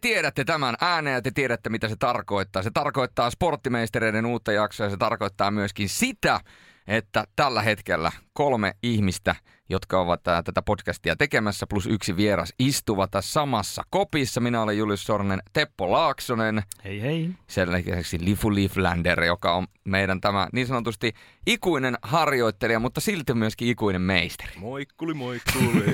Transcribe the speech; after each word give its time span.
tiedätte 0.00 0.44
tämän 0.44 0.74
ääneen 0.80 1.14
ja 1.14 1.22
te 1.22 1.30
tiedätte, 1.30 1.70
mitä 1.70 1.88
se 1.88 1.96
tarkoittaa. 1.98 2.62
Se 2.62 2.70
tarkoittaa 2.74 3.30
sporttimeistereiden 3.30 4.26
uutta 4.26 4.52
jaksoa 4.52 4.86
ja 4.86 4.90
se 4.90 4.96
tarkoittaa 4.96 5.50
myöskin 5.50 5.88
sitä, 5.88 6.40
että 6.86 7.24
tällä 7.36 7.62
hetkellä 7.62 8.12
kolme 8.32 8.72
ihmistä, 8.82 9.34
jotka 9.70 10.00
ovat 10.00 10.28
ää, 10.28 10.42
tätä 10.42 10.62
podcastia 10.62 11.16
tekemässä, 11.16 11.66
plus 11.66 11.86
yksi 11.86 12.16
vieras, 12.16 12.54
istuvat 12.58 13.10
tässä 13.10 13.32
samassa 13.32 13.82
kopissa. 13.90 14.40
Minä 14.40 14.62
olen 14.62 14.78
Julius 14.78 15.04
Sornen, 15.04 15.42
Teppo 15.52 15.92
Laaksonen, 15.92 16.62
Hei 16.84 17.02
hei. 17.02 17.30
sen 17.46 17.72
lisäksi 17.72 18.24
Lifu 18.24 18.54
Leaflander, 18.54 19.24
joka 19.24 19.54
on 19.54 19.66
meidän 19.84 20.20
tämä 20.20 20.48
niin 20.52 20.66
sanotusti 20.66 21.12
ikuinen 21.46 21.98
harjoittelija, 22.02 22.78
mutta 22.80 23.00
silti 23.00 23.34
myöskin 23.34 23.68
ikuinen 23.68 24.02
meisteri. 24.02 24.52
Moikkuli, 24.58 25.14
moikkuli. 25.14 25.84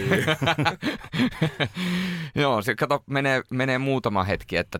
Joo, 2.34 2.62
se 2.62 2.74
kato, 2.74 3.04
menee, 3.06 3.42
menee 3.50 3.78
muutama 3.78 4.24
hetki, 4.24 4.56
että 4.56 4.78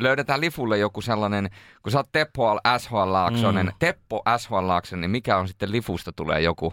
löydetään 0.00 0.40
Lifulle 0.40 0.78
joku 0.78 1.00
sellainen, 1.00 1.50
kun 1.82 1.92
sä 1.92 1.98
oot 1.98 2.12
Teppo 2.12 2.60
SHL 2.78 3.12
Laaksonen, 3.12 3.66
mm. 3.66 3.72
Teppo 3.78 4.22
SHL 4.38 4.66
Laaksonen, 4.66 5.00
niin 5.00 5.10
mikä 5.10 5.36
on 5.36 5.48
sitten 5.48 5.72
Lifusta 5.72 6.12
tulee 6.12 6.40
joku, 6.40 6.72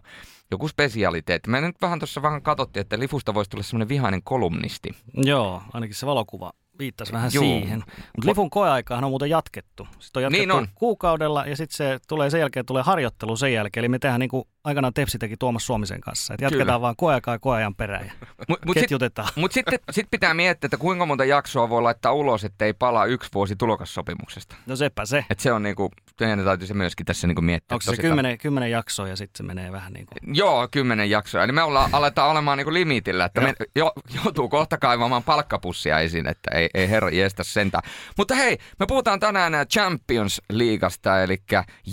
joku 0.51 0.67
spesialiteetti. 0.67 1.49
Me 1.49 1.61
nyt 1.61 1.81
vähän 1.81 1.99
tuossa 1.99 2.21
vähän 2.21 2.41
katsottiin, 2.41 2.81
että 2.81 2.99
Lifusta 2.99 3.33
voisi 3.33 3.49
tulla 3.49 3.63
semmoinen 3.63 3.89
vihainen 3.89 4.23
kolumnisti. 4.23 4.89
Joo, 5.13 5.61
ainakin 5.73 5.95
se 5.95 6.05
valokuva 6.05 6.51
viittasi 6.79 7.13
vähän 7.13 7.31
Juu. 7.33 7.43
siihen. 7.43 7.79
Mutta 7.87 8.29
Lifun 8.29 8.49
koeaikahan 8.49 9.03
on 9.03 9.11
muuten 9.11 9.29
jatkettu. 9.29 9.87
Sitten 9.99 10.19
on 10.19 10.23
jatkettu 10.23 10.39
Niin 10.41 10.51
on. 10.51 10.67
kuukaudella 10.75 11.45
ja 11.45 11.55
sitten 11.57 11.77
se 11.77 11.99
tulee 12.07 12.29
sen 12.29 12.39
jälkeen 12.39 12.65
tulee 12.65 12.83
harjoittelu 12.83 13.37
sen 13.37 13.53
jälkeen. 13.53 13.81
Eli 13.81 13.89
me 13.89 13.99
tehdään 13.99 14.19
niin 14.19 14.29
kuin 14.29 14.43
aikanaan 14.63 14.93
Tepsi 14.93 15.17
teki 15.17 15.37
Tuomas 15.37 15.65
Suomisen 15.65 16.01
kanssa. 16.01 16.33
Et 16.33 16.41
jatketaan 16.41 16.65
Kyllä. 16.65 16.81
vaan 16.81 16.95
koeaikaa 16.95 17.35
ja 17.35 17.39
koeajan 17.39 17.75
perään 17.75 18.05
ja 18.05 18.11
Mut, 18.49 18.59
mut 18.65 18.73
ketjutetaan. 18.73 19.27
mut 19.35 19.51
sitten 19.51 19.79
sit 19.91 20.07
pitää 20.11 20.33
miettiä, 20.33 20.67
että 20.67 20.77
kuinka 20.77 21.05
monta 21.05 21.25
jaksoa 21.25 21.69
voi 21.69 21.81
laittaa 21.81 22.13
ulos, 22.13 22.43
että 22.43 22.65
ei 22.65 22.73
palaa 22.73 23.05
yksi 23.05 23.29
vuosi 23.33 23.55
tulokassopimuksesta. 23.55 24.55
No 24.65 24.75
sepä 24.75 25.05
se. 25.05 25.25
Et 25.29 25.39
se 25.39 25.51
on 25.51 25.63
niinku, 25.63 25.91
meidän 26.19 26.45
täytyy 26.45 26.67
se 26.67 26.73
myöskin 26.73 27.05
tässä 27.05 27.27
niinku 27.27 27.41
miettiä. 27.41 27.75
Onko 27.75 27.95
se 27.95 28.01
kymmenen, 28.01 28.37
kymmenen 28.37 28.71
jaksoa 28.71 29.07
ja 29.07 29.15
sitten 29.15 29.37
se 29.37 29.43
menee 29.43 29.71
vähän 29.71 29.93
niin 29.93 30.05
kuin... 30.05 30.35
Joo, 30.35 30.67
kymmenen 30.71 31.09
jaksoa. 31.09 31.43
Eli 31.43 31.51
me 31.51 31.63
ollaan, 31.63 31.89
aletaan 31.93 32.31
olemaan 32.31 32.57
niinku 32.57 32.73
limitillä, 32.73 33.25
että 33.25 33.41
me 33.41 33.53
jo, 33.75 33.93
joutuu 34.23 34.49
kohta 34.49 34.77
kaivamaan 34.77 35.23
palkkapussia 35.23 35.99
esiin, 35.99 36.27
että 36.27 36.51
ei, 36.55 36.69
ei 36.73 36.89
herra 36.89 37.09
jestä 37.09 37.43
sentään. 37.43 37.83
Mutta 38.17 38.35
hei, 38.35 38.57
me 38.79 38.85
puhutaan 38.85 39.19
tänään 39.19 39.53
Champions 39.67 40.41
Leaguesta, 40.51 41.23
eli 41.23 41.37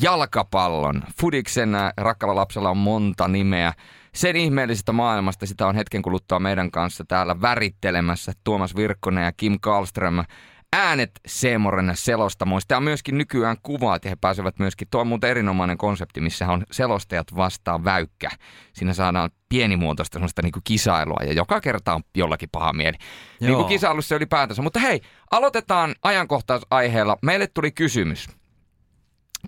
jalkapallon. 0.02 1.02
Fudiksen 1.20 1.74
äh, 1.74 1.92
rakkalla 1.96 2.34
lapsella 2.58 2.70
on 2.70 2.76
monta 2.76 3.28
nimeä. 3.28 3.72
Sen 4.14 4.36
ihmeellisestä 4.36 4.92
maailmasta 4.92 5.46
sitä 5.46 5.66
on 5.66 5.74
hetken 5.74 6.02
kuluttua 6.02 6.38
meidän 6.38 6.70
kanssa 6.70 7.04
täällä 7.04 7.40
värittelemässä 7.40 8.32
Tuomas 8.44 8.76
Virkkonen 8.76 9.24
ja 9.24 9.32
Kim 9.32 9.58
Karlström 9.60 10.24
äänet 10.72 11.10
Seemoren 11.26 11.92
selostamoista 11.94 12.74
ja 12.74 12.80
myöskin 12.80 13.18
nykyään 13.18 13.56
kuvat 13.62 14.04
ja 14.04 14.10
he 14.10 14.16
pääsevät 14.20 14.58
myöskin, 14.58 14.88
tuo 14.90 15.00
on 15.00 15.06
muuten 15.06 15.30
erinomainen 15.30 15.78
konsepti, 15.78 16.20
missä 16.20 16.48
on 16.48 16.64
selostajat 16.70 17.36
vastaan 17.36 17.84
väykkä. 17.84 18.30
Siinä 18.72 18.94
saadaan 18.94 19.30
pienimuotoista 19.48 20.14
semmoista 20.14 20.42
niin 20.42 20.52
kisailua 20.64 21.20
ja 21.26 21.32
joka 21.32 21.60
kerta 21.60 21.94
on 21.94 22.02
jollakin 22.14 22.48
paha 22.52 22.72
mieli. 22.72 22.96
Niin 23.40 23.52
kuin 23.52 23.60
Joo. 23.60 23.68
kisailussa 23.68 24.16
ylipäätänsä. 24.16 24.62
Mutta 24.62 24.80
hei, 24.80 25.00
aloitetaan 25.30 25.94
ajankohtaisaiheella. 26.02 27.18
Meille 27.22 27.46
tuli 27.46 27.70
kysymys. 27.70 28.28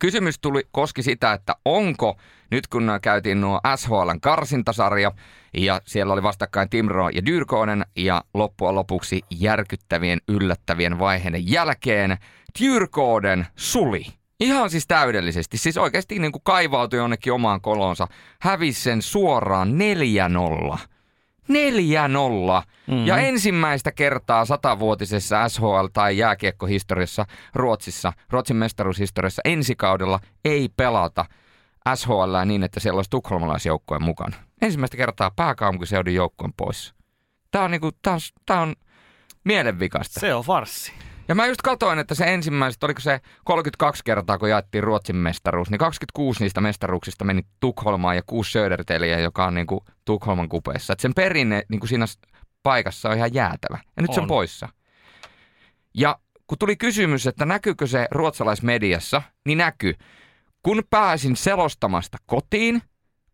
Kysymys 0.01 0.39
tuli, 0.39 0.63
koski 0.73 1.03
sitä, 1.03 1.33
että 1.33 1.57
onko, 1.65 2.17
nyt 2.51 2.67
kun 2.67 2.91
käytiin 3.03 3.41
nuo 3.41 3.61
SHLn 3.77 4.21
karsintasarja, 4.21 5.13
ja 5.55 5.81
siellä 5.85 6.13
oli 6.13 6.23
vastakkain 6.23 6.71
Timro 6.71 7.09
ja 7.09 7.27
Dyrkonen, 7.27 7.87
ja 7.97 8.25
loppujen 8.35 8.75
lopuksi 8.75 9.23
järkyttävien, 9.31 10.21
yllättävien 10.29 10.99
vaiheiden 10.99 11.51
jälkeen 11.51 12.19
Dyrkoden 12.61 13.47
suli. 13.57 14.07
Ihan 14.41 14.71
siis 14.71 14.87
täydellisesti, 14.87 15.59
siis 15.59 15.79
oikeasti 15.79 16.19
niin 16.19 16.33
kuin 16.33 16.43
kaivautui 16.45 16.99
jonnekin 16.99 17.33
omaan 17.33 17.61
kolonsa, 17.61 18.09
hävisi 18.41 18.83
sen 18.83 19.03
suoraan 19.03 19.73
4-0. 20.75 20.79
4-0. 21.51 21.53
Mm-hmm. 21.53 23.07
Ja 23.07 23.19
ensimmäistä 23.19 23.93
kertaa 23.93 24.45
satavuotisessa 24.45 25.47
SHL- 25.47 25.91
tai 25.93 26.19
jääkiekkohistoriassa 26.19 27.27
Ruotsissa, 27.55 28.13
Ruotsin 28.31 28.57
mestaruushistoriassa 28.57 29.43
ensi 29.45 29.77
kaudella 29.77 30.21
ei 30.45 30.69
pelata 30.77 31.25
SHL 31.95 32.37
niin, 32.45 32.63
että 32.63 32.81
siellä 32.81 32.99
olisi 32.99 33.11
tukholmalaisjoukkojen 33.11 34.03
mukana. 34.03 34.37
Ensimmäistä 34.63 34.97
kertaa 34.97 35.31
pääkaupunkiseudun 35.31 36.15
joukkojen 36.15 36.53
pois. 36.57 36.95
Tämä 37.51 37.65
on, 37.65 37.71
niinku, 37.71 37.91
tää 38.03 38.15
on, 38.15 38.21
tää 38.47 38.61
on 38.61 38.75
mielenvikasta. 39.45 40.21
Se 40.21 40.35
on 40.35 40.45
farssi. 40.45 40.93
Ja 41.29 41.35
mä 41.35 41.47
just 41.47 41.63
katsoin, 41.63 41.99
että 41.99 42.15
se 42.15 42.25
ensimmäiset, 42.35 42.85
oliko 42.85 43.01
se 43.01 43.21
32 43.45 44.05
kertaa, 44.05 44.39
kun 44.39 44.51
jaettiin 44.51 44.85
Ruotsin 44.85 45.17
mestaruus, 45.17 45.71
niin 45.71 45.79
26 45.79 46.45
niistä 46.45 46.61
mestaruuksista 46.61 47.25
meni 47.25 47.43
Tukholmaan 47.61 48.17
ja 48.17 48.23
kuusi 48.27 48.51
Söderteliä, 48.51 49.19
joka 49.19 49.47
on 49.47 49.55
niinku 49.55 49.85
Tukholman 50.05 50.49
kupeessa. 50.49 50.93
Et 50.93 51.01
sen 51.01 51.15
perinne 51.15 51.63
niinku 51.69 51.87
siinä 51.87 52.07
paikassa 52.63 53.09
on 53.09 53.17
ihan 53.17 53.35
jäätävä. 53.35 53.79
Ja 53.97 54.03
nyt 54.03 54.13
se 54.13 54.21
on 54.21 54.25
On. 54.25 54.29
poissa. 54.29 54.69
Ja 55.95 56.19
kun 56.47 56.59
tuli 56.59 56.77
kysymys, 56.77 57.27
että 57.27 57.47
näkyykö 57.47 57.87
se 57.87 58.09
ruotsalaismediassa, 58.11 59.23
niin 59.47 59.59
näkyy. 59.59 59.95
Kun 60.63 60.83
pääsin 60.91 61.37
selostamasta 61.37 62.19
kotiin, 62.27 62.83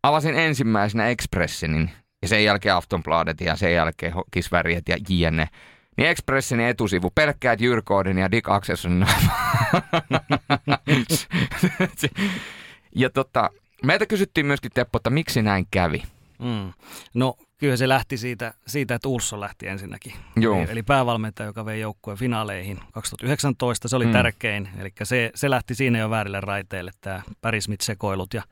avasin 0.02 0.34
ensimmäisenä 0.34 1.08
Expressinin 1.08 1.90
ja 2.22 2.28
sen 2.28 2.44
jälkeen 2.44 2.74
Aftonbladet 2.74 3.40
ja 3.40 3.56
sen 3.56 3.74
jälkeen 3.74 4.12
Kisväriet 4.30 4.88
ja 4.88 4.96
jne. 5.08 5.48
Niin 5.96 6.08
Expressin 6.08 6.60
etusivu, 6.60 7.10
pelkkäät 7.14 7.60
Jyrkoiden 7.60 8.18
ja 8.18 8.30
Dick 8.30 8.48
Axelssonin 8.48 9.06
Ja 12.94 13.10
tota, 13.10 13.50
meiltä 13.84 14.06
kysyttiin 14.06 14.46
myöskin 14.46 14.70
Teppo, 14.74 14.96
että 14.96 15.10
miksi 15.10 15.42
näin 15.42 15.66
kävi. 15.70 16.02
Mm. 16.38 16.72
No 17.14 17.36
kyllä 17.58 17.76
se 17.76 17.88
lähti 17.88 18.16
siitä, 18.16 18.54
siitä 18.66 18.94
että 18.94 19.08
Ulsson 19.08 19.40
lähti 19.40 19.68
ensinnäkin. 19.68 20.12
Joo. 20.36 20.58
Eli, 20.58 20.66
eli 20.70 20.82
päävalmentaja, 20.82 21.46
joka 21.46 21.64
vei 21.64 21.80
joukkueen 21.80 22.18
finaaleihin 22.18 22.80
2019, 22.92 23.88
se 23.88 23.96
oli 23.96 24.06
Mm. 24.06 24.12
tärkein. 24.12 24.68
Eli 24.78 24.92
se, 25.02 25.30
se 25.34 25.50
lähti 25.50 25.74
siinä 25.74 25.98
jo 25.98 26.10
väärille 26.10 26.40
raiteille, 26.40 26.90
tämä 27.00 27.22
Pärismit-sekoilut. 27.40 28.34
Ja 28.34 28.42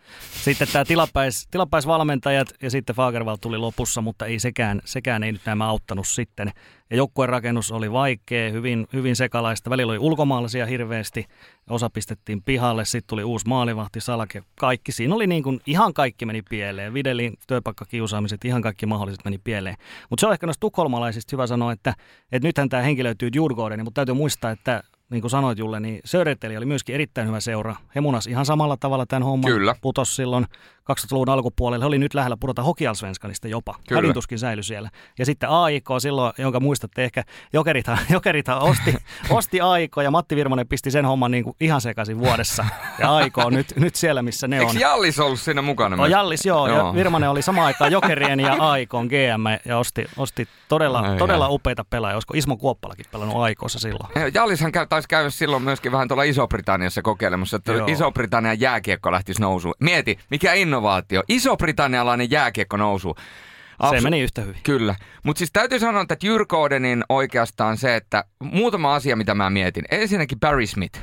sitten 0.44 0.69
tämä 0.72 0.84
tilapäis, 0.84 1.48
tilapäisvalmentajat 1.50 2.48
ja 2.62 2.70
sitten 2.70 2.97
Fagervall 2.97 3.37
tuli 3.37 3.59
lopussa, 3.59 4.00
mutta 4.00 4.26
ei 4.26 4.38
sekään, 4.38 4.81
sekään 4.84 5.22
ei 5.22 5.32
nyt 5.32 5.43
nämä 5.47 5.69
auttanut 5.69 6.09
sitten. 6.09 6.53
Ja 6.91 6.97
joukkueen 6.97 7.28
rakennus 7.28 7.72
oli 7.72 7.93
vaikea, 7.93 8.50
hyvin, 8.50 8.87
hyvin 8.93 9.17
sekalaista. 9.17 9.71
Välillä 9.71 9.91
oli 9.91 9.99
ulkomaalaisia 9.99 10.67
hirveästi, 10.67 11.25
osa 11.71 11.91
pistettiin 11.91 12.43
pihalle, 12.43 12.84
sitten 12.84 13.09
tuli 13.09 13.25
uusi 13.25 13.49
maalivahti, 13.49 14.00
salake, 14.00 14.43
kaikki. 14.61 14.93
Siinä 14.93 15.15
oli 15.15 15.27
niin 15.27 15.43
kuin, 15.43 15.61
ihan 15.67 15.94
kaikki 15.94 16.27
meni 16.27 16.43
pieleen. 16.43 16.94
Videlin 16.94 17.34
työpaikkakiusaamiset, 17.47 18.44
ihan 18.44 18.62
kaikki 18.62 18.87
mahdolliset 18.87 19.25
meni 19.25 19.39
pieleen. 19.39 19.77
Mutta 20.11 20.21
se 20.21 20.27
on 20.27 20.33
ehkä 20.33 20.47
noista 20.47 20.61
tukholmalaisista 20.61 21.37
hyvä 21.37 21.47
sanoa, 21.47 21.73
että, 21.73 21.94
että 22.33 22.49
nythän 22.49 22.69
tämä 22.69 22.83
henki 22.83 23.05
löytyy 23.05 23.31
Djurgårdenin, 23.33 23.84
mutta 23.84 23.99
täytyy 23.99 24.15
muistaa, 24.15 24.50
että 24.50 24.83
niin 25.11 25.21
kuin 25.21 25.31
sanoit 25.31 25.59
Julle, 25.59 25.81
niin 25.81 26.00
Söderteli 26.05 26.56
oli 26.56 26.67
myöskin 26.67 26.94
erittäin 26.94 27.29
hyvä 27.29 27.41
seura. 27.41 27.76
He 27.94 28.00
munas 28.00 28.26
ihan 28.26 28.47
samalla 28.47 28.76
tavalla 28.76 29.06
tämän 29.06 29.23
homman. 29.23 29.53
Kyllä. 29.53 29.75
Putos 29.81 30.17
silloin 30.17 30.47
2000-luvun 30.90 31.28
alkupuolella. 31.28 31.82
He 31.82 31.86
oli 31.86 31.98
nyt 31.98 32.14
lähellä 32.14 32.36
pudota 32.40 32.62
Hokialsvenskanista 32.62 33.48
jopa. 33.48 33.75
Kyllä. 33.88 34.14
Säilyi 34.36 34.62
siellä. 34.62 34.90
Ja 35.19 35.26
sitten 35.26 35.48
AIK 35.48 35.86
silloin, 35.98 36.32
jonka 36.38 36.60
muistatte 36.60 37.04
ehkä, 37.04 37.25
Jokerithan, 37.52 37.98
Jokerithan 38.10 38.62
osti, 38.62 38.94
osti 39.31 39.60
AIK 39.60 39.92
ja 40.04 40.10
Matti 40.10 40.36
Virmonen 40.36 40.69
pisti 40.69 40.90
sen 40.90 41.04
homman 41.06 41.31
niin 41.31 41.44
kuin 41.44 41.56
ihan 41.60 41.81
sekaisin 41.81 42.19
vuodessa. 42.19 42.64
Ja 42.98 43.14
AIK 43.14 43.38
on 43.38 43.52
nyt, 43.52 43.72
nyt 43.76 43.94
siellä, 43.94 44.22
missä 44.22 44.48
ne 44.48 44.60
on. 44.60 44.66
Eikö 44.69 44.78
Jallis 44.78 45.20
ollut 45.20 45.40
siinä 45.40 45.62
mukana? 45.62 45.96
No 45.96 46.06
Jallis 46.06 46.46
joo, 46.46 46.69
Joo. 46.69 46.86
ja 46.86 46.94
Virmanen 46.94 47.31
oli 47.31 47.42
samaan 47.42 47.66
aikaan 47.66 47.92
Jokerien 47.98 48.40
ja 48.40 48.52
Aikon 48.52 49.06
GM 49.06 49.69
ja 49.69 49.78
osti, 49.78 50.04
osti 50.16 50.48
todella, 50.69 51.00
Ai 51.00 51.16
todella 51.16 51.48
upeita 51.48 51.84
pelaajia. 51.84 52.16
Olisiko 52.16 52.34
Ismo 52.36 52.56
Kuoppalakin 52.56 53.06
pelannut 53.12 53.42
Aikossa 53.42 53.78
silloin? 53.78 54.10
Jallishan 54.34 54.72
käy, 54.72 54.86
taisi 54.86 55.08
käydä 55.08 55.31
silloin 55.31 55.62
myöskin 55.62 55.92
vähän 55.92 56.08
tuolla 56.08 56.22
Iso-Britanniassa 56.22 57.02
kokeilemassa, 57.02 57.56
että. 57.56 57.72
Iso-Britannian 57.86 58.60
jääkiekko 58.60 59.12
lähtisi 59.12 59.40
nousuun. 59.40 59.75
Mieti, 59.81 60.19
mikä 60.31 60.52
innovaatio. 60.75 61.23
Iso-Britannialainen 61.29 62.31
jääkiekko 62.31 62.76
nousu. 62.76 63.17
Se 63.91 64.00
meni 64.00 64.21
yhtä 64.21 64.41
hyvin. 64.41 64.61
Kyllä. 64.62 64.94
Mutta 65.23 65.38
siis 65.38 65.50
täytyy 65.53 65.79
sanoa, 65.79 66.03
että 66.03 66.17
Jyrkodenin 66.23 67.05
oikeastaan 67.09 67.76
se, 67.76 67.97
että 67.97 68.25
muutama 68.38 68.94
asia, 68.94 69.17
mitä 69.17 69.35
mä 69.35 69.50
mietin. 69.50 69.85
Ensinnäkin 69.91 70.41
Barry 70.41 70.67
Smith. 70.67 71.00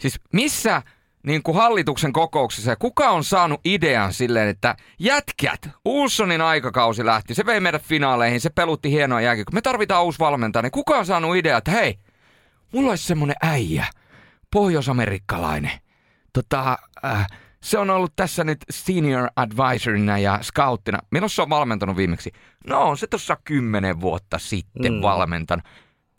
Siis 0.00 0.20
missä 0.32 0.82
niin 1.26 1.42
kuin 1.42 1.56
hallituksen 1.56 2.12
kokouksessa, 2.12 2.76
kuka 2.76 3.10
on 3.10 3.24
saanut 3.24 3.60
idean 3.64 4.12
silleen, 4.12 4.48
että 4.48 4.76
jätkät, 4.98 5.70
Ulssonin 5.84 6.40
aikakausi 6.40 7.04
lähti, 7.04 7.34
se 7.34 7.46
vei 7.46 7.60
meidät 7.60 7.82
finaaleihin, 7.82 8.40
se 8.40 8.50
pelutti 8.50 8.90
hienoa 8.90 9.20
kun 9.20 9.54
me 9.54 9.60
tarvitaan 9.60 10.04
uusi 10.04 10.18
valmentaja, 10.18 10.62
niin 10.62 10.70
kuka 10.70 10.98
on 10.98 11.06
saanut 11.06 11.36
idean, 11.36 11.58
että 11.58 11.70
hei, 11.70 11.98
mulla 12.72 12.90
olisi 12.90 13.06
semmonen 13.06 13.36
äijä, 13.42 13.86
pohjoisamerikkalainen, 14.50 15.80
tota, 16.32 16.78
äh, 17.04 17.26
se 17.62 17.78
on 17.78 17.90
ollut 17.90 18.12
tässä 18.16 18.44
nyt 18.44 18.58
senior 18.70 19.28
advisorina 19.36 20.18
ja 20.18 20.38
scouttina. 20.42 20.98
Milloin 21.10 21.30
se 21.30 21.42
on 21.42 21.50
valmentanut 21.50 21.96
viimeksi? 21.96 22.32
No 22.66 22.82
on 22.82 22.98
se 22.98 23.06
tuossa 23.06 23.36
kymmenen 23.44 24.00
vuotta 24.00 24.38
sitten 24.38 24.92
mm. 24.92 25.02
valmentanut. 25.02 25.64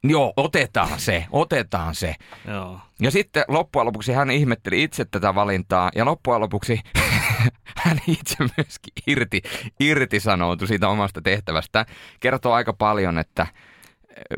Joo, 0.04 0.34
otetaan 0.38 1.00
se, 1.00 1.26
otetaan 1.32 1.96
se. 1.96 2.16
Joo. 2.48 2.80
Ja 3.00 3.12
sitten 3.12 3.44
loppujen 3.48 3.86
lopuksi 3.86 4.14
hän 4.14 4.32
ihmetteli 4.32 4.84
itse 4.84 5.06
tätä 5.06 5.36
valintaa 5.36 5.92
ja 5.96 6.06
loppujen 6.06 6.42
lopuksi 6.42 6.80
hän 7.84 8.00
itse 8.08 8.36
myöskin 8.40 8.94
irti, 9.08 9.42
irtisanoutui 9.80 10.68
siitä 10.68 10.90
omasta 10.90 11.22
tehtävästä. 11.22 11.86
Kertoo 12.20 12.54
aika 12.54 12.74
paljon 12.74 13.18
että 13.18 13.48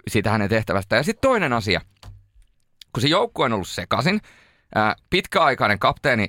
siitä 0.07 0.29
hänen 0.29 0.49
tehtävästä. 0.49 0.95
Ja 0.95 1.03
sitten 1.03 1.29
toinen 1.29 1.53
asia, 1.53 1.81
kun 2.93 3.01
se 3.01 3.07
joukkue 3.07 3.45
on 3.45 3.53
ollut 3.53 3.67
sekaisin, 3.67 4.21
ää, 4.75 4.95
pitkäaikainen 5.09 5.79
kapteeni 5.79 6.27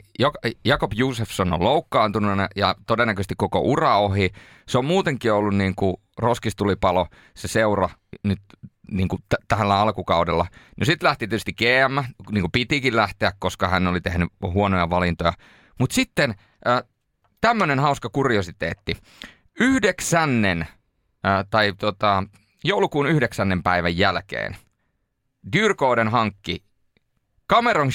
Jakob 0.64 0.92
Josefsson 0.94 1.52
on 1.52 1.64
loukkaantunut 1.64 2.38
ja 2.56 2.74
todennäköisesti 2.86 3.34
koko 3.36 3.60
ura 3.60 3.98
ohi. 3.98 4.30
Se 4.68 4.78
on 4.78 4.84
muutenkin 4.84 5.32
ollut 5.32 5.54
niin 5.54 5.74
kuin 5.74 5.96
roskistulipalo 6.18 7.06
se 7.34 7.48
seura 7.48 7.88
nyt 8.22 8.40
niin 8.90 9.08
kuin 9.08 9.22
t- 9.28 9.44
tällä 9.48 9.80
alkukaudella. 9.80 10.46
No 10.76 10.84
sitten 10.84 11.06
lähti 11.06 11.28
tietysti 11.28 11.52
GM, 11.52 12.12
niin 12.30 12.42
kuin 12.42 12.52
pitikin 12.52 12.96
lähteä, 12.96 13.32
koska 13.38 13.68
hän 13.68 13.86
oli 13.86 14.00
tehnyt 14.00 14.28
huonoja 14.42 14.90
valintoja. 14.90 15.32
Mutta 15.80 15.94
sitten 15.94 16.34
äh, 16.66 16.82
tämmöinen 17.40 17.80
hauska 17.80 18.08
kuriositeetti. 18.08 18.96
Yhdeksännen, 19.60 20.62
äh, 21.26 21.44
tai 21.50 21.72
tota, 21.78 22.24
joulukuun 22.64 23.06
yhdeksännen 23.06 23.62
päivän 23.62 23.98
jälkeen 23.98 24.56
Dyrkoden 25.52 26.08
hankki 26.08 26.65
Cameron 27.52 27.90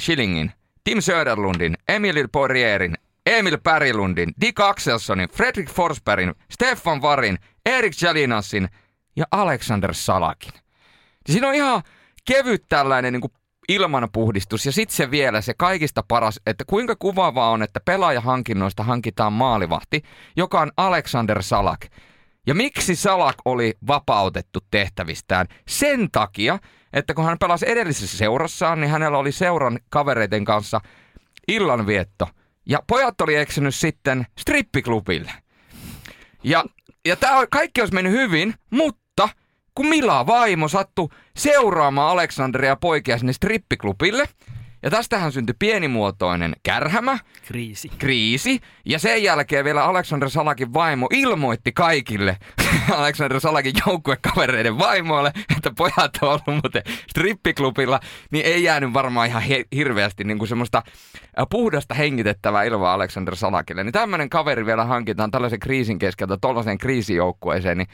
Schillingin, 0.00 0.52
Tim 0.84 0.98
Söderlundin, 1.00 1.76
Emil 1.88 2.28
Poirierin, 2.32 2.94
Emil 3.26 3.58
Pärilundin, 3.62 4.32
Dick 4.40 4.60
Axelssonin, 4.60 5.28
Fredrik 5.28 5.70
Forsbergin, 5.70 6.34
Stefan 6.50 7.02
Varin, 7.02 7.38
Erik 7.66 7.92
Jalinassin 8.02 8.68
ja 9.16 9.24
Alexander 9.30 9.94
Salakin. 9.94 10.52
Siinä 11.26 11.48
on 11.48 11.54
ihan 11.54 11.82
kevyt 12.24 12.64
tällainen 12.68 13.12
niin 13.12 13.20
kuin 13.20 13.32
ilmanpuhdistus 13.68 14.66
ja 14.66 14.72
sitten 14.72 14.96
se 14.96 15.10
vielä 15.10 15.40
se 15.40 15.54
kaikista 15.54 16.04
paras, 16.08 16.40
että 16.46 16.64
kuinka 16.64 16.96
kuvaavaa 16.98 17.50
on, 17.50 17.62
että 17.62 17.80
pelaajahankinnoista 17.84 18.82
hankitaan 18.82 19.32
maalivahti, 19.32 20.02
joka 20.36 20.60
on 20.60 20.72
Alexander 20.76 21.42
Salak. 21.42 21.80
Ja 22.46 22.54
miksi 22.54 22.96
Salak 22.96 23.36
oli 23.44 23.74
vapautettu 23.86 24.58
tehtävistään? 24.70 25.46
Sen 25.68 26.10
takia, 26.12 26.58
että 26.92 27.14
kun 27.14 27.24
hän 27.24 27.38
pelasi 27.38 27.70
edellisessä 27.70 28.18
seurassaan, 28.18 28.80
niin 28.80 28.90
hänellä 28.90 29.18
oli 29.18 29.32
seuran 29.32 29.78
kavereiden 29.90 30.44
kanssa 30.44 30.80
illanvietto. 31.48 32.28
Ja 32.66 32.82
pojat 32.86 33.20
oli 33.20 33.36
eksynyt 33.36 33.74
sitten 33.74 34.26
strippiklubille. 34.38 35.32
Ja, 36.44 36.64
ja 37.06 37.16
tämä 37.16 37.46
kaikki 37.50 37.80
olisi 37.80 37.94
mennyt 37.94 38.12
hyvin, 38.12 38.54
mutta 38.70 39.28
kun 39.74 39.86
Mila 39.86 40.26
vaimo 40.26 40.68
sattui 40.68 41.08
seuraamaan 41.36 42.10
Aleksanderia 42.12 42.70
ja 42.70 42.76
poikia 42.76 43.18
sinne 43.18 43.32
strippiklubille, 43.32 44.28
ja 44.82 44.90
tästähän 44.90 45.32
syntyi 45.32 45.54
pienimuotoinen 45.58 46.52
kärhämä, 46.62 47.18
Kriisi. 47.46 47.90
kriisi, 47.98 48.60
ja 48.84 48.98
sen 48.98 49.22
jälkeen 49.22 49.64
vielä 49.64 49.84
Alexander 49.84 50.30
Salakin 50.30 50.74
vaimo 50.74 51.08
ilmoitti 51.12 51.72
kaikille 51.72 52.36
Alexander 52.96 53.40
Salakin 53.40 53.72
joukkuekavereiden 53.86 54.78
vaimoille, 54.78 55.32
että 55.56 55.70
pojat 55.76 56.18
on 56.22 56.28
ollut 56.28 56.46
muuten 56.46 56.82
strippiklubilla, 57.10 58.00
niin 58.30 58.44
ei 58.44 58.62
jäänyt 58.62 58.92
varmaan 58.92 59.28
ihan 59.28 59.42
he- 59.42 59.64
hirveästi 59.74 60.24
niin 60.24 60.38
kuin 60.38 60.48
semmoista 60.48 60.82
puhdasta 61.50 61.94
hengitettävää 61.94 62.62
ilmaa 62.62 62.94
Alexander 62.94 63.36
Salakille. 63.36 63.84
Niin 63.84 63.92
tämmöinen 63.92 64.30
kaveri 64.30 64.66
vielä 64.66 64.84
hankitaan 64.84 65.30
tällaisen 65.30 65.60
kriisin 65.60 65.98
keskeltä 65.98 66.36
tuollaiseen 66.40 66.78
kriisijoukkueeseen, 66.78 67.78
niin 67.78 67.88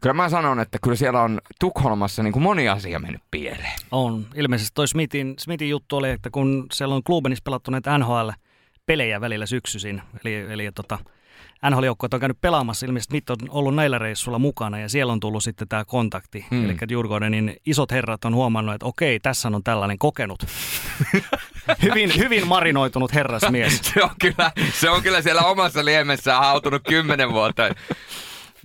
kyllä 0.00 0.14
mä 0.14 0.28
sanon, 0.28 0.60
että 0.60 0.78
kyllä 0.82 0.96
siellä 0.96 1.22
on 1.22 1.40
Tukholmassa 1.60 2.22
niin 2.22 2.32
kuin 2.32 2.42
moni 2.42 2.68
asia 2.68 2.98
mennyt 2.98 3.22
pieleen. 3.30 3.78
On. 3.90 4.26
Ilmeisesti 4.34 4.70
toi 4.74 4.88
Smithin, 4.88 5.34
Smithin 5.38 5.70
juttu 5.70 5.96
oli, 5.96 6.10
että 6.10 6.30
kun 6.30 6.66
siellä 6.72 6.94
on 6.94 7.02
Klubenissa 7.02 7.42
pelattu 7.44 7.70
näitä 7.70 7.98
NHL-pelejä 7.98 9.20
välillä 9.20 9.46
syksyisin, 9.46 10.02
eli, 10.24 10.34
eli 10.34 10.72
tota, 10.74 10.98
NHL-joukkueet 11.70 12.14
on 12.14 12.20
käynyt 12.20 12.40
pelaamassa, 12.40 12.86
ilmeisesti 12.86 13.10
Smith 13.12 13.30
on 13.30 13.36
ollut 13.48 13.74
näillä 13.74 13.98
reissuilla 13.98 14.38
mukana 14.38 14.78
ja 14.78 14.88
siellä 14.88 15.12
on 15.12 15.20
tullut 15.20 15.44
sitten 15.44 15.68
tämä 15.68 15.84
kontakti. 15.84 16.46
Mm. 16.50 16.64
Eli 16.64 16.76
Djurgårdenin 16.88 17.56
isot 17.66 17.90
herrat 17.90 18.24
on 18.24 18.34
huomannut, 18.34 18.74
että 18.74 18.86
okei, 18.86 19.20
tässä 19.20 19.48
on 19.48 19.62
tällainen 19.64 19.98
kokenut, 19.98 20.46
hyvin, 21.82 22.12
hyvin 22.16 22.46
marinoitunut 22.46 23.14
herrasmies. 23.14 23.80
Se 23.94 24.02
on 24.02 24.10
kyllä, 24.20 24.52
se 24.72 24.90
on 24.90 25.02
kyllä 25.02 25.22
siellä 25.22 25.42
omassa 25.42 25.84
liemessään 25.84 26.40
hautunut 26.40 26.82
kymmenen 26.88 27.32
vuotta. 27.32 27.62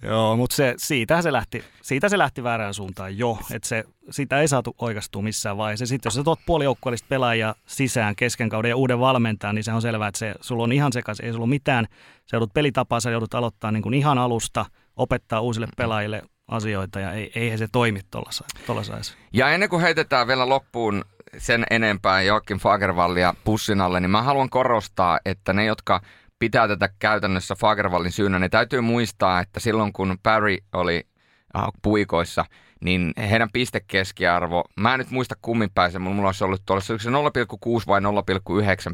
Joo, 0.08 0.36
mutta 0.36 0.56
se, 0.56 0.74
siitä 0.78 1.22
se 1.22 1.32
lähti, 1.32 1.64
siitä 1.82 2.10
se 2.10 2.18
lähti 2.18 2.44
väärään 2.44 2.74
suuntaan 2.74 3.18
jo, 3.18 3.40
että 3.54 3.68
se, 3.68 3.84
sitä 4.10 4.42
ei 4.42 4.48
saatu 4.48 4.76
oikeastua 4.78 5.22
missään 5.22 5.58
vaiheessa. 5.58 5.86
Sitten 5.86 6.10
jos 6.10 6.14
sä 6.14 6.24
tuot 6.24 6.40
puoli 6.46 6.64
joukkueellista 6.64 7.08
pelaajia 7.10 7.56
sisään 7.66 8.16
kesken 8.16 8.50
kauden 8.50 8.70
ja 8.70 8.76
uuden 8.76 9.00
valmentajan, 9.00 9.56
niin 9.56 9.64
se 9.64 9.74
on 9.74 9.82
selvää, 9.82 10.08
että 10.08 10.20
se, 10.20 10.36
sulla 10.42 10.64
on 10.64 10.72
ihan 10.72 10.94
sekaisin, 10.94 11.26
ei 11.26 11.34
sulla 11.34 11.48
mitään. 11.48 11.86
Sä 12.26 12.38
joudut 12.38 12.54
pelitapaa, 12.54 13.00
sä 13.00 13.12
joudut 13.12 13.34
aloittaa 13.34 13.72
niin 13.72 13.84
kuin 13.84 13.94
ihan 13.94 14.18
alusta, 14.18 14.66
opettaa 14.96 15.42
uusille 15.42 15.68
pelaajille 15.78 16.22
asioita 16.48 17.00
ja 17.00 17.12
ei, 17.12 17.32
eihän 17.36 17.58
se 17.58 17.68
toimi 17.72 18.00
tuolla 18.66 18.84
saisi. 18.84 19.14
Ja 19.34 19.50
ennen 19.50 19.70
kuin 19.70 19.82
heitetään 19.82 20.28
vielä 20.28 20.50
loppuun 20.50 21.06
sen 21.38 21.66
enempää 21.70 22.22
Joakim 22.22 22.60
Fagervallia 22.60 23.34
pussin 23.44 23.82
alle, 23.82 24.00
niin 24.00 24.10
mä 24.10 24.22
haluan 24.22 24.50
korostaa, 24.50 25.20
että 25.26 25.54
ne, 25.54 25.66
jotka 25.66 26.02
pitää 26.40 26.68
tätä 26.68 26.90
käytännössä 27.00 27.56
Fagervallin 27.56 28.12
syynä, 28.12 28.40
niin 28.40 28.52
täytyy 28.52 28.82
muistaa, 28.82 29.40
että 29.40 29.60
silloin 29.60 29.94
kun 29.94 30.18
Barry 30.24 30.58
oli 30.74 31.08
äh, 31.58 31.64
puikoissa, 31.82 32.46
niin 32.82 33.14
heidän 33.18 33.50
pistekeskiarvo, 33.54 34.64
mä 34.80 34.94
en 34.94 35.00
nyt 35.00 35.12
muista 35.12 35.36
kummin 35.42 35.70
päin 35.76 35.92
se, 35.92 36.00
mulla 36.00 36.28
olisi 36.28 36.44
ollut 36.44 36.62
tuolla 36.66 36.82
se 36.82 36.94
0,6 36.94 37.00
vai 37.88 38.00
0,9 38.00 38.06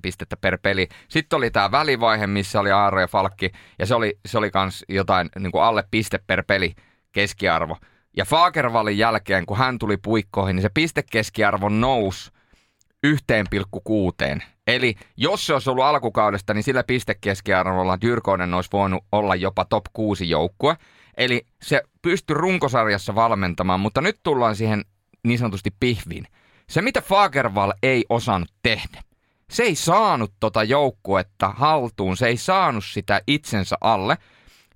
pistettä 0.02 0.38
per 0.38 0.58
peli. 0.62 0.88
Sitten 1.08 1.38
oli 1.38 1.52
tämä 1.52 1.72
välivaihe, 1.72 2.28
missä 2.28 2.60
oli 2.60 2.72
Aaro 2.72 3.02
ja 3.02 3.08
Falkki, 3.08 3.52
ja 3.80 3.86
se 3.86 3.96
oli, 3.96 4.20
se 4.26 4.38
oli 4.38 4.52
kans 4.52 4.86
jotain 4.90 5.30
niin 5.40 5.52
kuin 5.52 5.64
alle 5.64 5.84
piste 5.92 6.20
per 6.28 6.44
peli 6.48 6.74
keskiarvo. 7.12 7.78
Ja 8.18 8.26
Fagervallin 8.26 8.98
jälkeen, 8.98 9.46
kun 9.46 9.58
hän 9.58 9.80
tuli 9.80 9.98
puikkoihin, 9.98 10.56
niin 10.56 10.62
se 10.62 10.70
pistekeskiarvo 10.74 11.70
nousi 11.70 12.32
1,6. 13.08 14.44
Eli 14.68 14.96
jos 15.18 15.46
se 15.46 15.54
olisi 15.54 15.70
ollut 15.70 15.84
alkukaudesta, 15.84 16.54
niin 16.54 16.64
sillä 16.64 16.84
pistekeskiarvolla 16.84 18.02
Dyrkonen 18.02 18.54
olisi 18.54 18.70
voinut 18.74 19.06
olla 19.12 19.36
jopa 19.36 19.66
top 19.66 19.86
6 19.94 20.30
joukkue. 20.30 20.78
Eli 21.18 21.46
se 21.62 21.82
pystyi 22.02 22.34
runkosarjassa 22.34 23.16
valmentamaan, 23.16 23.80
mutta 23.80 24.02
nyt 24.02 24.20
tullaan 24.24 24.56
siihen 24.56 24.86
niin 25.24 25.40
sanotusti 25.40 25.70
pihviin. 25.80 26.28
Se, 26.70 26.82
mitä 26.82 27.02
Fagervall 27.02 27.72
ei 27.84 28.06
osannut 28.10 28.54
tehdä, 28.64 29.04
se 29.50 29.64
ei 29.64 29.76
saanut 29.76 30.34
tota 30.40 30.64
joukkuetta 30.64 31.50
haltuun, 31.50 32.18
se 32.18 32.28
ei 32.28 32.38
saanut 32.38 32.86
sitä 32.86 33.22
itsensä 33.28 33.76
alle. 33.82 34.18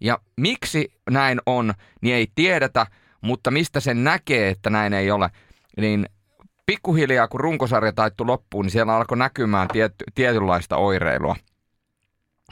Ja 0.01 0.19
miksi 0.35 0.91
näin 1.09 1.41
on, 1.45 1.73
niin 2.01 2.15
ei 2.15 2.27
tiedetä, 2.35 2.85
mutta 3.21 3.51
mistä 3.51 3.79
sen 3.79 4.03
näkee, 4.03 4.49
että 4.49 4.69
näin 4.69 4.93
ei 4.93 5.11
ole, 5.11 5.29
niin 5.77 6.09
pikkuhiljaa 6.67 7.27
kun 7.27 7.39
runkosarja 7.39 7.93
taittu 7.93 8.27
loppuun, 8.27 8.65
niin 8.65 8.71
siellä 8.71 8.95
alkoi 8.95 9.17
näkymään 9.17 9.67
tietty, 9.67 10.05
tietynlaista 10.15 10.77
oireilua. 10.77 11.35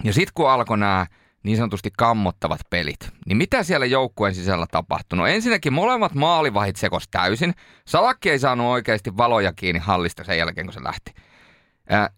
Ja 0.04 0.14
sitten 0.14 0.32
kun 0.34 0.50
alkoi 0.50 0.78
nämä 0.78 1.06
niin 1.44 1.58
sanotusti 1.58 1.92
kammottavat 1.98 2.60
pelit, 2.70 3.10
niin 3.26 3.38
mitä 3.38 3.64
siellä 3.64 3.86
joukkueen 3.86 4.36
sisällä 4.36 4.66
tapahtui? 4.72 5.18
No 5.18 5.28
ensinnäkin 5.28 5.74
molemmat 5.74 6.14
maalivahit 6.14 6.76
sekos 6.76 7.08
täysin. 7.08 7.54
Salakki 7.88 8.30
ei 8.30 8.40
saanut 8.40 8.68
oikeasti 8.68 9.18
valoja 9.18 9.54
kiinni 9.54 9.80
hallista 9.80 10.24
sen 10.24 10.38
jälkeen, 10.38 10.68
kun 10.68 10.74
se 10.74 10.84
lähti. 10.84 11.14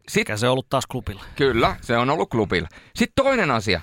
Sitten 0.07 0.21
Mikä 0.21 0.37
se 0.37 0.47
on 0.47 0.51
ollut 0.51 0.69
taas 0.69 0.85
klubilla? 0.85 1.23
Kyllä, 1.35 1.75
se 1.81 1.97
on 1.97 2.09
ollut 2.09 2.29
klubilla. 2.29 2.67
Sitten 2.95 3.25
toinen 3.25 3.51
asia. 3.51 3.81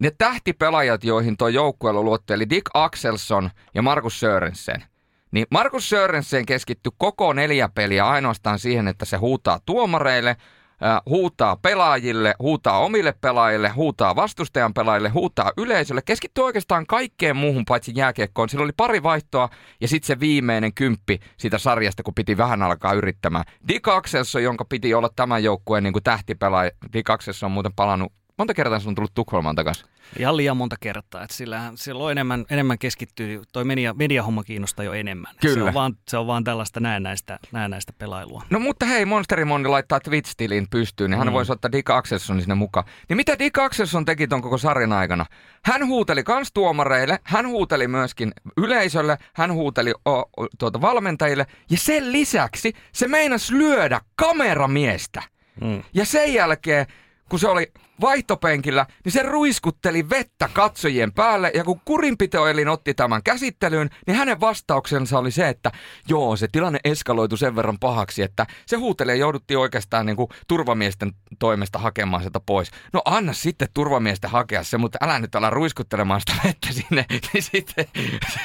Ne 0.00 0.10
tähtipelaajat, 0.18 1.04
joihin 1.04 1.36
tuo 1.36 1.48
joukkueella 1.48 2.02
luotti, 2.02 2.32
eli 2.32 2.50
Dick 2.50 2.66
Axelsson 2.74 3.50
ja 3.74 3.82
Markus 3.82 4.20
Sörensen. 4.20 4.84
Niin 5.32 5.46
Markus 5.50 5.88
Sörensen 5.88 6.46
keskittyi 6.46 6.92
koko 6.98 7.32
neljä 7.32 7.68
peliä 7.74 8.08
ainoastaan 8.08 8.58
siihen, 8.58 8.88
että 8.88 9.04
se 9.04 9.16
huutaa 9.16 9.60
tuomareille, 9.66 10.30
äh, 10.30 11.00
huutaa 11.06 11.56
pelaajille, 11.56 12.34
huutaa 12.38 12.78
omille 12.78 13.14
pelaajille, 13.20 13.68
huutaa 13.68 14.16
vastustajan 14.16 14.74
pelaajille, 14.74 15.08
huutaa 15.08 15.52
yleisölle, 15.56 16.02
keskittyy 16.02 16.44
oikeastaan 16.44 16.86
kaikkeen 16.86 17.36
muuhun 17.36 17.64
paitsi 17.64 17.92
jääkiekkoon. 17.94 18.48
Sillä 18.48 18.64
oli 18.64 18.72
pari 18.76 19.02
vaihtoa 19.02 19.48
ja 19.80 19.88
sitten 19.88 20.06
se 20.06 20.20
viimeinen 20.20 20.74
kymppi 20.74 21.20
siitä 21.36 21.58
sarjasta, 21.58 22.02
kun 22.02 22.14
piti 22.14 22.36
vähän 22.36 22.62
alkaa 22.62 22.92
yrittämään. 22.92 23.44
Dick 23.68 23.88
Axelsson, 23.88 24.42
jonka 24.42 24.64
piti 24.64 24.94
olla 24.94 25.10
tämän 25.16 25.44
joukkueen 25.44 25.84
niin 25.84 25.94
tähtipelaaja, 26.04 26.70
Dick 26.92 27.10
Axelsson 27.10 27.46
on 27.46 27.52
muuten 27.52 27.72
palannut 27.76 28.12
Monta 28.38 28.54
kertaa 28.54 28.80
se 28.80 28.88
on 28.88 28.94
tullut 28.94 29.14
Tukholmaan 29.14 29.56
takaisin? 29.56 29.86
Ihan 30.18 30.36
liian 30.36 30.56
monta 30.56 30.76
kertaa. 30.80 31.22
Että 31.22 31.36
sillä, 31.36 31.72
silloin 31.74 32.12
enemmän, 32.12 32.44
enemmän 32.50 32.78
keskittyy, 32.78 33.42
toi 33.52 33.64
media, 33.64 33.94
mediahomma 33.94 34.44
kiinnostaa 34.44 34.84
jo 34.84 34.92
enemmän. 34.92 35.32
Se 35.32 35.48
Kyllä. 35.48 35.64
on 35.68 35.74
vaan, 35.74 35.96
se 36.08 36.16
on 36.18 36.26
vaan 36.26 36.44
tällaista 36.44 36.80
näennäistä, 36.80 37.38
näennäistä 37.52 37.92
pelailua. 37.98 38.42
No 38.50 38.58
mutta 38.60 38.86
hei, 38.86 39.04
Monsterimondi 39.04 39.68
laittaa 39.68 39.98
Twitch-tilin 40.00 40.66
pystyyn, 40.70 41.10
niin 41.10 41.18
hän 41.18 41.26
Mm. 41.28 41.32
voisi 41.32 41.52
ottaa 41.52 41.72
Dick 41.72 41.90
Axelssonin 41.90 42.42
sinne 42.42 42.54
mukaan. 42.54 42.86
Niin 43.08 43.16
mitä 43.16 43.38
Dick 43.38 43.58
Axelsson 43.58 44.04
teki 44.04 44.28
ton 44.28 44.42
koko 44.42 44.58
sarjan 44.58 44.92
aikana? 44.92 45.26
Hän 45.64 45.86
huuteli 45.86 46.22
kans 46.24 46.52
tuomareille, 46.52 47.18
hän 47.24 47.48
huuteli 47.48 47.88
myöskin 47.88 48.32
yleisölle, 48.56 49.18
hän 49.34 49.52
huuteli 49.52 49.92
o, 50.04 50.10
o, 50.20 50.26
tuota, 50.58 50.80
valmentajille, 50.80 51.46
ja 51.70 51.78
sen 51.78 52.12
lisäksi 52.12 52.72
se 52.92 53.08
meinas 53.08 53.50
lyödä 53.50 54.00
kameramiestä. 54.16 55.22
Mm. 55.60 55.82
Ja 55.94 56.04
sen 56.04 56.34
jälkeen, 56.34 56.86
kun 57.28 57.38
se 57.38 57.48
oli 57.48 57.72
vaihtopenkillä, 58.00 58.86
niin 59.04 59.12
se 59.12 59.22
ruiskutteli 59.22 60.10
vettä 60.10 60.48
katsojien 60.52 61.12
päälle, 61.12 61.50
ja 61.54 61.64
kun 61.64 61.80
kurinpitoelin 61.84 62.68
otti 62.68 62.94
tämän 62.94 63.22
käsittelyyn, 63.22 63.90
niin 64.06 64.16
hänen 64.16 64.40
vastauksensa 64.40 65.18
oli 65.18 65.30
se, 65.30 65.48
että 65.48 65.72
joo, 66.08 66.36
se 66.36 66.48
tilanne 66.52 66.78
eskaloitu 66.84 67.36
sen 67.36 67.56
verran 67.56 67.78
pahaksi, 67.78 68.22
että 68.22 68.46
se 68.66 68.76
huutelee 68.76 69.16
jouduttiin 69.16 69.58
oikeastaan 69.58 70.06
niin 70.06 70.16
kuin 70.16 70.28
turvamiesten 70.48 71.12
toimesta 71.38 71.78
hakemaan 71.78 72.22
sitä 72.22 72.40
pois. 72.40 72.70
No 72.92 73.02
anna 73.04 73.32
sitten 73.32 73.68
turvamiesten 73.74 74.30
hakea 74.30 74.64
se, 74.64 74.78
mutta 74.78 74.98
älä 75.02 75.18
nyt 75.18 75.34
ala 75.34 75.50
ruiskuttelemaan 75.50 76.20
sitä 76.20 76.32
vettä 76.44 76.68
sinne, 76.72 77.04
niin 77.32 77.42
sitten... 77.42 77.86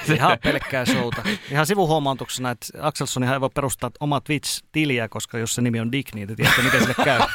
se- 0.08 0.14
Ihan 0.14 0.38
pelkkää 0.44 0.86
showta. 0.86 1.24
Ihan 1.52 1.66
sivuhuomautuksena, 1.66 2.52
että 2.52 2.68
Axelssonihan 2.82 3.34
ei 3.34 3.42
voi 3.42 3.50
perustaa 3.56 3.92
omaa 4.00 4.20
Twitch-tiliä, 4.22 5.08
koska 5.10 5.38
jos 5.38 5.56
se 5.56 5.62
nimi 5.62 5.80
on 5.80 5.92
Dick, 5.92 6.16
niin 6.16 6.28
te 6.28 6.36
tiedätte, 6.36 6.62
miten 6.62 6.80
sille 6.80 6.96
käy. 7.06 7.20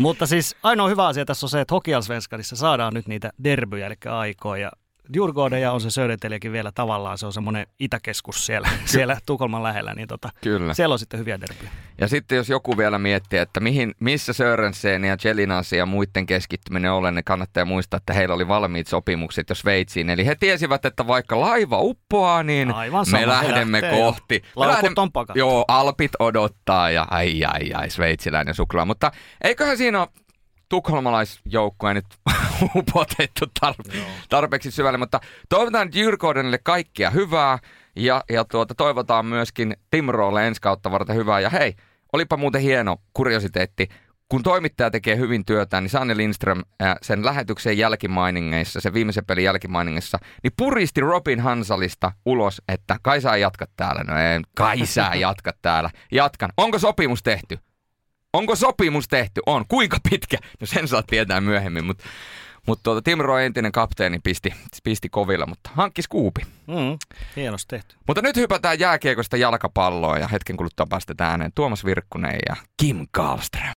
Mutta 0.00 0.26
siis 0.26 0.56
ainoa 0.62 0.88
hyvä 0.88 1.06
asia 1.06 1.24
tässä 1.24 1.46
on 1.46 1.50
se, 1.50 1.60
että 1.60 1.74
Hokialsvenskarissa 1.74 2.56
saadaan 2.56 2.94
nyt 2.94 3.08
niitä 3.08 3.30
derbyjä, 3.44 3.86
eli 3.86 3.94
aikoja. 4.06 4.70
Djurgården 5.12 5.60
ja 5.60 5.72
on 5.72 5.80
se 5.80 5.90
Södertäljekin 5.90 6.52
vielä 6.52 6.72
tavallaan, 6.72 7.18
se 7.18 7.26
on 7.26 7.32
semmoinen 7.32 7.66
itäkeskus 7.80 8.46
siellä, 8.46 8.68
siellä 8.84 9.16
Tukholman 9.26 9.62
lähellä, 9.62 9.94
niin 9.94 10.08
tota, 10.08 10.30
Kyllä. 10.42 10.74
siellä 10.74 10.92
on 10.92 10.98
sitten 10.98 11.20
hyviä 11.20 11.40
derbyjä. 11.40 11.70
Ja 12.00 12.08
sitten 12.08 12.36
jos 12.36 12.48
joku 12.48 12.76
vielä 12.78 12.98
miettii, 12.98 13.38
että 13.38 13.60
mihin, 13.60 13.94
missä 14.00 14.32
Sörensen 14.32 15.04
ja 15.04 15.16
Jelinasi 15.24 15.76
ja 15.76 15.86
muiden 15.86 16.26
keskittyminen 16.26 16.92
on, 16.92 17.14
niin 17.14 17.24
kannattaa 17.24 17.64
muistaa, 17.64 17.96
että 17.98 18.12
heillä 18.12 18.34
oli 18.34 18.48
valmiit 18.48 18.86
sopimukset 18.86 19.48
jo 19.48 19.54
Sveitsiin. 19.54 20.10
Eli 20.10 20.26
he 20.26 20.34
tiesivät, 20.34 20.84
että 20.84 21.06
vaikka 21.06 21.40
laiva 21.40 21.78
uppoaa, 21.80 22.42
niin 22.42 22.74
Aivan 22.74 23.06
me 23.12 23.26
lähdemme 23.26 23.80
lähtee 23.82 24.00
kohti. 24.00 24.42
Laukut 24.56 24.76
lähdemme- 24.76 25.00
on 25.02 25.12
pakattu. 25.12 25.38
Joo, 25.38 25.64
Alpit 25.68 26.12
odottaa 26.18 26.90
ja 26.90 27.06
ai 27.10 27.44
ai 27.44 27.72
ai, 27.74 27.90
sveitsiläinen 27.90 28.54
suklaa. 28.54 28.84
Mutta 28.84 29.10
eiköhän 29.44 29.76
siinä 29.78 30.00
ole 30.00 30.08
tukholmalaisjoukkueen 30.70 31.94
nyt 31.94 32.06
upotettu 32.76 33.44
tarpe- 33.64 33.96
tarpeeksi 34.28 34.70
syvälle, 34.70 34.98
mutta 34.98 35.20
toivotaan 35.48 35.88
Djurgårdenille 35.92 36.58
kaikkea 36.62 37.10
hyvää 37.10 37.58
ja, 37.96 38.24
ja 38.30 38.44
tuota, 38.44 38.74
toivotaan 38.74 39.26
myöskin 39.26 39.76
Timroolle 39.90 40.46
ensi 40.46 40.60
kautta 40.60 40.90
varten 40.90 41.16
hyvää. 41.16 41.40
Ja 41.40 41.50
hei, 41.50 41.74
olipa 42.12 42.36
muuten 42.36 42.60
hieno 42.60 42.96
kuriositeetti. 43.14 43.88
Kun 44.28 44.42
toimittaja 44.42 44.90
tekee 44.90 45.16
hyvin 45.16 45.44
työtään, 45.44 45.84
niin 45.84 45.90
Sanne 45.90 46.16
Lindström 46.16 46.62
ää, 46.80 46.96
sen 47.02 47.24
lähetyksen 47.24 47.78
jälkimainingeissa, 47.78 48.80
sen 48.80 48.94
viimeisen 48.94 49.24
pelin 49.24 49.44
jälkimainingeissa, 49.44 50.18
niin 50.42 50.52
puristi 50.56 51.00
Robin 51.00 51.40
Hansalista 51.40 52.12
ulos, 52.26 52.62
että 52.68 52.96
kai 53.02 53.20
sä 53.20 53.36
jatkat 53.36 53.70
täällä. 53.76 54.04
No 54.04 54.18
ei, 54.18 54.40
kai 54.54 54.86
sä 54.86 55.10
jatkat 55.14 55.56
täällä. 55.62 55.90
Jatkan. 56.12 56.52
Onko 56.56 56.78
sopimus 56.78 57.22
tehty? 57.22 57.58
Onko 58.32 58.56
sopimus 58.56 59.08
tehty? 59.08 59.40
On. 59.46 59.64
Kuinka 59.68 59.96
pitkä? 60.10 60.38
No 60.60 60.66
sen 60.66 60.88
saat 60.88 61.06
tietää 61.06 61.40
myöhemmin, 61.40 61.84
mutta 61.84 62.04
mutta 62.66 62.82
tuota, 62.82 63.02
Tim 63.02 63.18
Roy, 63.18 63.42
entinen 63.42 63.72
kapteeni, 63.72 64.18
pisti, 64.24 64.54
pisti 64.84 65.08
kovilla, 65.08 65.46
mutta 65.46 65.70
hankki 65.74 66.02
skuupi. 66.02 66.40
Mm, 66.66 66.98
hienosti 67.36 67.68
tehty. 67.76 67.96
Mutta 68.06 68.22
nyt 68.22 68.36
hypätään 68.36 68.80
jääkiekosta 68.80 69.36
jalkapalloon 69.36 70.20
ja 70.20 70.28
hetken 70.28 70.56
kuluttua 70.56 70.86
päästetään 70.90 71.30
ääneen 71.30 71.52
Tuomas 71.54 71.84
Virkkunen 71.84 72.38
ja 72.48 72.56
Kim 72.76 73.06
Karlström. 73.10 73.72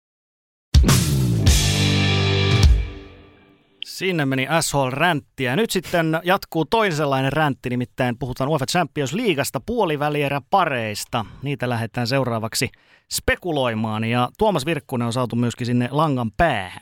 Sinne 4.04 4.26
meni 4.26 4.48
SHL-ränttiä. 4.62 5.52
Ja 5.52 5.56
Nyt 5.56 5.70
sitten 5.70 6.20
jatkuu 6.24 6.66
toisenlainen 6.66 7.34
räntti, 7.34 7.70
nimittäin 7.70 8.18
puhutaan 8.20 8.50
UEFA 8.50 8.66
Champions 8.66 9.14
Leagueasta 9.14 9.60
puolivälierä 9.66 10.42
pareista. 10.50 11.26
Niitä 11.42 11.70
lähdetään 11.70 12.08
seuraavaksi 12.08 12.72
spekuloimaan 13.12 14.04
ja 14.04 14.30
Tuomas 14.38 14.66
Virkkunen 14.66 15.06
on 15.06 15.14
saatu 15.14 15.36
myöskin 15.36 15.68
sinne 15.68 15.88
langan 15.92 16.32
päähän. 16.32 16.82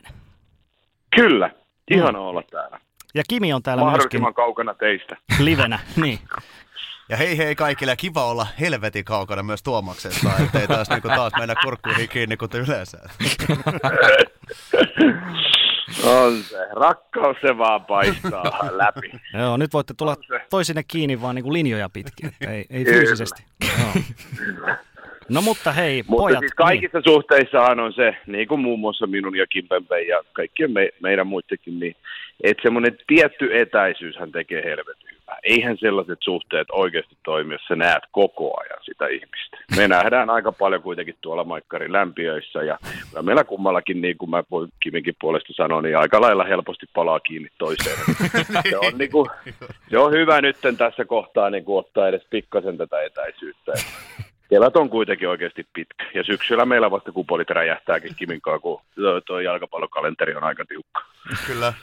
Kyllä, 1.15 1.49
ihana 1.91 2.19
olla 2.19 2.43
täällä. 2.51 2.79
Ja 3.13 3.23
Kimi 3.29 3.53
on 3.53 3.63
täällä 3.63 3.83
myöskin 3.83 3.97
Mahdollisimman 3.97 4.33
kaukana 4.33 4.73
teistä. 4.73 5.17
livenä. 5.39 5.79
Niin. 6.01 6.19
Ja 7.09 7.17
hei 7.17 7.37
hei 7.37 7.55
kaikille, 7.55 7.95
kiva 7.95 8.25
olla 8.25 8.47
helvetin 8.59 9.05
kaukana 9.05 9.43
myös 9.43 9.63
Tuomaksesta, 9.63 10.31
ettei 10.43 10.67
taas, 10.67 10.89
niinku, 10.89 11.07
taas 11.07 11.33
mennä 11.39 11.55
kurkkuihin 11.63 12.09
kiinni 12.09 12.37
kuten 12.37 12.61
yleensä. 12.61 12.97
On 16.05 16.37
se. 16.37 16.57
Rakkaus 16.71 17.37
se 17.41 17.57
vaan 17.57 17.85
paistaa 17.85 18.69
läpi. 18.83 19.11
Joo, 19.39 19.57
nyt 19.57 19.73
voitte 19.73 19.93
tulla 19.97 20.15
toisinne 20.49 20.83
kiinni 20.87 21.21
vaan 21.21 21.35
niin 21.35 21.43
kuin 21.43 21.53
linjoja 21.53 21.89
pitkin, 21.89 22.31
ei, 22.49 22.65
ei 22.69 22.85
fyysisesti. 22.85 23.43
Joo. 23.79 24.03
No 25.29 25.41
mutta 25.41 25.71
hei, 25.71 26.03
Mutta 26.07 26.21
pojat. 26.23 26.39
siis 26.39 26.53
kaikissa 26.53 27.01
suhteissahan 27.03 27.79
on 27.79 27.93
se, 27.93 28.15
niin 28.27 28.47
kuin 28.47 28.61
muun 28.61 28.79
muassa 28.79 29.07
minun 29.07 29.37
ja 29.37 29.47
Kimpempen 29.47 30.07
ja 30.07 30.23
kaikkien 30.33 30.71
me, 30.71 30.89
meidän 31.01 31.27
muidenkin, 31.27 31.79
niin 31.79 31.95
että 32.43 32.61
semmoinen 32.63 32.97
tietty 33.07 33.59
etäisyyshän 33.59 34.31
tekee 34.31 34.63
helvetin 34.63 35.10
Eihän 35.43 35.77
sellaiset 35.77 36.19
suhteet 36.21 36.67
oikeasti 36.71 37.17
toimi, 37.23 37.53
jos 37.53 37.61
sä 37.67 37.75
näet 37.75 38.03
koko 38.11 38.59
ajan 38.59 38.79
sitä 38.83 39.07
ihmistä. 39.07 39.57
Me 39.75 39.87
nähdään 39.87 40.29
aika 40.29 40.51
paljon 40.51 40.81
kuitenkin 40.81 41.15
tuolla 41.21 41.43
Maikkarin 41.43 41.93
lämpiöissä 41.93 42.63
ja 42.63 42.77
meillä 43.21 43.43
kummallakin, 43.43 44.01
niin 44.01 44.17
kuin 44.17 44.29
mä 44.29 44.43
voin 44.51 44.69
Kiminkin 44.79 45.15
puolesta 45.21 45.53
sanoa, 45.53 45.81
niin 45.81 45.97
aika 45.97 46.21
lailla 46.21 46.43
helposti 46.43 46.85
palaa 46.93 47.19
kiinni 47.19 47.49
toiseen. 47.57 47.97
Se 48.69 48.77
on, 48.77 48.97
niin 48.97 49.11
kuin, 49.11 49.29
se 49.89 49.97
on 49.97 50.11
hyvä 50.11 50.41
nyt 50.41 50.57
tässä 50.77 51.05
kohtaa 51.05 51.49
niin 51.49 51.65
kuin 51.65 51.79
ottaa 51.79 52.07
edes 52.07 52.27
pikkasen 52.29 52.77
tätä 52.77 53.01
etäisyyttä. 53.01 53.71
Kevät 54.49 54.75
on 54.75 54.89
kuitenkin 54.89 55.29
oikeasti 55.29 55.65
pitkä. 55.73 56.05
Ja 56.13 56.23
syksyllä 56.23 56.65
meillä 56.65 56.91
vasta 56.91 57.11
kupolit 57.11 57.49
räjähtääkin 57.49 58.15
Kiminkaan, 58.15 58.61
kun 58.61 58.81
tuo 59.25 59.39
jalkapallokalenteri 59.39 60.35
on 60.35 60.43
aika 60.43 60.65
tiukka. 60.65 61.01
Kyllä. 61.47 61.73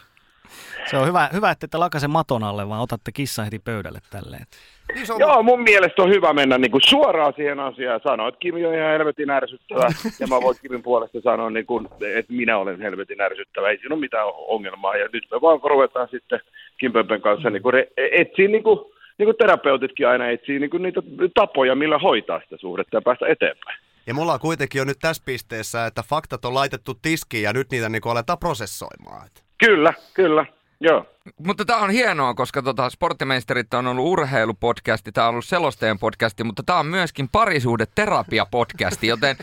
Se 0.90 0.97
on 0.97 1.07
hyvä, 1.07 1.28
hyvä 1.33 1.50
että 1.50 1.64
ette 1.64 1.78
lakase 1.78 2.09
maton 2.09 2.45
alle, 2.45 2.69
vaan 2.69 2.81
otatte 2.81 3.12
kissan 3.12 3.45
heti 3.45 3.59
pöydälle 3.59 3.99
tälleen. 4.11 4.47
Niin 4.95 5.07
se 5.07 5.12
on, 5.12 5.21
Joo, 5.21 5.43
mun 5.43 5.62
mielestä 5.62 6.02
on 6.02 6.11
hyvä 6.11 6.33
mennä 6.33 6.59
niin 6.59 6.71
kuin 6.71 6.83
suoraan 6.88 7.33
siihen 7.37 7.61
asiaan 7.61 7.95
ja 7.95 8.11
sanoa, 8.11 8.28
että 8.28 8.38
Kimi 8.38 8.67
on 8.67 8.75
ihan 8.75 8.90
helvetin 8.90 9.31
ärsyttävä. 9.31 9.88
ja 10.21 10.26
mä 10.26 10.40
voin 10.40 10.57
Kimin 10.62 10.83
puolesta 10.83 11.21
sanoa, 11.21 11.50
niin 11.50 11.67
kuin, 11.67 11.88
että 12.17 12.33
minä 12.33 12.59
olen 12.59 12.81
helvetin 12.81 13.21
ärsyttävä. 13.21 13.71
Ei 13.71 13.78
siinä 13.78 13.95
ole 13.95 14.00
mitään 14.00 14.26
ongelmaa. 14.35 14.97
Ja 14.97 15.09
nyt 15.12 15.25
me 15.31 15.40
vaan 15.40 15.61
ruvetaan 15.64 16.09
sitten 16.11 16.40
Kimpöpen 16.78 17.21
kanssa 17.21 17.50
niin 17.50 17.62
kuin, 17.62 17.75
etsiä 17.97 18.49
niin 18.49 18.62
kuin, 18.62 18.78
niin 19.19 19.26
kuin 19.26 19.37
terapeutitkin 19.37 20.09
aina 20.09 20.28
etsii 20.28 20.59
niin 20.59 20.71
kuin 20.71 20.83
niitä 20.83 21.02
tapoja, 21.35 21.75
millä 21.75 21.99
hoitaa 21.99 22.40
sitä 22.40 22.57
suhdetta 22.57 22.97
ja 22.97 23.02
päästä 23.02 23.26
eteenpäin. 23.26 23.78
ja 24.07 24.14
mulla 24.14 24.33
on 24.33 24.40
kuitenkin 24.40 24.78
jo 24.78 24.85
nyt 24.85 24.99
tässä 25.00 25.23
pisteessä, 25.26 25.87
että 25.87 26.02
faktat 26.02 26.45
on 26.45 26.55
laitettu 26.55 26.95
tiskiin 27.02 27.43
ja 27.43 27.52
nyt 27.52 27.71
niitä 27.71 27.88
niinku 27.88 28.09
aletaan 28.09 28.38
prosessoimaan. 28.38 29.26
Et. 29.26 29.48
Kyllä, 29.59 29.93
kyllä. 30.15 30.47
Joo. 30.81 31.07
Mutta 31.47 31.65
tämä 31.65 31.79
on 31.79 31.91
hienoa, 31.91 32.35
koska 32.35 32.62
tota, 32.62 32.91
Sporttimeisterit 32.91 33.75
on 33.75 33.87
ollut 33.87 34.07
urheilupodcasti, 34.07 35.12
tämä 35.12 35.27
on 35.27 35.31
ollut 35.31 35.45
selosteen 35.45 35.99
podcasti, 35.99 36.45
mutta 36.45 36.62
tämä 36.62 36.79
on 36.79 36.87
myöskin 36.87 37.29
parisuhdeterapia-podcasti, 37.29 39.07
joten 39.07 39.37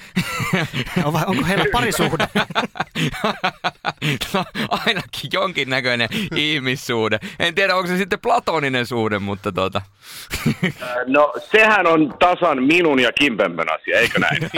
On, 1.05 1.13
vai- 1.13 1.23
onko 1.27 1.45
heillä 1.45 1.65
parisuhde? 1.71 2.27
no, 4.33 4.43
ainakin 4.69 5.29
jonkinnäköinen 5.33 6.09
ihmissuhde. 6.35 7.19
En 7.39 7.55
tiedä, 7.55 7.75
onko 7.75 7.87
se 7.87 7.97
sitten 7.97 8.19
platoninen 8.19 8.85
suhde, 8.85 9.19
mutta 9.19 9.51
tota... 9.51 9.81
No 11.07 11.33
sehän 11.51 11.87
on 11.87 12.13
tasan 12.19 12.63
minun 12.63 12.99
ja 12.99 13.11
Kimpempen 13.11 13.73
asia, 13.73 13.99
eikö 13.99 14.19
näin? 14.19 14.37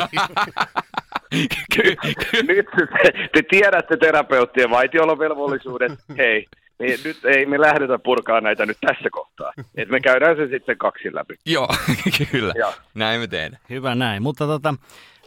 Ky- 1.75 1.95
ky- 2.31 2.43
nyt 2.43 2.65
te, 3.03 3.29
te 3.33 3.41
tiedätte 3.49 3.97
terapeuttien 3.97 4.69
vaitiolovelvollisuudet. 4.69 5.91
Hei, 6.17 6.45
niin 6.79 6.99
nyt 7.03 7.25
ei 7.25 7.45
me 7.45 7.61
lähdetä 7.61 7.99
purkaa 7.99 8.41
näitä 8.41 8.65
nyt 8.65 8.77
tässä 8.81 9.09
kohtaa. 9.11 9.53
Et 9.75 9.89
me 9.89 9.99
käydään 9.99 10.37
se 10.37 10.47
sitten 10.47 10.77
kaksin 10.77 11.15
läpi. 11.15 11.35
Joo, 11.45 11.67
kyllä. 12.31 12.53
Joo. 12.57 12.73
Näin 12.93 13.19
me 13.19 13.27
teemme. 13.27 13.57
Hyvä 13.69 13.95
näin, 13.95 14.23
mutta 14.23 14.47
tota, 14.47 14.73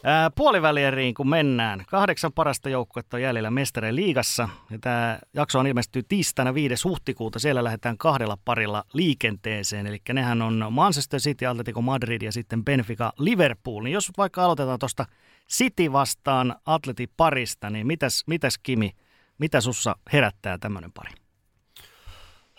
Ää, 0.05 0.31
puolivälieriin 0.31 1.15
kun 1.15 1.29
mennään, 1.29 1.85
kahdeksan 1.89 2.33
parasta 2.33 2.69
joukkuetta 2.69 3.17
on 3.17 3.23
jäljellä 3.23 3.51
mestareen 3.51 3.97
liigassa. 3.97 4.49
Ja 4.71 4.79
tämä 4.81 5.19
jakso 5.35 5.59
on 5.59 5.67
ilmestyy 5.67 6.03
tiistaina 6.09 6.55
5. 6.55 6.89
huhtikuuta. 6.89 7.39
Siellä 7.39 7.65
lähdetään 7.65 7.99
kahdella 7.99 8.39
parilla 8.45 8.85
liikenteeseen. 8.93 9.87
Eli 9.87 9.99
nehän 10.13 10.43
on 10.43 10.67
Manchester 10.71 11.21
City, 11.21 11.47
Atletico 11.47 11.83
Madrid 11.83 12.23
ja 12.23 12.33
sitten 12.33 12.65
Benfica 12.65 13.13
Liverpool. 13.19 13.83
Niin 13.83 13.93
jos 13.95 14.11
vaikka 14.19 14.45
aloitetaan 14.45 14.79
tuosta 14.79 15.07
City 15.51 15.93
vastaan 15.93 16.57
Atleti 16.67 17.07
parista, 17.17 17.71
niin 17.71 17.87
mitäs, 17.87 18.25
mitäs 18.27 18.59
Kimi, 18.59 18.93
mitä 19.39 19.61
sussa 19.61 19.97
herättää 20.13 20.59
tämmöinen 20.59 20.93
pari? 20.93 21.11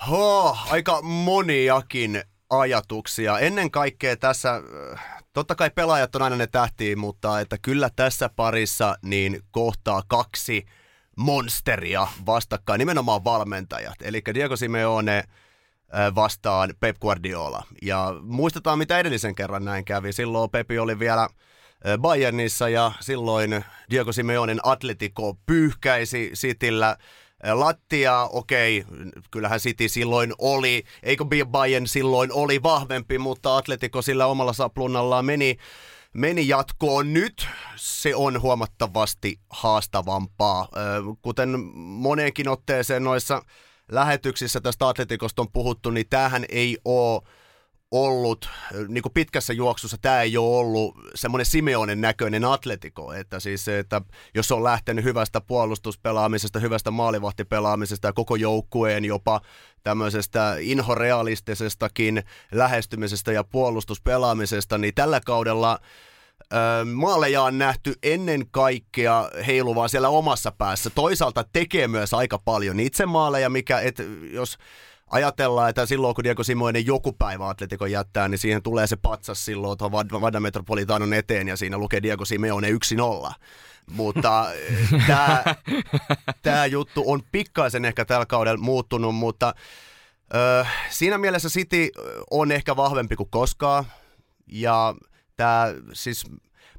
Oh, 0.09 0.71
aika 0.71 1.01
moniakin 1.01 2.23
ajatuksia. 2.49 3.39
Ennen 3.39 3.71
kaikkea 3.71 4.17
tässä, 4.17 4.61
äh, 4.93 5.23
totta 5.33 5.55
kai 5.55 5.69
pelaajat 5.69 6.15
on 6.15 6.21
aina 6.21 6.35
ne 6.35 6.47
tähtiä, 6.47 6.95
mutta 6.95 7.39
että 7.39 7.57
kyllä 7.57 7.89
tässä 7.95 8.29
parissa 8.29 8.95
niin 9.01 9.41
kohtaa 9.51 10.03
kaksi 10.07 10.65
monsteria 11.17 12.07
vastakkain, 12.25 12.79
nimenomaan 12.79 13.23
valmentajat. 13.23 13.95
Eli 14.01 14.21
Diego 14.33 14.55
Simeone 14.55 15.17
äh, 15.17 16.15
vastaan 16.15 16.73
Pep 16.79 16.99
Guardiola. 16.99 17.63
Ja 17.81 18.15
muistetaan, 18.21 18.77
mitä 18.77 18.99
edellisen 18.99 19.35
kerran 19.35 19.65
näin 19.65 19.85
kävi. 19.85 20.13
Silloin 20.13 20.49
Pepi 20.49 20.79
oli 20.79 20.99
vielä 20.99 21.29
Bayernissa 21.97 22.69
ja 22.69 22.91
silloin 22.99 23.65
Diego 23.89 24.11
Simeonen 24.11 24.59
Atletico 24.63 25.37
pyyhkäisi 25.45 26.31
Cityllä 26.35 26.97
lattia, 27.53 28.29
okei, 28.31 28.85
kyllähän 29.31 29.59
City 29.59 29.89
silloin 29.89 30.33
oli, 30.37 30.83
eikö 31.03 31.25
Bayern 31.45 31.87
silloin 31.87 32.33
oli 32.33 32.63
vahvempi, 32.63 33.17
mutta 33.17 33.57
Atletico 33.57 34.01
sillä 34.01 34.25
omalla 34.25 34.53
saplunnallaan 34.53 35.25
meni, 35.25 35.57
meni 36.13 36.47
jatkoon. 36.47 37.13
Nyt 37.13 37.47
se 37.75 38.15
on 38.15 38.41
huomattavasti 38.41 39.39
haastavampaa. 39.49 40.67
Kuten 41.21 41.59
moneenkin 41.75 42.47
otteeseen 42.47 43.03
noissa 43.03 43.41
lähetyksissä 43.91 44.61
tästä 44.61 44.87
Atletikosta 44.87 45.41
on 45.41 45.51
puhuttu, 45.53 45.89
niin 45.89 46.09
tämähän 46.09 46.45
ei 46.49 46.77
ole 46.85 47.21
ollut, 47.91 48.49
niin 48.87 49.01
kuin 49.01 49.13
pitkässä 49.13 49.53
juoksussa 49.53 49.97
tämä 50.01 50.21
ei 50.21 50.37
ole 50.37 50.57
ollut 50.57 50.95
semmoinen 51.15 51.45
Simeonen 51.45 52.01
näköinen 52.01 52.45
atletiko, 52.45 53.13
että 53.13 53.39
siis 53.39 53.67
että 53.67 54.01
jos 54.35 54.51
on 54.51 54.63
lähtenyt 54.63 55.05
hyvästä 55.05 55.41
puolustuspelaamisesta, 55.41 56.59
hyvästä 56.59 56.91
maalivahtipelaamisesta 56.91 58.07
ja 58.07 58.13
koko 58.13 58.35
joukkueen 58.35 59.05
jopa 59.05 59.41
tämmöisestä 59.83 60.55
inhorealistisestakin 60.59 62.23
lähestymisestä 62.51 63.31
ja 63.31 63.43
puolustuspelaamisesta, 63.43 64.77
niin 64.77 64.93
tällä 64.95 65.21
kaudella 65.25 65.79
maaleja 66.93 67.43
on 67.43 67.57
nähty 67.57 67.93
ennen 68.03 68.45
kaikkea 68.51 69.29
heiluvaa 69.47 69.87
siellä 69.87 70.09
omassa 70.09 70.51
päässä. 70.51 70.89
Toisaalta 70.89 71.45
tekee 71.53 71.87
myös 71.87 72.13
aika 72.13 72.39
paljon 72.39 72.79
itse 72.79 73.05
maaleja, 73.05 73.49
mikä, 73.49 73.79
et, 73.79 73.97
jos 74.31 74.57
ajatellaan, 75.11 75.69
että 75.69 75.85
silloin 75.85 76.15
kun 76.15 76.23
Diego 76.23 76.43
Simoinen 76.43 76.85
joku 76.85 77.13
päivä 77.13 77.49
Atletico 77.49 77.85
jättää, 77.85 78.27
niin 78.27 78.39
siihen 78.39 78.63
tulee 78.63 78.87
se 78.87 78.95
patsas 78.95 79.45
silloin 79.45 79.77
tuohon 79.77 80.21
Vada 80.21 80.39
Metropolitanon 80.39 81.13
eteen 81.13 81.47
ja 81.47 81.57
siinä 81.57 81.77
lukee 81.77 82.03
Diego 82.03 82.25
Simeone 82.25 82.71
1-0. 83.27 83.33
Mutta 83.91 84.45
tämä 86.41 86.65
juttu 86.75 87.03
on 87.05 87.21
pikkaisen 87.31 87.85
ehkä 87.85 88.05
tällä 88.05 88.25
kaudella 88.25 88.61
muuttunut, 88.63 89.15
mutta 89.15 89.53
ö, 90.35 90.65
siinä 90.89 91.17
mielessä 91.17 91.49
City 91.49 91.89
on 92.31 92.51
ehkä 92.51 92.75
vahvempi 92.75 93.15
kuin 93.15 93.29
koskaan. 93.29 93.85
Ja 94.47 94.95
tämä 95.37 95.65
siis 95.93 96.25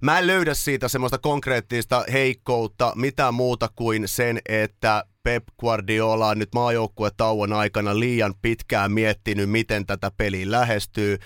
Mä 0.02 0.18
en 0.18 0.26
löydä 0.26 0.54
siitä 0.54 0.88
semmoista 0.88 1.18
konkreettista 1.18 2.04
heikkoutta, 2.12 2.92
mitä 2.96 3.32
muuta 3.32 3.68
kuin 3.76 4.08
sen, 4.08 4.38
että 4.48 5.04
Pep 5.22 5.44
Guardiola 5.60 6.28
on 6.28 6.38
nyt 6.38 6.54
maajoukkuetauon 6.54 7.52
aikana 7.52 7.98
liian 7.98 8.34
pitkään 8.42 8.92
miettinyt, 8.92 9.50
miten 9.50 9.86
tätä 9.86 10.10
peliä 10.16 10.50
lähestyy, 10.50 11.18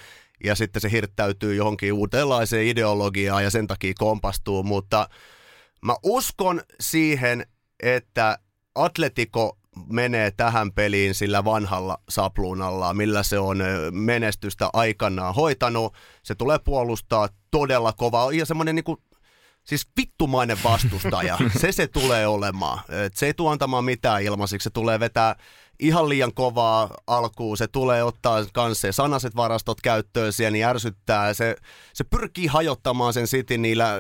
ja 0.45 0.55
sitten 0.55 0.83
se 0.83 0.91
hirttäytyy 0.91 1.55
johonkin 1.55 1.93
uudenlaiseen 1.93 2.67
ideologiaan 2.67 3.45
ja 3.45 3.51
sen 3.51 3.67
takia 3.67 3.93
kompastuu, 3.99 4.63
mutta 4.63 5.09
mä 5.83 5.97
uskon 6.03 6.61
siihen, 6.81 7.47
että 7.83 8.39
Atletico 8.75 9.59
menee 9.93 10.31
tähän 10.31 10.73
peliin 10.73 11.15
sillä 11.15 11.45
vanhalla 11.45 11.99
sapluunalla, 12.09 12.95
millä 12.95 13.23
se 13.23 13.39
on 13.39 13.59
menestystä 13.91 14.71
aikanaan 14.73 15.35
hoitanut. 15.35 15.95
Se 16.23 16.35
tulee 16.35 16.59
puolustaa 16.65 17.29
todella 17.51 17.93
kovaa. 17.93 18.33
Ja 18.33 18.47
semmoinen 18.47 18.75
niin 18.75 18.97
siis 19.67 19.87
vittumainen 19.97 20.59
vastustaja. 20.65 21.39
se 21.61 21.73
se 21.73 21.87
tulee 21.87 22.27
olemaan. 22.27 22.79
Et 23.07 23.17
se 23.17 23.27
ei 23.27 23.35
tule 23.35 23.51
antamaan 23.51 23.85
mitään 23.85 24.23
ilmaisiksi. 24.23 24.65
Se 24.65 24.71
tulee 24.71 25.01
vetää 25.01 25.37
ihan 25.81 26.09
liian 26.09 26.35
kovaa 26.35 26.91
alkuun. 27.07 27.57
Se 27.57 27.69
tulee 27.69 28.05
ottaa 28.05 28.45
kanssa 28.53 28.93
sanaset 28.93 29.37
varastot 29.37 29.81
käyttöön 29.81 30.33
siihen, 30.33 30.53
niin 30.53 30.65
ärsyttää. 30.65 31.35
Se, 31.35 31.57
se 31.93 32.05
pyrkii 32.05 32.47
hajottamaan 32.47 33.13
sen 33.13 33.27
City 33.27 33.59
niillä 33.59 33.99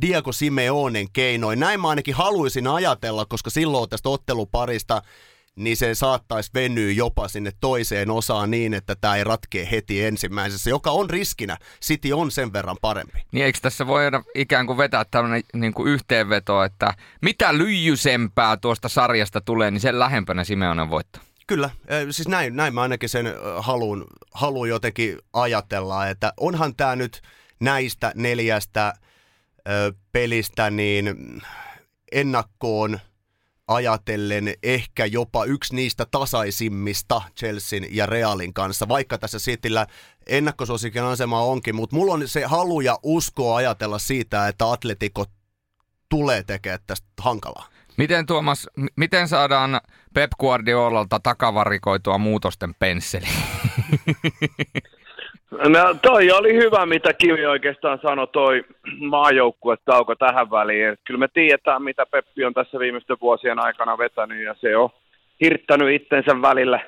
Diego 0.00 0.32
Simeonen 0.32 1.12
keinoin. 1.12 1.60
Näin 1.60 1.80
mä 1.80 1.88
ainakin 1.88 2.14
haluaisin 2.14 2.66
ajatella, 2.66 3.26
koska 3.26 3.50
silloin 3.50 3.90
tästä 3.90 4.08
otteluparista 4.08 5.02
niin 5.58 5.76
se 5.76 5.94
saattaisi 5.94 6.50
venyä 6.54 6.92
jopa 6.92 7.28
sinne 7.28 7.50
toiseen 7.60 8.10
osaan 8.10 8.50
niin, 8.50 8.74
että 8.74 8.96
tämä 9.00 9.16
ei 9.16 9.24
ratkee 9.24 9.68
heti 9.70 10.04
ensimmäisessä, 10.04 10.70
joka 10.70 10.90
on 10.90 11.10
riskinä. 11.10 11.56
City 11.82 12.12
on 12.12 12.30
sen 12.30 12.52
verran 12.52 12.76
parempi. 12.80 13.24
Niin 13.32 13.44
eikö 13.44 13.58
tässä 13.62 13.86
voida 13.86 14.22
ikään 14.34 14.66
kuin 14.66 14.78
vetää 14.78 15.04
tämmöinen 15.10 15.42
niin 15.54 15.74
kuin 15.74 15.92
yhteenveto, 15.92 16.64
että 16.64 16.94
mitä 17.22 17.58
lyijysempää 17.58 18.56
tuosta 18.56 18.88
sarjasta 18.88 19.40
tulee, 19.40 19.70
niin 19.70 19.80
sen 19.80 19.98
lähempänä 19.98 20.44
Simeonen 20.44 20.90
voittaa? 20.90 21.22
Kyllä, 21.46 21.70
siis 22.10 22.28
näin, 22.28 22.56
näin 22.56 22.74
mä 22.74 22.82
ainakin 22.82 23.08
sen 23.08 23.26
haluun, 23.58 24.06
haluun 24.34 24.68
jotenkin 24.68 25.18
ajatella, 25.32 26.08
että 26.08 26.32
onhan 26.36 26.76
tämä 26.76 26.96
nyt 26.96 27.22
näistä 27.60 28.12
neljästä 28.14 28.94
pelistä 30.12 30.70
niin 30.70 31.14
ennakkoon 32.12 32.98
ajatellen 33.68 34.54
ehkä 34.62 35.06
jopa 35.06 35.44
yksi 35.44 35.74
niistä 35.74 36.06
tasaisimmista 36.10 37.22
Chelsean 37.38 37.84
ja 37.90 38.06
Realin 38.06 38.54
kanssa, 38.54 38.88
vaikka 38.88 39.18
tässä 39.18 39.38
Cityllä 39.38 39.86
ennakkosuosikin 40.26 41.02
asema 41.02 41.42
onkin, 41.42 41.74
mutta 41.74 41.96
mulla 41.96 42.14
on 42.14 42.28
se 42.28 42.44
halu 42.44 42.80
ja 42.80 42.98
usko 43.02 43.54
ajatella 43.54 43.98
siitä, 43.98 44.48
että 44.48 44.70
Atletico 44.70 45.24
tulee 46.08 46.42
tekemään 46.42 46.80
tästä 46.86 47.06
hankalaa. 47.20 47.68
Miten 47.96 48.26
Tuomas, 48.26 48.68
m- 48.76 48.86
miten 48.96 49.28
saadaan 49.28 49.80
Pep 50.14 50.30
Guardiolalta 50.40 51.20
takavarikoitua 51.20 52.18
muutosten 52.18 52.74
pensseli? 52.74 53.26
No 55.50 55.94
toi 56.02 56.30
oli 56.30 56.54
hyvä, 56.54 56.86
mitä 56.86 57.12
Kivi 57.12 57.46
oikeastaan 57.46 57.98
sanoi, 58.02 58.28
toi 58.32 58.64
maajoukkuetauko 58.98 60.14
tähän 60.14 60.50
väliin. 60.50 60.88
Et 60.88 61.00
kyllä 61.06 61.18
me 61.18 61.28
tiedetään, 61.34 61.82
mitä 61.82 62.06
Peppi 62.06 62.44
on 62.44 62.54
tässä 62.54 62.78
viimeisten 62.78 63.16
vuosien 63.20 63.58
aikana 63.58 63.98
vetänyt, 63.98 64.44
ja 64.44 64.54
se 64.60 64.76
on 64.76 64.90
hirttänyt 65.40 66.02
itsensä 66.02 66.42
välillä 66.42 66.80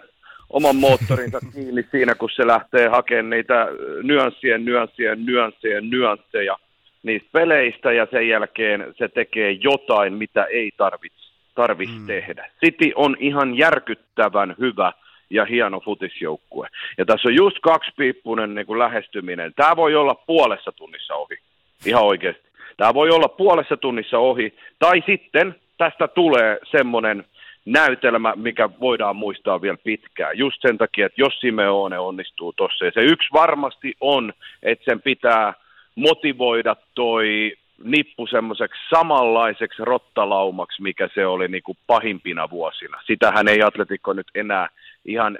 oman 0.50 0.76
moottorinsa 0.76 1.38
kiinni 1.54 1.88
siinä, 1.90 2.14
kun 2.14 2.30
se 2.36 2.46
lähtee 2.46 2.88
hakemaan 2.88 3.30
niitä 3.30 3.66
nyanssien, 4.02 4.64
nyanssien, 4.64 5.26
nyanssien, 5.26 5.90
nyansseja 5.90 6.56
niistä 7.02 7.28
peleistä, 7.32 7.92
ja 7.92 8.06
sen 8.10 8.28
jälkeen 8.28 8.94
se 8.98 9.08
tekee 9.08 9.50
jotain, 9.50 10.12
mitä 10.12 10.44
ei 10.44 10.70
tarvitse 10.76 11.30
tarvitse 11.54 11.96
mm. 11.96 12.06
tehdä. 12.06 12.50
City 12.64 12.92
on 12.94 13.16
ihan 13.18 13.58
järkyttävän 13.58 14.54
hyvä 14.58 14.92
ja 15.30 15.44
hieno 15.44 15.80
futisjoukkue. 15.80 16.68
Ja 16.98 17.04
tässä 17.04 17.28
on 17.28 17.34
just 17.34 17.56
kaksipiippunen 17.62 18.54
niin 18.54 18.66
kuin 18.66 18.78
lähestyminen. 18.78 19.52
Tämä 19.56 19.76
voi 19.76 19.94
olla 19.94 20.14
puolessa 20.14 20.72
tunnissa 20.72 21.14
ohi, 21.14 21.38
ihan 21.86 22.04
oikeasti. 22.04 22.50
Tämä 22.76 22.94
voi 22.94 23.10
olla 23.10 23.28
puolessa 23.28 23.76
tunnissa 23.76 24.18
ohi, 24.18 24.54
tai 24.78 25.02
sitten 25.06 25.54
tästä 25.78 26.08
tulee 26.08 26.58
semmoinen 26.70 27.24
näytelmä, 27.64 28.32
mikä 28.36 28.70
voidaan 28.80 29.16
muistaa 29.16 29.62
vielä 29.62 29.76
pitkään. 29.84 30.38
Just 30.38 30.62
sen 30.62 30.78
takia, 30.78 31.06
että 31.06 31.20
jos 31.20 31.40
Simeone 31.40 31.98
onnistuu 31.98 32.52
tuossa, 32.52 32.84
ja 32.84 32.90
se 32.94 33.00
yksi 33.00 33.28
varmasti 33.32 33.94
on, 34.00 34.32
että 34.62 34.84
sen 34.84 35.02
pitää 35.02 35.54
motivoida 35.94 36.76
toi 36.94 37.52
nippu 37.84 38.26
semmoiseksi 38.26 38.80
samanlaiseksi 38.94 39.84
rottalaumaksi, 39.84 40.82
mikä 40.82 41.08
se 41.14 41.26
oli 41.26 41.48
niin 41.48 41.62
kuin 41.62 41.78
pahimpina 41.86 42.50
vuosina. 42.50 43.02
Sitähän 43.06 43.48
ei 43.48 43.62
Atletikko 43.62 44.12
nyt 44.12 44.26
enää 44.34 44.68
ihan 45.04 45.38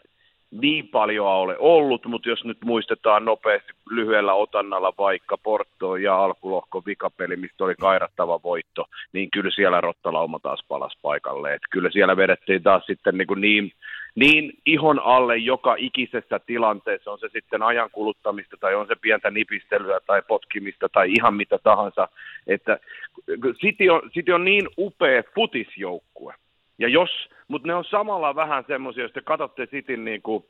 niin 0.50 0.88
paljon 0.88 1.26
ole 1.26 1.56
ollut, 1.58 2.06
mutta 2.06 2.28
jos 2.28 2.44
nyt 2.44 2.58
muistetaan 2.64 3.24
nopeasti 3.24 3.72
lyhyellä 3.90 4.34
otannalla 4.34 4.92
vaikka 4.98 5.38
Porto 5.38 5.96
ja 5.96 6.24
alkulohko 6.24 6.82
vikapeli, 6.86 7.36
mistä 7.36 7.64
oli 7.64 7.74
kairattava 7.74 8.40
voitto, 8.42 8.86
niin 9.12 9.30
kyllä 9.30 9.50
siellä 9.50 9.80
Rottalauma 9.80 10.38
taas 10.38 10.64
palasi 10.68 10.98
paikalle. 11.02 11.54
Et 11.54 11.62
kyllä 11.70 11.90
siellä 11.90 12.16
vedettiin 12.16 12.62
taas 12.62 12.86
sitten 12.86 13.18
niin, 13.18 13.40
niin, 13.40 13.72
niin 14.14 14.52
ihon 14.66 14.98
alle 14.98 15.36
joka 15.36 15.74
ikisessä 15.78 16.40
tilanteessa, 16.46 17.10
on 17.10 17.18
se 17.18 17.28
sitten 17.32 17.62
ajan 17.62 17.90
kuluttamista 17.92 18.56
tai 18.60 18.74
on 18.74 18.86
se 18.86 18.94
pientä 19.00 19.30
nipistelyä 19.30 20.00
tai 20.06 20.22
potkimista 20.28 20.88
tai 20.88 21.12
ihan 21.12 21.34
mitä 21.34 21.58
tahansa, 21.62 22.08
että 22.46 22.78
City 23.52 23.88
on, 23.88 24.10
City 24.10 24.32
on 24.32 24.44
niin 24.44 24.68
upea 24.78 25.22
futisjoukkue. 25.34 26.34
Ja 26.80 26.88
jos, 26.88 27.10
mutta 27.48 27.68
ne 27.68 27.74
on 27.74 27.84
samalla 27.84 28.34
vähän 28.34 28.64
semmoisia, 28.66 29.04
jos 29.04 29.12
te 29.12 29.20
katsotte 29.20 29.66
Cityn 29.66 30.04
niin 30.04 30.22
kuin, 30.22 30.44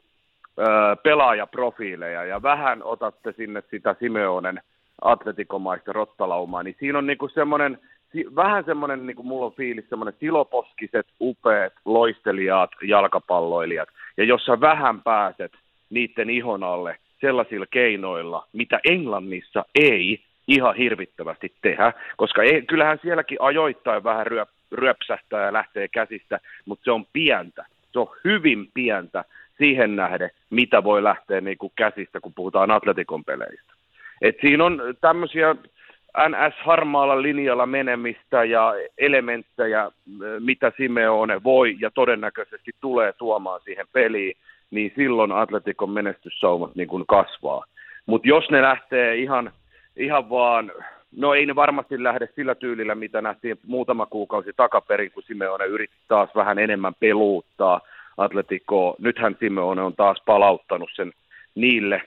ö, 0.59 0.63
pelaajaprofiileja 1.03 2.25
ja 2.25 2.43
vähän 2.43 2.83
otatte 2.83 3.33
sinne 3.33 3.63
sitä 3.71 3.97
Simeonen 3.99 4.61
atletikomaista 5.03 5.93
rottalaumaa, 5.93 6.63
niin 6.63 6.77
siinä 6.79 6.99
on 6.99 7.07
niin 7.07 7.19
kuin 7.19 7.31
semmoinen, 7.35 7.79
vähän 8.37 8.65
semmoinen, 8.65 9.07
niin 9.07 9.17
kuin 9.17 9.27
mulla 9.27 9.47
on 9.47 9.53
fiilis, 9.53 9.89
semmoinen 9.89 10.15
siloposkiset, 10.21 11.07
upeat, 11.21 11.73
loistelijat, 11.85 12.71
jalkapalloilijat. 12.83 13.89
Ja 14.17 14.25
jos 14.25 14.45
sä 14.45 14.61
vähän 14.61 15.03
pääset 15.03 15.53
niiden 15.91 16.31
ihon 16.31 16.65
alle 16.65 16.99
sellaisilla 17.21 17.67
keinoilla, 17.71 18.47
mitä 18.53 18.81
Englannissa 18.85 19.65
ei 19.75 20.21
ihan 20.49 20.75
hirvittävästi 20.77 21.53
tehdä, 21.63 21.93
koska 22.17 22.43
ei, 22.43 22.63
kyllähän 22.63 22.99
sielläkin 23.03 23.39
ajoittain 23.41 24.05
vähän 24.05 24.27
ryö, 24.27 24.47
ryöpsähtää 24.73 25.45
ja 25.45 25.53
lähtee 25.53 25.89
käsistä, 25.89 26.41
mutta 26.65 26.85
se 26.85 26.91
on 26.91 27.07
pientä. 27.13 27.65
Se 27.93 27.99
on 27.99 28.11
hyvin 28.25 28.69
pientä 28.75 29.25
siihen 29.59 29.97
nähden, 29.97 30.31
mitä 30.51 30.85
voi 30.85 31.03
lähteä 31.03 31.41
niin 31.41 31.59
kuin 31.59 31.73
käsistä, 31.77 32.21
kun 32.21 32.35
puhutaan 32.35 32.71
Atletikon 32.71 33.25
peleistä. 33.25 33.73
Et 34.23 34.37
siinä 34.41 34.65
on 34.65 34.83
tämmöisiä 35.01 35.57
NS-harmaalla 36.29 37.23
linjalla 37.23 37.67
menemistä 37.67 38.45
ja 38.45 38.75
elementtejä, 38.99 39.91
mitä 40.39 40.73
Simeone 40.77 41.43
voi 41.43 41.77
ja 41.81 41.91
todennäköisesti 41.91 42.71
tulee 42.81 43.13
tuomaan 43.13 43.61
siihen 43.65 43.87
peliin, 43.93 44.37
niin 44.71 44.93
silloin 44.97 45.33
Atletikon 45.33 45.91
menestyssaumat 45.91 46.75
niin 46.75 46.89
kuin 46.89 47.07
kasvaa. 47.07 47.65
Mutta 48.07 48.29
jos 48.29 48.51
ne 48.51 48.63
lähtee 48.63 49.17
ihan, 49.17 49.53
ihan 49.97 50.31
vaan, 50.31 50.73
no 51.17 51.35
ei 51.35 51.47
ne 51.47 51.55
varmasti 51.55 52.03
lähde 52.03 52.29
sillä 52.37 52.55
tyylillä, 52.55 52.95
mitä 52.95 53.23
nähtiin 53.23 53.59
muutama 53.67 54.07
kuukausi 54.07 54.51
takaperin, 54.57 55.11
kun 55.11 55.23
Simeone 55.23 55.65
yritti 55.65 55.97
taas 56.09 56.31
vähän 56.35 56.59
enemmän 56.59 56.95
peluuttaa 57.01 57.81
Atleticoa. 58.17 58.95
Nythän 58.99 59.37
Simeone 59.41 59.83
on 59.83 59.97
taas 59.97 60.23
palauttanut 60.27 60.91
sen 60.95 61.13
niille 61.55 62.03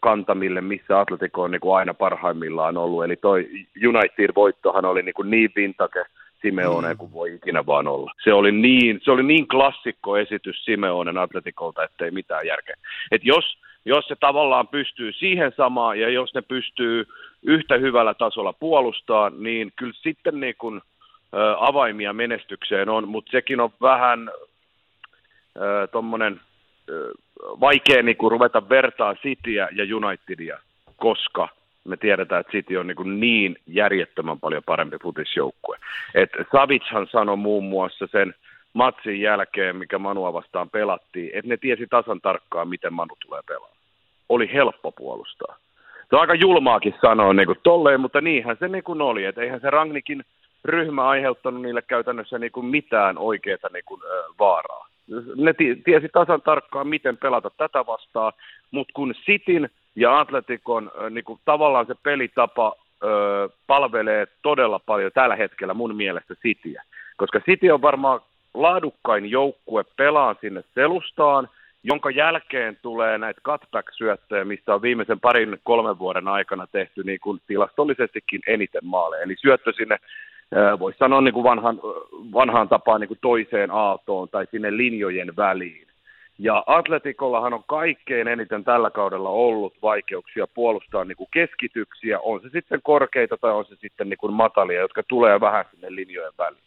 kantamille, 0.00 0.60
missä 0.60 1.00
Atletico 1.00 1.42
on 1.42 1.50
niin 1.50 1.60
kuin 1.60 1.76
aina 1.76 1.94
parhaimmillaan 1.94 2.76
ollut. 2.76 3.04
Eli 3.04 3.16
toi 3.16 3.48
United-voittohan 3.88 4.84
oli 4.84 5.02
niin, 5.02 5.14
kuin 5.14 5.30
niin 5.30 5.50
vintage 5.56 6.04
Simeone 6.42 6.92
mm. 6.92 6.98
kuin 6.98 7.12
voi 7.12 7.34
ikinä 7.34 7.66
vaan 7.66 7.88
olla. 7.88 8.12
Se 8.24 8.32
oli 8.32 8.52
niin, 8.52 9.00
se 9.02 9.10
oli 9.10 9.22
niin 9.22 9.48
klassikko 9.48 10.16
esitys 10.16 10.64
Simeonen 10.64 11.18
Atletikolta, 11.18 11.84
ettei 11.84 12.10
mitään 12.10 12.46
järkeä. 12.46 12.76
Et 13.10 13.24
jos, 13.24 13.58
jos 13.84 14.08
se 14.08 14.16
tavallaan 14.20 14.68
pystyy 14.68 15.12
siihen 15.12 15.52
samaan 15.56 16.00
ja 16.00 16.08
jos 16.08 16.34
ne 16.34 16.42
pystyy 16.42 17.06
yhtä 17.42 17.76
hyvällä 17.76 18.14
tasolla 18.14 18.52
puolustaa, 18.52 19.30
niin 19.30 19.72
kyllä 19.76 19.94
sitten 20.02 20.40
niin 20.40 20.54
kuin, 20.58 20.76
ä, 20.76 20.80
avaimia 21.58 22.12
menestykseen 22.12 22.88
on, 22.88 23.08
mutta 23.08 23.30
sekin 23.30 23.60
on 23.60 23.70
vähän 23.80 24.30
tuommoinen 25.92 26.40
vaikea 27.60 28.02
niin 28.02 28.16
kuin 28.16 28.30
ruveta 28.30 28.68
vertaa 28.68 29.14
Cityä 29.14 29.68
ja 29.72 29.96
Unitedia, 29.96 30.58
koska 30.96 31.48
me 31.84 31.96
tiedetään, 31.96 32.40
että 32.40 32.52
City 32.52 32.76
on 32.76 32.86
niin, 32.86 33.20
niin 33.20 33.56
järjettömän 33.66 34.40
paljon 34.40 34.62
parempi 34.66 34.96
futisjoukkue. 35.02 35.78
Et 36.14 36.30
Savitshan 36.52 37.06
sanoi 37.06 37.36
muun 37.36 37.64
muassa 37.64 38.06
sen 38.12 38.34
matsin 38.72 39.20
jälkeen, 39.20 39.76
mikä 39.76 39.98
Manua 39.98 40.32
vastaan 40.32 40.70
pelattiin, 40.70 41.30
että 41.32 41.48
ne 41.48 41.56
tiesi 41.56 41.86
tasan 41.90 42.20
tarkkaan, 42.20 42.68
miten 42.68 42.92
Manu 42.92 43.16
tulee 43.26 43.40
pelaamaan. 43.48 43.78
Oli 44.28 44.50
helppo 44.52 44.92
puolustaa. 44.92 45.56
Se 46.10 46.16
on 46.16 46.20
aika 46.20 46.34
julmaakin 46.34 46.94
sanoa 47.00 47.32
niin 47.32 47.46
kuin 47.46 47.58
tolleen, 47.62 48.00
mutta 48.00 48.20
niinhän 48.20 48.56
se 48.60 48.68
niin 48.68 48.84
kuin 48.84 49.00
oli. 49.00 49.24
Että 49.24 49.40
eihän 49.40 49.60
se 49.60 49.70
Rangnikin 49.70 50.24
ryhmä 50.64 51.08
aiheuttanut 51.08 51.62
niille 51.62 51.82
käytännössä 51.82 52.38
niin 52.38 52.52
kuin 52.52 52.66
mitään 52.66 53.18
oikeaa 53.18 53.68
niin 53.72 53.84
kuin, 53.84 54.00
vaaraa 54.38 54.88
ne 55.36 55.54
tiesi 55.84 56.08
tasan 56.12 56.42
tarkkaan, 56.42 56.88
miten 56.88 57.16
pelata 57.16 57.50
tätä 57.50 57.86
vastaan, 57.86 58.32
mutta 58.70 58.92
kun 58.94 59.14
Sitin 59.24 59.70
ja 59.96 60.20
Atletikon 60.20 60.90
niin 61.10 61.24
kuin 61.24 61.40
tavallaan 61.44 61.86
se 61.86 61.94
pelitapa 62.02 62.76
ö, 63.04 63.48
palvelee 63.66 64.26
todella 64.42 64.78
paljon 64.86 65.12
tällä 65.14 65.36
hetkellä 65.36 65.74
mun 65.74 65.96
mielestä 65.96 66.34
Cityä, 66.34 66.82
koska 67.16 67.40
City 67.40 67.70
on 67.70 67.82
varmaan 67.82 68.20
laadukkain 68.54 69.30
joukkue 69.30 69.84
pelaa 69.96 70.34
sinne 70.40 70.64
selustaan, 70.74 71.48
jonka 71.84 72.10
jälkeen 72.10 72.78
tulee 72.82 73.18
näitä 73.18 73.40
cutback-syöttöjä, 73.44 74.44
mistä 74.44 74.74
on 74.74 74.82
viimeisen 74.82 75.20
parin 75.20 75.58
kolmen 75.64 75.98
vuoden 75.98 76.28
aikana 76.28 76.66
tehty 76.66 77.02
niin 77.04 77.20
kuin 77.20 77.40
tilastollisestikin 77.46 78.40
eniten 78.46 78.84
maaleja. 78.84 79.22
Eli 79.22 79.34
syöttö 79.40 79.72
sinne 79.72 79.98
voisi 80.78 80.98
sanoa 80.98 81.20
niin 81.20 81.34
kuin 81.34 81.44
vanhan, 81.44 81.80
vanhaan 82.32 82.68
tapaan 82.68 83.00
niin 83.00 83.08
kuin 83.08 83.18
toiseen 83.22 83.70
aaltoon 83.70 84.28
tai 84.28 84.46
sinne 84.50 84.76
linjojen 84.76 85.36
väliin. 85.36 85.88
Ja 86.38 86.64
Atletikollahan 86.66 87.54
on 87.54 87.64
kaikkein 87.66 88.28
eniten 88.28 88.64
tällä 88.64 88.90
kaudella 88.90 89.28
ollut 89.28 89.74
vaikeuksia 89.82 90.46
puolustaa 90.46 91.04
niin 91.04 91.16
kuin 91.16 91.28
keskityksiä, 91.30 92.20
on 92.20 92.40
se 92.40 92.48
sitten 92.48 92.80
korkeita 92.82 93.36
tai 93.36 93.52
on 93.52 93.64
se 93.64 93.76
sitten 93.76 94.08
niin 94.08 94.18
kuin 94.18 94.32
matalia, 94.32 94.80
jotka 94.80 95.02
tulee 95.02 95.40
vähän 95.40 95.64
sinne 95.70 95.94
linjojen 95.94 96.32
väliin. 96.38 96.62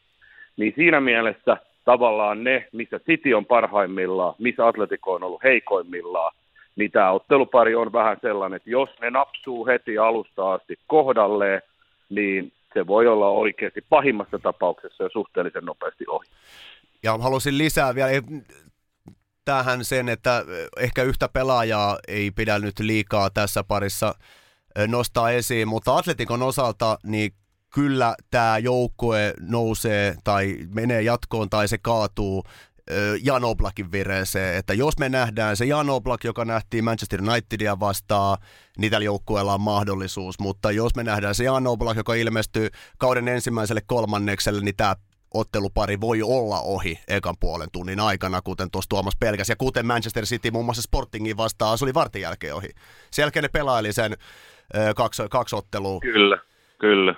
Niin 0.58 0.74
siinä 0.76 1.02
mielessä 1.02 1.58
tavallaan 1.92 2.44
ne, 2.44 2.68
missä 2.72 3.00
City 3.00 3.34
on 3.34 3.46
parhaimmillaan, 3.46 4.36
missä 4.40 4.68
Atletico 4.68 5.14
on 5.14 5.24
ollut 5.24 5.44
heikoimmillaan, 5.44 6.36
niin 6.76 6.92
tämä 6.92 7.12
ottelupari 7.12 7.76
on 7.76 7.94
vähän 7.94 8.18
sellainen, 8.22 8.58
että 8.58 8.70
jos 8.70 8.90
ne 9.02 9.10
napsuu 9.10 9.68
heti 9.68 9.98
alusta 9.98 10.54
asti 10.54 10.80
kohdalleen, 10.88 11.62
niin 12.10 12.52
se 12.74 12.88
voi 12.88 13.08
olla 13.08 13.30
oikeasti 13.30 13.82
pahimmassa 13.90 14.40
tapauksessa 14.40 15.04
jo 15.04 15.10
suhteellisen 15.10 15.66
nopeasti 15.66 16.04
ohi. 16.08 16.28
Ja 17.04 17.18
halusin 17.18 17.58
lisää 17.58 17.96
vielä 17.96 18.12
tähän 19.46 19.86
sen, 19.86 20.10
että 20.10 20.46
ehkä 20.80 21.04
yhtä 21.04 21.30
pelaajaa 21.34 21.98
ei 22.08 22.32
pidä 22.32 22.60
nyt 22.60 22.80
liikaa 22.80 23.30
tässä 23.30 23.64
parissa 23.64 24.16
nostaa 24.88 25.32
esiin, 25.32 25.68
mutta 25.68 25.98
Atletikon 25.98 26.42
osalta 26.42 26.98
niin 27.04 27.32
kyllä 27.74 28.16
tämä 28.32 28.58
joukkue 28.58 29.34
nousee 29.40 30.16
tai 30.24 30.58
menee 30.76 31.02
jatkoon 31.02 31.50
tai 31.50 31.68
se 31.68 31.78
kaatuu 31.78 32.44
Jan 33.24 33.44
Oblakin 33.44 33.92
vireeseen, 33.92 34.56
että 34.56 34.74
jos 34.74 34.98
me 34.98 35.10
nähdään 35.10 35.58
se 35.58 35.66
Jan 35.66 35.90
Oblak, 35.90 36.24
joka 36.24 36.46
nähtiin 36.46 36.84
Manchester 36.84 37.22
Unitedia 37.22 37.80
vastaan, 37.80 38.38
niin 38.78 38.92
tällä 38.92 39.06
joukkueella 39.06 39.54
on 39.54 39.62
mahdollisuus, 39.62 40.40
mutta 40.40 40.72
jos 40.72 40.96
me 40.96 41.04
nähdään 41.04 41.36
se 41.36 41.44
Jan 41.44 41.68
Oblak, 41.68 41.98
joka 41.98 42.14
ilmestyy 42.14 42.70
kauden 42.98 43.28
ensimmäiselle 43.28 43.82
kolmannekselle, 43.86 44.62
niin 44.62 44.76
tämä 44.76 44.96
ottelupari 45.34 46.02
voi 46.02 46.22
olla 46.22 46.62
ohi 46.62 47.00
ekan 47.08 47.36
puolen 47.40 47.70
tunnin 47.72 48.00
aikana, 48.00 48.42
kuten 48.42 48.72
tuossa 48.72 48.90
Tuomas 48.90 49.16
pelkäs, 49.20 49.50
ja 49.50 49.56
kuten 49.56 49.86
Manchester 49.86 50.26
City 50.26 50.52
muun 50.52 50.66
muassa 50.66 50.82
Sportingin 50.82 51.38
vastaan, 51.38 51.78
se 51.78 51.86
oli 51.86 51.94
vartin 51.94 52.22
jälkeen 52.22 52.56
ohi. 52.56 52.70
Sen 53.12 53.24
jälkeen 53.24 53.44
ne 53.44 53.50
pelaili 53.50 53.94
sen 53.94 54.18
kaksi, 54.96 55.24
kaksi 55.30 55.56
ottelua. 55.56 56.00
Kyllä, 56.00 56.38
kyllä. 56.80 57.16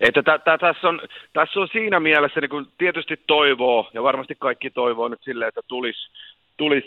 Että 0.00 0.22
t- 0.22 0.44
t- 0.44 0.60
tässä, 0.60 0.88
on, 0.88 1.00
tässä 1.32 1.60
on 1.60 1.68
siinä 1.72 2.00
mielessä 2.00 2.40
niin 2.40 2.50
kun 2.50 2.66
tietysti 2.78 3.20
toivoo, 3.26 3.90
ja 3.94 4.02
varmasti 4.02 4.36
kaikki 4.38 4.70
toivoo 4.70 5.08
nyt 5.08 5.22
silleen, 5.22 5.48
että 5.48 5.60
tulisi 5.68 6.10
tulis 6.56 6.84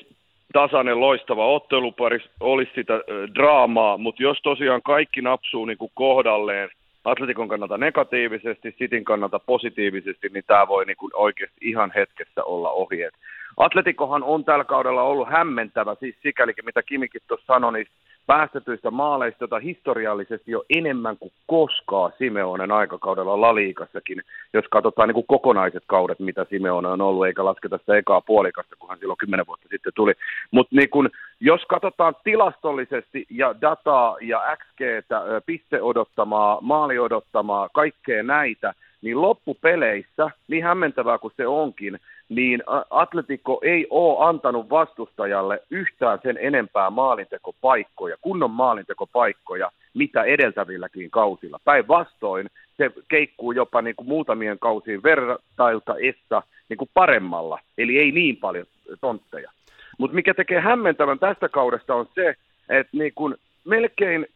tasainen 0.54 1.00
loistava 1.00 1.48
ottelupari, 1.48 2.20
olisi 2.40 2.72
sitä 2.76 2.94
äh, 2.94 3.02
draamaa, 3.36 3.98
mutta 3.98 4.24
jos 4.24 4.38
tosiaan 4.44 4.82
kaikki 4.82 5.22
napsuu 5.22 5.66
niin 5.66 5.78
kuin 5.78 5.92
kohdalleen, 5.96 6.70
Atletikon 7.06 7.48
kannalta 7.48 7.78
negatiivisesti, 7.78 8.76
Sitin 8.78 9.04
kannalta 9.04 9.40
positiivisesti, 9.40 10.30
niin 10.30 10.44
tämä 10.48 10.68
voi 10.68 10.86
niin 10.86 10.98
kuin 10.98 11.12
oikeasti 11.16 11.58
ihan 11.62 11.92
hetkessä 11.96 12.44
olla 12.44 12.70
ohi. 12.70 13.02
Et 13.04 13.14
Atletikohan 13.58 14.24
on 14.24 14.46
tällä 14.46 14.64
kaudella 14.64 15.04
ollut 15.04 15.30
hämmentävä, 15.30 15.96
siis 16.00 16.16
sikälikin 16.24 16.66
mitä 16.66 16.84
Kimikin 16.84 17.22
tuossa 17.28 17.46
sanoi, 17.46 17.74
niin 17.74 17.88
päästetyistä 18.28 18.92
maaleista, 18.92 19.44
jota 19.44 19.60
historiallisesti 19.60 20.52
jo 20.52 20.64
enemmän 20.70 21.18
kuin 21.18 21.32
koskaan 21.48 22.12
Simeonen 22.18 22.72
aikakaudella 22.72 23.42
Laliikassakin, 23.42 24.22
jos 24.54 24.66
katsotaan 24.72 25.08
niin 25.08 25.14
kuin 25.14 25.28
kokonaiset 25.28 25.84
kaudet, 25.88 26.20
mitä 26.20 26.46
Simeone 26.50 26.88
on 26.88 27.02
ollut, 27.02 27.26
eikä 27.26 27.46
lasketa 27.46 27.78
sitä 27.78 27.98
ekaa 27.98 28.22
puolikasta, 28.22 28.76
kun 28.80 28.90
hän 28.90 29.00
silloin 29.00 29.18
kymmenen 29.18 29.48
vuotta 29.48 29.68
sitten 29.70 29.94
tuli. 29.96 30.14
Mutta 30.52 30.76
niin 30.76 31.10
jos 31.40 31.66
katsotaan 31.66 32.16
tilastollisesti 32.24 33.26
ja 33.30 33.56
dataa 33.62 34.18
ja 34.22 34.58
XGtä, 34.58 35.22
piste 35.46 35.82
odottamaa, 35.82 36.58
maali 36.62 37.00
odottamaa, 37.00 37.70
kaikkea 37.74 38.24
näitä, 38.24 38.74
niin 39.02 39.22
loppupeleissä, 39.22 40.32
niin 40.48 40.64
hämmentävää 40.64 41.18
kuin 41.18 41.34
se 41.38 41.48
onkin, 41.48 42.00
niin 42.36 42.64
Atletico 42.90 43.60
ei 43.64 43.88
ole 43.90 44.30
antanut 44.30 44.70
vastustajalle 44.70 45.60
yhtään 45.70 46.20
sen 46.24 46.38
enempää 46.42 46.90
maalintekopaikkoja, 46.90 48.18
kunnon 48.22 48.52
maalintekopaikkoja, 48.52 49.72
mitä 49.94 50.24
edeltävilläkin 50.24 51.12
kausilla. 51.12 51.60
Päinvastoin 51.66 52.50
se 52.78 52.92
keikkuu 53.08 53.52
jopa 53.52 53.82
niin 53.82 53.96
kuin 53.96 54.08
muutamien 54.08 54.60
kausien 54.60 55.04
vertailta 55.04 55.96
essa 56.02 56.44
niin 56.70 56.78
kuin 56.78 56.90
paremmalla, 56.94 57.60
eli 57.78 57.98
ei 57.98 58.12
niin 58.12 58.38
paljon 58.38 58.66
tontteja. 59.02 59.52
Mutta 59.98 60.16
mikä 60.16 60.34
tekee 60.34 60.60
hämmentävän 60.60 61.20
tästä 61.20 61.50
kaudesta 61.50 61.96
on 61.96 62.08
se, 62.16 62.36
että 62.70 62.98
niin 62.98 63.12
kuin 63.16 63.36
melkein, 63.66 64.28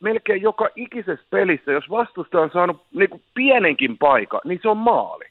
melkein 0.00 0.42
joka 0.42 0.68
ikisessä 0.76 1.26
pelissä, 1.30 1.72
jos 1.72 1.90
vastustaja 1.90 2.42
on 2.42 2.50
saanut 2.52 2.82
niin 2.94 3.10
kuin 3.10 3.22
pienenkin 3.34 3.98
paikan, 3.98 4.40
niin 4.44 4.58
se 4.62 4.68
on 4.68 4.76
maali. 4.76 5.24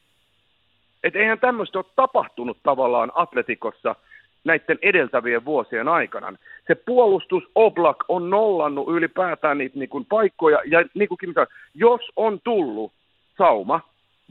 Et 1.08 1.16
eihän 1.16 1.40
tämmöistä 1.40 1.80
ole 1.80 1.86
tapahtunut 1.96 2.58
tavallaan 2.64 3.12
Atletikossa 3.16 3.96
näiden 4.44 4.80
edeltävien 4.82 5.46
vuosien 5.46 5.88
aikana. 5.88 6.38
Se 6.68 6.76
puolustus 6.76 7.44
Oblak 7.56 7.98
on 8.08 8.30
nollannut 8.30 8.90
ylipäätään 8.90 9.58
niitä 9.58 9.80
niin 9.80 9.90
kuin 9.90 10.06
paikkoja, 10.06 10.60
ja 10.66 10.84
niin 10.94 11.10
kuin 11.10 11.20
jos 11.76 12.02
on 12.16 12.40
tullut 12.44 12.92
sauma 13.38 13.82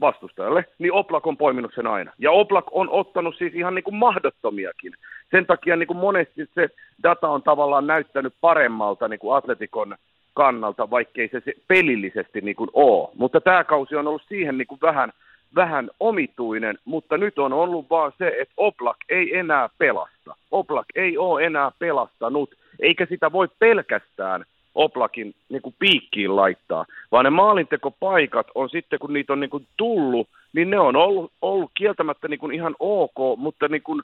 vastustajalle, 0.01 0.65
niin 0.79 0.93
Oblak 0.93 1.27
on 1.27 1.37
poiminut 1.37 1.71
sen 1.75 1.87
aina. 1.87 2.11
Ja 2.19 2.31
Oblak 2.31 2.65
on 2.71 2.89
ottanut 2.89 3.35
siis 3.37 3.55
ihan 3.55 3.75
niin 3.75 3.83
kuin 3.83 3.95
mahdottomiakin. 3.95 4.93
Sen 5.31 5.45
takia 5.45 5.75
niin 5.75 5.87
kuin 5.87 5.97
monesti 5.97 6.49
se 6.55 6.69
data 7.03 7.29
on 7.29 7.43
tavallaan 7.43 7.87
näyttänyt 7.87 8.33
paremmalta 8.41 9.07
niin 9.07 9.19
kuin 9.19 9.37
Atletikon 9.37 9.95
kannalta, 10.33 10.89
vaikkei 10.89 11.29
se, 11.31 11.41
se 11.45 11.53
pelillisesti 11.67 12.41
niin 12.41 12.55
kuin 12.55 12.69
ole. 12.73 13.09
Mutta 13.15 13.41
tämä 13.41 13.63
kausi 13.63 13.95
on 13.95 14.07
ollut 14.07 14.27
siihen 14.27 14.57
niin 14.57 14.67
kuin 14.67 14.81
vähän, 14.81 15.13
vähän 15.57 15.89
omituinen, 15.99 16.77
mutta 16.85 17.17
nyt 17.17 17.39
on 17.39 17.53
ollut 17.53 17.89
vaan 17.89 18.11
se, 18.17 18.27
että 18.27 18.53
Oblak 18.57 18.97
ei 19.09 19.37
enää 19.37 19.69
pelasta. 19.77 20.35
Oblak 20.51 20.85
ei 20.95 21.17
ole 21.17 21.45
enää 21.45 21.71
pelastanut, 21.79 22.55
eikä 22.79 23.05
sitä 23.09 23.31
voi 23.31 23.47
pelkästään 23.59 24.45
Oplakin 24.77 25.35
niin 25.49 25.61
kuin 25.61 25.75
piikkiin 25.79 26.35
laittaa, 26.35 26.85
vaan 27.11 27.25
ne 27.25 27.29
maalintekopaikat 27.29 28.47
on 28.55 28.69
sitten, 28.69 28.99
kun 28.99 29.13
niitä 29.13 29.33
on 29.33 29.39
niin 29.39 29.49
kuin 29.49 29.67
tullut, 29.77 30.27
niin 30.53 30.69
ne 30.69 30.79
on 30.79 30.95
ollut, 30.95 31.31
ollut 31.41 31.71
kieltämättä 31.73 32.27
niin 32.27 32.39
kuin 32.39 32.55
ihan 32.55 32.75
ok, 32.79 33.37
mutta 33.37 33.67
niin 33.67 33.81
kuin, 33.81 34.01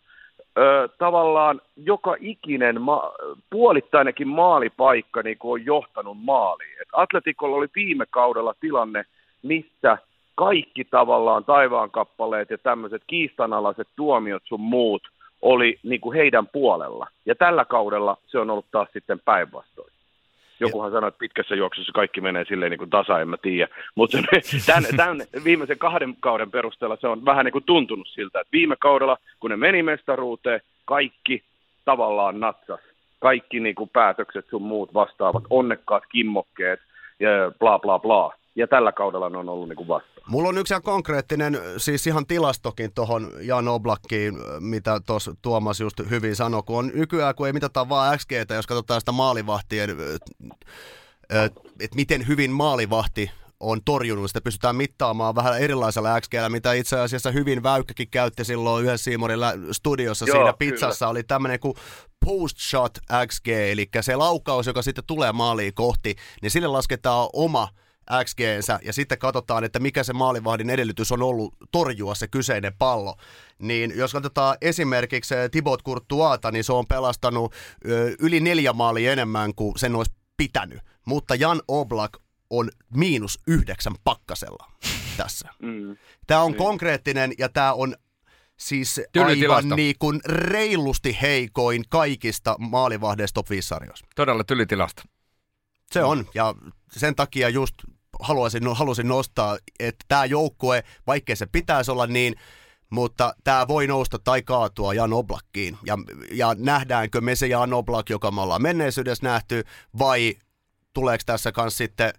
ö, 0.58 0.90
tavallaan 0.98 1.62
joka 1.76 2.16
ikinen 2.20 2.82
ma- 2.82 3.12
puolittainenkin 3.50 4.28
maalipaikka 4.28 5.22
niin 5.22 5.38
kuin 5.38 5.52
on 5.62 5.66
johtanut 5.66 6.18
maaliin. 6.22 6.82
Et 6.82 6.88
Atletikolla 6.94 7.56
oli 7.56 7.68
viime 7.76 8.06
kaudella 8.10 8.56
tilanne, 8.60 9.06
missä 9.44 9.98
kaikki 10.36 10.86
tavallaan 10.86 11.46
taivaankappaleet 11.46 12.50
ja 12.50 12.58
tämmöiset 12.58 13.02
kiistanalaiset 13.08 13.88
tuomiot 13.96 14.44
sun 14.46 14.62
muut 14.62 15.02
oli 15.42 15.80
niin 15.84 16.02
kuin 16.02 16.18
heidän 16.18 16.48
puolella. 16.48 17.08
Ja 17.26 17.36
tällä 17.36 17.66
kaudella 17.66 18.18
se 18.28 18.40
on 18.40 18.50
ollut 18.50 18.66
taas 18.72 18.90
sitten 18.94 19.20
päinvastoin. 19.26 19.94
Jokuhan 20.60 20.92
sanoi, 20.92 21.08
että 21.08 21.20
pitkässä 21.20 21.56
juoksussa 21.56 21.92
kaikki 21.92 22.22
menee 22.22 22.46
silleen 22.46 22.70
niin 22.70 22.78
kuin 22.78 22.90
tasa, 22.90 23.20
en 23.20 23.30
mä 23.30 23.38
tiedä. 23.38 23.68
Mutta 23.96 24.18
tämän, 24.66 24.84
tämän 24.96 25.22
viimeisen 25.44 25.78
kahden 25.78 26.16
kauden 26.20 26.52
perusteella 26.52 26.98
se 27.02 27.08
on 27.08 27.26
vähän 27.26 27.46
niin 27.46 27.54
kuin 27.54 27.64
tuntunut 27.64 28.08
siltä, 28.08 28.40
että 28.40 28.52
viime 28.52 28.76
kaudella, 28.80 29.18
kun 29.40 29.50
ne 29.50 29.58
meni 29.58 29.84
mestaruuteen, 29.84 30.62
kaikki 30.86 31.44
tavallaan 31.86 32.40
natsas. 32.40 32.80
Kaikki 33.20 33.60
niin 33.60 33.76
kuin 33.76 33.90
päätökset 33.94 34.46
sun 34.50 34.62
muut 34.62 34.94
vastaavat, 34.94 35.44
onnekkaat 35.50 36.04
kimmokkeet 36.12 36.80
ja 37.20 37.30
bla 37.60 37.80
bla 37.80 38.00
bla. 38.00 38.34
Ja 38.56 38.68
tällä 38.68 38.92
kaudella 38.92 39.30
ne 39.30 39.38
on 39.38 39.50
ollut 39.50 39.70
niin 39.70 39.78
kuin 39.78 39.88
vasta. 39.88 40.10
Mulla 40.28 40.50
on 40.50 40.58
yksi 40.58 40.74
ihan 40.74 40.82
konkreettinen, 40.82 41.60
siis 41.78 42.08
ihan 42.08 42.26
tilastokin 42.26 42.94
tuohon 42.96 43.32
Jan 43.42 43.68
Oblakkiin, 43.68 44.34
mitä 44.60 45.00
tuossa 45.06 45.36
Tuomas 45.42 45.80
just 45.80 46.02
hyvin 46.10 46.36
sanoi, 46.36 46.64
kun 46.66 46.78
on 46.78 46.92
nykyään, 46.94 47.36
kun 47.36 47.48
ei 47.48 47.54
mitata 47.54 47.90
vaan 47.90 48.18
XGtä, 48.18 48.54
jos 48.54 48.68
katsotaan 48.68 49.02
sitä 49.02 49.12
maalivahtien, 49.12 49.90
että 51.80 51.96
miten 51.96 52.28
hyvin 52.28 52.52
maalivahti 52.52 53.32
on 53.60 53.80
torjunut, 53.86 54.30
sitä 54.30 54.42
pystytään 54.42 54.76
mittaamaan 54.76 55.36
vähän 55.36 55.62
erilaisella 55.62 56.22
XGllä, 56.22 56.50
mitä 56.50 56.74
itse 56.74 57.00
asiassa 57.00 57.32
hyvin 57.32 57.64
Väykkäkin 57.64 58.10
käytti 58.12 58.46
silloin 58.46 58.86
yhdessä 58.86 59.04
Siimorin 59.04 59.40
studiossa 59.72 60.26
Joo, 60.26 60.34
siinä 60.34 60.54
kyllä. 60.54 60.54
pizzassa, 60.60 61.08
oli 61.08 61.24
tämmöinen 61.24 61.60
kuin 61.60 61.76
post-shot 62.26 62.98
XG, 63.28 63.48
eli 63.48 63.90
se 64.02 64.16
laukaus, 64.16 64.68
joka 64.68 64.82
sitten 64.82 65.04
tulee 65.08 65.32
maaliin 65.32 65.74
kohti, 65.74 66.16
niin 66.42 66.52
sille 66.52 66.68
lasketaan 66.68 67.30
oma 67.34 67.68
xg 68.24 68.40
ja 68.84 68.94
sitten 68.94 69.18
katsotaan, 69.18 69.64
että 69.64 69.80
mikä 69.80 70.04
se 70.04 70.14
maalivahdin 70.14 70.70
edellytys 70.70 71.12
on 71.12 71.22
ollut 71.22 71.56
torjua 71.72 72.16
se 72.16 72.28
kyseinen 72.28 72.74
pallo. 72.78 73.16
Niin 73.60 73.94
jos 73.96 74.14
katsotaan 74.14 74.58
esimerkiksi 74.62 75.36
eh, 75.36 75.50
Thibaut 75.52 75.84
Courtoisata, 75.84 76.52
niin 76.52 76.64
se 76.64 76.74
on 76.74 76.88
pelastanut 76.88 77.54
ö, 77.90 78.16
yli 78.20 78.40
neljä 78.40 78.74
maalia 78.74 79.12
enemmän 79.12 79.56
kuin 79.56 79.80
sen 79.80 79.96
olisi 79.96 80.12
pitänyt. 80.38 80.80
Mutta 81.06 81.36
Jan 81.36 81.62
Oblak 81.68 82.18
on 82.50 82.70
miinus 82.96 83.40
yhdeksän 83.48 83.94
pakkasella 84.04 84.72
tässä. 85.18 85.50
Mm. 85.62 85.98
Tämä 86.28 86.42
on 86.42 86.56
konkreettinen 86.56 87.34
ja 87.38 87.50
tämä 87.50 87.74
on 87.74 87.96
siis 88.58 89.02
aivan 89.26 89.70
niin 89.76 89.96
kuin 90.00 90.20
reilusti 90.26 91.18
heikoin 91.22 91.84
kaikista 91.90 92.56
maalivahdeista 92.60 93.34
top 93.34 93.50
5 93.50 93.68
sarjoissa. 93.68 94.06
Todella 94.16 94.44
tylytilasta. 94.44 95.04
Se 95.92 96.04
on, 96.04 96.26
ja 96.34 96.56
sen 96.98 97.16
takia 97.16 97.50
just 97.50 97.76
haluaisin, 98.20 98.64
no, 98.64 98.74
halusin 98.74 99.08
nostaa, 99.08 99.58
että 99.80 100.06
tämä 100.08 100.26
joukkue, 100.26 100.84
vaikkei 101.08 101.36
se 101.36 101.46
pitäisi 101.46 101.92
olla 101.92 102.08
niin, 102.08 102.36
mutta 102.90 103.34
tämä 103.44 103.68
voi 103.68 103.88
nousta 103.88 104.20
tai 104.20 104.42
kaatua 104.42 104.94
Jan 104.94 105.14
Oblakkiin. 105.14 105.78
Ja, 105.86 105.98
ja 106.32 106.56
nähdäänkö 106.58 107.22
me 107.22 107.36
se 107.36 107.48
Jan 107.48 107.74
Oblak, 107.74 108.10
joka 108.10 108.32
me 108.32 108.42
ollaan 108.42 108.62
menneisyydessä 108.62 109.26
nähty, 109.28 109.64
vai 110.00 110.36
tuleeko 110.94 111.24
tässä 111.26 111.52
kanssa 111.52 111.78
sitten 111.78 112.14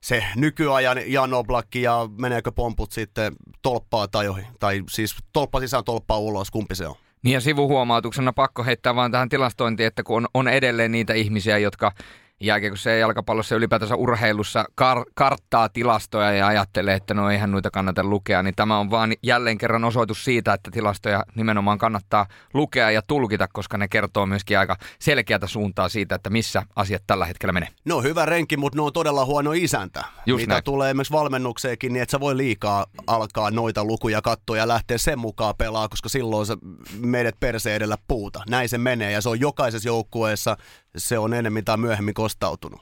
se 0.00 0.24
nykyajan 0.36 1.12
Jan 1.12 1.34
Oblakki 1.34 1.82
ja 1.82 2.08
meneekö 2.18 2.52
pomput 2.52 2.92
sitten 2.92 3.32
tolppaa 3.62 4.08
tai 4.08 4.28
ohi, 4.28 4.42
tai 4.58 4.82
siis 4.90 5.16
tolppa 5.32 5.60
sisään 5.60 5.84
tolppaa 5.84 6.18
ulos, 6.18 6.50
kumpi 6.50 6.74
se 6.74 6.86
on? 6.86 6.94
Niin 7.22 7.34
ja 7.34 7.40
sivuhuomautuksena 7.40 8.32
pakko 8.32 8.64
heittää 8.64 8.94
vaan 8.94 9.12
tähän 9.12 9.28
tilastointiin, 9.28 9.86
että 9.86 10.02
kun 10.02 10.16
on, 10.16 10.28
on 10.34 10.48
edelleen 10.48 10.92
niitä 10.92 11.14
ihmisiä, 11.14 11.58
jotka 11.58 11.92
jääkiekossa 12.40 12.90
ja 12.90 12.98
jalkapallossa 12.98 13.54
ja 13.54 13.56
ylipäätänsä 13.56 13.96
urheilussa 13.96 14.64
kar- 14.80 15.10
karttaa 15.14 15.68
tilastoja 15.68 16.32
ja 16.32 16.46
ajattelee, 16.46 16.94
että 16.94 17.14
no 17.14 17.30
eihän 17.30 17.50
noita 17.50 17.70
kannata 17.70 18.04
lukea, 18.04 18.42
niin 18.42 18.54
tämä 18.56 18.78
on 18.78 18.90
vaan 18.90 19.12
jälleen 19.22 19.58
kerran 19.58 19.84
osoitus 19.84 20.24
siitä, 20.24 20.52
että 20.52 20.70
tilastoja 20.70 21.24
nimenomaan 21.34 21.78
kannattaa 21.78 22.26
lukea 22.54 22.90
ja 22.90 23.02
tulkita, 23.02 23.48
koska 23.52 23.78
ne 23.78 23.88
kertoo 23.88 24.26
myöskin 24.26 24.58
aika 24.58 24.76
selkeätä 24.98 25.46
suuntaa 25.46 25.88
siitä, 25.88 26.14
että 26.14 26.30
missä 26.30 26.62
asiat 26.76 27.02
tällä 27.06 27.26
hetkellä 27.26 27.52
menee. 27.52 27.68
No 27.84 28.02
hyvä 28.02 28.26
renki, 28.26 28.56
mutta 28.56 28.76
ne 28.76 28.82
on 28.82 28.92
todella 28.92 29.24
huono 29.24 29.52
isäntä. 29.52 30.04
Just 30.26 30.42
Mitä 30.42 30.54
näin. 30.54 30.64
tulee 30.64 30.90
esimerkiksi 30.90 31.12
valmennukseenkin, 31.12 31.92
niin 31.92 32.02
et 32.02 32.10
sä 32.10 32.20
voi 32.20 32.36
liikaa 32.36 32.86
alkaa 33.06 33.50
noita 33.50 33.84
lukuja 33.84 34.22
katsoa 34.22 34.56
ja 34.56 34.68
lähteä 34.68 34.98
sen 34.98 35.18
mukaan 35.18 35.54
pelaa, 35.58 35.88
koska 35.88 36.08
silloin 36.08 36.46
sä 36.46 36.56
meidät 37.00 37.34
perse 37.40 37.74
edellä 37.76 37.96
puuta. 38.08 38.42
Näin 38.48 38.68
se 38.68 38.78
menee 38.78 39.12
ja 39.12 39.20
se 39.20 39.28
on 39.28 39.40
jokaisessa 39.40 39.88
joukkueessa, 39.88 40.56
se 40.98 41.18
on 41.18 41.34
enemmän 41.34 41.64
tai 41.64 41.76
myöhemmin 41.76 42.14
kostautunut. 42.14 42.80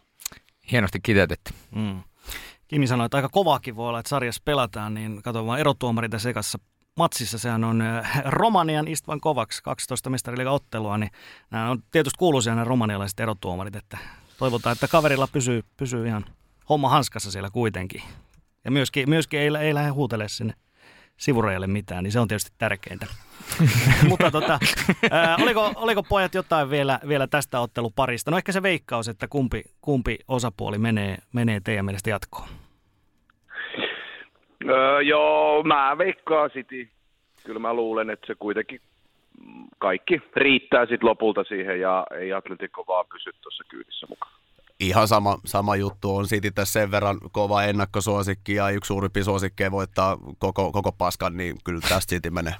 Hienosti 0.72 1.00
kiteytetty. 1.00 1.54
Mm. 1.74 2.02
Kimi 2.68 2.86
sanoi, 2.86 3.04
että 3.04 3.16
aika 3.16 3.28
kovaakin 3.28 3.76
voi 3.76 3.88
olla, 3.88 3.98
että 3.98 4.10
sarjassa 4.10 4.42
pelataan, 4.44 4.94
niin 4.94 5.22
katso 5.22 5.46
vaan 5.46 5.60
erotuomarit 5.60 6.12
ja 6.12 6.18
sekassa 6.18 6.58
matsissa. 6.96 7.38
Sehän 7.38 7.64
on 7.64 7.82
äh, 7.82 8.22
Romanian 8.24 8.88
Istvan 8.88 9.20
Kovaks 9.20 9.62
12 9.62 10.10
mestariliigan 10.10 10.54
ottelua, 10.54 10.98
niin 10.98 11.10
nämä 11.50 11.70
on 11.70 11.82
tietysti 11.92 12.18
kuuluisia 12.18 12.54
nämä 12.54 12.64
romanialaiset 12.64 13.20
erotuomarit, 13.20 13.76
että 13.76 13.98
toivotaan, 14.38 14.72
että 14.72 14.88
kaverilla 14.88 15.28
pysyy, 15.32 15.62
pysyy 15.76 16.06
ihan 16.06 16.24
homma 16.68 16.88
hanskassa 16.88 17.30
siellä 17.30 17.50
kuitenkin. 17.50 18.02
Ja 18.64 18.70
myöskin, 18.70 19.08
myöskin 19.08 19.40
ei, 19.40 19.50
ei 19.60 19.74
lähde 19.74 19.90
huutelemaan 19.90 20.30
sinne 20.30 20.54
sivurajalle 21.16 21.66
mitään, 21.66 22.04
niin 22.04 22.12
se 22.12 22.20
on 22.20 22.28
tietysti 22.28 22.50
tärkeintä. 22.58 23.06
Mutta 24.08 24.30
tota, 24.30 24.58
ää, 25.10 25.36
oliko, 25.42 25.72
oliko 25.76 26.02
pojat 26.02 26.34
jotain 26.34 26.70
vielä, 26.70 27.00
vielä 27.08 27.26
tästä 27.26 27.60
otteluparista? 27.60 28.30
No 28.30 28.36
ehkä 28.36 28.52
se 28.52 28.62
veikkaus, 28.62 29.08
että 29.08 29.28
kumpi, 29.28 29.62
kumpi 29.80 30.18
osapuoli 30.28 30.78
menee, 30.78 31.16
menee 31.32 31.60
teidän 31.64 31.84
mielestä 31.84 32.10
jatkoon. 32.10 32.48
Öö, 34.68 35.00
joo, 35.00 35.62
mä 35.62 35.98
veikkaan 35.98 36.50
City. 36.50 36.88
Kyllä 37.44 37.60
mä 37.60 37.74
luulen, 37.74 38.10
että 38.10 38.26
se 38.26 38.34
kuitenkin 38.34 38.80
kaikki 39.78 40.22
riittää 40.36 40.86
sitten 40.86 41.08
lopulta 41.08 41.44
siihen 41.44 41.80
ja 41.80 42.06
ei 42.20 42.32
Atletico 42.32 42.84
vaan 42.86 43.06
pysy 43.12 43.30
tuossa 43.40 43.64
kyydissä 43.68 44.06
mukaan. 44.08 44.32
Ihan 44.80 45.08
sama, 45.08 45.38
sama 45.46 45.76
juttu 45.76 46.16
on 46.16 46.24
City 46.24 46.50
tässä 46.50 46.72
sen 46.72 46.90
verran 46.90 47.18
kova 47.32 47.62
ennakkosuosikki 47.62 48.54
ja 48.54 48.70
yksi 48.70 48.88
suurimpi 48.88 49.24
suosikki 49.24 49.70
voittaa 49.70 50.18
koko, 50.38 50.72
koko 50.72 50.92
paskan, 50.92 51.36
niin 51.36 51.56
kyllä 51.64 51.80
tästä 51.80 52.14
City 52.14 52.30
menee. 52.30 52.54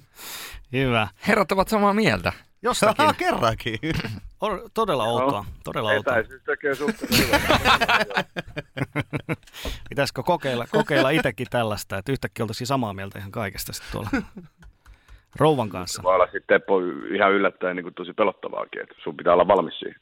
Hyvä. 0.72 1.08
Herrat 1.26 1.52
ovat 1.52 1.68
samaa 1.68 1.94
mieltä. 1.94 2.32
Jostakin. 2.62 3.14
Kerrankin. 3.18 3.78
On 4.40 4.60
todella 4.74 5.04
outoa. 5.04 5.44
Todella 5.64 5.92
outoa. 5.92 6.16
Etäisyys 6.16 6.42
tekee. 6.42 6.72
Pitäisikö 9.88 10.22
kokeilla, 10.22 10.66
kokeilla 10.70 11.10
itsekin 11.10 11.46
tällaista, 11.50 11.98
että 11.98 12.12
yhtäkkiä 12.12 12.44
oltaisiin 12.44 12.66
samaa 12.66 12.94
mieltä 12.94 13.18
ihan 13.18 13.32
kaikesta 13.32 13.72
sitten 13.72 13.92
tuolla 13.92 14.10
Rouvan 15.36 15.68
kanssa. 15.68 16.02
Voi 16.02 16.14
olla 16.14 16.24
sitten 16.24 16.42
Teppo 16.46 16.80
ihan 17.14 17.32
yllättäen 17.32 17.76
niin 17.76 17.84
kuin 17.84 17.94
tosi 17.94 18.12
pelottavaakin, 18.12 18.82
että 18.82 18.94
sun 19.04 19.16
pitää 19.16 19.32
olla 19.32 19.48
valmis 19.48 19.78
siihen. 19.78 20.00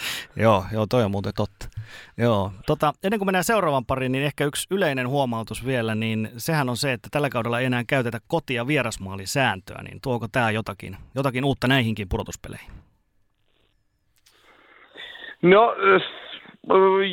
Joo, 0.36 0.64
joo, 0.72 0.86
toi 0.86 1.04
on 1.04 1.10
muuten 1.10 1.32
totta. 1.36 1.68
Joo, 2.16 2.52
tota, 2.66 2.92
ennen 3.04 3.18
kuin 3.18 3.26
mennään 3.26 3.44
seuraavan 3.44 3.86
pariin, 3.86 4.12
niin 4.12 4.24
ehkä 4.24 4.44
yksi 4.44 4.66
yleinen 4.70 5.08
huomautus 5.08 5.66
vielä, 5.66 5.94
niin 5.94 6.28
sehän 6.36 6.68
on 6.68 6.76
se, 6.76 6.92
että 6.92 7.08
tällä 7.10 7.30
kaudella 7.30 7.60
ei 7.60 7.66
enää 7.66 7.84
käytetä 7.86 8.18
koti- 8.28 8.54
ja 8.54 8.66
vierasmaalisääntöä, 8.66 9.82
niin 9.82 10.00
tuoko 10.02 10.26
tämä 10.32 10.50
jotakin, 10.50 10.96
jotakin 11.14 11.44
uutta 11.44 11.68
näihinkin 11.68 12.08
pudotuspeleihin? 12.08 12.70
No, 15.42 15.74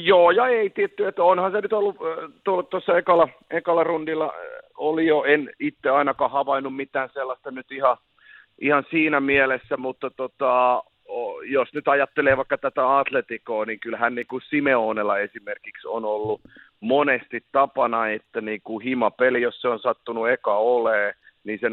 joo 0.04 0.32
ja 0.32 0.48
ei 0.48 0.70
tietty, 0.70 1.08
että 1.08 1.24
onhan 1.24 1.52
se 1.52 1.62
nyt 1.62 1.74
ollut 1.74 1.98
tuossa 2.70 2.98
ekalla, 2.98 3.30
ekalla 3.52 3.84
rundilla, 3.84 4.34
oli 4.78 5.08
jo, 5.08 5.24
en 5.24 5.50
itse 5.60 5.90
ainakaan 5.90 6.32
havainnut 6.32 6.76
mitään 6.76 7.10
sellaista 7.14 7.52
nyt 7.52 7.72
ihan, 7.72 7.98
ihan 8.62 8.84
siinä 8.90 9.20
mielessä, 9.20 9.78
mutta 9.78 10.10
tota, 10.10 10.84
jos 11.46 11.74
nyt 11.74 11.88
ajattelee 11.88 12.38
vaikka 12.38 12.58
tätä 12.58 12.98
atletikoa, 12.98 13.66
niin 13.66 13.80
kyllähän 13.80 14.16
niin 14.16 14.28
kuin 14.28 14.42
Simeonella 14.50 15.18
esimerkiksi 15.18 15.88
on 15.88 16.06
ollut 16.06 16.42
monesti 16.80 17.44
tapana, 17.52 18.10
että 18.10 18.42
niin 18.42 18.62
kuin 18.64 18.84
himapeli, 18.84 19.42
jos 19.42 19.62
se 19.62 19.68
on 19.68 19.80
sattunut 19.80 20.30
eka 20.30 20.58
olee, 20.58 21.14
niin 21.44 21.60
se 21.60 21.68
0-0 21.68 21.72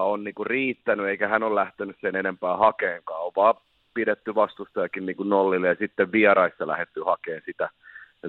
on 0.00 0.24
niin 0.24 0.34
kuin 0.34 0.46
riittänyt, 0.46 1.06
eikä 1.06 1.28
hän 1.28 1.42
ole 1.42 1.54
lähtenyt 1.54 1.96
sen 2.00 2.16
enempää 2.16 2.56
hakeenkaan, 2.56 3.32
vaan 3.36 3.54
pidetty 3.94 4.34
vastustajakin 4.34 5.06
niin 5.06 5.16
kuin 5.16 5.28
nollille 5.28 5.68
ja 5.68 5.74
sitten 5.74 6.12
vieraissa 6.12 6.66
lähetty 6.66 7.02
hakemaan 7.06 7.42
sitä 7.44 7.68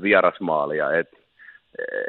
vierasmaalia. 0.01 0.91
Et, 0.91 1.24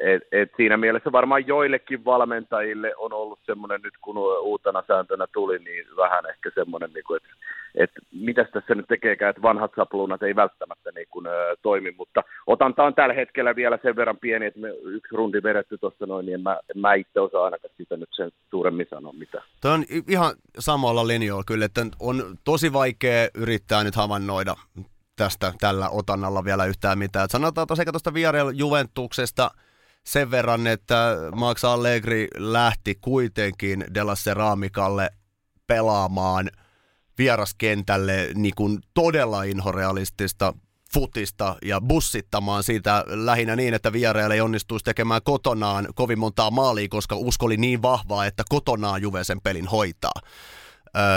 et, 0.03 0.23
et 0.33 0.51
siinä 0.57 0.77
mielessä 0.77 1.13
varmaan 1.13 1.47
joillekin 1.47 2.05
valmentajille 2.05 2.97
on 2.97 3.13
ollut 3.13 3.39
semmoinen 3.47 3.81
nyt, 3.83 3.95
kun 4.01 4.19
uutena 4.41 4.83
sääntönä 4.87 5.27
tuli, 5.33 5.59
niin 5.59 5.87
vähän 5.97 6.27
ehkä 6.27 6.51
semmoinen, 6.55 6.91
niin 6.95 7.05
että 7.17 7.29
et 7.75 7.91
mitäs 8.13 8.47
tässä 8.53 8.75
nyt 8.75 8.87
tekeekään, 8.89 9.31
että 9.31 9.43
vanhat 9.43 9.71
sapluunat 9.77 10.23
ei 10.23 10.37
välttämättä 10.37 10.91
niin 10.95 11.07
kuin, 11.11 11.27
ö, 11.27 11.57
toimi, 11.63 11.95
mutta 11.99 12.23
otanta 12.47 12.85
on 12.85 12.95
tällä 12.95 13.15
hetkellä 13.15 13.57
vielä 13.57 13.79
sen 13.83 13.97
verran 13.97 14.19
pieni, 14.19 14.47
että 14.47 14.61
me 14.61 14.69
yksi 14.69 15.17
rundi 15.17 15.43
vedetty 15.43 15.79
tuossa 15.79 16.07
noin, 16.07 16.27
niin 16.27 16.35
en 16.35 16.41
mä, 16.41 16.59
en 16.75 16.81
mä 16.81 16.95
itse 16.95 17.21
osaa 17.21 17.45
ainakaan 17.45 17.75
sitä 17.77 17.97
nyt 17.97 18.09
sen 18.13 18.31
suuremmin 18.51 18.87
sanoa 18.91 19.13
mitään. 19.13 19.45
Toi 19.61 19.73
on 19.73 19.85
ihan 20.09 20.35
samalla 20.59 21.07
linjoilla 21.07 21.45
kyllä, 21.47 21.65
että 21.65 21.87
on 22.01 22.23
tosi 22.45 22.73
vaikea 22.73 23.29
yrittää 23.35 23.85
nyt 23.85 23.95
havainnoida 23.95 24.55
tästä 25.17 25.55
tällä 25.61 25.89
otannalla 25.89 26.45
vielä 26.45 26.65
yhtään 26.65 26.99
mitään. 26.99 27.29
Sanotaan 27.31 27.67
tosiaan 27.67 27.93
tuosta 27.93 28.15
Villarreal 28.15 28.53
Juventuksesta 28.55 29.51
sen 30.05 30.31
verran, 30.31 30.67
että 30.67 31.17
Max 31.35 31.65
Allegri 31.65 32.29
lähti 32.37 32.95
kuitenkin 33.01 33.85
Della 33.95 34.15
Ceramikalle 34.15 35.11
pelaamaan 35.67 36.51
vieraskentälle 37.19 38.29
niin 38.35 38.55
kuin 38.55 38.79
todella 38.95 39.43
inhorealistista 39.43 40.55
futista 40.95 41.57
ja 41.63 41.81
bussittamaan 41.81 42.63
siitä 42.63 43.05
lähinnä 43.07 43.57
niin, 43.57 43.75
että 43.75 43.93
Villarreal 43.93 44.31
ei 44.31 44.41
onnistuisi 44.41 44.85
tekemään 44.85 45.21
kotonaan 45.25 45.89
kovin 45.95 46.19
montaa 46.19 46.51
maalia, 46.51 46.89
koska 46.89 47.17
usko 47.17 47.47
oli 47.47 47.57
niin 47.57 47.83
vahvaa, 47.83 48.27
että 48.27 48.43
kotonaan 48.49 49.03
Juve 49.03 49.25
sen 49.25 49.41
pelin 49.41 49.67
hoitaa. 49.67 50.21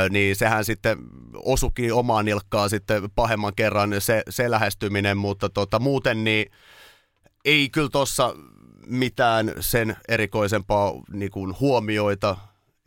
Niin 0.10 0.36
sehän 0.36 0.66
sitten 0.66 0.98
osuki 1.36 1.92
omaan 1.92 2.26
nilkkaan 2.26 2.70
sitten 2.70 3.12
pahemman 3.12 3.56
kerran 3.56 3.90
se, 4.00 4.24
se 4.30 4.52
lähestyminen, 4.52 5.18
mutta 5.18 5.50
tota, 5.50 5.80
muuten 5.80 6.24
niin 6.24 6.52
ei 7.46 7.70
kyllä 7.70 7.90
tuossa 7.90 8.36
mitään 8.88 9.52
sen 9.60 9.96
erikoisempaa 10.08 10.94
niin 11.12 11.32
kuin 11.32 11.60
huomioita 11.60 12.38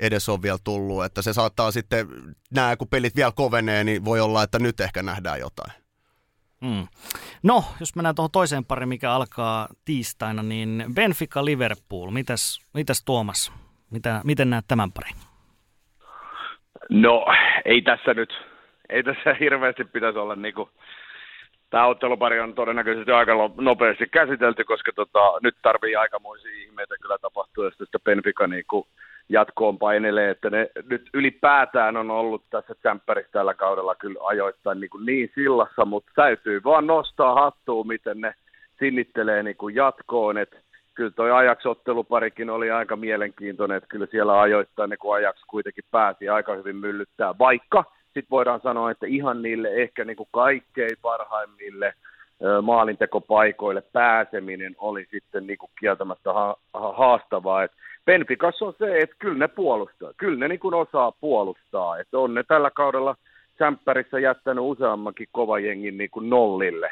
edes 0.01 0.29
on 0.29 0.43
vielä 0.43 0.59
tullut, 0.65 1.05
että 1.05 1.23
se 1.23 1.33
saattaa 1.33 1.71
sitten, 1.71 2.09
nämä 2.51 2.77
kun 2.77 2.89
pelit 2.89 3.17
vielä 3.17 3.33
kovenee, 3.33 3.85
niin 3.85 4.05
voi 4.05 4.21
olla, 4.21 4.43
että 4.43 4.59
nyt 4.59 4.81
ehkä 4.81 5.03
nähdään 5.03 5.41
jotain. 5.41 5.73
Mm. 6.61 6.89
No, 7.43 7.65
jos 7.81 7.95
mennään 7.95 8.15
tuohon 8.15 8.31
toiseen 8.31 8.65
pariin, 8.65 8.89
mikä 8.89 9.13
alkaa 9.13 9.69
tiistaina, 9.85 10.43
niin 10.43 10.85
Benfica 10.95 11.45
Liverpool. 11.45 12.11
Mitäs, 12.11 12.61
mitäs 12.75 13.03
Tuomas? 13.05 13.53
Mitä, 13.91 14.21
miten 14.25 14.51
näet 14.51 14.65
tämän 14.69 14.93
parin? 14.93 15.17
No, 16.91 17.27
ei 17.65 17.83
tässä 17.83 18.15
nyt, 18.15 18.47
ei 18.89 19.03
tässä 19.03 19.35
hirveästi 19.41 19.85
pitäisi 19.85 20.19
olla 20.19 20.37
niinku, 20.37 20.71
tämä 21.71 21.87
ottelupari 21.87 22.41
on 22.41 22.55
todennäköisesti 22.55 23.11
aika 23.11 23.33
nopeasti 23.61 24.07
käsitelty, 24.07 24.65
koska 24.65 24.93
tota, 24.93 25.39
nyt 25.43 25.57
tarvii 25.63 25.97
aikamoisia 25.97 26.53
ihmeitä 26.53 26.95
kyllä 27.03 27.19
tapahtua, 27.19 27.65
jos 27.65 27.77
tästä 27.77 27.99
Benfica 27.99 28.47
niinku 28.47 28.87
jatkoon 29.29 29.79
painelee, 29.79 30.31
että 30.31 30.51
ne 30.51 30.71
nyt 30.89 31.11
ylipäätään 31.15 31.97
on 31.97 32.11
ollut 32.11 32.45
tässä 32.51 32.75
tsemppärissä 32.75 33.33
tällä 33.33 33.55
kaudella 33.55 33.95
kyllä 33.95 34.19
ajoittain 34.23 34.81
niin, 34.81 34.91
kuin 34.91 35.07
niin 35.07 35.31
sillassa, 35.35 35.85
mutta 35.85 36.13
täytyy 36.15 36.65
vaan 36.65 36.87
nostaa 36.87 37.35
hattua, 37.35 37.85
miten 37.85 38.21
ne 38.21 38.35
sinnittelee 38.79 39.43
niin 39.43 39.57
kuin 39.57 39.75
jatkoon, 39.75 40.39
että 40.39 40.57
kyllä 40.95 41.11
toi 41.11 41.31
Ajax-otteluparikin 41.31 42.51
oli 42.51 42.71
aika 42.71 42.97
mielenkiintoinen, 42.97 43.77
että 43.77 43.89
kyllä 43.89 44.07
siellä 44.11 44.41
ajoittain 44.41 44.91
ne 44.91 44.97
kun 44.97 45.15
Ajax 45.15 45.37
kuitenkin 45.47 45.85
pääsi 45.91 46.29
aika 46.29 46.55
hyvin 46.55 46.77
myllyttää, 46.77 47.35
vaikka 47.39 47.85
sitten 48.05 48.31
voidaan 48.31 48.61
sanoa, 48.61 48.91
että 48.91 49.07
ihan 49.07 49.43
niille 49.43 49.69
ehkä 49.69 50.05
niin 50.05 50.17
kuin 50.17 50.29
kaikkein 50.33 50.97
parhaimmille 51.03 51.95
maalintekopaikoille 52.63 53.83
pääseminen 53.93 54.77
oli 54.79 55.07
sitten 55.11 55.47
niin 55.47 55.59
kuin 55.59 55.71
kieltämättä 55.81 56.33
ha- 56.33 56.57
ha- 56.75 56.93
haastavaa. 56.93 57.63
Et 57.63 57.73
Benficassa 58.07 58.65
on 58.65 58.75
se, 58.79 58.99
että 58.99 59.17
kyllä 59.19 59.39
ne 59.39 59.49
puolustaa, 59.49 60.13
kyllä 60.17 60.39
ne 60.39 60.49
niin 60.49 60.61
kuin 60.61 60.75
osaa 60.75 61.13
puolustaa, 61.13 61.99
että 61.99 62.19
on 62.19 62.35
ne 62.35 62.43
tällä 62.43 62.71
kaudella 62.71 63.17
Sämppärissä 63.59 64.19
jättänyt 64.19 64.65
useammankin 64.65 65.29
kova 65.33 65.59
jengin 65.59 65.99
niin 65.99 66.11
kuin 66.11 66.31
nollille, 66.31 66.91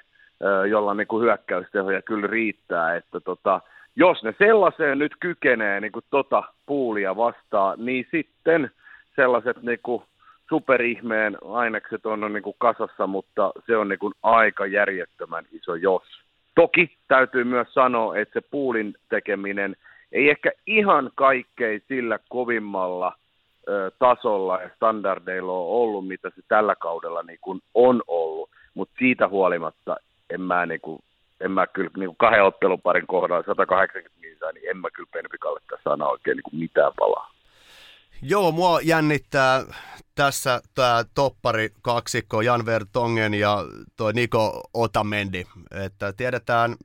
jolla 0.70 0.94
niin 0.94 1.06
kuin 1.06 1.22
hyökkäystehoja 1.22 2.02
kyllä 2.02 2.26
riittää, 2.26 2.96
että 2.96 3.20
tota, 3.20 3.60
jos 3.96 4.22
ne 4.22 4.34
sellaiseen 4.38 4.98
nyt 4.98 5.12
kykenee 5.20 5.80
niin 5.80 5.92
kuin 5.92 6.04
tota 6.10 6.42
puulia 6.66 7.16
vastaan, 7.16 7.84
niin 7.84 8.06
sitten 8.10 8.70
sellaiset 9.16 9.62
niin 9.62 9.78
kuin 9.82 10.02
superihmeen 10.48 11.36
ainekset 11.44 12.06
on, 12.06 12.32
niin 12.32 12.42
kuin 12.42 12.56
kasassa, 12.58 13.06
mutta 13.06 13.52
se 13.66 13.76
on 13.76 13.88
niin 13.88 13.98
kuin 13.98 14.14
aika 14.22 14.66
järjettömän 14.66 15.44
iso 15.52 15.74
jos. 15.74 16.02
Toki 16.54 16.96
täytyy 17.08 17.44
myös 17.44 17.74
sanoa, 17.74 18.16
että 18.16 18.40
se 18.40 18.46
puulin 18.50 18.94
tekeminen 19.08 19.76
ei 20.12 20.30
ehkä 20.30 20.52
ihan 20.66 21.10
kaikkein 21.14 21.82
sillä 21.88 22.18
kovimmalla 22.28 23.12
ö, 23.68 23.90
tasolla 23.98 24.60
ja 24.62 24.70
standardeilla 24.76 25.52
ole 25.52 25.82
ollut, 25.82 26.08
mitä 26.08 26.30
se 26.30 26.42
tällä 26.48 26.74
kaudella 26.74 27.22
niin 27.22 27.38
kuin 27.40 27.60
on 27.74 28.02
ollut, 28.06 28.50
mutta 28.74 28.94
siitä 28.98 29.28
huolimatta 29.28 29.96
en 30.30 30.40
mä, 30.40 30.66
niin 30.66 30.80
kuin, 30.80 31.02
en 31.40 31.50
mä 31.50 31.66
kyllä 31.66 31.90
niin 31.96 32.16
kahden 32.16 32.44
otteluparin 32.44 33.06
kohdalla 33.06 33.44
180 33.46 34.20
miinsaa, 34.20 34.52
niin 34.52 34.70
en 34.70 34.76
mä 34.76 34.90
kyllä 34.90 35.08
Benficalle 35.12 35.60
tässä 35.70 35.90
aina 35.90 36.06
oikein 36.06 36.36
niin 36.36 36.60
mitään 36.60 36.92
palaa. 36.98 37.30
Joo, 38.22 38.52
mua 38.52 38.80
jännittää 38.80 39.64
tässä 40.14 40.60
tämä 40.74 41.04
toppari 41.14 41.68
kaksikko 41.82 42.40
Jan 42.40 42.66
Vertongen 42.66 43.34
ja 43.34 43.64
toi 43.96 44.12
Niko 44.12 44.60
Otamendi. 44.74 45.44
Että 45.84 46.12
tiedetään 46.12 46.76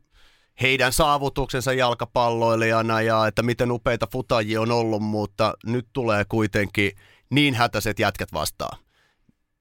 heidän 0.62 0.94
saavutuksensa 0.94 1.74
jalkapalloilijana 1.74 3.02
ja 3.02 3.28
että 3.28 3.44
miten 3.44 3.72
upeita 3.72 4.08
futajia 4.12 4.62
on 4.62 4.72
ollut, 4.72 5.02
mutta 5.02 5.54
nyt 5.65 5.88
tulee 5.94 6.26
kuitenkin 6.30 6.91
niin 7.30 7.54
hätäiset 7.54 8.00
jätkät 8.00 8.34
vastaan. 8.34 8.78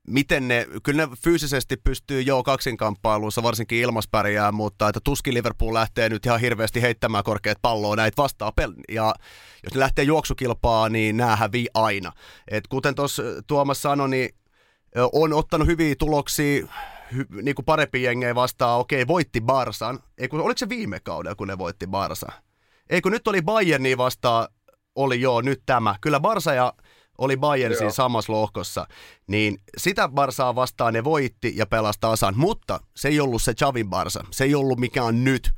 Miten 0.09 0.49
ne, 0.49 0.67
kyllä 0.83 1.07
ne 1.07 1.17
fyysisesti 1.25 1.77
pystyy 1.77 2.21
jo 2.21 2.43
kaksinkamppailuissa 2.43 3.43
varsinkin 3.43 3.79
ilmaspärjää, 3.79 4.53
mutta 4.53 4.89
että 4.89 5.01
tuskin 5.05 5.35
Liverpool 5.35 5.75
lähtee 5.75 6.09
nyt 6.09 6.27
ihan 6.27 6.41
hirveästi 6.41 6.83
heittämään 6.83 7.25
korkeat 7.25 7.59
palloa 7.63 7.97
näitä 7.97 8.23
vastaan. 8.23 8.53
Pel- 8.61 8.95
Ja 8.95 9.15
jos 9.65 9.75
ne 9.75 9.81
lähtee 9.81 10.05
juoksukilpaa, 10.05 10.89
niin 10.89 11.17
nämä 11.17 11.37
hävii 11.37 11.67
aina. 11.75 12.13
Et 12.49 12.67
kuten 12.67 12.95
tuossa 12.95 13.23
Tuomas 13.47 13.83
sanoi, 13.83 14.09
niin 14.09 14.31
on 15.13 15.33
ottanut 15.33 15.69
hyviä 15.69 15.95
tuloksia 15.99 16.67
hy, 17.15 17.27
niin 17.43 17.55
kuin 17.55 17.65
parempi 17.67 18.03
jengejä 18.03 18.35
vastaan. 18.35 18.81
Okei, 18.81 19.07
voitti 19.07 19.41
Barsan. 19.41 19.99
Ei, 20.19 20.29
kun, 20.29 20.41
oliko 20.41 20.59
se 20.59 20.69
viime 20.69 21.01
kaudella, 21.01 21.35
kun 21.35 21.49
ne 21.49 21.59
voitti 21.59 21.87
Barsan? 21.87 22.33
Ei, 22.91 23.01
kun 23.01 23.13
nyt 23.13 23.29
oli 23.29 23.43
Bayernia 23.43 23.97
vastaan, 23.97 24.49
oli 24.95 25.21
joo, 25.21 25.41
nyt 25.41 25.63
tämä. 25.67 25.95
Kyllä 26.01 26.21
Barsa 26.21 26.55
ja 26.55 26.73
oli 27.19 27.37
Bayern 27.37 27.77
siinä 27.77 27.91
samassa 27.91 28.33
lohkossa, 28.33 28.87
niin 29.27 29.61
sitä 29.77 30.09
Barsaa 30.09 30.55
vastaan 30.55 30.95
ne 30.95 31.05
voitti 31.05 31.53
ja 31.57 31.67
pelasi 31.67 31.99
tasan, 32.01 32.35
mutta 32.37 32.81
se 32.97 33.09
ei 33.09 33.21
ollut 33.21 33.43
se 33.43 33.55
Chavin 33.55 33.91
Barsa, 33.91 34.25
se 34.31 34.45
ei 34.45 34.55
ollut 34.55 34.81
mikään 34.81 35.25
nyt. 35.25 35.51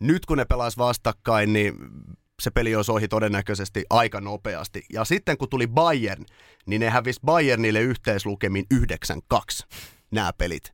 Nyt 0.00 0.26
kun 0.26 0.38
ne 0.38 0.44
pelas 0.44 0.78
vastakkain, 0.78 1.52
niin 1.52 1.74
se 2.42 2.50
peli 2.50 2.74
olisi 2.74 2.92
ohi 2.92 3.08
todennäköisesti 3.08 3.84
aika 3.90 4.20
nopeasti. 4.20 4.82
Ja 4.92 5.04
sitten 5.04 5.38
kun 5.38 5.48
tuli 5.48 5.66
Bayern, 5.66 6.24
niin 6.66 6.80
ne 6.80 6.90
hävisi 6.90 7.20
Bayernille 7.24 7.80
yhteislukemin 7.80 8.64
9-2 9.34 9.38
nämä 10.10 10.32
pelit. 10.32 10.72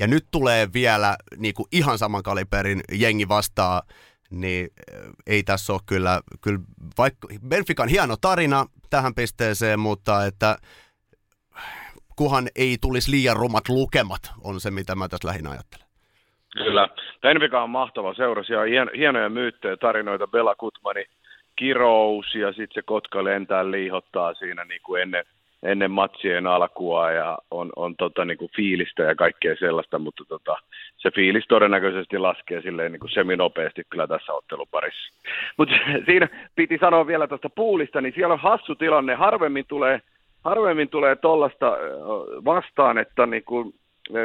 Ja 0.00 0.06
nyt 0.06 0.26
tulee 0.30 0.72
vielä 0.72 1.16
niin 1.36 1.54
kuin 1.54 1.66
ihan 1.72 1.98
saman 1.98 2.22
kaliberin 2.22 2.80
jengi 2.92 3.28
vastaan 3.28 3.82
niin 4.30 4.68
äh, 4.94 5.10
ei 5.26 5.42
tässä 5.42 5.72
ole 5.72 5.80
kyllä, 5.86 6.20
kyllä 6.40 6.58
vaikka 6.98 7.28
Benfican 7.48 7.88
hieno 7.88 8.16
tarina 8.20 8.66
tähän 8.90 9.14
pisteeseen, 9.14 9.80
mutta 9.80 10.26
että 10.26 10.56
kuhan 12.16 12.48
ei 12.56 12.76
tulisi 12.80 13.10
liian 13.10 13.36
rumat 13.36 13.68
lukemat, 13.68 14.32
on 14.44 14.60
se 14.60 14.70
mitä 14.70 14.94
mä 14.94 15.08
tässä 15.08 15.28
lähinnä 15.28 15.50
ajattelen. 15.50 15.88
Kyllä. 16.52 16.88
Benfica 17.22 17.62
on 17.62 17.70
mahtava 17.70 18.14
seura. 18.14 18.42
Siellä 18.42 18.62
on 18.62 18.68
hien, 18.68 18.90
hienoja 18.96 19.28
myyttejä, 19.28 19.76
tarinoita. 19.76 20.26
Bela 20.26 20.54
Kutmani, 20.54 21.04
kirous 21.56 22.34
ja 22.34 22.48
sitten 22.48 22.74
se 22.74 22.82
kotka 22.82 23.24
lentää 23.24 23.70
liihottaa 23.70 24.34
siinä 24.34 24.64
niin 24.64 24.80
kuin 24.82 25.02
ennen, 25.02 25.24
ennen 25.62 25.90
matsien 25.90 26.46
alkua 26.46 27.10
ja 27.10 27.38
on, 27.50 27.70
on 27.76 27.96
tota, 27.96 28.24
niin 28.24 28.38
kuin 28.38 28.50
fiilistä 28.56 29.02
ja 29.02 29.14
kaikkea 29.14 29.56
sellaista, 29.56 29.98
mutta 29.98 30.24
tota, 30.28 30.56
se 30.96 31.10
fiilis 31.10 31.44
todennäköisesti 31.48 32.18
laskee 32.18 32.62
silleen 32.62 32.92
niin 32.92 33.00
kuin 33.00 33.10
seminopeasti 33.10 33.82
kyllä 33.90 34.06
tässä 34.06 34.32
otteluparissa. 34.32 35.12
Mutta 35.56 35.74
siinä 36.06 36.28
piti 36.54 36.78
sanoa 36.80 37.06
vielä 37.06 37.26
tuosta 37.26 37.50
puulista, 37.50 38.00
niin 38.00 38.14
siellä 38.14 38.32
on 38.32 38.40
hassu 38.40 38.74
tilanne. 38.74 39.14
Harvemmin 39.14 39.64
tulee, 39.68 40.00
harvemmin 40.44 40.88
tulee 40.88 41.16
tollasta 41.16 41.76
vastaan, 42.44 42.98
että 42.98 43.26
niin 43.26 43.44
kuin 43.44 43.74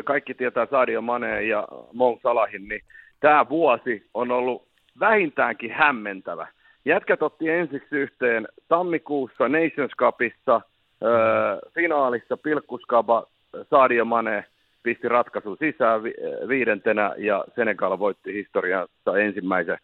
kaikki 0.06 0.34
tietää 0.34 0.68
Sadio 0.72 1.02
Mane 1.02 1.44
ja 1.44 1.68
Mo 1.94 2.20
Salahin, 2.24 2.68
niin 2.68 2.82
tämä 3.20 3.50
vuosi 3.50 4.06
on 4.14 4.32
ollut 4.32 4.68
vähintäänkin 5.00 5.72
hämmentävä. 5.72 6.48
Jätkät 6.86 7.24
otti 7.24 7.50
ensiksi 7.50 7.96
yhteen 7.96 8.48
tammikuussa 8.68 9.50
Nations 9.50 9.92
Cupissa, 9.98 10.62
öö, 11.04 11.58
finaalissa 11.76 12.38
pilkkuskaba 12.38 13.28
Sadio 13.70 14.06
Mane 14.06 14.46
pisti 14.84 15.10
ratkaisu 15.10 15.56
sisään 15.56 16.04
vi- 16.04 16.16
viidentenä 16.48 17.14
ja 17.18 17.46
Senegal 17.56 18.00
voitti 18.00 18.34
historiassa 18.34 19.18
ensimmäisen 19.20 19.78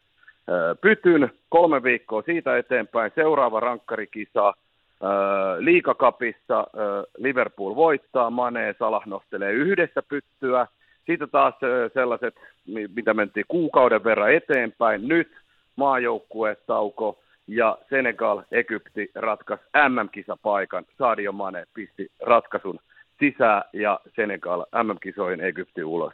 öö, 0.49 0.76
pytyn. 0.76 1.32
Kolme 1.49 1.84
viikkoa 1.84 2.22
siitä 2.22 2.57
eteenpäin 2.57 3.11
seuraava 3.15 3.59
rankkarikisa 3.59 4.53
liikakapissa 5.59 6.67
Liverpool 7.17 7.76
voittaa, 7.76 8.30
Mane 8.30 8.76
Salah 8.80 9.07
nostelee 9.07 9.51
yhdessä 9.51 10.01
pyttyä. 10.01 10.67
Siitä 11.05 11.28
taas 11.28 11.53
sellaiset, 11.93 12.36
mitä 12.95 13.13
mentiin 13.13 13.45
kuukauden 13.47 14.03
verran 14.03 14.34
eteenpäin. 14.34 15.07
Nyt 15.07 15.32
maajoukkuetauko 15.76 17.20
ja 17.50 17.78
Senegal, 17.89 18.41
Egypti 18.52 19.12
ratkaisi 19.16 19.64
MM-kisapaikan. 19.89 20.86
Sadio 20.97 21.32
Mane 21.32 21.66
pisti 21.74 22.12
ratkaisun 22.22 22.80
sisään 23.20 23.64
ja 23.74 24.00
Senegal 24.16 24.66
MM-kisoihin 24.84 25.41
Egypti 25.41 25.84
ulos. 25.84 26.14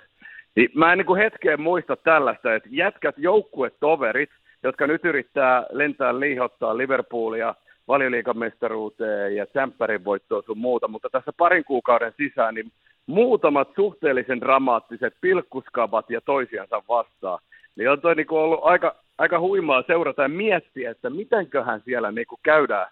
Niin 0.56 0.70
mä 0.74 0.92
en 0.92 0.98
niin 0.98 1.06
kuin 1.06 1.22
hetkeen 1.22 1.62
muista 1.62 1.96
tällaista, 1.96 2.56
että 2.56 2.70
jätkät 2.72 3.16
joukkuetoverit, 3.18 4.30
jotka 4.64 4.88
nyt 4.88 5.06
yrittää 5.06 5.66
lentää 5.72 6.20
liihottaa 6.20 6.78
Liverpoolia 6.78 7.56
valioliikamestaruuteen 7.88 9.36
ja 9.36 9.46
tsemppärin 9.46 10.06
voittoon 10.06 10.44
sun 10.44 10.58
muuta, 10.58 10.88
mutta 10.88 11.10
tässä 11.10 11.34
parin 11.38 11.64
kuukauden 11.64 12.14
sisään 12.18 12.56
niin 12.56 12.72
muutamat 13.06 13.70
suhteellisen 13.76 14.42
dramaattiset 14.42 15.14
pilkkuskabat 15.22 16.10
ja 16.10 16.22
toisiansa 16.22 16.84
vastaan. 16.90 17.40
Niin 17.76 17.90
on 17.90 18.02
toi 18.02 18.16
niinku 18.16 18.38
ollut 18.38 18.60
aika, 18.64 18.96
aika 19.18 19.39
huimaa 19.39 19.84
seurata 19.88 20.22
ja 20.22 20.30
miettiä, 20.30 20.91
että 20.91 21.09
mitenköhän 21.09 21.82
siellä 21.86 22.11
niinku 22.11 22.39
käydään 22.43 22.91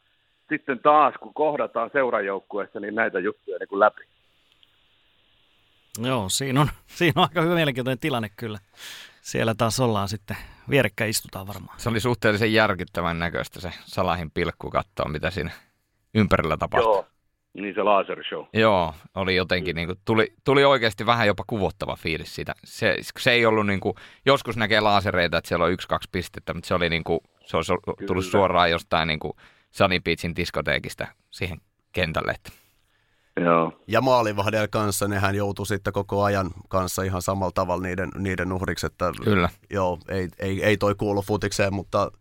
sitten 0.49 0.79
taas, 0.79 1.13
kun 1.19 1.33
kohdataan 1.33 1.89
seurajoukkueessa, 1.93 2.79
niin 2.79 2.95
näitä 2.95 3.19
juttuja 3.19 3.57
niinku 3.59 3.79
läpi. 3.79 4.01
Joo, 5.97 6.29
siinä 6.29 6.61
on, 6.61 6.67
siinä 6.97 7.13
on 7.21 7.27
aika 7.29 7.41
hyvä 7.41 7.55
mielenkiintoinen 7.55 7.99
tilanne 7.99 8.29
kyllä. 8.37 8.59
Siellä 9.21 9.55
taas 9.55 9.79
ollaan 9.79 10.09
sitten, 10.09 10.37
vierekkäin 10.69 11.09
istutaan 11.09 11.47
varmaan. 11.47 11.79
Se 11.79 11.89
oli 11.89 11.99
suhteellisen 11.99 12.53
järkyttävän 12.53 13.19
näköistä 13.19 13.61
se 13.61 13.71
Salahin 13.85 14.31
pilkku 14.31 14.69
katsoa, 14.69 15.09
mitä 15.09 15.29
siinä 15.29 15.51
ympärillä 16.15 16.57
tapahtui. 16.57 16.93
Joo, 16.93 17.05
niin 17.53 17.75
se 17.75 17.83
laser 17.83 18.23
show. 18.23 18.45
Joo, 18.53 18.93
oli 19.15 19.35
jotenkin, 19.35 19.75
niin 19.75 19.87
kuin, 19.87 19.99
tuli, 20.05 20.33
tuli 20.43 20.65
oikeasti 20.65 21.05
vähän 21.05 21.27
jopa 21.27 21.43
kuvottava 21.47 21.95
fiilis 21.95 22.35
siitä. 22.35 22.53
Se, 22.63 22.97
se 23.19 23.31
ei 23.31 23.45
ollut 23.45 23.67
niin 23.67 23.79
kuin, 23.79 23.95
joskus 24.25 24.57
näkee 24.57 24.79
laasereita, 24.79 25.37
että 25.37 25.47
siellä 25.47 25.65
on 25.65 25.71
yksi, 25.71 25.87
kaksi 25.87 26.09
pistettä, 26.11 26.53
mutta 26.53 26.67
se 26.67 26.73
oli 26.73 26.89
niin 26.89 27.03
kuin, 27.03 27.19
se 27.45 27.57
olisi 27.57 27.73
tullut 27.87 27.97
Kyllä. 28.07 28.21
suoraan 28.21 28.71
jostain 28.71 29.07
niin 29.07 29.19
kuin 29.19 29.33
Sunny 29.71 29.99
Beachin 29.99 30.35
diskoteekista 30.35 31.07
siihen 31.29 31.57
kentälle. 31.91 32.31
Että 32.31 32.51
Joo. 33.41 33.79
Ja 33.87 34.01
maalivahdella 34.01 34.67
kanssa, 34.67 35.07
nehän 35.07 35.35
joutui 35.35 35.65
sitten 35.65 35.93
koko 35.93 36.23
ajan 36.23 36.49
kanssa 36.69 37.03
ihan 37.03 37.21
samalla 37.21 37.51
tavalla 37.55 37.83
niiden, 37.83 38.09
niiden 38.17 38.53
uhriksi, 38.53 38.85
että 38.85 39.11
Kyllä. 39.23 39.49
joo, 39.69 39.99
ei, 40.07 40.29
ei, 40.39 40.63
ei 40.63 40.77
toi 40.77 40.95
kuulu 40.95 41.21
futikseen, 41.21 41.73
mutta 41.73 42.11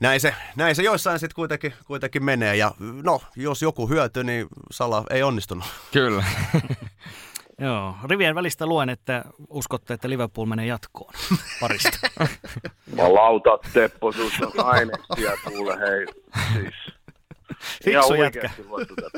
näin 0.00 0.20
se, 0.20 0.34
näin 0.56 0.76
se 0.76 0.82
joissain 0.82 1.18
sitten 1.18 1.34
kuitenkin, 1.34 1.74
kuitenkin 1.86 2.24
menee. 2.24 2.56
Ja 2.56 2.72
no, 3.02 3.20
jos 3.36 3.62
joku 3.62 3.88
hyötyy, 3.88 4.24
niin 4.24 4.46
Sala 4.70 5.04
ei 5.10 5.22
onnistunut. 5.22 5.64
Kyllä. 5.92 6.24
Joo, 7.60 7.94
rivien 8.04 8.34
välistä 8.34 8.66
luen, 8.66 8.88
että 8.88 9.24
uskotte, 9.48 9.94
että 9.94 10.08
Liverpool 10.08 10.46
menee 10.46 10.66
jatkoon 10.66 11.12
parista. 11.60 11.98
Lauta 13.08 13.58
Teppo, 13.72 14.12
susta 14.12 14.46
on 14.46 14.66
aineksia 14.66 15.32
kuule, 15.44 15.78
hei. 15.78 16.06
Siis, 16.52 16.74
Fiksu 17.84 18.14
ihan 18.14 18.24
jätkä. 18.24 18.50
oikeasti 18.60 18.62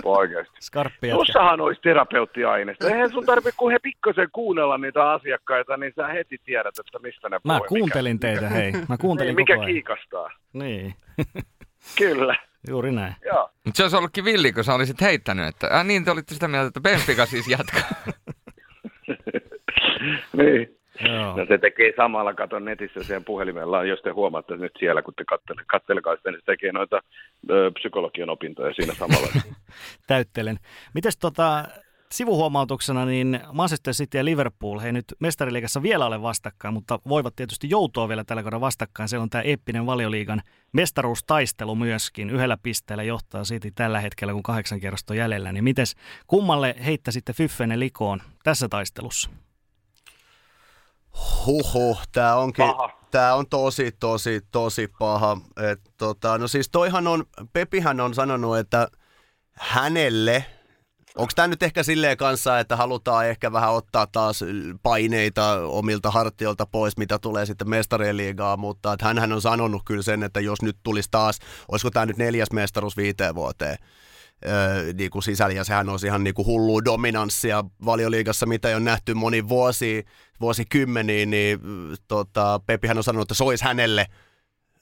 oikeasti. 0.05 0.55
Skarppi 0.67 1.09
jätkä. 1.09 1.19
Tossahan 1.19 1.61
olisi 1.61 1.81
terapeuttiaineista. 1.81 2.91
Eihän 2.91 3.11
sun 3.11 3.27
tarvitse 3.27 3.53
kuin 3.57 3.73
he 3.73 3.79
pikkasen 3.83 4.29
kuunnella 4.33 4.79
niitä 4.79 5.11
asiakkaita, 5.11 5.77
niin 5.77 5.93
sä 5.97 6.07
heti 6.07 6.39
tiedät, 6.45 6.75
että 6.79 6.99
mistä 6.99 7.29
ne 7.29 7.41
Mä 7.45 7.61
kuuntelin 7.69 8.17
mikä, 8.17 8.29
teitä, 8.29 8.49
hei. 8.49 8.73
Mä 8.73 8.79
Mikä, 8.79 8.97
kuuntelin 9.01 9.35
mikä 9.35 9.55
koko 9.55 9.63
ajan. 9.65 9.73
kiikastaa. 9.75 10.31
Niin, 10.53 10.95
Kyllä, 11.99 12.37
juuri 12.69 12.93
näin. 12.93 13.15
joo. 13.25 13.51
Mutta 13.65 13.77
se 13.77 13.83
olisi 13.83 13.97
ollutkin 13.97 14.25
villi, 14.25 14.53
kun 14.53 14.65
sä 14.65 14.75
olisit 14.75 15.01
heittänyt, 15.01 15.47
että 15.47 15.67
äh, 15.79 15.85
niin 15.85 16.05
te 16.05 16.11
olitte 16.11 16.35
sitä 16.35 16.49
mieltä, 16.49 16.67
että 16.69 16.81
Benfica 16.81 17.27
siis 17.27 17.49
jatkaa. 17.49 17.83
niin. 20.33 20.80
Joo. 21.09 21.37
No 21.37 21.47
se 21.49 21.59
tekee 21.59 21.93
samalla, 21.97 22.35
katon 22.35 22.65
netissä 22.65 23.03
siihen 23.03 23.25
puhelimella, 23.25 23.85
jos 23.85 24.01
te 24.01 24.11
huomaatte 24.11 24.57
nyt 24.57 24.73
siellä, 24.79 25.03
kun 25.03 25.15
te 25.15 25.25
kattele, 25.25 25.63
kattelekaa 25.67 26.17
sitä, 26.17 26.31
niin 26.31 26.41
se 26.41 26.47
tekee 26.47 26.73
noita 26.73 27.03
ö, 27.51 27.71
psykologian 27.75 28.31
opintoja 28.31 28.75
siinä 28.75 28.95
samalla. 28.95 29.29
täyttelen. 30.07 30.59
Mites 30.95 31.19
tota, 31.19 31.65
sivuhuomautuksena, 32.13 33.05
niin 33.05 33.41
Manchester 33.53 33.95
City 33.95 34.19
ja 34.19 34.25
Liverpool, 34.25 34.79
he 34.79 34.93
nyt 34.93 35.05
mestariliigassa 35.19 35.83
vielä 35.83 36.07
ole 36.07 36.23
vastakkain, 36.23 36.75
mutta 36.75 36.99
voivat 37.09 37.37
tietysti 37.37 37.71
joutua 37.71 38.09
vielä 38.09 38.25
tällä 38.25 38.43
kaudella 38.43 38.61
vastakkain. 38.61 39.09
Siellä 39.09 39.23
on 39.23 39.31
tämä 39.31 39.43
eeppinen 39.43 39.87
valioliigan 39.87 40.43
mestaruustaistelu 40.73 41.75
myöskin. 41.75 42.31
Yhdellä 42.31 42.57
pisteellä 42.63 43.03
johtaa 43.03 43.43
City 43.43 43.71
tällä 43.71 44.01
hetkellä, 44.01 44.33
kun 44.33 44.43
kahdeksan 44.43 44.81
kierrosta 44.81 45.13
on 45.13 45.17
jäljellä. 45.17 45.53
Niin 45.53 45.65
mites 45.65 45.97
kummalle 46.27 46.75
heittäisitte 46.87 47.33
Fyffenen 47.33 47.81
likoon 47.81 48.23
tässä 48.45 48.69
taistelussa? 48.69 49.31
Huhu, 51.47 51.99
tää 52.13 52.37
onkin, 52.37 52.65
Paha. 52.67 52.91
tää 53.11 53.35
on 53.35 53.47
tosi, 53.51 53.93
tosi, 54.01 54.41
tosi 54.51 54.89
paha. 54.99 55.37
Et, 55.73 55.81
tota, 55.97 56.39
no 56.39 56.49
siis 56.49 56.69
toihan 56.69 57.07
on, 57.07 57.25
Pepihän 57.53 58.01
on 58.01 58.15
sanonut, 58.15 58.59
että 58.59 58.89
hänelle, 59.53 60.45
onko 61.17 61.33
tämä 61.37 61.49
nyt 61.49 61.63
ehkä 61.63 61.83
silleen 61.83 62.17
kanssa, 62.17 62.59
että 62.59 62.77
halutaan 62.77 63.27
ehkä 63.27 63.53
vähän 63.53 63.73
ottaa 63.73 64.07
taas 64.07 64.45
paineita 64.83 65.53
omilta 65.67 66.11
hartioilta 66.11 66.67
pois, 66.67 66.97
mitä 66.97 67.19
tulee 67.19 67.47
sitten 67.47 67.71
mestarien 67.71 68.17
liigaa, 68.17 68.57
mutta 68.57 68.93
että 68.93 69.07
hänhän 69.07 69.33
on 69.33 69.43
sanonut 69.43 69.83
kyllä 69.85 70.03
sen, 70.03 70.23
että 70.23 70.41
jos 70.41 70.63
nyt 70.63 70.77
tulisi 70.83 71.09
taas, 71.11 71.39
olisiko 71.69 71.91
tämä 71.91 72.07
nyt 72.07 72.17
neljäs 72.17 72.53
mestaruus 72.53 72.97
viiteen 72.97 73.35
vuoteen, 73.35 73.79
niin 74.95 75.11
kuin 75.11 75.23
sisällä, 75.23 75.55
ja 75.55 75.65
sehän 75.65 75.89
olisi 75.89 76.07
ihan 76.07 76.25
niin 76.25 76.35
kuin 76.35 76.47
hullua 76.47 76.85
dominanssia 76.85 77.65
valioliigassa, 77.85 78.47
mitä 78.47 78.69
ei 78.69 78.75
ole 78.75 78.83
nähty 78.83 79.15
moni 79.15 79.49
vuosi, 79.49 80.05
vuosikymmeniin, 80.41 81.31
niin 81.31 81.61
tota, 82.09 82.61
Pepihän 82.67 82.97
on 82.97 83.05
sanonut, 83.05 83.25
että 83.25 83.35
se 83.35 83.45
olisi 83.45 83.65
hänelle 83.65 84.07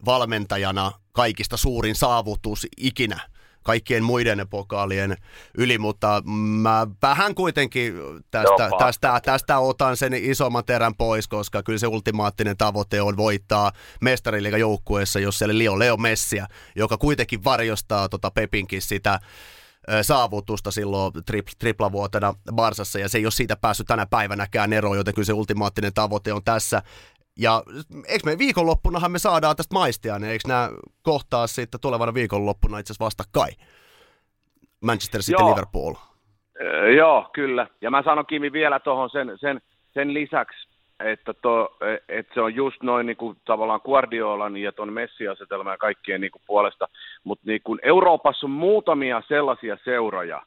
valmentajana 0.05 0.93
kaikista 1.13 1.57
suurin 1.57 1.95
saavutus 1.95 2.67
ikinä 2.77 3.21
kaikkien 3.63 4.05
muiden 4.05 4.47
pokaalien 4.51 5.17
yli, 5.59 5.79
mutta 5.79 6.23
mä 6.61 6.87
vähän 7.03 7.35
kuitenkin 7.35 7.95
tästä, 8.31 8.69
tästä, 8.79 9.21
tästä 9.25 9.59
otan 9.59 9.97
sen 9.97 10.15
isomman 10.15 10.65
terän 10.65 10.95
pois, 10.95 11.29
koska 11.29 11.63
kyllä 11.63 11.79
se 11.79 11.87
ultimaattinen 11.87 12.57
tavoite 12.57 13.03
on 13.03 13.17
voittaa 13.17 13.73
joukkueessa, 14.59 15.21
jos 15.21 15.39
siellä 15.39 15.59
Leo 15.59 15.79
Leo 15.79 15.97
Messiä, 15.97 16.47
joka 16.77 16.99
kuitenkin 16.99 17.45
varjostaa 17.45 18.09
tota 18.09 18.31
Pepinkin 18.31 18.83
sitä 18.83 19.21
saavutusta 20.03 20.71
silloin 20.71 21.13
tripl- 21.15 21.57
triplavuotena 21.59 22.35
Barsassa, 22.53 22.99
ja 22.99 23.09
se 23.09 23.19
ei 23.19 23.25
ole 23.25 23.33
siitä 23.33 23.57
päässyt 23.57 23.87
tänä 23.87 24.07
päivänäkään 24.07 24.73
eroon, 24.73 24.97
joten 24.97 25.15
kyllä 25.15 25.27
se 25.27 25.33
ultimaattinen 25.33 25.95
tavoite 25.95 26.33
on 26.33 26.45
tässä. 26.45 26.83
Ja 27.39 27.63
eikö 28.09 28.31
me 28.31 28.39
viikonloppunahan 28.39 29.13
me 29.13 29.19
saadaan 29.19 29.57
tästä 29.57 29.75
maistia, 29.75 30.19
niin 30.19 30.33
eikö 30.33 30.49
nämä 30.49 30.71
kohtaa 31.03 31.47
sitten 31.47 31.81
tulevana 31.81 32.15
viikonloppuna 32.15 32.79
itse 32.79 32.93
asiassa 32.93 33.05
vastakkain? 33.05 33.55
Manchester 34.81 35.21
City, 35.21 35.43
Joo. 35.43 35.51
Liverpool. 35.51 35.95
Ö, 36.61 36.91
joo, 36.91 37.31
kyllä. 37.33 37.67
Ja 37.81 37.91
mä 37.91 38.03
sanon 38.03 38.27
Kimi 38.27 38.53
vielä 38.53 38.81
tuohon 38.81 39.11
sen, 39.11 39.33
sen, 39.41 39.61
sen 39.95 40.15
lisäksi, 40.15 40.69
että, 41.05 41.35
to, 41.35 41.77
että 42.09 42.35
se 42.35 42.41
on 42.41 42.55
just 42.55 42.83
noin 42.83 43.07
niin 43.07 43.17
kuin 43.17 43.37
tavallaan 43.45 43.81
Guardiolan 43.85 44.57
ja 44.57 44.73
tuon 44.73 44.93
Messi-asetelman 44.93 45.73
ja 45.73 45.79
kaikkien 45.79 46.21
niin 46.21 46.31
kuin 46.31 46.43
puolesta, 46.47 46.89
mutta 47.25 47.45
niin 47.47 47.61
kuin 47.65 47.79
Euroopassa 47.83 48.47
on 48.47 48.51
muutamia 48.51 49.23
sellaisia 49.29 49.79
seuroja, 49.85 50.43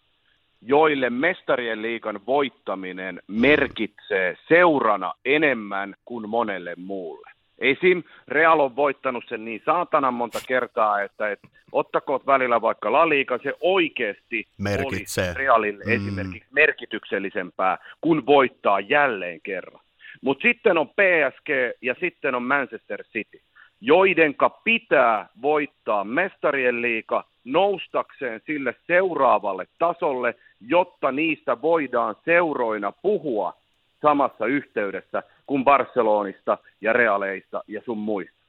joille 0.62 1.10
mestarien 1.10 1.82
liikan 1.82 2.20
voittaminen 2.28 3.22
merkitsee 3.28 4.38
seurana 4.48 5.14
enemmän 5.26 5.96
kuin 6.06 6.30
monelle 6.30 6.74
muulle. 6.78 7.32
Esim. 7.60 8.04
Real 8.28 8.60
on 8.60 8.76
voittanut 8.76 9.24
sen 9.28 9.46
niin 9.46 9.62
saatanan 9.66 10.14
monta 10.14 10.40
kertaa, 10.48 11.02
että 11.02 11.32
et, 11.32 11.40
ottakoot 11.72 12.26
välillä 12.26 12.62
vaikka 12.62 12.92
La 12.92 13.10
Liga, 13.10 13.40
se 13.44 13.54
oikeasti 13.62 14.48
Merkitsee. 14.58 15.24
olisi 15.24 15.38
Realille 15.38 15.84
Mm. 15.84 15.90
mm. 15.90 15.96
esimerkiksi 15.96 16.50
merkityksellisempää, 16.52 17.78
kun 18.02 18.26
voittaa 18.26 18.80
jälleen 18.80 19.42
kerran. 19.42 19.82
Mutta 20.22 20.42
sitten 20.42 20.78
on 20.78 20.90
PSG 20.90 21.50
ja 21.82 21.96
sitten 22.00 22.36
on 22.36 22.44
Manchester 22.44 23.04
City, 23.04 23.42
joidenka 23.82 24.50
pitää 24.50 25.30
voittaa 25.42 26.04
mestarien 26.04 26.82
liiga 26.82 27.24
noustakseen 27.44 28.42
sille 28.46 28.76
seuraavalle 28.88 29.68
tasolle, 29.80 30.36
jotta 30.68 31.12
niistä 31.12 31.62
voidaan 31.62 32.16
seuroina 32.26 32.92
puhua 32.92 33.54
samassa 34.02 34.46
yhteydessä 34.46 35.24
kuin 35.46 35.64
Barcelonista 35.64 36.58
ja 36.82 36.94
Realeista 36.94 37.64
ja 37.68 37.82
sun 37.86 37.98
muista. 37.98 38.42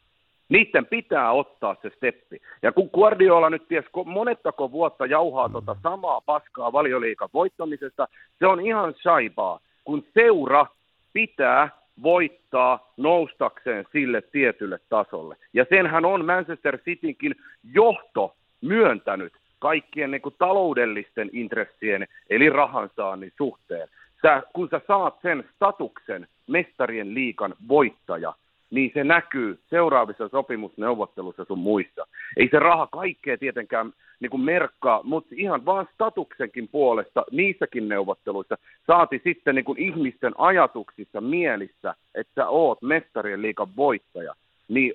Niiden 0.48 0.86
pitää 0.86 1.32
ottaa 1.32 1.76
se 1.82 1.90
steppi. 1.96 2.40
Ja 2.62 2.72
kun 2.72 2.90
Guardiola 2.94 3.50
nyt 3.50 3.68
ties 3.68 3.84
ko- 3.84 4.04
monettako 4.04 4.70
vuotta 4.70 5.06
jauhaa 5.06 5.48
tota 5.48 5.76
samaa 5.82 6.20
paskaa 6.20 6.72
valioliikan 6.72 7.28
voittamisesta, 7.34 8.08
se 8.38 8.46
on 8.46 8.66
ihan 8.66 8.94
saipaa, 9.02 9.60
kun 9.84 10.04
seura 10.14 10.66
pitää 11.12 11.68
voittaa 12.02 12.92
noustakseen 12.96 13.84
sille 13.92 14.22
tietylle 14.22 14.78
tasolle. 14.88 15.36
Ja 15.52 15.66
senhän 15.68 16.04
on 16.04 16.24
Manchester 16.24 16.78
Citynkin 16.78 17.34
johto 17.74 18.34
myöntänyt 18.60 19.32
kaikkien 19.62 20.10
niin 20.10 20.22
kuin 20.22 20.34
taloudellisten 20.38 21.30
intressien 21.32 22.06
eli 22.30 22.50
rahansaannin 22.50 23.32
suhteen. 23.36 23.88
Sä, 24.22 24.42
kun 24.52 24.68
sä 24.70 24.80
saat 24.86 25.14
sen 25.22 25.44
statuksen 25.56 26.26
mestarien 26.46 27.14
liikan 27.14 27.54
voittaja, 27.68 28.34
niin 28.70 28.90
se 28.94 29.04
näkyy 29.04 29.58
seuraavissa 29.70 30.28
sopimusneuvotteluissa 30.28 31.44
sun 31.44 31.58
muissa. 31.58 32.06
Ei 32.36 32.48
se 32.50 32.58
raha 32.58 32.86
kaikkea 32.86 33.38
tietenkään 33.38 33.92
niin 34.20 34.30
kuin 34.30 34.40
merkkaa, 34.40 35.00
mutta 35.02 35.34
ihan 35.38 35.64
vaan 35.64 35.88
statuksenkin 35.94 36.68
puolesta 36.68 37.24
niissäkin 37.30 37.88
neuvotteluissa 37.88 38.58
saati 38.86 39.20
sitten 39.24 39.54
niin 39.54 39.64
kuin 39.64 39.78
ihmisten 39.78 40.32
ajatuksissa, 40.38 41.20
mielissä, 41.20 41.94
että 42.14 42.32
sä 42.34 42.48
oot 42.48 42.82
mestarien 42.82 43.42
liikan 43.42 43.76
voittaja. 43.76 44.34
Niin 44.68 44.94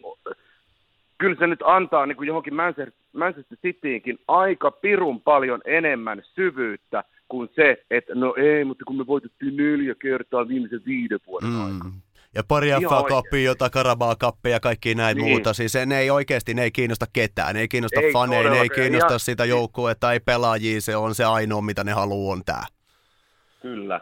kyllä 1.18 1.36
se 1.39 1.47
nyt 1.47 1.59
antaa 1.65 2.05
niin 2.05 2.15
kuin 2.18 2.28
johonkin 2.28 2.53
Manchester, 2.55 2.91
Manchester 3.13 3.57
Cityinkin 3.57 4.20
aika 4.28 4.72
pirun 4.72 5.22
paljon 5.22 5.61
enemmän 5.65 6.22
syvyyttä 6.36 7.03
kuin 7.28 7.49
se, 7.55 7.84
että 7.91 8.15
no 8.15 8.34
ei, 8.38 8.63
mutta 8.65 8.86
kun 8.86 8.97
me 8.97 9.07
voitettiin 9.07 9.57
neljä 9.57 9.95
kertaa 10.01 10.47
viimeisen 10.47 10.82
viiden 10.86 11.20
vuoden 11.28 11.49
mm. 11.49 11.61
aikana. 11.65 11.91
Ja 12.36 12.43
pari 12.47 12.68
Ihan 12.68 12.82
FA 12.84 12.97
oikein. 12.99 13.24
Cupia, 13.24 13.41
jota 13.41 13.70
Karabaa 13.70 14.15
Cupia 14.15 14.51
ja 14.51 14.59
kaikki 14.59 14.95
näitä 14.95 15.22
Niin. 15.22 15.30
muuta. 15.32 15.53
Siis 15.53 15.74
ne 15.86 15.99
ei 15.99 16.09
oikeasti, 16.09 16.53
ne 16.53 16.63
ei 16.63 16.72
kiinnosta 16.72 17.05
ketään. 17.13 17.55
Ne 17.55 17.61
ei 17.61 17.68
kiinnosta 17.68 17.99
Ei 18.01 18.11
faneja, 18.13 18.49
ne 18.49 18.61
ei 18.61 18.70
kiinnosta 18.70 19.13
Ja- 19.13 19.20
sitä 19.20 19.45
joukkuetta, 19.45 20.13
ei 20.13 20.20
pelaajia. 20.20 20.82
Se 20.82 20.95
on 20.95 21.15
se 21.15 21.24
ainoa, 21.26 21.61
mitä 21.61 21.84
ne 21.84 21.91
haluaa, 21.91 22.34
on 22.34 22.41
tää. 22.45 22.65
Kyllä. 23.61 24.01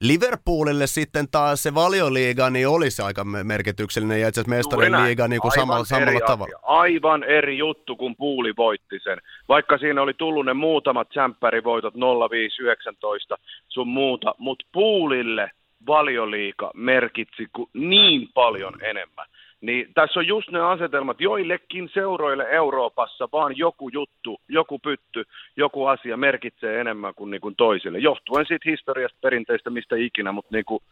Liverpoolille 0.00 0.86
sitten 0.86 1.26
taas 1.30 1.62
se 1.62 1.74
valioliiga 1.74 2.50
niin 2.50 2.68
olisi 2.68 3.02
aika 3.02 3.24
me- 3.24 3.44
merkityksellinen 3.44 4.20
ja 4.20 4.28
itse 4.28 4.40
asiassa 4.40 4.76
näin. 4.90 5.04
liiga 5.04 5.28
niin 5.28 5.40
kuin 5.40 5.52
samalla, 5.52 5.84
samalla 5.84 6.20
tavalla. 6.26 6.58
Aivan 6.62 7.24
eri 7.24 7.58
juttu, 7.58 7.96
kun 7.96 8.16
Puuli 8.16 8.52
voitti 8.56 8.98
sen. 9.02 9.18
Vaikka 9.48 9.78
siinä 9.78 10.02
oli 10.02 10.14
tullut 10.14 10.46
ne 10.46 10.54
muutamat 10.54 11.08
tsemppärivoitot 11.08 11.94
0519 12.30 13.38
sun 13.68 13.88
muuta, 13.88 14.34
mutta 14.38 14.66
Puulille 14.72 15.50
valioliiga 15.86 16.70
merkitsi 16.74 17.46
niin 17.74 18.28
paljon 18.34 18.84
enemmän. 18.84 19.26
Niin 19.60 19.86
tässä 19.94 20.20
on 20.20 20.26
just 20.26 20.50
ne 20.50 20.60
asetelmat, 20.60 21.20
joillekin 21.20 21.90
seuroille 21.94 22.46
Euroopassa 22.50 23.28
vaan 23.32 23.58
joku 23.58 23.88
juttu, 23.88 24.40
joku 24.48 24.78
pytty, 24.78 25.24
joku 25.56 25.86
asia 25.86 26.16
merkitsee 26.16 26.80
enemmän 26.80 27.14
kuin, 27.14 27.30
niin 27.30 27.40
kuin 27.40 27.56
toisille. 27.56 27.98
Johtuen 27.98 28.46
siitä 28.46 28.70
historiasta, 28.70 29.18
perinteistä, 29.20 29.70
mistä 29.70 29.96
ikinä, 29.96 30.32
mutta 30.32 30.54
niin 30.54 30.64
kuin, 30.64 30.82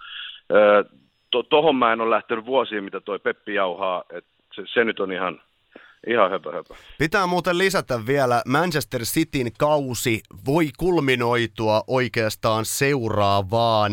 to, 1.30 1.42
tohon 1.42 1.76
mä 1.76 1.92
en 1.92 2.00
ole 2.00 2.10
lähtenyt 2.10 2.46
vuosiin, 2.46 2.84
mitä 2.84 3.00
toi 3.00 3.18
Peppi 3.18 3.54
jauhaa, 3.54 4.04
että 4.10 4.30
se, 4.54 4.62
se 4.74 4.84
nyt 4.84 5.00
on 5.00 5.12
ihan, 5.12 5.40
ihan 6.06 6.30
höpö 6.30 6.52
höpö. 6.52 6.74
Pitää 6.98 7.26
muuten 7.26 7.58
lisätä 7.58 8.00
vielä, 8.06 8.42
Manchester 8.46 9.00
Cityn 9.00 9.52
kausi 9.58 10.20
voi 10.46 10.68
kulminoitua 10.78 11.82
oikeastaan 11.86 12.64
seuraavaan 12.64 13.92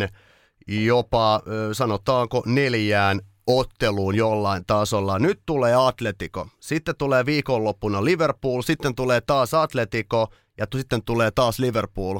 jopa, 0.67 1.41
sanotaanko, 1.71 2.43
neljään 2.45 3.19
otteluun 3.48 4.16
jollain 4.16 4.64
tasolla. 4.68 5.20
Nyt 5.20 5.39
tulee 5.46 5.76
Atletico, 5.88 6.48
sitten 6.60 6.96
tulee 6.98 7.26
viikonloppuna 7.26 8.06
Liverpool, 8.06 8.62
sitten 8.62 8.96
tulee 8.96 9.22
taas 9.22 9.54
Atletico 9.54 10.28
ja 10.58 10.66
sitten 10.76 11.04
tulee 11.04 11.32
taas 11.32 11.60
Liverpool 11.60 12.20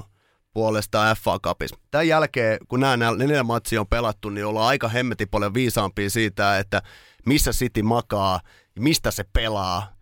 puolesta 0.54 1.16
FA 1.16 1.40
Cupissa. 1.40 1.76
Tämän 1.92 2.08
jälkeen, 2.08 2.58
kun 2.68 2.80
nämä 2.80 3.12
neljä 3.18 3.44
matsia 3.44 3.82
on 3.82 3.88
pelattu, 3.88 4.30
niin 4.30 4.46
ollaan 4.46 4.68
aika 4.68 4.88
hemmetin 4.88 5.30
paljon 5.30 5.54
viisaampia 5.54 6.10
siitä, 6.10 6.60
että 6.60 6.82
missä 7.26 7.52
City 7.52 7.82
makaa, 7.82 8.40
mistä 8.80 9.12
se 9.12 9.24
pelaa 9.34 9.96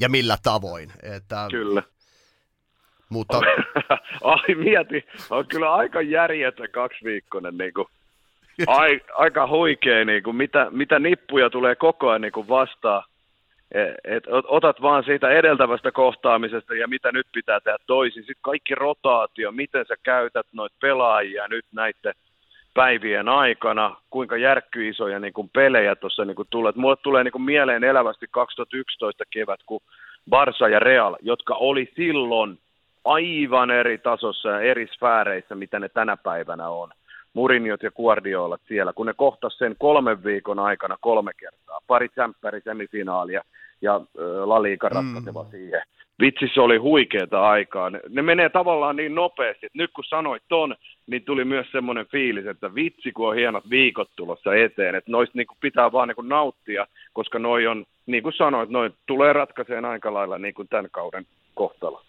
ja 0.00 0.08
millä 0.08 0.36
tavoin. 0.42 0.92
Että, 1.02 1.46
Kyllä. 1.50 1.82
mutta 3.08 3.40
Ai 4.24 4.54
mieti, 4.54 5.06
on 5.30 5.46
kyllä 5.48 5.74
aika 5.74 6.02
järjetön 6.02 6.70
kaksiviikkoinen 6.70 7.58
niin 7.58 7.74
kuin, 7.74 7.86
aika 9.14 9.46
huikea, 9.46 10.04
niin 10.04 10.22
kuin, 10.22 10.36
mitä, 10.36 10.66
mitä 10.70 10.98
nippuja 10.98 11.50
tulee 11.50 11.74
koko 11.74 12.08
ajan 12.08 12.20
niin 12.20 12.32
kuin 12.32 12.48
vastaan. 12.48 13.02
E- 13.72 14.16
Et, 14.16 14.26
ot- 14.26 14.46
otat 14.48 14.82
vaan 14.82 15.04
siitä 15.04 15.30
edeltävästä 15.30 15.92
kohtaamisesta 15.92 16.74
ja 16.74 16.88
mitä 16.88 17.12
nyt 17.12 17.26
pitää 17.32 17.60
tehdä 17.60 17.78
toisin. 17.86 18.22
Sitten 18.22 18.42
kaikki 18.42 18.74
rotaatio, 18.74 19.52
miten 19.52 19.86
sä 19.86 19.94
käytät 20.02 20.46
noita 20.52 20.76
pelaajia 20.80 21.48
nyt 21.48 21.64
näiden 21.72 22.14
päivien 22.74 23.28
aikana, 23.28 23.96
kuinka 24.10 24.36
järkkyisoja 24.36 25.18
niin 25.18 25.32
kuin 25.32 25.50
pelejä 25.52 25.96
tuossa 25.96 26.24
niin 26.24 26.36
kuin 26.36 26.48
tulee. 26.50 26.72
Mulle 26.76 26.96
tulee 26.96 27.24
niin 27.24 27.32
kuin 27.32 27.42
mieleen 27.42 27.84
elävästi 27.84 28.26
2011 28.30 29.24
kevät, 29.30 29.60
kun 29.66 29.80
Barça 30.30 30.68
ja 30.70 30.78
Real, 30.78 31.16
jotka 31.22 31.54
oli 31.54 31.92
silloin 31.96 32.58
aivan 33.04 33.70
eri 33.70 33.98
tasossa 33.98 34.48
ja 34.48 34.60
eri 34.60 34.86
sfääreissä, 34.86 35.54
mitä 35.54 35.80
ne 35.80 35.88
tänä 35.88 36.16
päivänä 36.16 36.68
on. 36.68 36.90
Mourinhot 37.34 37.82
ja 37.82 37.90
Guardiolat 37.90 38.60
siellä, 38.68 38.92
kun 38.92 39.06
ne 39.06 39.12
kohtas 39.16 39.58
sen 39.58 39.76
kolmen 39.78 40.24
viikon 40.24 40.58
aikana 40.58 40.96
kolme 41.00 41.32
kertaa. 41.36 41.80
Pari 41.86 42.08
tsemppäri 42.08 42.60
semifinaalia 42.60 43.42
ja 43.82 44.00
La 44.44 44.62
Liga 44.62 44.88
ratkaiseva 44.88 45.42
mm. 45.42 45.50
siihen. 45.50 45.82
Vitsi, 46.20 46.50
se 46.54 46.60
oli 46.60 46.76
huikeeta 46.76 47.48
aikaa. 47.48 47.90
Ne, 47.90 48.00
ne 48.08 48.22
menee 48.22 48.48
tavallaan 48.48 48.96
niin 48.96 49.14
nopeasti, 49.14 49.66
että 49.66 49.78
nyt 49.78 49.90
kun 49.94 50.04
sanoit 50.04 50.42
ton, 50.48 50.74
niin 51.06 51.24
tuli 51.24 51.44
myös 51.44 51.66
semmoinen 51.72 52.06
fiilis, 52.06 52.46
että 52.46 52.74
vitsi, 52.74 53.12
kun 53.12 53.28
on 53.28 53.34
hienot 53.34 53.70
viikot 53.70 54.10
tulossa 54.16 54.54
eteen, 54.54 54.94
että 54.94 55.10
noista 55.10 55.38
niin 55.38 55.46
pitää 55.60 55.92
vaan 55.92 56.08
niin 56.08 56.28
nauttia, 56.28 56.86
koska 57.12 57.38
noi 57.38 57.66
on, 57.66 57.84
niin 58.06 58.22
kuin 58.22 58.32
sanoit, 58.32 58.70
noi 58.70 58.90
tulee 59.06 59.32
ratkaiseen 59.32 59.84
aika 59.84 60.14
lailla 60.14 60.38
niin 60.38 60.54
kuin 60.54 60.68
tämän 60.68 60.88
kauden 60.90 61.26
kohtalo. 61.54 62.02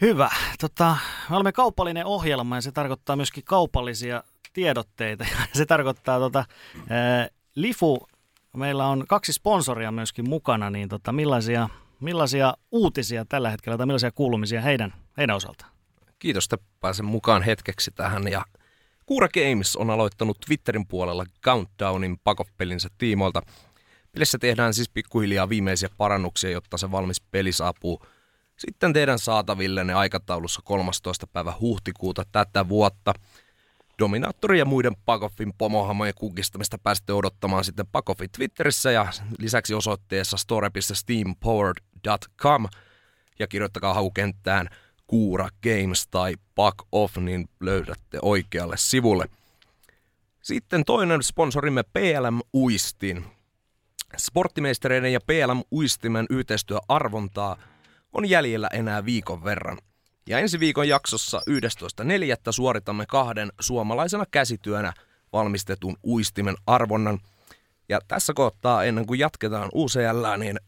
Hyvä. 0.00 0.30
Tota, 0.60 0.96
me 1.30 1.36
olemme 1.36 1.52
kaupallinen 1.52 2.06
ohjelma 2.06 2.56
ja 2.56 2.60
se 2.60 2.72
tarkoittaa 2.72 3.16
myöskin 3.16 3.44
kaupallisia 3.44 4.24
tiedotteita. 4.52 5.26
Se 5.52 5.66
tarkoittaa 5.66 6.18
tota, 6.18 6.44
ää, 6.88 7.28
Lifu, 7.54 8.08
meillä 8.56 8.86
on 8.86 9.04
kaksi 9.08 9.32
sponsoria 9.32 9.92
myöskin 9.92 10.28
mukana, 10.28 10.70
niin 10.70 10.88
tota, 10.88 11.12
millaisia, 11.12 11.68
millaisia 12.00 12.54
uutisia 12.72 13.24
tällä 13.24 13.50
hetkellä 13.50 13.78
tai 13.78 13.86
millaisia 13.86 14.10
kuulumisia 14.10 14.60
heidän, 14.60 14.94
heidän 15.16 15.36
osaltaan? 15.36 15.70
Kiitos, 16.18 16.44
että 16.44 16.56
pääsen 16.80 17.06
mukaan 17.06 17.42
hetkeksi 17.42 17.90
tähän. 17.90 18.28
Ja 18.28 18.44
Kuura 19.06 19.28
Games 19.28 19.76
on 19.76 19.90
aloittanut 19.90 20.38
Twitterin 20.46 20.86
puolella 20.86 21.24
Countdownin 21.44 22.18
pakoppelinsä 22.24 22.88
tiimoilta. 22.98 23.42
Pelissä 24.12 24.38
tehdään 24.38 24.74
siis 24.74 24.88
pikkuhiljaa 24.88 25.48
viimeisiä 25.48 25.88
parannuksia, 25.96 26.50
jotta 26.50 26.76
se 26.78 26.90
valmis 26.90 27.20
peli 27.20 27.52
saapuu 27.52 28.02
sitten 28.60 28.92
teidän 28.92 29.18
saatavillenne 29.18 29.94
aikataulussa 29.94 30.60
13. 30.64 31.26
päivä 31.26 31.52
huhtikuuta 31.60 32.24
tätä 32.32 32.68
vuotta. 32.68 33.14
Dominaattori 33.98 34.58
ja 34.58 34.64
muiden 34.64 34.96
Pakoffin 35.04 35.52
pomohamojen 35.58 36.14
kukistamista 36.16 36.78
pääsette 36.78 37.12
odottamaan 37.12 37.64
sitten 37.64 37.86
Pakoffin 37.92 38.30
Twitterissä 38.36 38.90
ja 38.90 39.06
lisäksi 39.38 39.74
osoitteessa 39.74 40.36
store.steampowered.com 40.36 42.66
ja 43.38 43.46
kirjoittakaa 43.46 43.94
haukenttään 43.94 44.68
Kuura 45.06 45.48
Games 45.62 46.06
tai 46.10 46.34
Pack 46.54 46.78
Off, 46.92 47.16
niin 47.16 47.48
löydätte 47.60 48.18
oikealle 48.22 48.76
sivulle. 48.78 49.26
Sitten 50.42 50.84
toinen 50.84 51.22
sponsorimme 51.22 51.82
PLM 51.82 52.40
Uistin. 52.54 53.24
Sporttimeistereiden 54.16 55.12
ja 55.12 55.20
PLM 55.20 55.62
Uistimen 55.72 56.26
yhteistyöarvontaa 56.30 57.56
on 58.12 58.28
jäljellä 58.28 58.68
enää 58.72 59.04
viikon 59.04 59.44
verran. 59.44 59.78
Ja 60.28 60.38
ensi 60.38 60.60
viikon 60.60 60.88
jaksossa 60.88 61.40
11.4. 61.50 61.56
suoritamme 62.50 63.06
kahden 63.06 63.52
suomalaisena 63.60 64.24
käsityönä 64.30 64.92
valmistetun 65.32 65.96
uistimen 66.04 66.56
arvonnan. 66.66 67.18
Ja 67.88 68.00
tässä 68.08 68.32
kohtaa 68.34 68.84
ennen 68.84 69.06
kuin 69.06 69.20
jatketaan 69.20 69.68
UCL, 69.74 70.38
niin 70.38 70.60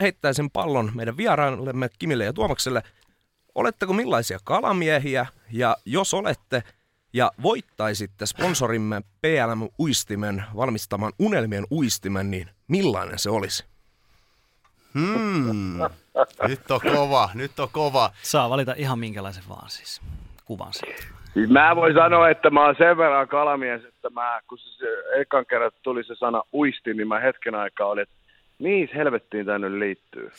heittäisin 0.00 0.50
pallon 0.50 0.92
meidän 0.94 1.16
vieraillemme 1.16 1.88
Kimille 1.98 2.24
ja 2.24 2.32
Tuomakselle. 2.32 2.82
Oletteko 3.54 3.92
millaisia 3.92 4.38
kalamiehiä 4.44 5.26
ja 5.52 5.76
jos 5.84 6.14
olette 6.14 6.62
ja 7.12 7.32
voittaisitte 7.42 8.26
sponsorimme 8.26 9.02
PLM 9.20 9.68
Uistimen 9.78 10.44
valmistaman 10.56 11.12
unelmien 11.18 11.66
uistimen, 11.70 12.30
niin 12.30 12.50
millainen 12.68 13.18
se 13.18 13.30
olisi? 13.30 13.64
Hmm. 14.94 15.80
Nyt 16.48 16.70
on 16.70 16.80
kova, 16.92 17.30
nyt 17.34 17.58
on 17.58 17.68
kova. 17.72 18.10
Saa 18.22 18.50
valita 18.50 18.74
ihan 18.76 18.98
minkälaisen 18.98 19.44
vaan 19.48 19.70
siis 19.70 20.00
kuvan 20.44 20.72
siitä. 20.72 21.02
Siis 21.34 21.50
mä 21.50 21.76
voin 21.76 21.94
sanoa, 21.94 22.28
että 22.28 22.50
mä 22.50 22.64
oon 22.64 22.74
sen 22.78 22.96
verran 22.96 23.28
kalamies, 23.28 23.84
että 23.84 24.10
mä, 24.10 24.40
kun 24.48 24.58
se, 24.58 24.70
se 24.78 25.20
ekan 25.20 25.46
kerran 25.46 25.70
tuli 25.82 26.04
se 26.04 26.14
sana 26.14 26.42
uisti, 26.52 26.94
niin 26.94 27.08
mä 27.08 27.20
hetken 27.20 27.54
aikaa 27.54 27.86
olin, 27.86 28.02
että 28.02 28.14
mihin 28.58 28.88
helvettiin 28.94 29.46
tämä 29.46 29.58
nyt 29.58 29.72
liittyy. 29.72 30.30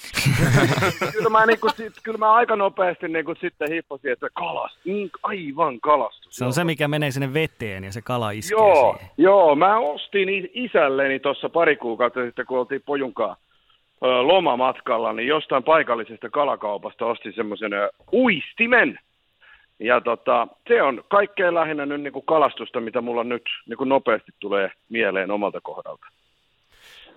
kyllä, 1.14 1.30
mä, 1.30 1.46
niin 1.46 1.60
kuin, 1.60 1.74
sit, 1.76 1.94
kyllä 2.04 2.18
mä 2.18 2.34
aika 2.34 2.56
nopeasti 2.56 3.08
niin 3.08 3.26
kuin, 3.26 3.38
sitten 3.42 3.72
hippasin, 3.72 4.12
että 4.12 4.28
kalas, 4.34 4.78
niin, 4.86 5.10
aivan 5.24 5.80
kalastus. 5.80 6.36
Se 6.36 6.46
on 6.46 6.54
se, 6.54 6.64
mikä 6.64 6.88
menee 6.88 7.12
sinne 7.12 7.34
veteen 7.34 7.84
ja 7.84 7.92
se 7.92 8.02
kala 8.02 8.32
iskee 8.32 8.58
Joo, 8.58 8.94
siihen. 8.94 9.12
joo, 9.18 9.56
mä 9.56 9.80
ostin 9.80 10.30
isälleni 10.54 11.20
tuossa 11.20 11.50
pari 11.50 11.76
kuukautta 11.76 12.26
sitten, 12.26 12.46
kun 12.46 12.60
oltiin 12.60 12.84
pojunkaan 12.86 13.36
lomamatkalla, 14.02 15.14
niin 15.14 15.28
jostain 15.28 15.64
paikallisesta 15.64 16.30
kalakaupasta 16.30 17.06
ostin 17.06 17.34
semmoisen 17.36 17.72
uistimen. 18.14 19.00
Ja 19.80 20.02
tota, 20.02 20.48
se 20.68 20.82
on 20.82 21.04
kaikkein 21.10 21.54
lähinnä 21.54 21.86
nyt 21.86 22.02
niin 22.02 22.14
kuin 22.14 22.26
kalastusta, 22.26 22.80
mitä 22.80 23.02
mulla 23.02 23.24
nyt 23.24 23.44
niin 23.70 23.78
kuin 23.78 23.90
nopeasti 23.90 24.32
tulee 24.40 24.72
mieleen 24.90 25.32
omalta 25.32 25.62
kohdalta. 25.62 26.06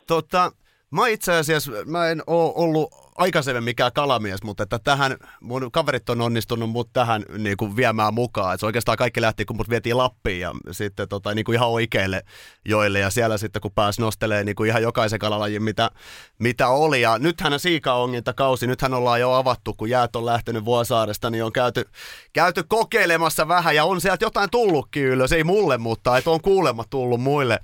Tota, 0.06 0.50
mä 0.90 1.08
itse 1.08 1.32
asiassa, 1.32 1.72
mä 1.86 2.08
en 2.08 2.22
oo 2.26 2.52
ollut 2.56 2.94
aikaisemmin 3.14 3.64
mikään 3.64 3.92
kalamies, 3.92 4.42
mutta 4.42 4.62
että 4.62 4.78
tähän, 4.78 5.16
mun 5.40 5.72
kaverit 5.72 6.10
on 6.10 6.20
onnistunut 6.20 6.70
mut 6.70 6.92
tähän 6.92 7.24
niin 7.38 7.56
kuin 7.56 7.76
viemään 7.76 8.14
mukaan. 8.14 8.54
Et 8.54 8.60
se 8.60 8.66
oikeastaan 8.66 8.98
kaikki 8.98 9.20
lähti, 9.20 9.44
kun 9.44 9.56
mut 9.56 9.70
vietiin 9.70 9.96
Lappiin 9.96 10.40
ja 10.40 10.52
sitten 10.70 11.08
tota, 11.08 11.34
niin 11.34 11.44
kuin 11.44 11.54
ihan 11.54 11.68
oikeille 11.68 12.22
joille 12.64 12.98
ja 12.98 13.10
siellä 13.10 13.38
sitten 13.38 13.62
kun 13.62 13.72
pääsi 13.72 14.00
nostelemaan 14.00 14.46
niin 14.46 14.56
kuin 14.56 14.68
ihan 14.68 14.82
jokaisen 14.82 15.18
kalalajin, 15.18 15.62
mitä, 15.62 15.90
mitä 16.38 16.68
oli. 16.68 17.00
Ja 17.00 17.18
nythän 17.18 17.60
siikaonginta 17.60 18.32
kausi, 18.32 18.66
nythän 18.66 18.94
ollaan 18.94 19.20
jo 19.20 19.32
avattu, 19.32 19.74
kun 19.74 19.90
jäät 19.90 20.16
on 20.16 20.26
lähtenyt 20.26 20.64
Vuosaaresta, 20.64 21.30
niin 21.30 21.44
on 21.44 21.52
käyty, 21.52 21.84
käyty 22.32 22.64
kokeilemassa 22.68 23.48
vähän 23.48 23.76
ja 23.76 23.84
on 23.84 24.00
sieltä 24.00 24.24
jotain 24.24 24.50
tullutkin 24.50 25.04
ylös, 25.04 25.32
ei 25.32 25.44
mulle, 25.44 25.78
mutta 25.78 26.18
et 26.18 26.28
on 26.28 26.40
kuulemma 26.40 26.84
tullut 26.90 27.20
muille. 27.20 27.58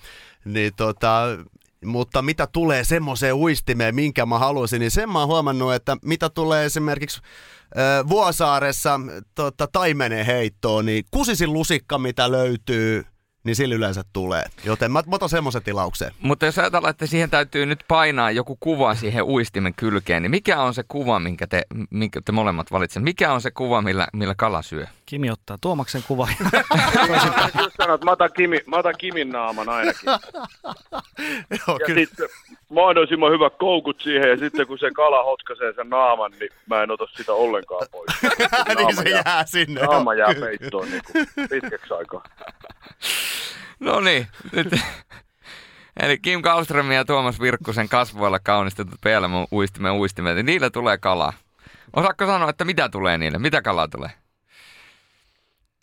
Niin 0.45 0.73
tota, 0.77 1.23
mutta 1.85 2.23
mitä 2.23 2.47
tulee 2.47 2.85
semmoiseen 2.85 3.35
uistimeen, 3.35 3.95
minkä 3.95 4.27
mä 4.27 4.39
halusin, 4.39 4.81
niin 4.81 4.91
sen 4.91 5.11
mä 5.11 5.19
oon 5.19 5.29
huomannut, 5.29 5.75
että 5.75 5.97
mitä 6.05 6.31
tulee 6.31 6.65
esimerkiksi 6.65 7.21
ö, 7.77 8.09
Vuosaaressa 8.09 9.01
tota, 9.35 9.67
taimenen 9.73 10.27
heittoon, 10.27 10.87
niin 10.87 11.05
kusisin 11.11 11.53
lusikka, 11.53 11.99
mitä 11.99 12.31
löytyy, 12.31 13.05
niin 13.47 13.57
sillä 13.57 13.75
yleensä 13.75 14.03
tulee. 14.13 14.45
Joten 14.65 14.93
mä, 14.93 15.03
mä 15.07 15.15
otan 15.15 15.29
semmoisen 15.29 15.63
tilaukseen. 15.63 16.13
Mutta 16.21 16.47
jos 16.47 16.59
ajatellaan, 16.59 16.91
että 16.91 17.07
siihen 17.07 17.31
täytyy 17.31 17.67
nyt 17.67 17.85
painaa 17.89 18.31
joku 18.31 18.57
kuva 18.61 18.95
siihen 18.95 19.25
uistimen 19.25 19.75
kylkeen, 19.75 20.23
niin 20.23 20.31
mikä 20.31 20.61
on 20.61 20.75
se 20.75 20.85
kuva, 20.89 21.19
minkä 21.19 21.47
te, 21.47 21.63
minkä 21.91 22.21
te 22.25 22.33
molemmat 22.33 22.73
valitsette? 22.73 23.01
Mikä 23.01 23.33
on 23.33 23.41
se 23.41 23.51
kuva, 23.51 23.83
millä, 23.83 24.09
millä 24.13 24.35
kala 24.35 24.63
syö? 24.63 24.87
Kimi 25.07 25.31
ottaa 25.31 25.59
Tuomaksen 25.61 26.03
kuva. 26.09 26.29
Just 27.63 27.81
että 27.81 28.05
mä 28.05 28.11
otan, 28.11 28.31
Kimi, 28.37 28.61
mä 28.67 28.77
otan 28.77 28.95
Kimin 28.99 29.29
naaman 29.29 29.69
ainakin. 29.69 30.09
Joo, 31.69 31.79
Ja 31.89 31.95
sitten 31.95 32.29
mahdollisimman 32.69 33.33
hyvät 33.33 33.53
koukut 33.59 34.01
siihen, 34.01 34.31
ja 34.31 34.37
sitten 34.37 34.67
kun 34.67 34.79
se 34.79 34.91
kala 34.91 35.23
hotkaisee 35.23 35.73
sen 35.73 35.91
naaman, 35.91 36.33
niin 36.41 36.51
mä 36.67 36.83
en 36.83 36.91
ota 36.91 37.07
sitä 37.17 37.33
ollenkaan 37.33 37.87
pois. 37.91 38.13
niin 38.77 38.97
se 38.97 39.11
jää 39.11 39.45
sinne. 39.47 39.81
Naama 39.81 40.15
jää 40.15 40.35
Kyllä. 40.35 40.47
peittoon 40.47 40.91
niin 40.91 41.03
kuin 41.13 41.27
pitkäksi 41.51 41.95
aikaa. 41.95 42.23
No 43.81 44.01
niin, 44.01 44.27
nyt. 44.53 44.69
Eli 46.03 46.19
Kim 46.19 46.43
Kallström 46.43 46.91
ja 46.93 47.05
Tuomas 47.05 47.41
Virkkusen 47.41 47.89
kasvoilla 47.89 48.39
kaunistetut 48.39 49.01
PLM 49.01 49.47
uistimen 49.53 49.93
uistimet, 49.93 50.35
niin 50.35 50.47
niillä 50.47 50.71
tulee 50.71 50.99
kalaa. 50.99 51.33
Osaatko 51.97 52.27
sanoa, 52.27 52.51
että 52.51 52.65
mitä 52.65 52.89
tulee 52.89 53.19
niille? 53.19 53.39
Mitä 53.39 53.63
kalaa 53.63 53.89
tulee? 53.89 54.11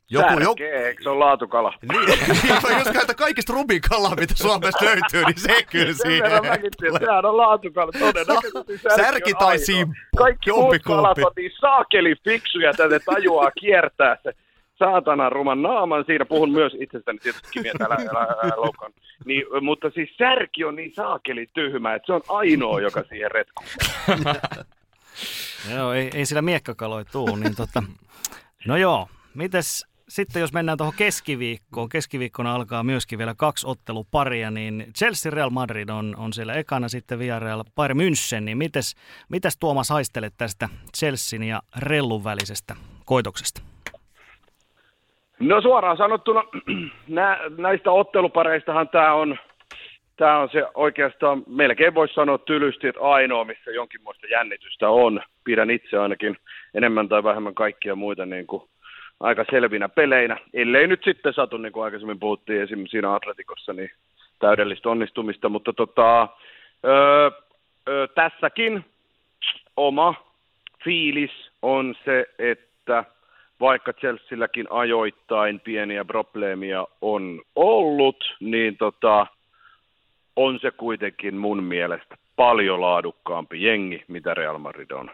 Joku, 0.09 0.39
joku, 0.39 0.55
Tärkeä, 0.55 0.87
eikö 0.87 1.03
se 1.03 1.09
on 1.09 1.19
laatukala? 1.19 1.73
niin, 1.91 2.05
niin, 2.05 2.77
jos 2.79 2.87
käytä 2.93 3.13
kaikista 3.13 3.53
rubikalaa, 3.53 4.15
mitä 4.15 4.33
Suomesta 4.37 4.85
löytyy, 4.85 5.23
niin 5.25 5.39
se 5.39 5.63
kyllä 5.71 5.93
siihen. 5.93 6.25
että 6.25 6.99
sehän 6.99 7.25
on 7.25 7.37
laatukala. 7.37 7.91
Todennäköisesti 7.99 8.77
särki, 8.77 9.01
Särki 9.03 9.33
tai 9.33 9.57
siim- 9.57 9.93
Kaikki 10.17 10.51
muut 10.51 10.75
kalat 10.83 11.17
on 11.17 11.31
niin 11.37 11.51
saakeli 11.59 12.15
fiksuja, 12.23 12.69
että 12.69 12.87
ne 12.87 12.99
tajuaa 12.99 13.51
kiertää 13.59 14.17
se 14.23 14.33
saatanan 14.75 15.31
ruman 15.31 15.61
naaman. 15.61 16.03
Siinä 16.05 16.25
puhun 16.25 16.51
myös 16.51 16.73
itsestäni 16.79 17.19
tietysti 17.19 17.59
täällä 17.77 17.95
älä, 17.95 18.19
älä 18.43 18.53
loukkaan. 18.57 18.93
Niin, 19.25 19.45
mutta 19.61 19.89
siis 19.89 20.09
särki 20.17 20.63
on 20.63 20.75
niin 20.75 20.93
saakeli 20.93 21.47
tyhmä, 21.53 21.95
että 21.95 22.05
se 22.05 22.13
on 22.13 22.21
ainoa, 22.29 22.81
joka 22.81 23.03
siihen 23.09 23.31
retkuu. 23.31 23.65
joo, 25.75 25.93
ei, 25.93 26.09
ei 26.13 26.25
sillä 26.25 26.41
miekkakaloja 26.41 27.05
tuu, 27.05 27.35
niin 27.35 27.55
tota. 27.55 27.83
No 28.67 28.77
joo, 28.77 29.07
mites 29.33 29.85
sitten 30.09 30.39
jos 30.39 30.53
mennään 30.53 30.77
tuohon 30.77 30.93
keskiviikkoon, 30.97 31.89
keskiviikkona 31.89 32.55
alkaa 32.55 32.83
myöskin 32.83 33.19
vielä 33.19 33.35
kaksi 33.37 33.67
otteluparia, 33.67 34.51
niin 34.51 34.85
Chelsea 34.97 35.31
Real 35.31 35.49
Madrid 35.49 35.89
on, 35.89 36.15
on 36.17 36.33
siellä 36.33 36.53
ekana 36.53 36.89
sitten 36.89 37.19
Villarreal 37.19 37.63
Bayern 37.75 37.99
München, 37.99 38.41
niin 38.41 38.57
mites, 38.57 38.95
mitäs 39.29 39.57
Tuomas 39.57 39.89
haistelet 39.89 40.33
tästä 40.37 40.69
Chelsean 40.97 41.43
ja 41.43 41.61
Rellun 41.77 42.23
välisestä 42.23 42.75
koitoksesta? 43.05 43.72
No 45.43 45.61
suoraan 45.61 45.97
sanottuna 45.97 46.43
nä, 47.07 47.39
näistä 47.57 47.91
ottelupareistahan 47.91 48.89
tämä 48.89 49.13
on, 49.13 49.37
tää 50.17 50.37
on 50.39 50.49
se 50.49 50.65
oikeastaan, 50.73 51.43
melkein 51.47 51.95
voisi 51.95 52.13
sanoa 52.13 52.37
tylysti, 52.37 52.87
että 52.87 53.01
ainoa, 53.01 53.45
missä 53.45 53.71
jonkinmoista 53.71 54.27
jännitystä 54.27 54.89
on. 54.89 55.21
Pidän 55.43 55.69
itse 55.69 55.97
ainakin 55.97 56.37
enemmän 56.73 57.09
tai 57.09 57.23
vähemmän 57.23 57.53
kaikkia 57.53 57.95
muita 57.95 58.25
niin 58.25 58.47
kuin 58.47 58.63
aika 59.19 59.45
selvinä 59.51 59.89
peleinä. 59.89 60.37
Ellei 60.53 60.87
nyt 60.87 61.03
sitten 61.03 61.33
satu, 61.33 61.57
niin 61.57 61.71
kuin 61.71 61.83
aikaisemmin 61.83 62.19
puhuttiin 62.19 62.61
esimerkiksi 62.61 62.91
siinä 62.91 63.13
Atletikossa, 63.13 63.73
niin 63.73 63.91
täydellistä 64.39 64.89
onnistumista. 64.89 65.49
Mutta 65.49 65.73
tota, 65.73 66.27
öö, 66.85 67.31
öö, 67.89 68.07
tässäkin 68.07 68.85
oma 69.77 70.15
fiilis 70.83 71.51
on 71.61 71.95
se, 72.05 72.25
että 72.39 73.05
vaikka 73.63 73.93
Chelsealläkin 73.93 74.67
ajoittain 74.69 75.59
pieniä 75.59 76.05
probleemia 76.05 76.87
on 77.01 77.41
ollut, 77.55 78.35
niin 78.39 78.77
tota, 78.77 79.27
on 80.35 80.59
se 80.59 80.71
kuitenkin 80.71 81.35
mun 81.35 81.63
mielestä 81.63 82.17
paljon 82.35 82.81
laadukkaampi 82.81 83.63
jengi, 83.63 84.03
mitä 84.07 84.33
Real 84.33 84.57
Madrid 84.57 84.91
on. 84.91 85.11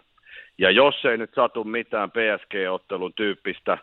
Ja 0.57 0.71
jos 0.71 1.05
ei 1.05 1.17
nyt 1.17 1.33
satu 1.33 1.63
mitään 1.63 2.11
PSG-ottelun 2.11 3.13
tyyppistä 3.13 3.77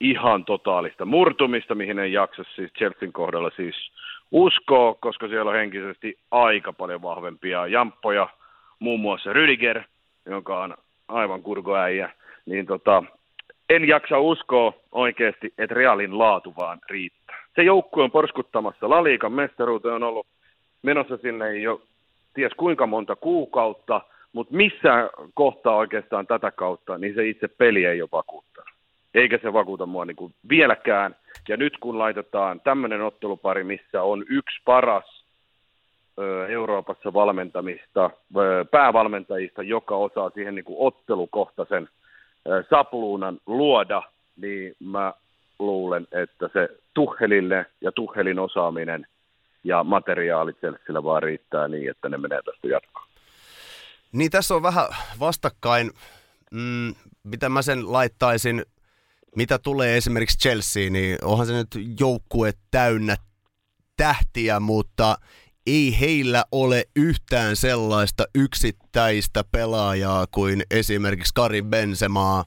ihan 0.00 0.44
totaalista 0.44 1.04
murtumista, 1.04 1.74
mihin 1.74 1.98
ei 1.98 2.12
jaksa 2.12 2.42
siis 2.54 2.72
Chelsean 2.72 3.12
kohdalla 3.12 3.50
siis 3.56 3.76
uskoa, 4.30 4.94
koska 4.94 5.28
siellä 5.28 5.50
on 5.50 5.56
henkisesti 5.56 6.18
aika 6.30 6.72
paljon 6.72 7.02
vahvempia 7.02 7.66
jamppoja, 7.66 8.28
muun 8.78 9.00
muassa 9.00 9.32
Rüdiger, 9.32 9.82
joka 10.26 10.62
on 10.62 10.74
aivan 11.08 11.42
kurkoäijä, 11.42 12.10
niin 12.46 12.66
tota, 12.66 13.02
en 13.76 13.88
jaksa 13.88 14.18
uskoa 14.18 14.72
oikeasti, 14.92 15.54
että 15.58 15.74
Realin 15.74 16.18
laatu 16.18 16.54
vaan 16.56 16.78
riittää. 16.90 17.42
Se 17.54 17.62
joukkue 17.62 18.04
on 18.04 18.10
porskuttamassa 18.10 18.90
La 18.90 19.04
Liigan 19.04 19.32
mestaruuteen, 19.32 19.94
on 19.94 20.02
ollut 20.02 20.26
menossa 20.82 21.16
sinne 21.16 21.58
jo 21.58 21.82
ties 22.34 22.52
kuinka 22.56 22.86
monta 22.86 23.16
kuukautta, 23.16 24.00
mutta 24.32 24.54
missään 24.54 25.10
kohtaa 25.34 25.76
oikeastaan 25.76 26.26
tätä 26.26 26.50
kautta, 26.50 26.98
niin 26.98 27.14
se 27.14 27.28
itse 27.28 27.48
peli 27.48 27.84
ei 27.84 28.02
ole 28.02 28.08
vakuuttanut. 28.12 28.70
Eikä 29.14 29.38
se 29.42 29.52
vakuuta 29.52 29.86
mua 29.86 30.04
niin 30.04 30.16
kuin 30.16 30.34
vieläkään. 30.48 31.16
Ja 31.48 31.56
nyt 31.56 31.78
kun 31.80 31.98
laitetaan 31.98 32.60
tämmöinen 32.60 33.02
ottelupari, 33.02 33.64
missä 33.64 34.02
on 34.02 34.24
yksi 34.28 34.60
paras 34.64 35.24
Euroopassa 36.48 37.12
valmentamista, 37.12 38.10
päävalmentajista, 38.70 39.62
joka 39.62 39.96
osaa 39.96 40.30
siihen 40.30 40.54
niin 40.54 40.64
kuin 40.64 40.76
ottelukohtaisen 40.78 41.88
sapluunan 42.70 43.38
luoda, 43.46 44.02
niin 44.36 44.74
mä 44.80 45.12
luulen, 45.58 46.06
että 46.12 46.48
se 46.52 46.68
Tuhelille 46.94 47.66
ja 47.80 47.92
Tuhelin 47.92 48.38
osaaminen 48.38 49.06
ja 49.64 49.84
materiaalit 49.84 50.58
Chelsealla 50.58 51.04
vaan 51.04 51.22
riittää 51.22 51.68
niin, 51.68 51.90
että 51.90 52.08
ne 52.08 52.18
menee 52.18 52.40
tästä 52.42 52.68
jatkoon. 52.68 53.06
Niin 54.12 54.30
tässä 54.30 54.54
on 54.54 54.62
vähän 54.62 54.86
vastakkain, 55.20 55.90
mm, 56.50 56.94
mitä 57.24 57.48
mä 57.48 57.62
sen 57.62 57.92
laittaisin, 57.92 58.62
mitä 59.36 59.58
tulee 59.58 59.96
esimerkiksi 59.96 60.38
Chelsea, 60.38 60.90
niin 60.90 61.18
onhan 61.24 61.46
se 61.46 61.52
nyt 61.52 61.68
joukkue 62.00 62.52
täynnä 62.70 63.16
tähtiä, 63.96 64.60
mutta 64.60 65.16
ei 65.66 66.00
heillä 66.00 66.44
ole 66.52 66.84
yhtään 66.96 67.56
sellaista 67.56 68.24
yksittäistä 68.34 69.44
pelaajaa 69.44 70.26
kuin 70.26 70.62
esimerkiksi 70.70 71.34
Karim 71.34 71.66
Benzema 71.66 72.44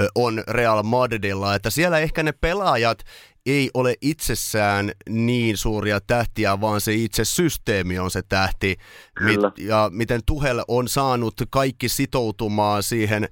ö, 0.00 0.08
on 0.14 0.44
Real 0.48 0.82
Madridilla, 0.82 1.54
että 1.54 1.70
siellä 1.70 1.98
ehkä 1.98 2.22
ne 2.22 2.32
pelaajat 2.32 2.98
ei 3.46 3.70
ole 3.74 3.94
itsessään 4.00 4.92
niin 5.08 5.56
suuria 5.56 6.00
tähtiä, 6.00 6.60
vaan 6.60 6.80
se 6.80 6.94
itse 6.94 7.24
systeemi 7.24 7.98
on 7.98 8.10
se 8.10 8.22
tähti. 8.28 8.76
Kyllä. 9.14 9.48
Mit, 9.48 9.58
ja 9.58 9.90
miten 9.92 10.20
Tuhel 10.26 10.64
on 10.68 10.88
saanut 10.88 11.34
kaikki 11.50 11.88
sitoutumaan 11.88 12.82
siihen 12.82 13.28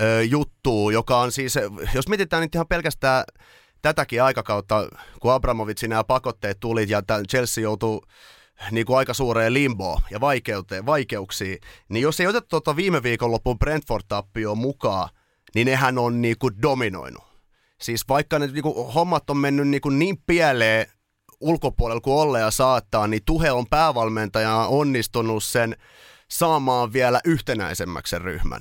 ö, 0.00 0.22
juttuun, 0.22 0.92
joka 0.92 1.20
on 1.20 1.32
siis, 1.32 1.54
jos 1.94 2.08
mietitään 2.08 2.42
nyt 2.42 2.54
ihan 2.54 2.66
pelkästään 2.68 3.24
tätäkin 3.82 4.22
aikakautta, 4.22 4.88
kun 5.20 5.32
Abramovitsin 5.32 5.90
nämä 5.90 6.04
pakotteet 6.04 6.60
tuli 6.60 6.86
ja 6.88 7.02
Chelsea 7.30 7.62
joutuu 7.62 8.04
niin 8.70 8.86
kuin 8.86 8.96
aika 8.96 9.14
suureen 9.14 9.54
limboon 9.54 10.02
ja 10.10 10.20
vaikeuteen, 10.20 10.86
vaikeuksiin, 10.86 11.58
niin 11.88 12.02
jos 12.02 12.20
ei 12.20 12.26
oteta 12.26 12.46
tuota 12.46 12.76
viime 12.76 13.02
viikonlopun 13.02 13.58
Brentford-tappioon 13.58 14.58
mukaan, 14.58 15.08
niin 15.54 15.66
nehän 15.66 15.98
on 15.98 16.22
niin 16.22 16.36
kuin 16.38 16.62
dominoinut. 16.62 17.24
Siis 17.80 18.08
vaikka 18.08 18.38
ne 18.38 18.46
niin 18.46 18.62
kuin, 18.62 18.92
hommat 18.92 19.30
on 19.30 19.36
mennyt 19.36 19.68
niin, 19.68 19.80
kuin 19.80 19.98
niin 19.98 20.22
pieleen 20.26 20.86
ulkopuolella 21.40 22.00
kuin 22.00 22.16
olla 22.16 22.38
ja 22.38 22.50
saattaa, 22.50 23.06
niin 23.06 23.22
Tuhe 23.26 23.52
on 23.52 23.66
päävalmentaja 23.70 24.54
onnistunut 24.56 25.44
sen 25.44 25.76
saamaan 26.30 26.92
vielä 26.92 27.20
yhtenäisemmäksi 27.24 28.10
sen 28.10 28.20
ryhmän. 28.20 28.60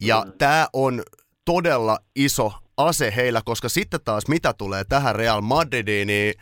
Ja 0.00 0.22
mm. 0.26 0.32
tämä 0.38 0.68
on 0.72 1.02
todella 1.44 1.98
iso 2.16 2.52
ase 2.76 3.12
heillä, 3.16 3.42
koska 3.44 3.68
sitten 3.68 4.00
taas 4.04 4.28
mitä 4.28 4.52
tulee 4.52 4.84
tähän 4.84 5.16
Real 5.16 5.40
Madridiin, 5.40 6.06
niin 6.06 6.34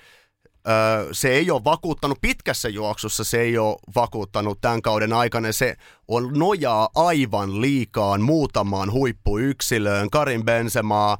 se 1.13 1.29
ei 1.29 1.51
ole 1.51 1.65
vakuuttanut 1.65 2.19
pitkässä 2.21 2.69
juoksussa, 2.69 3.25
se 3.25 3.41
ei 3.41 3.59
ole 3.59 3.77
vakuuttanut 3.95 4.61
tämän 4.61 4.83
kauden 4.83 5.13
aikana. 5.13 5.53
Se 5.53 5.77
on 6.09 6.39
nojaa 6.39 6.89
aivan 6.95 7.61
liikaan 7.61 8.21
muutamaan 8.23 8.93
huippuyksilöön. 8.93 10.11
Karin 10.11 10.45
Benzema, 10.45 11.19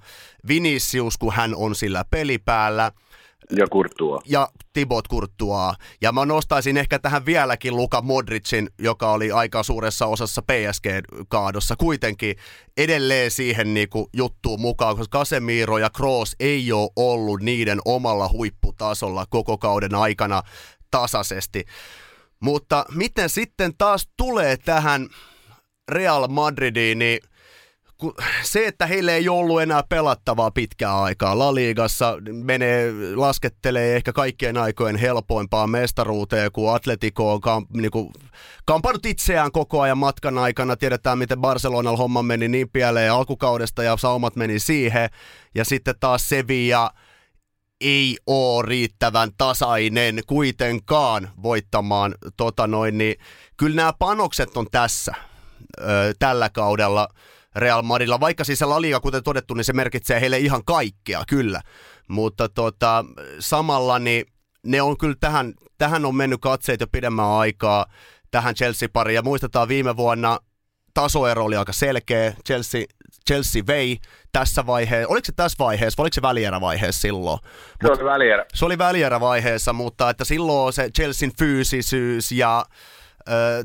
Vinicius, 0.49 1.17
kun 1.17 1.33
hän 1.33 1.55
on 1.55 1.75
sillä 1.75 2.05
pelipäällä– 2.11 2.93
Ja 3.57 3.67
Kurtua. 3.67 4.21
ja 4.27 4.49
Tibot 4.73 5.09
Courtois. 5.09 5.77
Ja 6.01 6.13
mä 6.13 6.27
nostaisin 6.27 6.77
ehkä 6.77 6.99
tähän 6.99 7.27
vieläkin 7.27 7.77
Luka 7.77 8.03
Modricin, 8.03 8.69
joka 8.79 9.13
oli 9.13 9.33
aika 9.33 9.63
suuressa 9.63 10.07
osassa 10.07 10.43
PSG-kaadossa, 10.43 11.77
kuitenkin 11.79 12.37
edelleen 12.77 13.31
siihen 13.31 13.75
niinku 13.75 14.09
juttuun 14.17 14.61
mukaan, 14.61 14.97
koska 14.97 15.19
Casemiro 15.19 15.79
ja 15.79 15.91
Kroos 15.91 16.37
ei 16.41 16.73
ole 16.73 16.91
ollut 16.97 17.41
niiden 17.41 17.79
omalla 17.85 18.29
huipputasolla 18.29 19.27
koko 19.31 19.59
kauden 19.59 19.95
aikana 19.95 20.43
tasaisesti. 20.91 21.65
Mutta 22.41 22.85
miten 22.95 23.29
sitten 23.29 23.73
taas 23.79 24.09
tulee 24.17 24.57
tähän 24.57 25.09
Real 25.89 26.29
Madridiin, 26.29 26.99
niin 26.99 27.19
kun 27.99 28.15
se, 28.43 28.67
että 28.67 28.87
heille 28.87 29.15
ei 29.15 29.29
ollut 29.29 29.63
enää 29.63 29.83
pelattavaa 29.89 30.51
pitkää 30.51 31.03
aikaa. 31.03 31.39
La 31.39 31.55
Ligassa 31.55 32.15
menee, 32.33 32.93
laskettelee 33.15 33.97
ehkä 33.97 34.13
kaikkien 34.13 34.57
aikojen 34.57 34.97
helpoimpaa 34.97 35.67
mestaruuteen, 35.67 36.53
kun 36.53 36.75
Atletico 36.75 37.33
on 37.33 37.41
kam, 37.41 37.67
niin 37.75 37.91
kuin, 37.91 38.13
kampannut 38.65 39.07
itseään 39.07 39.53
koko 39.53 39.81
ajan 39.81 39.99
matkan 39.99 40.39
aikana. 40.39 40.77
Tiedetään, 40.77 41.19
miten 41.19 41.41
Barcelonalla 41.41 41.99
homma 41.99 42.23
meni 42.23 42.49
niin 42.49 42.71
pieleen 42.73 43.13
alkukaudesta 43.13 43.83
ja 43.83 43.97
saumat 43.97 44.37
meni 44.37 44.59
siihen. 44.59 45.11
Ja 45.55 45.65
sitten 45.65 45.95
taas 46.01 46.29
Sevilla 46.29 46.91
ei 47.81 48.17
ole 48.27 48.67
riittävän 48.67 49.31
tasainen 49.39 50.21
kuitenkaan 50.27 51.31
voittamaan 51.43 52.15
tota 52.37 52.67
noin, 52.67 52.99
niin 52.99 53.17
kyllä 53.57 53.77
nämä 53.77 53.93
panokset 53.99 54.57
on 54.57 54.67
tässä 54.71 55.15
ö, 55.81 55.85
tällä 56.19 56.51
kaudella 56.51 57.09
Real 57.59 57.83
Madridilla, 57.83 58.21
vaikka 58.21 58.45
siis 58.45 58.59
se 58.59 58.65
La 58.65 58.81
Liga, 58.81 59.01
kuten 59.01 59.23
todettu, 59.23 59.55
niin 59.55 59.65
se 59.65 59.73
merkitsee 59.73 60.21
heille 60.21 60.39
ihan 60.39 60.65
kaikkea, 60.65 61.23
kyllä. 61.29 61.61
Mutta 62.09 62.49
tota, 62.49 63.05
samalla 63.39 63.99
niin 63.99 64.25
ne 64.67 64.83
on 64.83 64.99
kyllä 64.99 65.17
tähän, 65.21 65.55
tähän 65.79 66.05
on 66.05 66.15
mennyt 66.15 66.41
katseet 66.41 66.81
jo 66.81 66.87
pidemmän 66.93 67.27
aikaa 67.27 67.87
tähän 68.31 68.55
Chelsea-pariin. 68.55 69.15
Ja 69.15 69.23
muistetaan 69.23 69.69
viime 69.69 69.97
vuonna 69.97 70.39
tasoero 70.95 71.45
oli 71.45 71.57
aika 71.57 71.73
selkeä. 71.73 72.35
Chelsea, 72.47 72.85
Chelsea 73.29 73.63
vei 73.67 73.99
tässä 74.33 74.67
vaiheessa. 74.67 75.09
Oliko 75.09 75.25
se 75.25 75.33
tässä 75.37 75.57
vaiheessa 75.59 75.97
vai 75.99 76.05
oliko 76.05 76.15
se 76.15 76.23
välierävaiheessa 76.23 77.01
silloin? 77.01 77.39
Se 77.83 77.93
oli 77.93 78.05
välierä. 78.05 78.45
Se 78.55 78.65
oli 78.65 78.79
välierävaiheessa, 78.79 79.73
mutta 79.73 80.11
että 80.11 80.25
silloin 80.25 80.73
se 80.73 80.91
Chelsean 80.91 81.33
fyysisyys 81.39 82.33
ja 82.33 82.65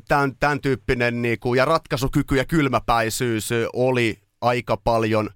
tämän, 0.07 0.35
tämän 0.39 0.61
tyyppinen 0.61 1.21
niinku, 1.21 1.53
ja 1.53 1.65
ratkaisukyky 1.65 2.35
ja 2.35 2.45
kylmäpäisyys 2.45 3.49
oli 3.73 4.19
aika 4.41 4.77
paljon 4.77 5.29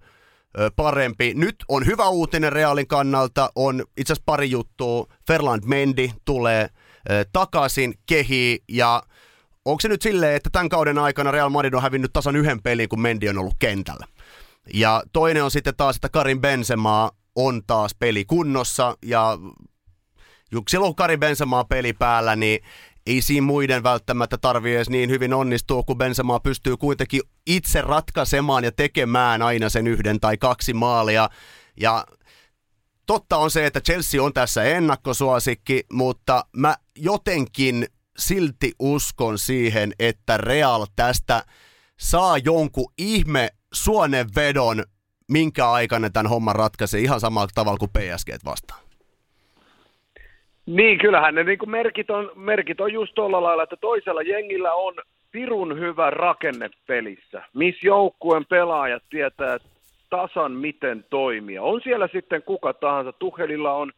parempi. 0.76 1.34
Nyt 1.34 1.56
on 1.68 1.86
hyvä 1.86 2.08
uutinen 2.08 2.54
Realin 2.54 2.88
kannalta, 2.88 3.50
on 3.56 3.84
itse 3.98 4.14
asiassa 4.14 4.24
pari 4.26 4.50
juttua. 4.50 5.08
Ferland 5.28 5.64
Mendy 5.66 6.10
tulee 6.26 6.70
takaisin 7.34 7.94
kehi 8.06 8.64
ja 8.70 9.04
onko 9.66 9.82
se 9.82 9.88
nyt 9.88 10.02
silleen, 10.02 10.36
että 10.36 10.50
tämän 10.50 10.70
kauden 10.70 10.98
aikana 10.98 11.32
Real 11.32 11.50
Madrid 11.50 11.74
on 11.74 11.82
hävinnyt 11.82 12.14
tasan 12.14 12.36
yhden 12.36 12.62
pelin, 12.62 12.90
kun 12.90 13.02
Mendy 13.02 13.28
on 13.28 13.38
ollut 13.38 13.56
kentällä. 13.60 14.06
Ja 14.74 15.04
toinen 15.14 15.44
on 15.44 15.52
sitten 15.52 15.76
taas, 15.78 15.96
että 15.96 16.10
Karin 16.10 16.42
Benzema 16.42 17.12
on 17.36 17.62
taas 17.68 17.96
peli 18.00 18.26
kunnossa 18.26 18.98
ja 19.06 19.38
silloin 20.70 20.90
kun 20.90 20.96
Karin 20.96 21.20
Benzema 21.20 21.60
on 21.60 21.68
peli 21.68 21.94
päällä, 21.94 22.36
niin 22.36 22.60
ei 23.08 23.22
siinä 23.22 23.46
muiden 23.48 23.84
välttämättä 23.84 24.38
tarvii 24.38 24.76
edes 24.76 24.90
niin 24.90 25.10
hyvin 25.10 25.34
onnistua, 25.34 25.84
kun 25.84 25.98
Benzema 25.98 26.40
pystyy 26.40 26.78
kuitenkin 26.78 27.22
itse 27.48 27.82
ratkaisemaan 27.82 28.64
ja 28.64 28.72
tekemään 28.72 29.42
aina 29.42 29.70
sen 29.70 29.88
yhden 29.88 30.20
tai 30.20 30.38
kaksi 30.38 30.74
maalia. 30.74 31.30
Ja 31.80 32.06
totta 33.06 33.38
on 33.38 33.52
se, 33.52 33.66
että 33.66 33.82
Chelsea 33.82 34.24
on 34.24 34.34
tässä 34.34 34.64
ennakkosuosikki, 34.64 35.84
mutta 35.94 36.46
mä 36.56 36.76
jotenkin 36.96 37.88
silti 38.18 38.72
uskon 38.80 39.40
siihen, 39.40 39.94
että 40.00 40.38
Real 40.38 40.86
tästä 40.96 41.44
saa 42.00 42.38
jonkun 42.38 42.94
ihme 42.98 43.50
suonenvedon, 43.74 44.84
minkä 45.32 45.72
aikana 45.72 46.10
tämän 46.10 46.30
homman 46.30 46.56
ratkaisee 46.56 47.02
ihan 47.02 47.20
samalla 47.20 47.50
tavalla 47.56 47.78
kuin 47.78 47.92
PSG 47.92 48.46
vastaan. 48.46 48.87
Niin, 50.68 51.00
kyllähän 51.00 51.36
ne 51.36 51.44
niin 51.44 51.60
merkit, 51.66 52.10
on, 52.10 52.32
merkit 52.36 52.82
on 52.82 52.94
just 52.94 53.16
tuolla 53.16 53.44
lailla, 53.44 53.64
että 53.64 53.78
toisella 53.78 54.22
jengillä 54.22 54.74
on 54.74 54.94
pirun 55.32 55.80
hyvä 55.80 56.10
rakenne 56.10 56.70
pelissä, 56.88 57.44
missä 57.54 57.88
joukkueen 57.88 58.46
pelaajat 58.46 59.04
tietää 59.10 59.58
tasan 60.10 60.52
miten 60.52 61.06
toimia. 61.10 61.64
On 61.64 61.82
siellä 61.82 62.08
sitten 62.12 62.44
kuka 62.44 62.74
tahansa. 62.74 63.14
Tuhelilla 63.14 63.74
on 63.74 63.92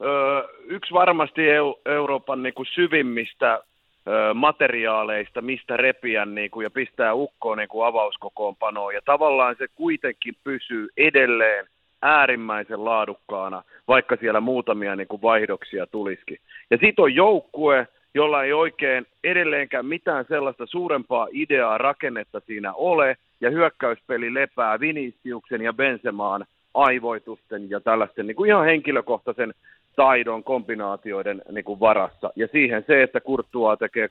ö, 0.00 0.48
yksi 0.64 0.94
varmasti 0.94 1.40
Eu- 1.40 1.80
Euroopan 1.86 2.42
niin 2.42 2.54
kuin 2.54 2.66
syvimmistä 2.74 3.54
ö, 3.54 4.34
materiaaleista, 4.34 5.40
mistä 5.40 5.76
repiä 5.76 6.26
niin 6.26 6.50
kuin, 6.50 6.64
ja 6.64 6.70
pistää 6.70 7.14
ukkoon 7.14 7.58
niin 7.58 7.68
kuin 7.68 7.86
avauskokoonpanoon. 7.86 8.94
Ja 8.94 9.00
tavallaan 9.04 9.56
se 9.58 9.66
kuitenkin 9.74 10.34
pysyy 10.44 10.88
edelleen 10.96 11.66
äärimmäisen 12.02 12.84
laadukkaana, 12.84 13.62
vaikka 13.88 14.16
siellä 14.16 14.40
muutamia 14.40 14.96
niin 14.96 15.08
kuin 15.08 15.22
vaihdoksia 15.22 15.86
tulisikin. 15.86 16.38
Ja 16.70 16.76
sitten 16.76 17.02
on 17.02 17.14
joukkue, 17.14 17.88
jolla 18.14 18.44
ei 18.44 18.52
oikein 18.52 19.06
edelleenkään 19.24 19.86
mitään 19.86 20.24
sellaista 20.28 20.66
suurempaa 20.66 21.28
ideaa, 21.32 21.78
rakennetta 21.78 22.40
siinä 22.40 22.72
ole, 22.72 23.16
ja 23.40 23.50
hyökkäyspeli 23.50 24.34
lepää 24.34 24.80
Viniciuksen 24.80 25.62
ja 25.62 25.72
Bensemaan 25.72 26.44
aivoitusten 26.74 27.70
ja 27.70 27.80
tällaisten 27.80 28.26
niin 28.26 28.36
kuin 28.36 28.48
ihan 28.48 28.64
henkilökohtaisen 28.64 29.54
taidon 29.96 30.44
kombinaatioiden 30.44 31.42
niin 31.50 31.64
kuin 31.64 31.80
varassa. 31.80 32.30
Ja 32.36 32.48
siihen 32.52 32.84
se, 32.86 33.02
että 33.02 33.20
Kurttua 33.20 33.76
tekee 33.76 34.08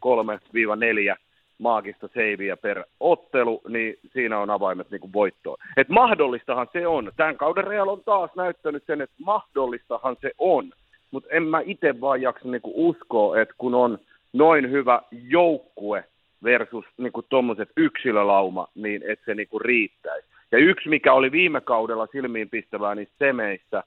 3-4 1.14 1.18
maagista 1.62 2.10
seiviä 2.14 2.58
per 2.58 2.84
ottelu, 3.00 3.62
niin 3.68 4.00
siinä 4.14 4.40
on 4.40 4.50
avaimet 4.50 4.92
niin 4.92 5.02
kuin 5.02 5.14
voittoon. 5.14 5.58
Et 5.78 5.90
mahdollistahan 5.90 6.68
se 6.74 6.88
on. 6.88 7.12
Tämän 7.18 7.38
kauden 7.38 7.64
Real 7.64 7.88
on 7.88 8.04
taas 8.06 8.32
näyttänyt 8.36 8.84
sen, 8.88 9.02
että 9.02 9.16
mahdollistahan 9.26 10.18
se 10.22 10.32
on. 10.38 10.72
Mutta 11.12 11.30
en 11.32 11.44
mä 11.44 11.62
itse 11.66 12.02
vaan 12.02 12.22
jaksa 12.22 12.48
niin 12.48 12.62
kuin 12.62 12.74
uskoa, 12.76 13.42
että 13.42 13.56
kun 13.58 13.76
on 13.76 13.98
noin 14.34 14.72
hyvä 14.72 15.02
joukkue 15.12 16.04
versus 16.44 16.86
niin 16.98 17.12
tuommoiset 17.30 17.70
yksilölauma, 17.78 18.68
niin 18.76 19.04
että 19.08 19.26
se 19.26 19.36
niin 19.36 19.48
kuin 19.48 19.62
riittäisi. 19.62 20.28
Ja 20.52 20.58
yksi, 20.58 20.90
mikä 20.90 21.14
oli 21.14 21.32
viime 21.32 21.62
kaudella 21.62 22.08
silmiinpistävää 22.12 22.96
niissä 22.96 23.16
semeissä, 23.20 23.84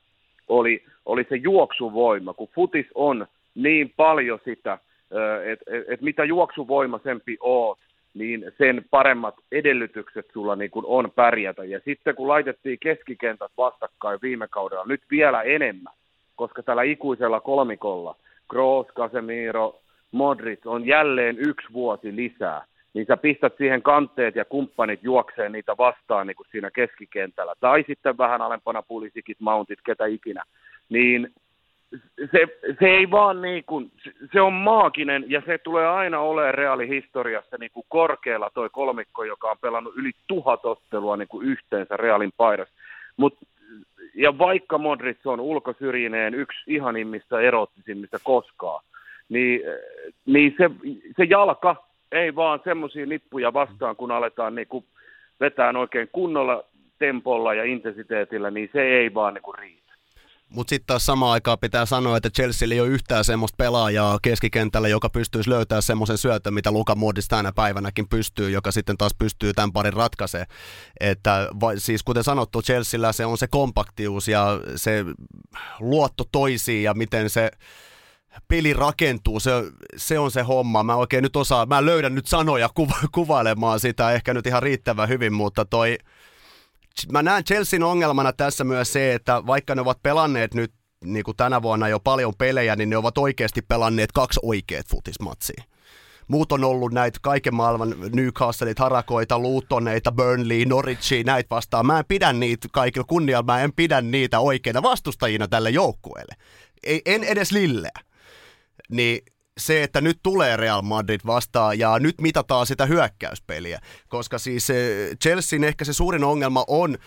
oli, 0.49 0.85
oli 1.07 1.27
se 1.29 1.37
juoksuvoima, 1.37 2.35
kun 2.35 2.49
futis 2.55 2.87
on 2.95 3.27
niin 3.55 3.93
paljon 3.97 4.39
sitä, 4.45 4.79
että 5.45 5.65
et, 5.67 5.85
et 5.89 6.01
mitä 6.01 6.25
juoksuvoimaisempi 6.25 7.37
oot, 7.41 7.79
niin 8.15 8.53
sen 8.59 8.85
paremmat 8.91 9.35
edellytykset 9.53 10.27
sulla 10.33 10.57
niin 10.57 10.71
kuin 10.71 10.85
on 10.89 11.11
pärjätä. 11.11 11.65
Ja 11.65 11.81
sitten 11.85 12.15
kun 12.15 12.29
laitettiin 12.29 12.79
keskikentät 12.79 13.53
vastakkain 13.57 14.19
viime 14.23 14.49
kaudella, 14.49 14.85
nyt 14.87 15.03
vielä 15.11 15.43
enemmän, 15.43 15.93
koska 16.37 16.63
tällä 16.63 16.83
ikuisella 16.83 17.41
kolmikolla 17.41 18.17
Kroos, 18.51 18.87
Casemiro, 18.87 19.81
Modric 20.13 20.67
on 20.67 20.87
jälleen 20.87 21.37
yksi 21.39 21.67
vuosi 21.73 22.17
lisää, 22.17 22.65
niin 22.95 23.07
sä 23.07 23.17
pistät 23.17 23.57
siihen 23.59 23.83
kanteet 23.83 24.37
ja 24.37 24.45
kumppanit 24.45 25.01
juokseen 25.03 25.53
niitä 25.53 25.77
vastaan 25.79 26.27
niin 26.27 26.37
kuin 26.37 26.47
siinä 26.51 26.71
keskikentällä. 26.71 27.55
Tai 27.61 27.85
sitten 27.87 28.19
vähän 28.19 28.43
alempana 28.43 28.83
pulisikit, 28.83 29.41
mountit, 29.41 29.79
ketä 29.87 30.07
ikinä. 30.07 30.43
Niin 30.89 31.33
se, 32.33 32.39
se 32.81 32.87
ei 32.87 33.11
vaan 33.11 33.43
niin 33.43 33.65
kuin, 33.65 33.91
se 34.33 34.41
on 34.41 34.53
maaginen 34.53 35.25
ja 35.29 35.43
se 35.47 35.59
tulee 35.59 35.89
aina 35.89 36.21
olemaan 36.21 36.55
reaalihistoriassa 36.55 37.57
niin 37.61 37.71
kuin 37.71 37.87
korkealla 37.89 38.51
toi 38.55 38.69
kolmikko, 38.71 39.25
joka 39.25 39.51
on 39.51 39.59
pelannut 39.61 39.97
yli 39.97 40.11
tuhat 40.27 40.65
ottelua 40.65 41.17
niin 41.17 41.29
kuin 41.29 41.47
yhteensä 41.47 41.97
Realin 41.97 42.33
paidassa. 42.37 42.75
Mut, 43.17 43.39
ja 44.15 44.39
vaikka 44.39 44.79
Modric 44.79 45.27
on 45.27 45.41
ulkosyrjineen 45.41 46.35
yksi 46.35 46.59
ihanimmista 46.67 47.41
erottisimmista 47.41 48.19
koskaan, 48.25 48.85
niin, 49.29 49.61
niin 50.27 50.55
se, 50.59 50.71
se 51.17 51.25
jalka 51.25 51.77
ei 52.13 52.35
vaan 52.35 52.61
semmoisia 52.65 53.07
nippuja 53.07 53.53
vastaan, 53.53 53.97
kun 53.97 54.11
aletaan 54.11 54.55
niin 54.55 54.69
kuin 54.69 54.85
vetää 55.41 55.73
oikein 55.79 56.09
kunnolla 56.13 56.65
tempolla 56.99 57.55
ja 57.55 57.65
intensiteetillä, 57.65 58.51
niin 58.51 58.71
se 58.73 58.83
ei 58.83 59.15
vaan 59.15 59.35
niin 59.35 59.43
kuin 59.43 59.59
riitä. 59.59 59.84
Mutta 60.55 60.71
sitten 60.71 60.87
taas 60.87 61.07
samaan 61.07 61.33
aikaan 61.33 61.59
pitää 61.59 61.87
sanoa, 61.87 62.17
että 62.17 62.31
Chelsea 62.31 62.69
ei 62.73 62.81
ole 62.81 62.89
yhtään 62.89 63.25
semmoista 63.25 63.57
pelaajaa 63.57 64.19
keskikentällä, 64.23 64.89
joka 64.89 65.11
pystyisi 65.11 65.51
löytämään 65.51 65.83
semmoisen 65.83 66.19
syötön, 66.19 66.55
mitä 66.55 66.71
Luka 66.71 66.95
Modis 66.95 67.29
tänä 67.29 67.53
päivänäkin 67.53 68.09
pystyy, 68.09 68.51
joka 68.51 68.71
sitten 68.71 68.99
taas 68.99 69.15
pystyy 69.19 69.53
tämän 69.53 69.73
parin 69.73 69.93
ratkaisemaan. 69.93 70.47
Että 71.01 71.49
siis 71.79 72.03
kuten 72.03 72.25
sanottu, 72.25 72.63
Chelsealla 72.63 73.13
se 73.13 73.27
on 73.27 73.39
se 73.39 73.47
kompaktius 73.47 74.29
ja 74.29 74.61
se 74.77 75.05
luotto 75.81 76.25
toisiin 76.33 76.83
ja 76.83 76.95
miten 76.95 77.31
se 77.31 77.51
peli 78.49 78.73
rakentuu, 78.73 79.41
se, 79.41 79.51
se 79.97 80.19
on 80.19 80.31
se 80.31 80.43
homma. 80.43 80.83
Mä 80.83 80.97
oikein 80.97 81.23
nyt 81.23 81.37
osaan, 81.37 81.69
mä 81.69 81.85
löydän 81.85 82.15
nyt 82.15 82.27
sanoja 82.27 82.69
kuva, 82.75 82.97
kuvailemaan 83.13 83.81
sitä 83.81 84.13
ehkä 84.13 84.35
nyt 84.35 84.47
ihan 84.47 84.63
riittävän 84.63 85.09
hyvin, 85.09 85.33
mutta 85.33 85.65
toi, 85.65 85.99
mä 87.13 87.23
näen 87.23 87.45
Chelsean 87.45 87.83
ongelmana 87.83 88.33
tässä 88.33 88.65
myös 88.65 88.93
se, 88.93 89.15
että 89.15 89.47
vaikka 89.47 89.75
ne 89.75 89.81
ovat 89.81 90.03
pelanneet 90.03 90.55
nyt 90.55 90.73
niin 91.05 91.25
kuin 91.25 91.37
tänä 91.37 91.63
vuonna 91.63 91.89
jo 91.89 92.01
paljon 92.01 92.35
pelejä, 92.39 92.77
niin 92.77 92.91
ne 92.91 92.97
ovat 92.97 93.19
oikeasti 93.19 93.63
pelanneet 93.63 94.13
kaksi 94.13 94.41
oikeat 94.43 94.87
futismatsia. 94.91 95.65
Muut 96.29 96.53
on 96.53 96.65
ollut 96.65 96.93
näitä 96.93 97.19
kaiken 97.23 97.55
maailman 97.55 97.95
Newcastleit, 98.13 98.79
Harakoita, 98.79 99.39
Lutoneita, 99.39 100.13
Burnley, 100.13 100.65
Norwichia, 100.65 101.23
näitä 101.25 101.47
vastaan. 101.51 101.87
Mä 101.87 101.99
en 101.99 102.05
pidä 102.09 102.33
niitä 102.33 102.69
kaikilla 102.73 103.07
kunnialla, 103.09 103.53
mä 103.53 103.63
en 103.63 103.73
pidä 103.73 104.01
niitä 104.01 104.41
oikeina 104.41 104.83
vastustajina 104.83 105.49
tälle 105.49 105.71
joukkueelle. 105.71 106.35
Ei, 106.83 107.03
en 107.07 107.25
edes 107.25 107.53
Lilleä. 107.53 108.01
Niin 108.91 109.23
se, 109.59 109.83
että 109.83 110.01
nyt 110.01 110.19
tulee 110.23 110.57
Real 110.57 110.83
Madrid 110.83 111.21
vastaan 111.27 111.79
ja 111.79 111.99
nyt 111.99 112.21
mitataan 112.21 112.67
sitä 112.67 112.87
hyökkäyspeliä, 112.87 113.81
koska 114.09 114.39
siis 114.39 114.69
Chelsean 115.23 115.65
ehkä 115.65 115.85
se 115.85 115.93
suurin 115.93 116.25
ongelma 116.25 116.65
on 116.69 116.99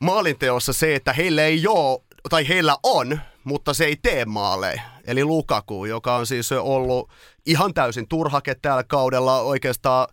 maalinteossa 0.00 0.72
se, 0.72 0.94
että 0.94 1.12
heillä 1.12 1.44
ei 1.44 1.66
ole, 1.66 2.00
tai 2.30 2.48
heillä 2.48 2.76
on, 2.82 3.20
mutta 3.44 3.74
se 3.74 3.84
ei 3.84 3.96
tee 3.96 4.24
maaleja. 4.24 4.82
Eli 5.06 5.24
Lukaku, 5.24 5.84
joka 5.84 6.16
on 6.16 6.26
siis 6.26 6.52
ollut 6.52 7.10
ihan 7.46 7.74
täysin 7.74 8.08
turhake 8.08 8.54
tällä 8.54 8.84
kaudella 8.84 9.40
oikeastaan 9.40 10.08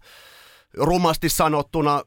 rumasti 0.78 1.30
sanottuna 1.30 2.04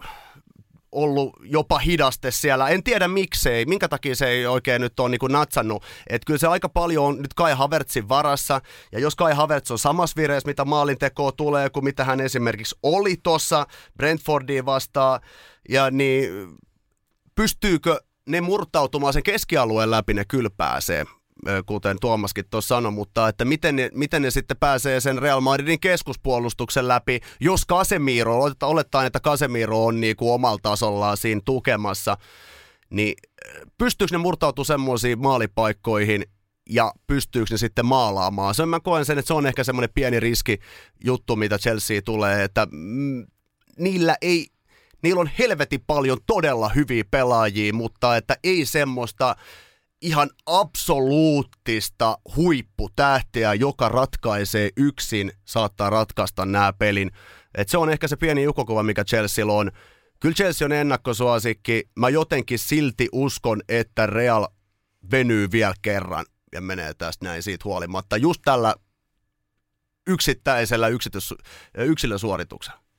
ollut 0.93 1.37
jopa 1.43 1.79
hidaste 1.79 2.31
siellä. 2.31 2.69
En 2.69 2.83
tiedä 2.83 3.09
miksei, 3.09 3.67
minkä 3.67 3.89
takia 3.89 4.17
se 4.17 4.29
ei 4.29 4.47
oikein 4.47 4.81
nyt 4.81 5.01
ole 5.01 5.09
niin 5.09 5.19
kuin 5.19 5.33
natsannut. 5.33 5.85
Että 6.07 6.27
kyllä 6.27 6.39
se 6.39 6.47
aika 6.47 6.69
paljon 6.69 7.05
on 7.05 7.17
nyt 7.17 7.35
Kai 7.35 7.53
Havertzin 7.55 8.09
varassa. 8.09 8.61
Ja 8.93 9.01
jos 9.01 9.17
Kai 9.17 9.35
Havertz 9.35 9.71
on 9.71 9.79
samassa 9.79 10.17
vireessä, 10.17 10.49
mitä 10.49 10.65
maalintekoa 10.65 11.33
tulee, 11.33 11.71
kuin 11.71 11.85
mitä 11.85 12.05
hän 12.05 12.21
esimerkiksi 12.21 12.77
oli 12.83 13.17
tuossa 13.23 13.67
Brentfordiin 13.97 14.67
vastaan, 14.67 15.21
ja 15.69 15.91
niin 15.91 16.31
pystyykö 17.35 18.01
ne 18.29 18.41
murtautumaan 18.41 19.13
sen 19.13 19.23
keskialueen 19.23 19.91
läpi, 19.91 20.15
ne 20.15 20.25
kyllä 20.25 20.51
pääsee 20.57 21.07
kuten 21.67 21.97
Tuomaskin 22.01 22.45
tuossa 22.51 22.75
sanoi, 22.75 22.93
mutta 22.93 23.29
että 23.29 23.45
miten 23.45 23.77
ne, 23.77 23.91
miten 23.95 24.23
ne 24.23 24.31
sitten 24.31 24.57
pääsee 24.57 25.01
sen 25.01 25.19
Real 25.19 25.41
Madridin 25.41 25.81
keskuspuolustuksen 25.81 26.89
läpi, 26.89 27.21
jos 27.41 27.67
Casemiro, 27.67 28.41
oletetaan, 28.63 29.07
että 29.07 29.21
Casemiro 29.21 29.85
on 29.85 30.01
niin 30.01 30.17
kuin 30.17 30.33
omalla 30.33 30.59
tasollaan 30.63 31.17
siinä 31.17 31.41
tukemassa, 31.45 32.17
niin 32.91 33.15
pystyykö 33.79 34.15
ne 34.15 34.19
murtautumaan 34.19 34.67
semmoisiin 34.67 35.19
maalipaikkoihin, 35.19 36.25
ja 36.71 36.93
pystyykö 37.07 37.55
ne 37.55 37.59
sitten 37.59 37.87
maalaamaan. 37.87 38.55
Se 38.55 38.67
mä 38.67 38.81
koen 38.81 39.05
sen, 39.05 39.19
että 39.19 39.27
se 39.27 39.35
on 39.35 39.47
ehkä 39.47 39.65
semmoinen 39.65 39.91
pieni 39.95 40.21
riski 40.21 40.59
juttu, 41.05 41.37
mitä 41.37 41.59
Chelsea 41.59 42.03
tulee, 42.03 42.45
että 42.45 42.67
mm, 42.71 43.27
niillä 43.79 44.17
ei, 44.23 44.47
niillä 45.03 45.21
on 45.21 45.31
helvetin 45.39 45.81
paljon 45.87 46.19
todella 46.27 46.69
hyviä 46.69 47.05
pelaajia, 47.11 47.73
mutta 47.73 48.17
että 48.17 48.37
ei 48.45 48.67
semmoista 48.67 49.37
ihan 50.01 50.31
absoluuttista 50.47 52.19
huipputähteä, 52.37 53.55
joka 53.55 53.89
ratkaisee 53.89 54.71
yksin, 54.77 55.33
saattaa 55.45 55.91
ratkaista 55.91 56.47
nämä 56.47 56.73
pelin. 56.73 57.11
Et 57.55 57.69
se 57.69 57.79
on 57.79 57.91
ehkä 57.91 58.09
se 58.09 58.17
pieni 58.17 58.43
jukokuva, 58.43 58.83
mikä 58.83 59.05
Chelsea 59.05 59.47
on. 59.47 59.71
Kyllä 60.21 60.35
Chelsea 60.35 60.67
on 60.67 60.73
ennakkosuosikki. 60.73 61.89
Mä 61.97 62.09
jotenkin 62.09 62.59
silti 62.59 63.09
uskon, 63.13 63.63
että 63.69 64.07
Real 64.07 64.49
venyy 65.11 65.49
vielä 65.53 65.75
kerran 65.83 66.27
ja 66.53 66.61
menee 66.61 66.95
tästä 66.95 67.25
näin 67.25 67.43
siitä 67.43 67.65
huolimatta. 67.65 68.17
Just 68.17 68.41
tällä 68.45 68.75
yksittäisellä 70.07 70.89
yksilösuorituksella. 71.75 72.90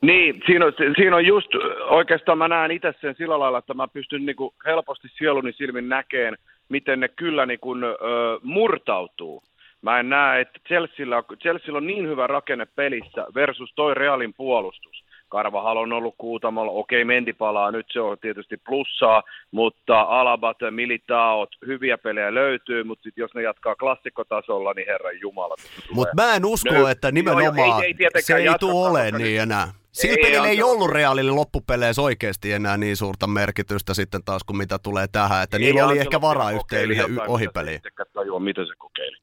Niin, 0.00 0.42
siinä 0.46 0.66
on, 0.66 0.72
siinä 0.96 1.16
on 1.16 1.26
just, 1.26 1.48
oikeastaan 1.80 2.38
mä 2.38 2.48
näen 2.48 2.70
itse 2.70 2.94
sen 3.00 3.14
sillä 3.18 3.38
lailla, 3.38 3.58
että 3.58 3.74
mä 3.74 3.88
pystyn 3.88 4.26
niin 4.26 4.36
kuin 4.36 4.54
helposti 4.66 5.08
sieluni 5.18 5.52
silmin 5.52 5.88
näkeen, 5.88 6.36
miten 6.68 7.00
ne 7.00 7.08
kyllä 7.08 7.46
niin 7.46 7.60
kuin, 7.60 7.84
ö, 7.84 7.94
murtautuu. 8.42 9.42
Mä 9.82 10.00
en 10.00 10.08
näe, 10.08 10.40
että 10.40 10.60
Chelsealla, 10.68 11.24
Chelsea 11.42 11.74
on 11.74 11.86
niin 11.86 12.08
hyvä 12.08 12.26
rakenne 12.26 12.66
pelissä 12.76 13.26
versus 13.34 13.72
toi 13.74 13.94
Realin 13.94 14.34
puolustus. 14.34 15.04
Karvahal 15.28 15.76
on 15.76 15.92
ollut 15.92 16.14
kuutamolla, 16.18 16.72
okei 16.72 17.04
Mendi 17.04 17.32
palaa, 17.32 17.70
nyt 17.70 17.86
se 17.90 18.00
on 18.00 18.18
tietysti 18.20 18.56
plussaa, 18.56 19.22
mutta 19.50 20.00
Alabat, 20.00 20.56
Militaot, 20.70 21.48
hyviä 21.66 21.98
pelejä 21.98 22.34
löytyy, 22.34 22.84
mutta 22.84 23.02
sit 23.02 23.16
jos 23.16 23.34
ne 23.34 23.42
jatkaa 23.42 23.74
klassikkotasolla, 23.74 24.72
niin 24.74 24.86
herran 24.86 25.20
jumala. 25.20 25.54
Mutta 25.92 26.14
mä 26.14 26.34
en 26.34 26.44
usko, 26.44 26.88
että 26.88 27.10
nimenomaan 27.10 27.54
no, 27.56 27.82
ei, 27.82 27.94
ei 28.00 28.22
se 28.22 28.36
ei 28.36 28.48
tule 28.60 28.88
ole 28.90 29.10
niin 29.10 29.40
enää. 29.40 29.68
Sillä 30.00 30.16
ei, 30.16 30.22
pelillä 30.22 30.48
ei 30.48 30.62
ollut 30.62 30.90
Realille 30.90 31.30
loppupeleissä 31.30 32.02
oikeasti 32.02 32.52
enää 32.52 32.76
niin 32.76 32.96
suurta 32.96 33.26
merkitystä 33.26 33.94
sitten 33.94 34.24
taas, 34.24 34.44
kuin 34.44 34.56
mitä 34.56 34.78
tulee 34.78 35.06
tähän. 35.12 35.42
Että 35.42 35.56
ei 35.56 35.62
niillä 35.62 35.86
oli 35.86 35.98
ehkä 35.98 36.20
varaa 36.20 36.50
yhteen 36.50 36.88
ohipeliin. 37.28 37.80
Tajua, 38.12 38.40
mitä 38.40 38.64
se 38.64 38.74
kokeili. 38.78 39.16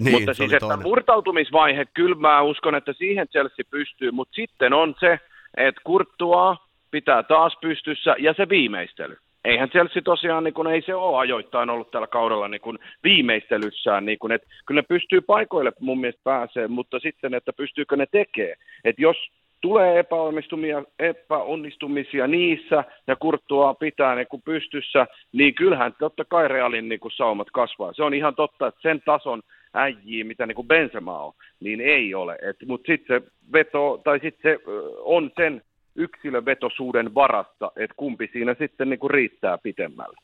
Niin, 0.00 0.12
mutta 0.12 0.34
siis, 0.34 0.52
että 0.52 0.66
toinen. 0.66 0.82
murtautumisvaihe, 0.82 1.84
kyllä 1.94 2.16
mä 2.16 2.42
uskon, 2.42 2.74
että 2.74 2.92
siihen 2.92 3.28
Chelsea 3.28 3.64
pystyy, 3.70 4.10
mutta 4.10 4.34
sitten 4.34 4.72
on 4.72 4.94
se, 5.00 5.18
että 5.56 5.80
Kurttua 5.84 6.56
pitää 6.90 7.22
taas 7.22 7.56
pystyssä 7.60 8.14
ja 8.18 8.34
se 8.36 8.48
viimeistely. 8.48 9.16
Eihän 9.44 9.70
Chelsea 9.70 10.02
tosiaan, 10.02 10.44
niin 10.44 10.54
kun, 10.54 10.66
ei 10.66 10.82
se 10.82 10.94
ole 10.94 11.18
ajoittain 11.18 11.70
ollut 11.70 11.90
tällä 11.90 12.06
kaudella 12.06 12.48
niin 12.48 12.60
kun 12.60 12.78
viimeistelyssään. 13.04 14.06
Niin 14.06 14.18
kun, 14.18 14.32
että 14.32 14.48
kyllä 14.66 14.78
ne 14.78 14.86
pystyy 14.88 15.20
paikoille 15.20 15.72
mun 15.80 16.00
mielestä 16.00 16.20
pääsee, 16.24 16.68
mutta 16.68 16.98
sitten, 16.98 17.34
että 17.34 17.52
pystyykö 17.52 17.96
ne 17.96 18.06
tekemään. 18.06 18.56
Että 18.84 19.02
jos 19.02 19.16
tulee 19.60 19.98
epäonnistumisia, 19.98 20.82
epäonnistumisia 20.98 22.26
niissä 22.26 22.84
ja 23.06 23.16
Kurttua 23.16 23.74
pitää 23.74 24.14
niin 24.14 24.26
kuin 24.30 24.42
pystyssä, 24.42 25.06
niin 25.32 25.54
kyllähän 25.54 25.94
totta 25.98 26.24
kai 26.24 26.48
Realin 26.48 26.88
niin 26.88 27.00
kuin 27.00 27.12
saumat 27.12 27.48
kasvaa. 27.52 27.92
Se 27.92 28.02
on 28.02 28.14
ihan 28.14 28.34
totta, 28.34 28.66
että 28.66 28.80
sen 28.82 29.02
tason 29.04 29.42
äijiä, 29.74 30.24
mitä 30.24 30.46
niin 30.46 30.56
kuin 30.56 30.68
Benzema 30.68 31.18
on, 31.24 31.32
niin 31.60 31.80
ei 31.80 32.14
ole. 32.14 32.38
Mutta 32.66 32.86
sitten 32.86 33.20
se 33.20 33.28
veto, 33.52 34.00
tai 34.04 34.20
sitten 34.22 34.52
se 34.52 34.62
on 34.98 35.30
sen 35.36 35.62
yksilövetosuuden 35.96 37.14
varassa, 37.14 37.72
että 37.76 37.94
kumpi 37.96 38.30
siinä 38.32 38.56
sitten 38.58 38.90
niin 38.90 38.98
kuin 38.98 39.10
riittää 39.10 39.58
pitemmälle. 39.58 40.16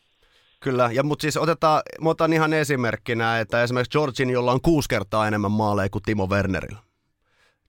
Kyllä, 0.61 0.91
ja 0.93 1.03
mutta 1.03 1.23
siis 1.23 1.37
otetaan, 1.37 1.83
otan 2.05 2.33
ihan 2.33 2.53
esimerkkinä, 2.53 3.41
että 3.41 3.63
esimerkiksi 3.63 3.99
Georgin, 3.99 4.31
jolla 4.31 4.53
on 4.53 4.61
kuusi 4.63 4.89
kertaa 4.89 5.29
enemmän 5.29 5.51
maaleja 5.51 5.89
kuin 5.89 6.03
Timo 6.03 6.27
Wernerillä. 6.27 6.92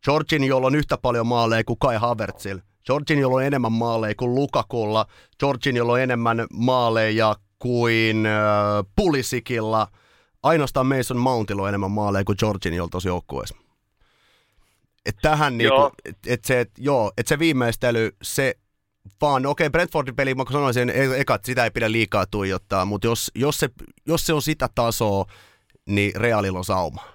Georgin, 0.03 0.43
jolla 0.43 0.67
on 0.67 0.75
yhtä 0.75 0.97
paljon 0.97 1.27
maaleja 1.27 1.63
kuin 1.63 1.79
Kai 1.79 1.95
Havertzil. 1.95 2.59
Georgin, 2.85 3.19
jolla 3.19 3.35
on 3.35 3.43
enemmän 3.43 3.71
maaleja 3.71 4.15
kuin 4.15 4.35
Lukakulla. 4.35 5.05
Georgin, 5.39 5.75
jolla 5.75 5.93
on 5.93 6.01
enemmän 6.01 6.47
maaleja 6.53 7.35
kuin 7.59 8.25
äh, 8.25 8.33
Pulisikilla. 8.95 9.87
Ainoastaan 10.43 10.87
Mason 10.87 11.17
Mountilla 11.17 11.61
on 11.61 11.69
enemmän 11.69 11.91
maaleja 11.91 12.23
kuin 12.23 12.35
Georginiolla 12.39 12.89
tuossa 12.89 13.09
joukkueessa. 13.09 13.55
Et 15.05 15.15
tähän 15.21 15.57
niinku, 15.57 15.75
Joo. 15.75 15.91
et, 16.05 16.17
et 16.27 16.45
se, 16.45 16.59
et, 16.59 16.71
joo, 16.77 17.11
et 17.17 17.27
se 17.27 17.39
viimeistely, 17.39 18.15
se 18.21 18.55
vaan, 19.21 19.45
okei, 19.45 19.67
okay, 19.67 19.71
Brentfordin 19.71 20.15
peli, 20.15 20.35
mä 20.35 20.43
sanoisin 20.51 20.89
e- 20.89 21.19
eka, 21.19 21.35
että 21.35 21.45
sitä 21.45 21.63
ei 21.63 21.71
pidä 21.71 21.91
liikaa 21.91 22.25
tuijottaa, 22.25 22.85
mutta 22.85 23.07
jos, 23.07 23.31
jos, 23.35 23.59
se, 23.59 23.69
jos 24.07 24.25
se 24.25 24.33
on 24.33 24.41
sitä 24.41 24.69
tasoa, 24.75 25.25
niin 25.85 26.15
Realilla 26.15 26.57
on 26.57 26.65
sauma. 26.65 27.12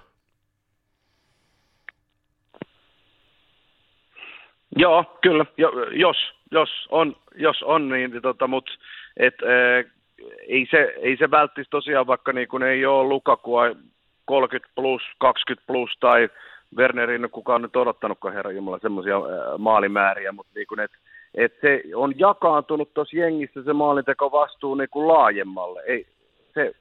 Joo, 4.75 5.05
kyllä, 5.21 5.45
jo, 5.57 5.71
jos, 5.91 6.17
jos 6.51 6.69
on, 6.89 7.15
jos 7.35 7.63
on 7.63 7.89
niin, 7.89 8.21
tota, 8.21 8.47
mutta 8.47 8.71
et, 9.17 9.35
ei, 10.47 10.67
se, 10.71 10.93
ei 10.97 11.17
se 11.17 11.31
välttis 11.31 11.67
tosiaan, 11.69 12.07
vaikka 12.07 12.33
niin 12.33 12.47
kun 12.47 12.63
ei 12.63 12.85
ole 12.85 13.07
Lukakua 13.07 13.63
30 14.25 14.71
plus, 14.75 15.01
20 15.17 15.67
plus 15.67 15.97
tai 15.99 16.29
Wernerin, 16.77 17.29
kuka 17.31 17.55
on 17.55 17.61
nyt 17.61 17.75
odottanutkaan 17.75 18.33
herra 18.33 18.51
Jumala 18.51 18.79
semmoisia 18.79 19.15
maalimääriä, 19.57 20.31
mutta 20.31 20.51
niin 20.55 20.67
kun, 20.67 20.79
et, 20.79 20.91
et 21.35 21.53
se 21.61 21.83
on 21.95 22.13
jakaantunut 22.19 22.93
tuossa 22.93 23.17
jengissä 23.17 23.63
se 23.63 23.73
maalinteko 23.73 24.31
vastuu 24.31 24.75
niin 24.75 24.89
kuin 24.89 25.07
laajemmalle. 25.07 25.81
Ei, 25.85 26.07
se, 26.53 26.75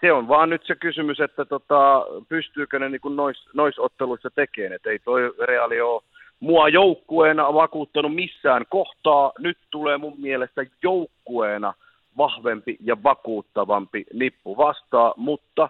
se 0.00 0.12
on 0.12 0.28
vaan 0.28 0.50
nyt 0.50 0.62
se 0.66 0.74
kysymys, 0.74 1.20
että 1.20 1.44
tota, 1.44 2.06
pystyykö 2.28 2.78
ne 2.78 2.88
niin 2.88 3.16
nois, 3.16 3.48
nois 3.54 3.78
otteluissa 3.78 4.30
tekemään. 4.30 4.72
Et 4.72 4.86
ei 4.86 4.98
toi 4.98 5.34
Reali 5.46 5.80
ole 5.80 6.02
mua 6.40 6.68
joukkueena 6.68 7.54
vakuuttanut 7.54 8.14
missään 8.14 8.64
kohtaa. 8.68 9.32
Nyt 9.38 9.58
tulee 9.70 9.98
mun 9.98 10.20
mielestä 10.20 10.66
joukkueena 10.82 11.74
vahvempi 12.16 12.76
ja 12.80 13.02
vakuuttavampi 13.02 14.04
nippu 14.12 14.56
vastaan, 14.56 15.12
mutta 15.16 15.68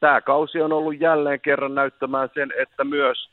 tämä 0.00 0.20
kausi 0.20 0.60
on 0.60 0.72
ollut 0.72 1.00
jälleen 1.00 1.40
kerran 1.40 1.74
näyttämään 1.74 2.30
sen, 2.34 2.52
että 2.62 2.84
myös 2.84 3.28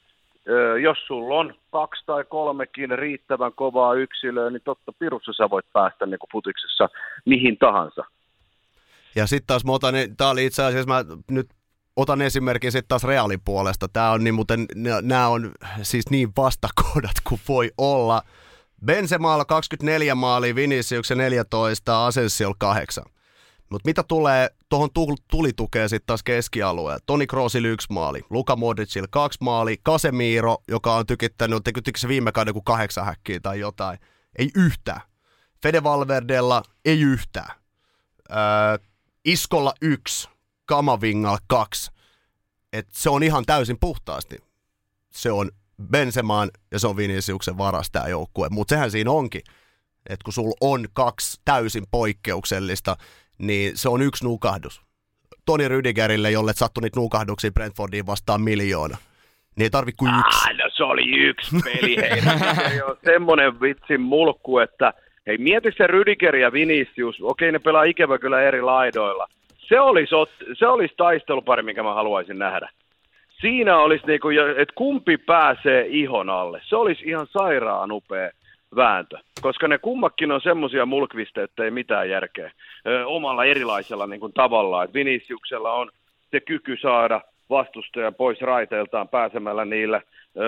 jos 0.81 0.97
sulla 1.07 1.35
on 1.35 1.53
kaksi 1.71 2.03
tai 2.05 2.23
kolmekin 2.23 2.99
riittävän 2.99 3.53
kovaa 3.53 3.93
yksilöä, 3.93 4.49
niin 4.49 4.61
totta 4.65 4.91
pirussa 4.99 5.33
sä 5.33 5.49
voit 5.49 5.65
päästä 5.73 6.05
niin 6.05 6.19
kuin 6.19 6.29
futiksessa 6.31 6.89
mihin 7.25 7.57
tahansa. 7.57 8.03
Ja 9.15 9.27
sitten 9.27 9.47
taas 9.47 9.65
mä 9.65 9.71
otan, 9.71 9.93
tää 10.17 10.29
oli 10.29 10.45
itse 10.45 10.63
asiassa, 10.63 10.89
mä 10.89 11.03
nyt 11.31 11.49
otan 12.01 12.19
sitten 12.31 12.83
taas 12.87 13.03
Realin 13.03 13.41
puolesta. 13.45 13.87
Tää 13.87 14.11
on 14.11 14.23
niin 14.23 14.33
muuten, 14.33 14.65
nämä 15.01 15.27
on 15.27 15.51
siis 15.81 16.09
niin 16.09 16.29
vastakohdat 16.37 17.15
kuin 17.23 17.41
voi 17.47 17.71
olla. 17.77 18.23
Benzemaalla 18.85 19.45
24 19.45 20.15
maalia, 20.15 20.55
Vinicius 20.55 21.09
14, 21.09 22.05
Asensio 22.05 22.53
8. 22.57 23.03
Mutta 23.69 23.89
mitä 23.89 24.03
tulee 24.03 24.49
tuohon 24.69 24.89
tulitukeen 25.31 25.89
sitten 25.89 26.07
taas 26.07 26.23
keskialueella? 26.23 26.99
Toni 27.05 27.27
Kroosilla 27.27 27.67
yksi 27.67 27.87
maali, 27.93 28.21
Luka 28.29 28.55
Modricilla 28.55 29.07
kaksi 29.11 29.37
maali, 29.41 29.77
Casemiro, 29.85 30.57
joka 30.67 30.95
on 30.95 31.05
tykittänyt, 31.05 31.63
tykikö 31.63 31.99
se 31.99 32.07
viime 32.07 32.31
kauden 32.31 32.53
kuin 32.53 32.63
kahdeksan 32.63 33.05
häkkiä 33.05 33.39
tai 33.39 33.59
jotain. 33.59 33.99
Ei 34.37 34.49
yhtään. 34.55 35.01
Fede 35.63 35.83
Valverdella 35.83 36.63
ei 36.85 37.01
yhtään. 37.01 37.51
Öö, 38.31 38.37
Iskolla 39.25 39.73
yksi, 39.81 40.29
Kamavingalla 40.69 41.37
kaksi. 41.47 41.91
Et 42.73 42.87
se 42.91 43.09
on 43.09 43.23
ihan 43.23 43.43
täysin 43.45 43.77
puhtaasti. 43.79 44.37
Se 45.09 45.31
on 45.31 45.49
Bensemaan 45.91 46.49
ja 46.71 46.79
se 46.79 46.87
on 46.87 46.97
Viniciuksen 46.97 47.57
varas 47.57 47.91
tämä 47.91 48.07
joukkue. 48.07 48.47
Mutta 48.49 48.75
sehän 48.75 48.91
siinä 48.91 49.11
onkin, 49.11 49.41
että 50.09 50.23
kun 50.23 50.33
sulla 50.33 50.55
on 50.61 50.85
kaksi 50.93 51.41
täysin 51.45 51.83
poikkeuksellista, 51.91 52.97
niin 53.37 53.77
se 53.77 53.89
on 53.89 54.01
yksi 54.01 54.25
nukahdus. 54.25 54.81
Toni 55.45 55.67
Rydigerille, 55.67 56.31
jolle 56.31 56.53
sattui 56.53 56.81
niitä 56.81 56.99
nukahduksia 56.99 57.51
Brentfordiin 57.51 58.05
vastaan 58.07 58.41
miljoona, 58.41 58.97
niin 59.55 59.63
ei 59.63 59.69
tarvi 59.69 59.91
kuin 59.91 60.11
yksi. 60.19 60.49
Ah, 60.49 60.57
no 60.57 60.69
se 60.73 60.83
oli 60.83 61.19
yksi 61.19 61.55
peli, 61.63 61.95
hei. 61.97 62.21
Se 62.75 62.83
on 62.83 62.97
semmoinen 63.05 63.61
vitsin 63.61 64.01
mulkku, 64.01 64.59
että 64.59 64.93
hei 65.27 65.37
mieti 65.37 65.69
se 65.77 65.87
Rydiger 65.87 66.35
ja 66.35 66.51
Vinicius, 66.51 67.15
okei 67.21 67.51
ne 67.51 67.59
pelaa 67.59 67.83
ikävä 67.83 68.17
kyllä 68.17 68.41
eri 68.41 68.61
laidoilla. 68.61 69.27
Se 69.69 69.79
olisi, 69.79 70.15
se 70.53 70.67
olisi 70.67 70.93
taistelupari, 70.97 71.63
mikä 71.63 71.83
mä 71.83 71.93
haluaisin 71.93 72.39
nähdä. 72.39 72.69
Siinä 73.41 73.77
olisi 73.77 74.05
niinku, 74.07 74.29
jo- 74.29 74.51
että 74.57 74.73
kumpi 74.75 75.17
pääsee 75.17 75.85
ihon 75.87 76.29
alle. 76.29 76.61
Se 76.65 76.75
olisi 76.75 77.03
ihan 77.05 77.27
sairaan 77.27 77.91
upea 77.91 78.31
vääntö, 78.75 79.17
koska 79.41 79.67
ne 79.67 79.77
kummakin 79.77 80.31
on 80.31 80.41
semmoisia 80.41 80.85
mulkvisteja, 80.85 81.43
että 81.43 81.63
ei 81.63 81.71
mitään 81.71 82.09
järkeä. 82.09 82.51
Ö, 82.87 83.07
omalla 83.07 83.45
erilaisella 83.45 84.07
niin 84.07 84.19
kuin 84.19 84.33
tavallaan. 84.33 84.85
Et 84.85 84.93
Viniciuksella 84.93 85.73
on 85.73 85.91
se 86.31 86.39
kyky 86.39 86.77
saada 86.77 87.21
vastustaja 87.49 88.11
pois 88.11 88.41
raiteiltaan 88.41 89.07
pääsemällä 89.07 89.65
niillä 89.65 90.01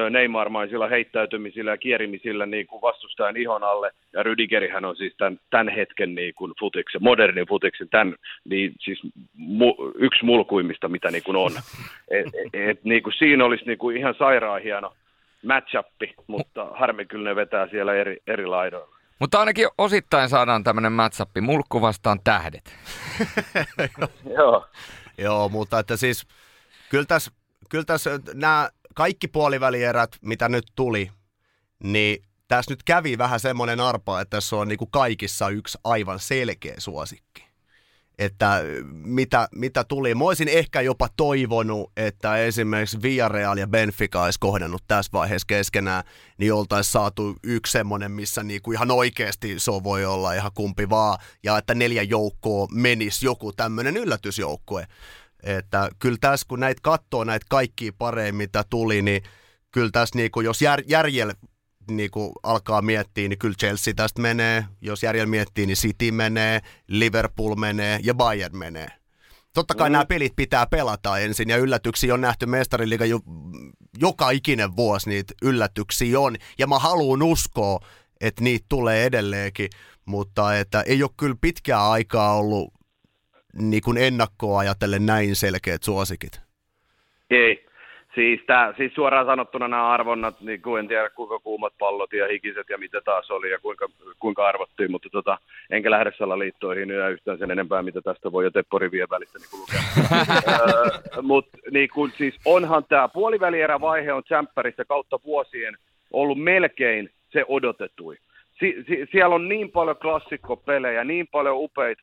Neymar-maisilla 0.10 0.88
heittäytymisillä 0.88 1.72
ja 1.72 1.78
kierimisillä 1.78 2.46
niin 2.46 2.68
kuin 2.68 2.82
vastustajan 2.82 3.38
ihon 3.38 3.64
alle. 3.64 3.92
Ja 4.14 4.24
Rüdigerihän 4.24 4.86
on 4.86 4.96
siis 4.96 5.14
tämän, 5.18 5.40
tämän 5.50 5.70
hetken 5.70 6.16
niin 6.16 6.34
kuin 6.34 6.54
futiksen, 6.60 7.04
modernin 7.04 7.48
futiksen, 7.48 7.90
tämän, 7.90 8.16
niin 8.50 8.74
siis 8.80 9.00
mu, 9.34 9.76
yksi 9.96 10.26
mulkuimmista, 10.26 10.90
mitä 10.90 11.12
niin 11.12 11.24
kuin 11.24 11.36
on. 11.36 11.52
Et, 12.12 12.28
et, 12.28 12.70
et, 12.70 12.84
niin 12.84 13.04
kuin 13.04 13.14
siinä 13.14 13.46
olisi 13.46 13.66
niin 13.66 13.78
kuin 13.78 13.98
ihan 13.98 14.16
sairaan 14.20 14.62
hieno 14.62 14.94
matchappi, 15.46 16.14
mutta 16.28 16.68
harmi 16.74 17.06
kyllä 17.06 17.30
ne 17.30 17.36
vetää 17.36 17.68
siellä 17.68 17.94
eri, 17.94 18.18
eri 18.28 18.46
laidoilla. 18.46 18.96
Mutta 19.20 19.40
ainakin 19.40 19.68
osittain 19.78 20.30
saadaan 20.30 20.64
tämmöinen 20.64 20.92
matchappi, 20.92 21.42
mulkku 21.42 21.82
vastaan 21.82 22.20
tähdet. 22.24 22.78
Joo. 24.38 24.66
Joo, 25.18 25.50
mutta 25.50 25.80
että 25.80 25.98
siis 25.98 26.28
kyllä 26.90 27.06
tässä, 27.06 27.32
kyllä 27.70 27.84
tässä 27.84 28.20
nämä 28.34 28.70
kaikki 28.96 29.28
puolivälierät, 29.28 30.10
mitä 30.22 30.50
nyt 30.50 30.66
tuli, 30.76 31.12
niin 31.84 32.24
tässä 32.48 32.72
nyt 32.72 32.84
kävi 32.84 33.18
vähän 33.18 33.40
semmoinen 33.40 33.80
arpa, 33.80 34.22
että 34.22 34.38
tässä 34.38 34.56
on 34.56 34.68
niinku 34.68 34.86
kaikissa 34.86 35.50
yksi 35.50 35.78
aivan 35.84 36.20
selkeä 36.20 36.76
suosikki. 36.78 37.52
Että 38.20 38.62
mitä, 38.92 39.48
mitä 39.56 39.84
tuli. 39.84 40.16
Mä 40.16 40.24
olisin 40.24 40.48
ehkä 40.48 40.82
jopa 40.82 41.10
toivonut, 41.18 41.92
että 41.98 42.38
esimerkiksi 42.38 43.02
Villarreal 43.02 43.58
ja 43.58 43.68
Benfica 43.68 44.24
olisi 44.24 44.40
kohdannut 44.40 44.84
tässä 44.88 45.10
vaiheessa 45.14 45.46
keskenään, 45.46 46.04
niin 46.38 46.54
oltaisiin 46.54 46.92
saatu 46.92 47.36
yksi 47.44 47.72
semmoinen, 47.72 48.12
missä 48.12 48.44
niinku 48.44 48.72
ihan 48.72 48.92
oikeasti 48.92 49.60
se 49.60 49.72
voi 49.72 50.06
olla 50.06 50.34
ihan 50.34 50.52
kumpi 50.54 50.90
vaan, 50.90 51.18
ja 51.44 51.58
että 51.58 51.74
neljä 51.76 52.04
joukkoa 52.04 52.68
menisi 52.72 53.26
joku 53.26 53.54
tämmöinen 53.54 53.98
yllätysjoukkue. 53.98 54.88
Että 55.44 55.90
kyllä 56.00 56.18
tässä, 56.22 56.46
kun 56.50 56.60
näitä 56.60 56.80
katsoo 56.84 57.24
näitä 57.24 57.46
kaikkia 57.50 57.92
pareja, 57.98 58.34
mitä 58.34 58.64
tuli, 58.70 59.02
niin 59.02 59.24
kyllä 59.72 59.90
tässä 59.92 60.16
niinku, 60.16 60.42
jos 60.42 60.62
jär, 60.62 60.84
järjel 60.88 61.34
niinku 61.92 62.34
alkaa 62.44 62.82
miettiä, 62.82 63.28
niin 63.28 63.40
kyllä 63.40 63.56
Chelsea 63.60 63.94
tästä 63.94 64.22
menee. 64.22 64.66
Jos 64.82 65.04
järjel 65.04 65.26
miettii, 65.26 65.66
niin 65.66 65.78
City 65.78 66.12
menee, 66.12 66.62
Liverpool 66.88 67.56
menee 67.56 68.00
ja 68.04 68.14
Bayern 68.14 68.58
menee. 68.58 68.88
Totta 69.54 69.76
kai 69.76 69.90
mm. 69.90 69.92
nämä 69.92 70.06
pelit 70.06 70.34
pitää 70.36 70.66
pelata 70.66 71.18
ensin 71.18 71.50
ja 71.50 71.58
yllätyksiä 71.58 72.14
on 72.14 72.22
nähty 72.22 72.46
mestariliiga 72.46 73.06
jo, 73.06 73.20
joka 73.98 74.30
ikinen 74.30 74.76
vuosi 74.76 75.10
niitä 75.10 75.34
yllätyksiä 75.42 76.20
on. 76.20 76.36
Ja 76.58 76.68
mä 76.68 76.80
haluan 76.80 77.24
uskoa, 77.24 77.80
että 78.22 78.44
niitä 78.44 78.66
tulee 78.70 79.06
edelleenkin, 79.06 79.70
mutta 80.06 80.58
että 80.58 80.82
ei 80.82 81.04
ole 81.04 81.12
kyllä 81.18 81.36
pitkää 81.42 81.90
aikaa 81.90 82.36
ollut 82.36 82.74
niin 83.54 83.82
kuin 83.86 83.98
ennakkoa 83.98 84.60
ajatellen 84.60 85.06
näin 85.06 85.36
selkeät 85.36 85.84
suosikit. 85.84 86.42
Ei. 87.30 87.72
Siis, 88.16 88.42
tää, 88.48 88.74
siis 88.78 88.94
suoraan 88.94 89.26
sanottuna 89.26 89.68
nämä 89.68 89.90
arvonnat, 89.90 90.42
niin 90.42 90.62
kuin 90.62 90.80
en 90.80 90.88
tiedä 90.88 91.10
kuinka 91.10 91.40
kuumat 91.40 91.74
pallot 91.80 92.14
ja 92.14 92.28
hikiset 92.28 92.70
ja 92.70 92.78
mitä 92.78 93.02
taas 93.02 93.32
oli 93.32 93.52
ja 93.52 93.60
kuinka, 93.60 93.88
kuinka 94.20 94.48
arvottiin, 94.48 94.92
mutta 94.92 95.10
tota, 95.12 95.38
enkä 95.70 95.92
lähde 95.92 96.12
salaliittoihin 96.18 96.90
ja 96.90 97.10
yhtään 97.10 97.38
sen 97.38 97.52
enempää, 97.52 97.84
mitä 97.84 98.02
tästä 98.02 98.32
voi 98.32 98.44
jo 98.44 98.52
Teppo 98.52 98.80
rivien 98.80 99.10
välistä 99.10 99.40
niin 99.40 99.62
lukea. 99.62 99.82
Mutta 101.22 101.58
niin 101.72 101.90
kuin, 101.94 102.12
siis 102.18 102.36
onhan 102.46 102.86
tämä 102.90 103.08
puolivälierävaihe 103.08 104.14
on 104.14 104.24
Tsemppärissä 104.24 104.86
kautta 104.86 105.20
vuosien 105.26 105.78
ollut 106.14 106.40
melkein 106.40 107.10
se 107.34 107.46
odotetui. 107.48 108.18
Si- 108.60 108.84
si- 108.88 109.08
siellä 109.12 109.36
on 109.36 109.50
niin 109.50 109.72
paljon 109.72 109.98
klassikkopelejä, 109.98 111.04
niin 111.04 111.28
paljon 111.28 111.56
upeita 111.58 112.02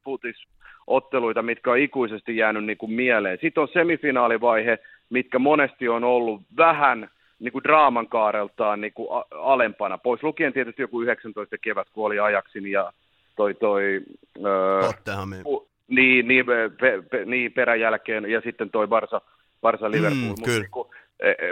futisotteluita, 0.89 1.43
mitkä 1.43 1.70
on 1.70 1.78
ikuisesti 1.78 2.36
jäänyt 2.36 2.64
niin 2.64 2.78
kuin 2.78 2.93
mieleen. 2.93 3.39
Sitten 3.41 3.62
on 3.62 3.68
semifinaalivaihe, 3.72 4.78
mitkä 5.11 5.39
monesti 5.39 5.89
on 5.89 6.05
ollut 6.05 6.43
vähän 6.57 7.11
niin 7.39 7.53
kuin 7.53 7.64
draaman 7.64 8.09
kaareltaan 8.09 8.80
niin 8.80 8.93
kuin 8.93 9.09
alempana. 9.30 9.99
Pois 9.99 10.22
lukien 10.22 10.53
tietysti 10.53 10.82
joku 10.82 11.03
19 11.03 11.59
kevät, 11.59 11.89
kun 11.93 12.07
oli 12.07 12.18
Ajaksin 12.18 12.70
ja 12.70 12.93
toi, 13.36 13.55
toi 13.55 14.01
öö, 14.45 14.80
pu- 15.43 15.66
niin, 15.89 16.28
niin, 16.28 16.47
pe, 16.47 16.70
pe, 17.11 17.24
niin, 17.24 17.53
perän 17.53 17.80
jälkeen 17.80 18.30
ja 18.30 18.41
sitten 18.41 18.70
toi 18.70 18.86
Barsa, 18.86 19.20
Barsa 19.61 19.91
Liverpool. 19.91 20.36
Mm, 20.36 20.45
kyllä. 20.45 20.61
niinku, 20.61 20.91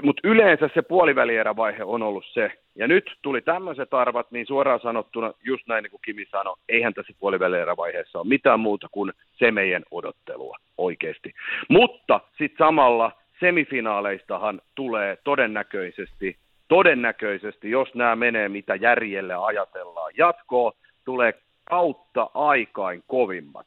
Mutta 0.02 0.28
yleensä 0.28 0.70
se 0.74 0.82
puolivälierävaihe 0.82 1.84
on 1.84 2.02
ollut 2.02 2.24
se. 2.32 2.52
Ja 2.74 2.88
nyt 2.88 3.10
tuli 3.22 3.42
tämmöiset 3.42 3.94
arvat, 3.94 4.30
niin 4.30 4.46
suoraan 4.46 4.80
sanottuna, 4.80 5.32
just 5.44 5.66
näin 5.66 5.82
niin 5.82 5.90
kuin 5.90 6.00
Kimi 6.04 6.26
sanoi, 6.30 6.56
eihän 6.68 6.94
tässä 6.94 7.12
puolivälierävaiheessa 7.20 8.18
ole 8.18 8.28
mitään 8.28 8.60
muuta 8.60 8.88
kuin 8.90 9.12
se 9.32 9.50
meidän 9.50 9.82
odottelua 9.90 10.56
oikeasti. 10.78 11.34
Mutta 11.68 12.20
sitten 12.38 12.66
samalla 12.66 13.12
semifinaaleissahan 13.40 14.60
tulee 14.74 15.18
todennäköisesti, 15.24 16.36
todennäköisesti, 16.68 17.70
jos 17.70 17.94
nämä 17.94 18.16
menee 18.16 18.48
mitä 18.48 18.74
järjelle 18.74 19.34
ajatellaan 19.34 20.12
jatkoa, 20.18 20.72
tulee 21.04 21.34
kautta 21.64 22.30
aikain 22.34 23.02
kovimmat. 23.06 23.66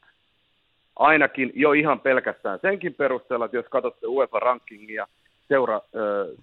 Ainakin 0.96 1.52
jo 1.56 1.72
ihan 1.72 2.00
pelkästään 2.00 2.60
senkin 2.62 2.94
perusteella, 2.94 3.46
että 3.46 3.58
jos 3.58 3.66
katsotte 3.70 4.08
UEFA-rankingia, 4.08 5.08
seura, 5.50 5.82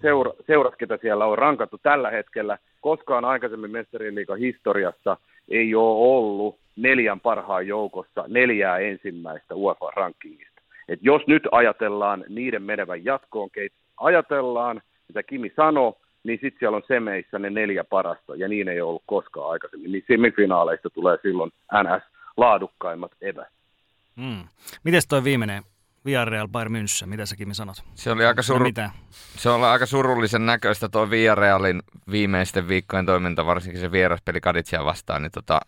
seura, 0.01 0.31
seurat, 0.47 0.75
ketä 0.75 0.97
siellä 1.01 1.25
on 1.25 1.37
rankattu 1.37 1.77
tällä 1.83 2.09
hetkellä, 2.09 2.57
koskaan 2.81 3.25
aikaisemmin 3.25 3.71
mestariliikan 3.71 4.37
historiassa 4.37 5.17
ei 5.49 5.75
ole 5.75 6.17
ollut 6.17 6.59
neljän 6.75 7.19
parhaan 7.19 7.67
joukossa 7.67 8.25
neljää 8.27 8.77
ensimmäistä 8.77 9.55
UEFA-rankingista. 9.55 10.61
Et 10.87 10.99
jos 11.01 11.21
nyt 11.27 11.43
ajatellaan 11.51 12.23
niiden 12.29 12.63
menevän 12.63 13.05
jatkoon, 13.05 13.49
keitä 13.49 13.75
ajatellaan, 13.97 14.81
mitä 15.07 15.23
Kimi 15.23 15.51
sanoi, 15.55 15.93
niin 16.23 16.39
sitten 16.41 16.59
siellä 16.59 16.75
on 16.77 16.83
semeissä 16.87 17.39
ne 17.39 17.49
neljä 17.49 17.83
parasta, 17.83 18.35
ja 18.35 18.47
niin 18.47 18.67
ei 18.67 18.81
ollut 18.81 19.03
koskaan 19.05 19.51
aikaisemmin. 19.51 19.91
Niin 19.91 20.03
semifinaaleista 20.07 20.89
tulee 20.89 21.17
silloin 21.21 21.51
NS 21.83 22.03
laadukkaimmat 22.37 23.11
evät. 23.21 23.47
Mm. 24.15 24.47
Mites 24.83 25.07
toi 25.07 25.23
viimeinen 25.23 25.63
Villarreal 26.07 26.47
Bayern 26.47 26.71
München, 26.71 27.09
mitä 27.09 27.25
säkin 27.25 27.55
sanot? 27.55 27.83
Se 27.95 28.11
oli 28.11 28.25
aika, 28.25 28.41
suru... 28.41 28.65
Mitä? 28.65 28.91
se 29.11 29.49
oli 29.49 29.65
aika 29.65 29.85
surullisen 29.85 30.45
näköistä 30.45 30.89
tuo 30.89 31.09
Villarrealin 31.09 31.81
viimeisten 32.11 32.67
viikkojen 32.67 33.05
toiminta, 33.05 33.45
varsinkin 33.45 33.81
se 33.81 33.91
vieraspeli 33.91 34.41
Kaditsia 34.41 34.85
vastaan. 34.85 35.21
Niin 35.21 35.31
tota, 35.31 35.59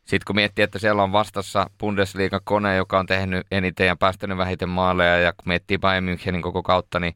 sitten 0.00 0.24
kun 0.26 0.36
miettii, 0.36 0.62
että 0.62 0.78
siellä 0.78 1.02
on 1.02 1.12
vastassa 1.12 1.70
Bundesliga 1.78 2.40
kone, 2.44 2.76
joka 2.76 2.98
on 2.98 3.06
tehnyt 3.06 3.46
eniten 3.50 3.86
ja 3.86 3.96
päästänyt 3.96 4.38
vähiten 4.38 4.68
maaleja, 4.68 5.18
ja 5.18 5.32
kun 5.32 5.48
miettii 5.48 5.78
Bayern 5.78 6.08
Münchenin 6.08 6.42
koko 6.42 6.62
kautta, 6.62 7.00
niin 7.00 7.14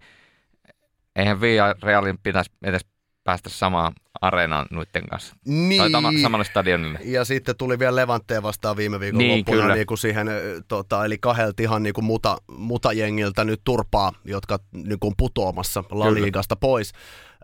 eihän 1.16 1.40
Villarrealin 1.40 2.18
pitäisi 2.18 2.50
edes 2.62 2.86
päästä 3.26 3.48
samaan 3.48 3.92
areenaan 4.20 4.66
noiden 4.70 5.06
kanssa. 5.10 5.36
Niin. 5.44 5.80
Tai 5.80 5.90
tama, 5.90 6.10
samalle 6.22 6.44
stadionille. 6.44 6.98
Ja 7.04 7.24
sitten 7.24 7.56
tuli 7.56 7.78
vielä 7.78 7.96
Levantteen 7.96 8.42
vastaan 8.42 8.76
viime 8.76 9.00
viikon 9.00 9.18
Niin, 9.18 9.38
loppuna, 9.38 9.62
kyllä. 9.62 9.74
niin 9.74 9.86
kuin 9.86 9.98
siihen, 9.98 10.28
tota, 10.68 11.04
eli 11.04 11.18
kahdelta 11.18 11.62
ihan 11.62 11.82
niin 11.82 11.94
kuin 11.94 12.04
muta, 12.04 12.38
mutajengiltä 12.56 13.44
nyt 13.44 13.60
turpaa, 13.64 14.12
jotka 14.24 14.58
niin 14.72 14.98
kuin 15.00 15.14
putoamassa 15.16 15.84
La 15.90 16.06
Kyllä. 16.06 16.24
Ligasta 16.24 16.56
pois. 16.56 16.92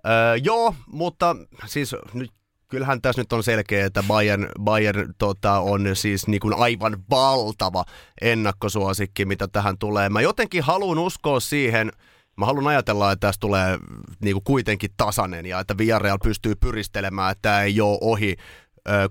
Öö, 0.07 0.37
joo, 0.43 0.74
mutta 0.87 1.37
siis 1.66 1.97
nyt 2.14 2.30
kyllähän 2.68 3.03
tässä 3.03 3.20
nyt 3.20 3.33
on 3.33 3.43
selkeä, 3.43 3.87
että 3.87 4.03
Bayern, 4.09 4.49
Bayern 4.61 5.14
tota, 5.18 5.59
on 5.59 5.91
siis 5.93 6.26
niin 6.26 6.41
kuin 6.41 6.55
aivan 6.55 6.97
valtava 7.11 7.85
ennakkosuosikki, 8.20 9.24
mitä 9.24 9.49
tähän 9.49 9.78
tulee. 9.78 10.09
Mä 10.09 10.20
jotenkin 10.20 10.62
haluan 10.62 10.99
uskoa 10.99 11.41
siihen, 11.41 11.93
Mä 12.43 12.47
haluan 12.47 12.66
ajatella, 12.66 13.12
että 13.12 13.26
tästä 13.26 13.40
tulee 13.40 13.78
niin 14.20 14.34
kuin 14.34 14.45
kuitenkin 14.45 14.90
tasainen 14.97 15.47
ja 15.47 15.61
että 15.61 15.78
Villarreal 15.78 16.18
pystyy 16.22 16.55
pyristelemään, 16.55 17.32
että 17.32 17.43
tämä 17.43 17.62
ei 17.62 17.80
ole 17.80 17.99
ohi, 18.01 18.36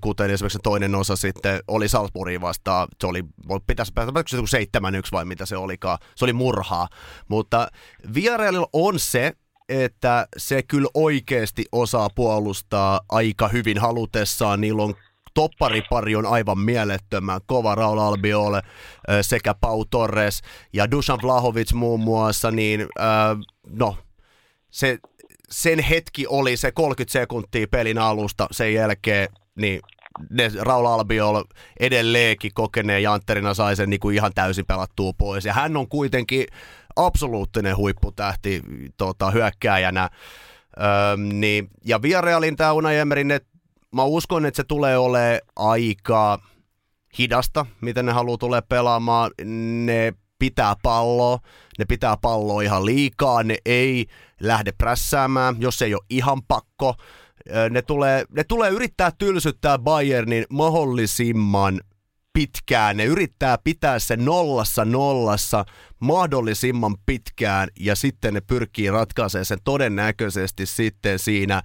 kuten 0.02 0.32
esimerkiksi 0.32 0.60
toinen 0.64 0.96
osa 0.96 1.16
sitten 1.16 1.60
oli 1.68 1.90
Salzburgin 1.90 2.42
vastaan. 2.42 2.88
Se 3.00 3.08
oli, 3.08 3.24
pitäisi 3.68 3.92
päästä 3.94 4.24
se 4.28 4.58
7-1 4.78 4.82
vai 5.12 5.26
mitä 5.26 5.46
se 5.46 5.58
olikaan. 5.58 5.98
Se 6.16 6.26
oli 6.26 6.34
murhaa. 6.34 6.88
Mutta 7.28 7.68
Villarrealilla 8.14 8.70
on 8.74 9.00
se, 9.00 9.34
että 9.70 10.28
se 10.38 10.64
kyllä 10.64 10.90
oikeasti 10.94 11.66
osaa 11.72 12.10
puolustaa 12.16 13.02
aika 13.10 13.48
hyvin 13.48 13.78
halutessaan. 13.78 14.62
Niillä 14.62 14.84
on 14.84 14.96
topparipari 15.34 16.16
on 16.16 16.26
aivan 16.26 16.60
mielettömän 16.60 17.42
kova 17.46 17.76
Raul 17.76 18.00
Albiol 18.00 18.54
ö, 18.54 18.62
sekä 19.24 19.54
Pau 19.54 19.86
Torres 19.86 20.42
ja 20.74 20.92
Dusan 20.92 21.20
Vlahovic 21.24 21.74
muun 21.74 22.00
muassa, 22.00 22.52
niin 22.52 22.88
no, 23.68 23.98
se, 24.70 24.98
sen 25.50 25.80
hetki 25.80 26.28
oli 26.28 26.58
se 26.58 26.72
30 26.72 27.12
sekuntia 27.12 27.68
pelin 27.72 27.98
alusta, 27.98 28.48
sen 28.52 28.74
jälkeen 28.74 29.28
niin 29.56 29.82
ne 30.30 30.52
Raul 30.60 30.86
Albiol 30.86 31.44
edelleenkin 31.80 32.52
kokeneen 32.54 33.04
jantterina 33.04 33.54
sai 33.54 33.76
sen 33.76 33.90
niin 33.90 34.00
kuin 34.00 34.16
ihan 34.16 34.32
täysin 34.36 34.66
pelattua 34.66 35.14
pois. 35.18 35.46
Ja 35.46 35.54
hän 35.54 35.78
on 35.78 35.90
kuitenkin 35.90 36.46
absoluuttinen 36.96 37.78
huipputähti 37.78 38.62
tota, 38.98 39.32
hyökkääjänä. 39.32 40.10
Öm, 40.78 41.40
niin, 41.40 41.68
ja 41.86 42.02
Villarrealin 42.02 42.56
tämä 42.56 42.74
Unai 42.74 42.98
Emery, 42.98 43.24
ne, 43.24 43.42
mä 43.96 44.04
uskon, 44.04 44.46
että 44.46 44.56
se 44.56 44.64
tulee 44.64 44.98
olemaan 44.98 45.40
aika 45.56 46.40
hidasta, 47.18 47.66
miten 47.82 48.06
ne 48.06 48.12
haluaa 48.12 48.38
tulee 48.38 48.62
pelaamaan. 48.62 49.32
Ne 49.86 50.14
pitää 50.40 50.76
palloa, 50.84 51.40
ne 51.80 51.86
pitää 51.86 52.18
palloa 52.22 52.62
ihan 52.62 52.86
liikaa, 52.86 53.44
ne 53.44 53.58
ei 53.66 54.06
lähde 54.40 54.72
prässäämään, 54.72 55.56
jos 55.60 55.82
ei 55.82 55.94
ole 55.94 56.04
ihan 56.10 56.42
pakko. 56.48 56.96
Ne 57.70 57.82
tulee, 57.82 58.26
ne 58.30 58.44
tulee 58.44 58.70
yrittää 58.70 59.12
tylsyttää 59.18 59.78
Bayernin 59.80 60.46
mahdollisimman 60.50 61.82
pitkään. 62.34 62.98
Ne 62.98 63.06
yrittää 63.06 63.58
pitää 63.64 64.00
sen 64.00 64.26
nollassa 64.26 64.86
nollassa 64.86 65.66
mahdollisimman 66.02 66.96
pitkään 67.06 67.70
ja 67.80 67.96
sitten 67.96 68.34
ne 68.34 68.42
pyrkii 68.42 68.92
ratkaisemaan 68.92 69.46
sen 69.46 69.60
todennäköisesti 69.64 70.66
sitten 70.66 71.20
siinä 71.20 71.62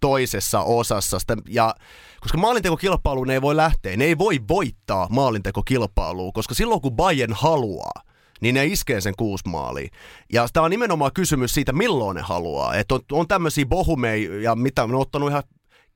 toisessa 0.00 0.60
osassa. 0.60 1.18
Ja 1.48 1.74
koska 2.20 2.38
maalintekokilpailuun 2.38 3.30
ei 3.30 3.42
voi 3.42 3.56
lähteä, 3.56 3.96
ne 3.96 4.04
ei 4.04 4.18
voi 4.18 4.40
voittaa 4.48 5.06
maalintekokilpailua, 5.10 6.32
koska 6.32 6.54
silloin 6.54 6.80
kun 6.80 6.96
Bayern 6.96 7.32
haluaa, 7.32 8.02
niin 8.40 8.54
ne 8.54 8.66
iskee 8.66 9.00
sen 9.00 9.14
kuusi 9.16 9.48
maalia. 9.48 9.88
Ja 10.32 10.48
tämä 10.52 10.64
on 10.64 10.70
nimenomaan 10.70 11.12
kysymys 11.14 11.54
siitä, 11.54 11.72
milloin 11.72 12.14
ne 12.14 12.22
haluaa. 12.22 12.74
Että 12.74 12.94
on, 12.94 13.00
on 13.12 13.28
tämmöisiä 13.28 13.66
bohumeja 13.66 14.40
ja 14.40 14.54
mitä 14.54 14.84
on 14.84 14.94
ottanut 14.94 15.30
ihan 15.30 15.42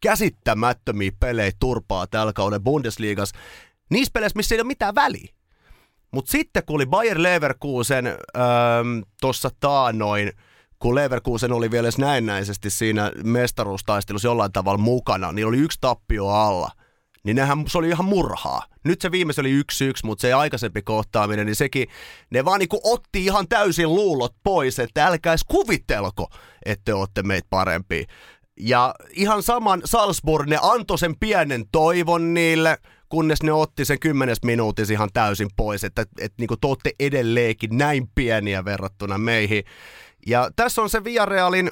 käsittämättömiä 0.01 1.11
pelejä 1.21 1.53
turpaa 1.59 2.07
tällä 2.07 2.33
kauden 2.33 2.63
Bundesliigassa. 2.63 3.37
Niissä 3.91 4.11
peleissä, 4.13 4.37
missä 4.37 4.55
ei 4.55 4.61
ole 4.61 4.67
mitään 4.67 4.95
väliä. 4.95 5.35
Mutta 6.13 6.31
sitten 6.31 6.63
kun 6.67 6.77
oli 6.77 6.87
Bayer 6.87 7.23
Leverkusen 7.23 8.07
öö, 8.07 8.15
tuossa 9.21 9.51
taanoin, 9.61 10.33
kun 10.79 10.95
Leverkusen 10.95 11.53
oli 11.53 11.71
vielä 11.71 11.89
näennäisesti 11.99 12.71
siinä 12.71 13.13
mestaruustaistelussa 13.25 14.29
jollain 14.29 14.53
tavalla 14.53 14.79
mukana, 14.79 15.33
niin 15.33 15.47
oli 15.47 15.59
yksi 15.59 15.79
tappio 15.81 16.29
alla. 16.29 16.71
Niin 17.25 17.37
nehän, 17.37 17.65
se 17.67 17.79
oli 17.79 17.89
ihan 17.89 18.05
murhaa. 18.05 18.63
Nyt 18.85 19.01
se 19.01 19.11
viimeis 19.11 19.39
oli 19.39 19.51
yksi 19.51 19.85
yksi, 19.85 20.07
mutta 20.07 20.23
se 20.23 20.33
aikaisempi 20.33 20.83
kohtaaminen, 20.83 21.47
niin 21.47 21.57
sekin, 21.57 21.89
ne 22.31 22.45
vaan 22.45 22.59
niinku 22.59 22.81
otti 22.85 23.25
ihan 23.25 23.49
täysin 23.49 23.95
luulot 23.95 24.35
pois, 24.45 24.79
että 24.79 25.07
älkää 25.07 25.33
edes 25.33 25.45
kuvitelko, 25.45 26.29
että 26.65 26.83
te 26.85 26.95
olette 26.95 27.23
meitä 27.23 27.47
parempi. 27.51 28.07
Ja 28.61 28.95
ihan 29.11 29.43
saman 29.43 29.83
Salzburg, 29.85 30.49
ne 30.49 30.59
antoi 30.63 30.99
sen 30.99 31.19
pienen 31.21 31.65
toivon 31.73 32.35
niille, 32.35 32.79
kunnes 33.13 33.43
ne 33.43 33.53
otti 33.53 33.85
sen 33.85 34.01
kymmenes 34.01 34.43
minuutissa 34.43 34.95
ihan 34.95 35.09
täysin 35.13 35.49
pois, 35.57 35.85
että, 35.85 36.03
että 36.03 36.35
niin 36.39 36.49
te 36.61 36.67
olette 36.67 36.91
edelleenkin 37.01 37.79
näin 37.79 38.09
pieniä 38.15 38.65
verrattuna 38.65 39.19
meihin. 39.19 39.65
Ja 40.27 40.51
tässä 40.57 40.83
on 40.83 40.91
se 40.91 41.05
Villarrealin 41.05 41.71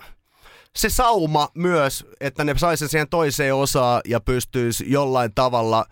se 0.77 0.91
sauma 0.91 1.49
myös, 1.55 2.07
että 2.21 2.45
ne 2.45 2.55
saisi 2.59 2.89
siihen 2.89 3.09
toiseen 3.09 3.55
osaan 3.55 4.01
ja 4.09 4.21
pystyisi 4.21 4.85
jollain 4.89 5.35
tavalla... 5.35 5.85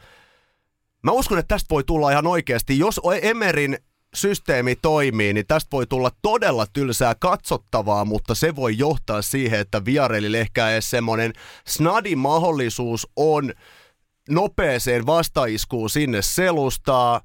Mä 1.02 1.10
uskon, 1.10 1.38
että 1.38 1.54
tästä 1.54 1.66
voi 1.70 1.84
tulla 1.84 2.10
ihan 2.10 2.26
oikeasti, 2.26 2.78
jos 2.78 3.00
Emerin 3.22 3.78
systeemi 4.14 4.76
toimii, 4.76 5.32
niin 5.32 5.46
tästä 5.46 5.68
voi 5.72 5.86
tulla 5.86 6.10
todella 6.22 6.66
tylsää 6.72 7.14
katsottavaa, 7.14 8.04
mutta 8.04 8.34
se 8.34 8.56
voi 8.56 8.78
johtaa 8.78 9.22
siihen, 9.22 9.60
että 9.60 9.84
Viarelille 9.84 10.40
ehkä 10.40 10.70
edes 10.70 10.90
semmoinen 10.90 11.32
snadi 11.66 12.16
mahdollisuus 12.16 13.08
on 13.16 13.52
nopeeseen 14.28 15.06
vastaiskuun 15.06 15.90
sinne 15.90 16.22
selustaa, 16.22 17.20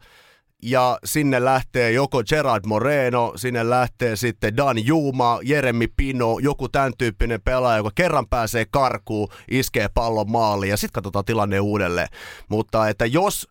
ja 0.64 0.98
sinne 1.06 1.46
lähtee 1.46 1.92
joko 1.92 2.24
Gerard 2.30 2.64
Moreno, 2.66 3.34
sinne 3.36 3.70
lähtee 3.70 4.16
sitten 4.16 4.58
Dan 4.58 4.86
Juma, 4.86 5.40
Jeremy 5.44 5.88
Pino, 5.98 6.40
joku 6.40 6.70
tämän 6.70 6.94
tyyppinen 6.98 7.42
pelaaja, 7.42 7.78
joka 7.78 7.90
kerran 7.96 8.28
pääsee 8.28 8.66
karkuun, 8.72 9.28
iskee 9.52 9.88
pallon 9.94 10.32
maaliin 10.32 10.70
ja 10.70 10.78
sitten 10.78 10.94
katsotaan 10.94 11.26
tilanne 11.26 11.60
uudelleen. 11.60 12.08
Mutta 12.50 12.90
että 12.90 13.06
jos 13.06 13.48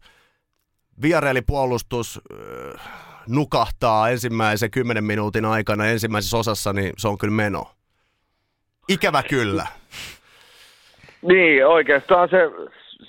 Viarelin 1.03 1.45
puolustus 1.47 2.21
äh, 2.33 2.81
nukahtaa 3.29 4.11
ensimmäisen 4.11 4.71
kymmenen 4.71 5.05
minuutin 5.05 5.45
aikana 5.45 5.87
ensimmäisessä 5.87 6.37
osassa, 6.37 6.73
niin 6.73 6.93
se 6.99 7.09
on 7.09 7.19
kyllä 7.19 7.35
meno. 7.35 7.71
Ikävä 8.89 9.23
kyllä. 9.23 9.67
Niin, 11.23 11.67
oikeastaan 11.67 12.29
se, 12.29 12.37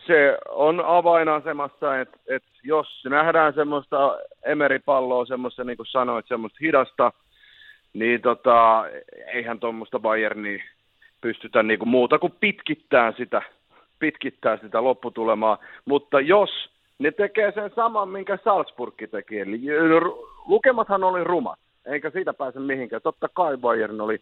se 0.07 0.37
on 0.49 0.85
avainasemassa, 0.85 1.99
että 1.99 2.17
et 2.27 2.43
jos 2.63 3.03
nähdään 3.09 3.53
semmoista 3.53 4.17
emeripalloa, 4.45 5.25
semmoista 5.25 5.63
niin 5.63 5.77
kuin 5.77 5.87
sanoit, 5.87 6.27
semmoista 6.27 6.57
hidasta, 6.61 7.11
niin 7.93 8.21
tota, 8.21 8.85
eihän 9.33 9.59
tuommoista 9.59 9.99
Bayernia 9.99 10.63
pystytä 11.21 11.63
niinku 11.63 11.85
muuta 11.85 12.19
kuin 12.19 12.33
pitkittää 12.39 13.13
sitä, 13.17 13.41
pitkittää 13.99 14.57
sitä 14.57 14.83
lopputulemaa. 14.83 15.57
Mutta 15.85 16.19
jos 16.19 16.49
ne 16.99 17.11
tekee 17.11 17.51
sen 17.51 17.71
saman, 17.75 18.09
minkä 18.09 18.37
Salzburg 18.43 18.93
teki, 19.11 19.39
eli 19.39 19.61
lukemathan 20.47 21.03
oli 21.03 21.23
rumat, 21.23 21.59
eikä 21.85 22.09
siitä 22.09 22.33
pääse 22.33 22.59
mihinkään. 22.59 23.01
Totta 23.01 23.29
kai 23.33 23.57
Bayern 23.57 24.01
oli 24.01 24.19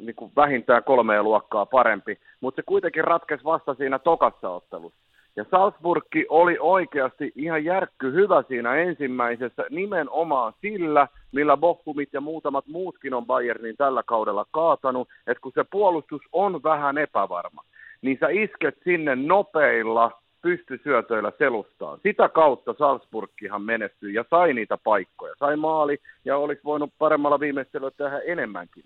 niin 0.00 0.16
kuin 0.16 0.32
vähintään 0.36 0.84
kolmea 0.84 1.22
luokkaa 1.22 1.66
parempi, 1.66 2.18
mutta 2.40 2.56
se 2.56 2.66
kuitenkin 2.66 3.04
ratkesi 3.04 3.44
vasta 3.44 3.74
siinä 3.74 3.98
tokassa 3.98 4.50
ottelussa. 4.50 4.98
Ja 5.36 5.44
Salzburgki 5.50 6.26
oli 6.28 6.56
oikeasti 6.60 7.32
ihan 7.36 7.64
järkky 7.64 8.12
hyvä 8.12 8.42
siinä 8.48 8.74
ensimmäisessä 8.74 9.64
nimenomaan 9.70 10.52
sillä, 10.60 11.08
millä 11.32 11.56
Bochumit 11.56 12.08
ja 12.12 12.20
muutamat 12.20 12.66
muutkin 12.66 13.14
on 13.14 13.26
Bayernin 13.26 13.76
tällä 13.76 14.02
kaudella 14.06 14.46
kaatanut, 14.50 15.08
että 15.26 15.40
kun 15.40 15.52
se 15.54 15.64
puolustus 15.70 16.22
on 16.32 16.62
vähän 16.62 16.98
epävarma, 16.98 17.62
niin 18.02 18.18
sä 18.20 18.28
isket 18.28 18.78
sinne 18.84 19.16
nopeilla 19.16 20.10
pystysyötöillä 20.42 21.32
selustaa. 21.38 21.98
Sitä 22.02 22.28
kautta 22.28 22.74
Salzburgkihan 22.78 23.62
menestyi 23.62 24.14
ja 24.14 24.24
sai 24.30 24.52
niitä 24.52 24.78
paikkoja. 24.84 25.34
Sai 25.38 25.56
maali 25.56 25.98
ja 26.24 26.36
olisi 26.36 26.62
voinut 26.64 26.90
paremmalla 26.98 27.40
viimeistelyllä 27.40 27.90
tehdä 27.96 28.18
enemmänkin. 28.18 28.84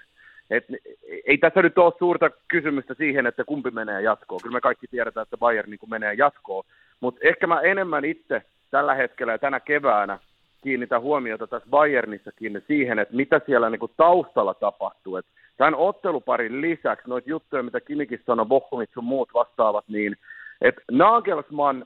Et, 0.53 0.65
ei 1.27 1.39
tässä 1.39 1.63
nyt 1.63 1.79
ole 1.79 1.93
suurta 1.99 2.31
kysymystä 2.49 2.95
siihen, 2.95 3.27
että 3.27 3.45
kumpi 3.45 3.71
menee 3.71 4.03
jatkoon. 4.03 4.41
Kyllä 4.43 4.55
me 4.55 4.61
kaikki 4.61 4.87
tiedetään, 4.87 5.23
että 5.23 5.37
Bayern 5.37 5.71
niin 5.71 5.91
menee 5.91 6.15
jatkoon. 6.15 6.65
Mutta 7.01 7.21
ehkä 7.25 7.47
mä 7.47 7.61
enemmän 7.61 8.05
itse 8.05 8.43
tällä 8.71 8.95
hetkellä 8.95 9.33
ja 9.33 9.39
tänä 9.39 9.61
keväänä 9.61 10.19
kiinnitän 10.63 11.03
huomiota 11.03 11.47
tässä 11.47 11.69
Bayernissakin 11.71 12.63
siihen, 12.67 12.99
että 12.99 13.17
mitä 13.17 13.41
siellä 13.47 13.71
niin 13.71 13.79
kuin 13.79 13.93
taustalla 13.97 14.55
tapahtuu. 14.55 15.17
Et 15.17 15.27
tämän 15.57 15.75
otteluparin 15.75 16.61
lisäksi, 16.61 17.09
noita 17.09 17.31
juttuja, 17.31 17.63
mitä 17.63 17.81
Kimikin 17.81 18.21
sanoi, 18.27 18.47
Bochumit 18.47 18.91
sun 18.95 19.05
muut 19.05 19.35
vastaavat, 19.35 19.85
niin 19.89 20.17
että 20.61 20.83
Nagelsmann 20.91 21.85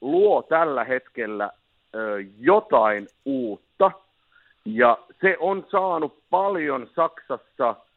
luo 0.00 0.42
tällä 0.42 0.84
hetkellä 0.84 1.50
ö, 1.94 2.24
jotain 2.38 3.06
uutta, 3.24 3.90
ja 4.64 4.98
se 5.20 5.36
on 5.40 5.66
saanut 5.70 6.18
paljon 6.30 6.88
Saksassa– 6.94 7.74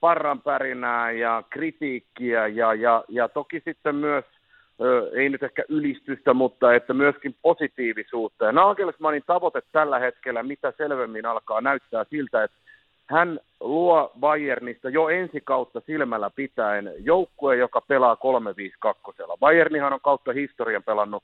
parranpärinää 0.00 1.10
ja 1.10 1.42
kritiikkiä 1.50 2.46
ja, 2.46 2.74
ja, 2.74 3.04
ja 3.08 3.28
toki 3.28 3.62
sitten 3.64 3.94
myös, 3.94 4.24
öö, 4.80 5.10
ei 5.12 5.28
nyt 5.28 5.42
ehkä 5.42 5.64
ylistystä, 5.68 6.34
mutta 6.34 6.74
että 6.74 6.94
myöskin 6.94 7.34
positiivisuutta. 7.42 8.44
Ja 8.44 8.52
Nagelsmannin 8.52 9.22
tavoite 9.26 9.62
tällä 9.72 9.98
hetkellä, 9.98 10.42
mitä 10.42 10.72
selvemmin 10.76 11.26
alkaa 11.26 11.60
näyttää 11.60 12.04
siltä, 12.10 12.44
että 12.44 12.56
hän 13.10 13.40
luo 13.60 14.12
Bayernista 14.20 14.88
jo 14.88 15.08
ensi 15.08 15.40
kautta 15.44 15.80
silmällä 15.86 16.30
pitäen 16.30 16.92
joukkue, 16.98 17.56
joka 17.56 17.80
pelaa 17.80 18.16
3-5-2. 18.86 19.36
Bayernihan 19.40 19.92
on 19.92 20.00
kautta 20.02 20.32
historian 20.32 20.82
pelannut 20.82 21.22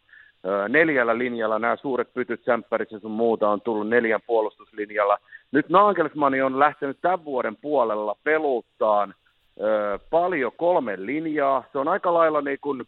neljällä 0.68 1.18
linjalla, 1.18 1.58
nämä 1.58 1.76
suuret 1.76 2.14
pytyt, 2.14 2.44
sämppärit 2.44 2.92
ja 2.92 2.98
sun 2.98 3.10
muuta 3.10 3.48
on 3.48 3.60
tullut 3.60 3.88
neljän 3.88 4.20
puolustuslinjalla. 4.26 5.18
Nyt 5.52 5.68
Nagelsmann 5.68 6.42
on 6.42 6.58
lähtenyt 6.58 6.98
tämän 7.02 7.24
vuoden 7.24 7.56
puolella 7.56 8.16
peluttaan 8.24 9.14
ö, 9.60 9.98
paljon 10.10 10.52
kolmen 10.56 11.06
linjaa. 11.06 11.64
Se 11.72 11.78
on 11.78 11.88
aika 11.88 12.14
lailla 12.14 12.40
niin 12.40 12.58
kuin 12.60 12.84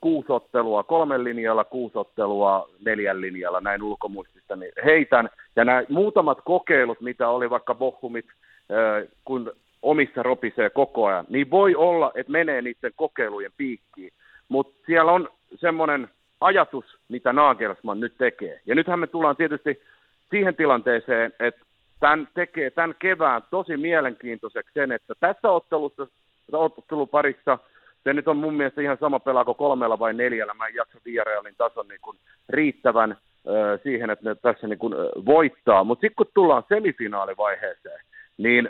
kuusottelua 0.00 0.82
kolmen 0.82 1.24
linjalla, 1.24 1.64
kuusottelua 1.64 2.68
neljän 2.84 3.20
linjalla, 3.20 3.60
näin 3.60 3.82
ulkomuistista, 3.82 4.56
niin 4.56 4.72
heitän. 4.84 5.28
Ja 5.56 5.64
nämä 5.64 5.82
muutamat 5.88 6.38
kokeilut, 6.44 7.00
mitä 7.00 7.28
oli 7.28 7.50
vaikka 7.50 7.74
Bochumit, 7.74 8.26
kun 9.24 9.52
omissa 9.82 10.22
ropisee 10.22 10.70
koko 10.70 11.06
ajan, 11.06 11.26
niin 11.28 11.50
voi 11.50 11.74
olla, 11.74 12.12
että 12.14 12.32
menee 12.32 12.62
niiden 12.62 12.92
kokeilujen 12.96 13.52
piikkiin. 13.56 14.12
Mutta 14.48 14.82
siellä 14.86 15.12
on 15.12 15.28
semmoinen 15.54 16.08
ajatus, 16.40 16.84
mitä 17.08 17.32
Nagelsmann 17.32 18.00
nyt 18.00 18.14
tekee. 18.18 18.60
Ja 18.66 18.74
nythän 18.74 18.98
me 18.98 19.06
tullaan 19.06 19.36
tietysti 19.36 19.82
siihen 20.30 20.56
tilanteeseen, 20.56 21.32
että 21.40 21.60
tämän 22.00 22.28
tekee 22.34 22.70
tämän 22.70 22.94
kevään 22.98 23.42
tosi 23.50 23.76
mielenkiintoiseksi 23.76 24.74
sen, 24.74 24.92
että 24.92 25.14
tässä 25.20 25.50
ottelussa, 25.50 26.06
otteluparissa 26.52 27.58
se 28.04 28.12
nyt 28.12 28.28
on 28.28 28.36
mun 28.36 28.54
mielestä 28.54 28.82
ihan 28.82 28.96
sama 29.00 29.20
pelaako 29.20 29.54
kolmella 29.54 29.98
vai 29.98 30.14
neljällä. 30.14 30.54
Mä 30.54 30.66
en 30.66 30.74
jaksa 30.74 30.98
Villarealin 31.04 31.54
tason 31.58 31.88
niin 31.88 32.00
kuin 32.02 32.18
riittävän 32.48 33.12
äh, 33.12 33.80
siihen, 33.82 34.10
että 34.10 34.28
ne 34.28 34.34
tässä 34.34 34.66
niin 34.66 34.78
kuin, 34.78 34.92
äh, 34.92 34.98
voittaa. 35.26 35.84
Mutta 35.84 36.00
sitten 36.00 36.16
kun 36.16 36.26
tullaan 36.34 36.62
semifinaalivaiheeseen, 36.68 38.00
niin 38.38 38.68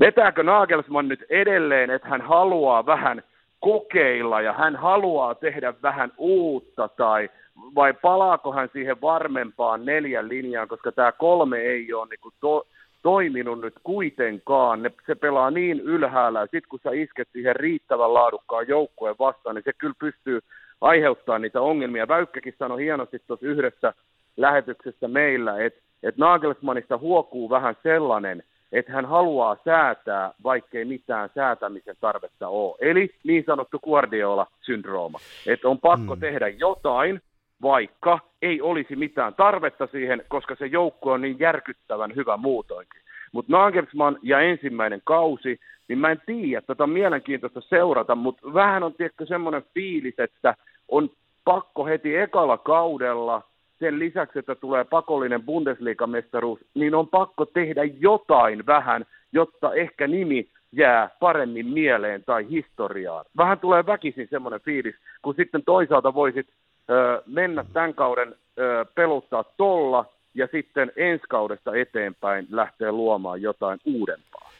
vetääkö 0.00 0.42
Nagelsmann 0.42 1.08
nyt 1.08 1.24
edelleen, 1.30 1.90
että 1.90 2.08
hän 2.08 2.20
haluaa 2.20 2.86
vähän 2.86 3.22
kokeilla 3.62 4.40
ja 4.40 4.52
hän 4.52 4.76
haluaa 4.76 5.34
tehdä 5.34 5.74
vähän 5.82 6.12
uutta 6.16 6.88
tai 6.88 7.30
vai 7.74 7.92
palaako 7.92 8.52
hän 8.52 8.68
siihen 8.72 9.00
varmempaan 9.00 9.84
neljän 9.84 10.28
linjaan, 10.28 10.68
koska 10.68 10.92
tämä 10.92 11.12
kolme 11.12 11.58
ei 11.58 11.92
ole 11.92 12.08
niin 12.10 12.20
kuin 12.20 12.34
to, 12.40 12.66
toiminut 13.02 13.60
nyt 13.60 13.74
kuitenkaan. 13.82 14.82
Ne, 14.82 14.90
se 15.06 15.14
pelaa 15.14 15.50
niin 15.50 15.80
ylhäällä 15.80 16.40
ja 16.40 16.46
sitten 16.46 16.68
kun 16.68 16.80
sä 16.82 16.90
isket 16.92 17.28
siihen 17.32 17.56
riittävän 17.56 18.14
laadukkaan 18.14 18.68
joukkueen 18.68 19.16
vastaan, 19.18 19.54
niin 19.56 19.64
se 19.64 19.72
kyllä 19.72 19.94
pystyy 19.98 20.40
aiheuttamaan 20.80 21.42
niitä 21.42 21.60
ongelmia. 21.60 22.08
Väykkäkin 22.08 22.54
sanoi 22.58 22.82
hienosti 22.82 23.18
tuossa 23.26 23.46
yhdessä 23.46 23.94
lähetyksessä 24.36 25.08
meillä, 25.08 25.64
että 25.64 25.80
et 26.02 26.16
Nagelsmannista 26.16 26.98
huokuu 26.98 27.50
vähän 27.50 27.76
sellainen, 27.82 28.42
että 28.72 28.92
hän 28.92 29.06
haluaa 29.06 29.56
säätää, 29.64 30.34
vaikkei 30.44 30.84
mitään 30.84 31.30
säätämisen 31.34 31.96
tarvetta 32.00 32.48
ole. 32.48 32.76
Eli 32.80 33.10
niin 33.24 33.44
sanottu 33.46 33.78
Guardiola-syndrooma, 33.78 35.18
että 35.46 35.68
on 35.68 35.78
pakko 35.78 36.14
hmm. 36.14 36.20
tehdä 36.20 36.48
jotain, 36.48 37.20
vaikka 37.62 38.18
ei 38.42 38.60
olisi 38.60 38.96
mitään 38.96 39.34
tarvetta 39.34 39.86
siihen, 39.86 40.24
koska 40.28 40.54
se 40.54 40.66
joukko 40.66 41.12
on 41.12 41.20
niin 41.20 41.38
järkyttävän 41.38 42.14
hyvä 42.16 42.36
muutoinkin. 42.36 43.02
Mutta 43.32 43.52
Nagelsmann 43.52 44.18
ja 44.22 44.40
ensimmäinen 44.40 45.00
kausi, 45.04 45.60
niin 45.88 45.98
mä 45.98 46.10
en 46.10 46.22
tiedä, 46.26 46.62
tätä 46.66 46.82
on 46.82 46.90
mielenkiintoista 46.90 47.60
seurata, 47.60 48.14
mutta 48.14 48.54
vähän 48.54 48.82
on 48.82 48.94
tietty 48.94 49.26
semmoinen 49.26 49.62
fiilis, 49.74 50.14
että 50.18 50.54
on 50.88 51.10
pakko 51.44 51.86
heti 51.86 52.16
ekalla 52.16 52.58
kaudella– 52.58 53.42
sen 53.82 53.98
lisäksi, 53.98 54.38
että 54.38 54.54
tulee 54.54 54.84
pakollinen 54.84 55.42
Bundesliga-mestaruus, 55.42 56.60
niin 56.74 56.94
on 56.94 57.08
pakko 57.08 57.46
tehdä 57.46 57.84
jotain 57.84 58.66
vähän, 58.66 59.04
jotta 59.32 59.74
ehkä 59.74 60.06
nimi 60.06 60.48
jää 60.72 61.10
paremmin 61.20 61.66
mieleen 61.66 62.24
tai 62.24 62.46
historiaan. 62.50 63.24
Vähän 63.36 63.58
tulee 63.58 63.86
väkisin 63.86 64.28
semmoinen 64.30 64.60
fiilis, 64.60 64.94
kun 65.22 65.34
sitten 65.34 65.62
toisaalta 65.64 66.14
voisit 66.14 66.46
ö, 66.90 67.22
mennä 67.26 67.64
tämän 67.72 67.94
kauden 67.94 68.34
ö, 68.58 68.86
peluttaa 68.94 69.44
tolla 69.56 70.04
ja 70.34 70.48
sitten 70.52 70.92
ensi 70.96 71.24
kaudesta 71.28 71.76
eteenpäin 71.76 72.46
lähteä 72.50 72.92
luomaan 72.92 73.42
jotain 73.42 73.78
uudempaa. 73.84 74.50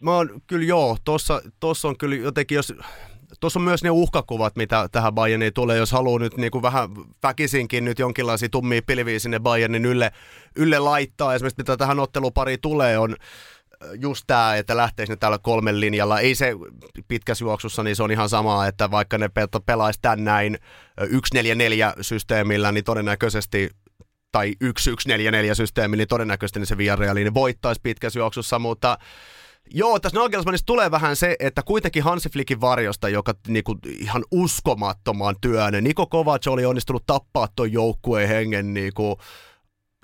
Mä 0.00 0.16
oon 0.16 0.28
kyllä 0.46 0.64
joo, 0.64 0.96
tuossa 1.60 1.88
on 1.88 1.98
kyllä 1.98 2.16
jotenkin, 2.16 2.56
jos 2.56 2.74
tuossa 3.40 3.58
on 3.58 3.64
myös 3.64 3.82
ne 3.82 3.90
uhkakuvat, 3.90 4.56
mitä 4.56 4.88
tähän 4.92 5.14
Bayerniin 5.14 5.52
tulee, 5.52 5.76
jos 5.76 5.92
haluaa 5.92 6.18
nyt 6.18 6.36
niin 6.36 6.50
kuin 6.50 6.62
vähän 6.62 6.88
väkisinkin 7.22 7.84
nyt 7.84 7.98
jonkinlaisia 7.98 8.48
tummia 8.48 8.82
pilviä 8.86 9.18
sinne 9.18 9.38
Bayernin 9.38 9.84
ylle, 9.84 10.12
ylle 10.56 10.78
laittaa. 10.78 11.34
Esimerkiksi 11.34 11.60
mitä 11.60 11.76
tähän 11.76 12.00
ottelupariin 12.00 12.60
tulee 12.60 12.98
on 12.98 13.16
äh, 13.82 13.88
just 14.00 14.24
tämä, 14.26 14.56
että 14.56 14.76
lähteekö 14.76 15.12
ne 15.12 15.16
täällä 15.16 15.38
kolmen 15.38 15.80
linjalla. 15.80 16.20
Ei 16.20 16.34
se 16.34 16.52
pitkässä 17.08 17.44
juoksussa, 17.44 17.82
niin 17.82 17.96
se 17.96 18.02
on 18.02 18.10
ihan 18.10 18.28
sama, 18.28 18.66
että 18.66 18.90
vaikka 18.90 19.18
ne 19.18 19.30
pelaisi 19.66 19.98
tän 20.02 20.24
näin 20.24 20.58
1-4-4 21.00 21.06
systeemillä, 22.00 22.72
niin 22.72 22.84
todennäköisesti 22.84 23.70
tai 24.32 24.54
1-1-4-4 24.64 25.54
systeemi, 25.54 25.96
niin 25.96 26.08
todennäköisesti 26.08 26.58
niin 26.58 26.66
se 26.66 26.78
Villarreal 26.78 27.14
niin 27.14 27.34
voittaisi 27.34 27.80
pitkässä 27.82 28.18
juoksussa, 28.18 28.58
mutta 28.58 28.98
Joo, 29.74 30.00
tässä 30.00 30.18
Nagelsmannissa 30.18 30.66
tulee 30.66 30.90
vähän 30.90 31.16
se, 31.16 31.36
että 31.40 31.62
kuitenkin 31.62 32.02
Hansi 32.02 32.28
Flickin 32.30 32.60
varjosta, 32.60 33.08
joka 33.08 33.34
niinku 33.48 33.78
ihan 33.86 34.24
uskomattoman 34.30 35.36
työn, 35.40 35.84
Niko 35.84 36.06
Kovac 36.06 36.46
oli 36.46 36.64
onnistunut 36.64 37.06
tappaa 37.06 37.48
tuon 37.56 37.72
joukkueen 37.72 38.28
hengen 38.28 38.74
niinku, 38.74 39.18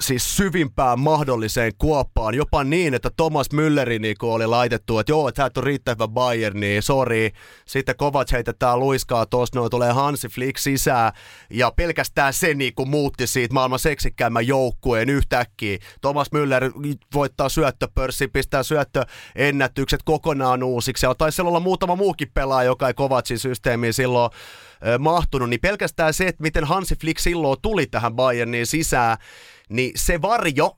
siis 0.01 0.37
syvimpään 0.37 1.01
mahdolliseen 1.01 1.73
kuoppaan, 1.79 2.35
jopa 2.35 2.65
niin, 2.65 2.95
että 2.95 3.11
Thomas 3.17 3.47
Mülleri 3.53 3.99
niin 3.99 4.17
oli 4.23 4.47
laitettu, 4.47 4.99
että 4.99 5.13
joo, 5.13 5.29
että 5.29 5.43
sä 5.43 5.47
et 5.47 5.57
ole 5.57 5.65
riittävä 5.65 6.09
Bayern, 6.09 6.61
niin 6.61 6.83
sori. 6.83 7.31
Sitten 7.67 7.97
Kovac 7.97 8.33
heitetään 8.33 8.81
luiskaa 8.81 9.27
tuossa, 9.27 9.59
noin 9.59 9.71
tulee 9.71 9.93
Hansi 9.93 10.29
Flick 10.29 10.59
sisään, 10.59 11.13
ja 11.51 11.73
pelkästään 11.77 12.33
se 12.33 12.55
niin 12.55 12.75
kuin 12.75 12.89
muutti 12.89 13.27
siitä 13.27 13.55
maailman 13.55 13.79
seksikkäimmän 13.79 14.47
joukkueen 14.47 15.09
yhtäkkiä. 15.09 15.79
Thomas 16.01 16.29
Müller 16.35 16.91
voittaa 17.15 17.49
syöttöpörssin, 17.49 18.31
pistää 18.31 18.63
syöttöennätykset 18.63 20.01
kokonaan 20.05 20.63
uusiksi, 20.63 21.07
ja 21.07 21.15
taisi 21.15 21.43
olla 21.43 21.61
muutama 21.61 21.97
muukin 21.97 22.31
pelaaja, 22.35 22.67
joka 22.67 22.89
ei 22.89 22.95
Kovacin 22.95 23.39
systeemiin 23.39 23.93
silloin 23.93 24.31
mahtunut, 24.99 25.51
niin 25.51 25.61
pelkästään 25.61 26.15
se, 26.15 26.27
että 26.27 26.43
miten 26.43 26.65
Hansi 26.65 26.97
Flick 27.01 27.19
silloin 27.19 27.59
tuli 27.63 27.87
tähän 27.87 28.15
Bayerniin 28.15 28.67
sisään, 28.67 29.19
niin 29.73 29.93
se 29.97 30.23
varjo 30.23 30.77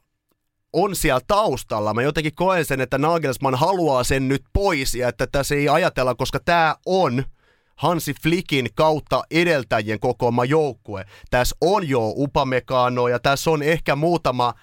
on 0.73 0.97
siellä 0.97 1.21
taustalla. 1.27 1.95
Mä 1.95 2.03
jotenkin 2.03 2.35
koen 2.35 2.65
sen, 2.65 2.81
että 2.81 2.99
Nagelsmann 2.99 3.59
haluaa 3.59 4.05
sen 4.05 4.29
nyt 4.29 4.45
pois 4.53 4.95
ja 4.95 5.09
että 5.09 5.27
tässä 5.27 5.55
ei 5.55 5.69
ajatella, 5.69 6.15
koska 6.15 6.41
tämä 6.45 6.77
on 6.87 7.25
Hansi 7.77 8.15
Flickin 8.23 8.69
kautta 8.75 9.23
edeltäjien 9.31 10.01
kokoama 10.01 10.45
joukkue. 10.45 11.05
Tässä 11.31 11.57
on 11.61 11.89
jo 11.89 12.13
Upamecano 12.17 13.09
ja 13.09 13.19
tässä 13.19 13.51
on 13.51 13.63
ehkä 13.63 13.97
muutama 13.97 14.55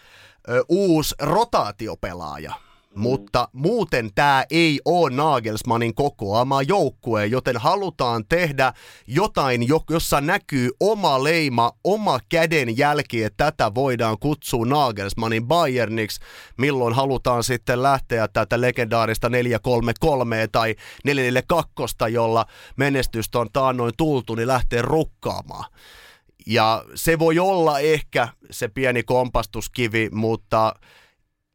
ö, 0.50 0.64
uusi 0.70 1.16
rotaatiopelaaja. 1.20 2.54
Mutta 2.96 3.48
muuten 3.54 4.10
tämä 4.16 4.44
ei 4.52 4.80
ole 4.86 5.10
Nagelsmannin 5.10 5.96
kokoama 5.96 6.62
joukkue, 6.62 7.26
joten 7.26 7.58
halutaan 7.58 8.26
tehdä 8.30 8.74
jotain, 9.08 9.68
jo- 9.68 9.84
jossa 9.90 10.22
näkyy 10.22 10.70
oma 10.80 11.24
leima, 11.24 11.72
oma 11.84 12.20
käden 12.30 12.78
jälki, 12.78 13.24
että 13.24 13.52
tätä 13.52 13.76
voidaan 13.76 14.20
kutsua 14.20 14.66
Nagelsmannin 14.66 15.48
Bayerniksi, 15.48 16.22
milloin 16.58 16.96
halutaan 16.96 17.44
sitten 17.44 17.84
lähteä 17.84 18.28
tätä 18.28 18.62
legendaarista 18.62 19.30
433 19.30 20.48
tai 20.52 20.76
442, 21.06 21.96
jolla 22.10 22.46
menestystä 22.76 23.40
on 23.40 23.48
taannoin 23.54 23.94
tultu, 23.98 24.36
niin 24.36 24.48
lähtee 24.48 24.82
rukkaamaan. 24.82 25.66
Ja 26.48 26.86
se 26.96 27.20
voi 27.20 27.40
olla 27.40 27.80
ehkä 27.80 28.28
se 28.52 28.68
pieni 28.68 29.04
kompastuskivi, 29.04 30.10
mutta 30.12 30.74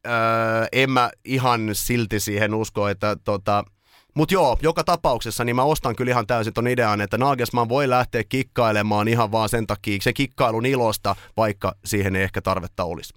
öö, 0.07 0.67
en 0.73 0.91
mä 0.91 1.11
ihan 1.25 1.61
silti 1.73 2.21
siihen 2.21 2.55
usko, 2.55 2.89
että 2.89 3.17
tota, 3.25 3.65
mutta 4.17 4.35
joo, 4.35 4.57
joka 4.63 4.85
tapauksessa 4.85 5.45
niin 5.45 5.57
mä 5.57 5.63
ostan 5.63 5.97
kyllä 5.97 6.11
ihan 6.11 6.27
täysin 6.27 6.55
ton 6.55 6.69
idean, 6.69 7.01
että 7.01 7.19
Nagelsmann 7.19 7.69
voi 7.69 7.89
lähteä 7.89 8.23
kikkailemaan 8.29 9.09
ihan 9.09 9.33
vaan 9.33 9.49
sen 9.49 9.67
takia, 9.67 9.97
se 10.01 10.13
kikkailun 10.13 10.67
ilosta, 10.67 11.15
vaikka 11.37 11.73
siihen 11.85 12.17
ei 12.17 12.23
ehkä 12.23 12.41
tarvetta 12.41 12.85
olisi. 12.85 13.15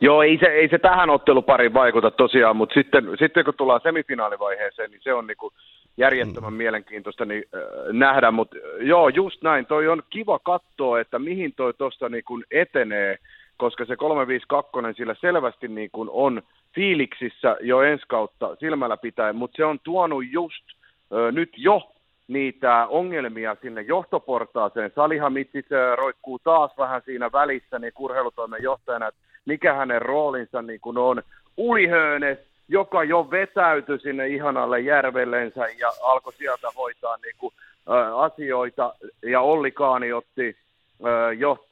Joo, 0.00 0.22
ei 0.22 0.38
se, 0.38 0.46
ei 0.46 0.68
se 0.68 0.78
tähän 0.78 1.10
ottelupariin 1.10 1.74
vaikuta 1.74 2.10
tosiaan, 2.10 2.56
mutta 2.56 2.74
sitten, 2.74 3.04
sitten 3.18 3.44
kun 3.44 3.54
tullaan 3.56 3.80
semifinaalivaiheeseen, 3.82 4.90
niin 4.90 5.00
se 5.04 5.14
on 5.14 5.26
niinku 5.26 5.52
järjettömän 5.96 6.52
mm. 6.52 6.56
mielenkiintoista 6.56 7.24
niin, 7.24 7.44
äh, 7.54 7.60
nähdä, 7.92 8.30
mutta 8.30 8.56
joo, 8.80 9.08
just 9.08 9.42
näin, 9.42 9.66
toi 9.66 9.88
on 9.88 10.02
kiva 10.10 10.38
katsoa, 10.38 11.00
että 11.00 11.18
mihin 11.18 11.52
toi 11.56 11.74
tuosta 11.74 12.08
niinku 12.08 12.40
etenee, 12.50 13.18
koska 13.56 13.84
se 13.84 13.96
352 13.96 14.96
sillä 14.96 15.14
selvästi 15.20 15.68
niin 15.68 15.90
kuin 15.92 16.08
on 16.12 16.42
fiiliksissä 16.74 17.56
jo 17.60 17.82
ensi 17.82 18.04
kautta 18.08 18.56
silmällä 18.60 18.96
pitäen, 18.96 19.36
mutta 19.36 19.56
se 19.56 19.64
on 19.64 19.78
tuonut 19.84 20.24
just 20.30 20.64
ö, 21.12 21.32
nyt 21.32 21.50
jo 21.56 21.90
niitä 22.28 22.86
ongelmia 22.86 23.56
sinne 23.62 23.82
johtoportaaseen. 23.82 24.92
Salihamitsis 24.94 25.72
ö, 25.72 25.96
roikkuu 25.96 26.38
taas 26.38 26.70
vähän 26.78 27.02
siinä 27.04 27.32
välissä 27.32 27.78
niin 27.78 27.92
kurheilutoimen 27.94 28.62
johtajana, 28.62 29.08
että 29.08 29.20
mikä 29.44 29.74
hänen 29.74 30.02
roolinsa 30.02 30.62
niin 30.62 30.80
kuin 30.80 30.98
on. 30.98 31.22
Uli 31.56 31.86
Hönes, 31.86 32.38
joka 32.68 33.04
jo 33.04 33.30
vetäytyi 33.30 34.00
sinne 34.00 34.28
ihanalle 34.28 34.80
järvellensä 34.80 35.66
ja 35.78 35.92
alkoi 36.02 36.32
sieltä 36.32 36.68
hoitaa 36.76 37.16
niin 37.16 37.34
kuin, 37.38 37.54
ö, 37.88 38.16
asioita, 38.16 38.94
ja 39.22 39.40
Olli 39.40 39.70
Kaani 39.70 40.12
otti 40.12 40.56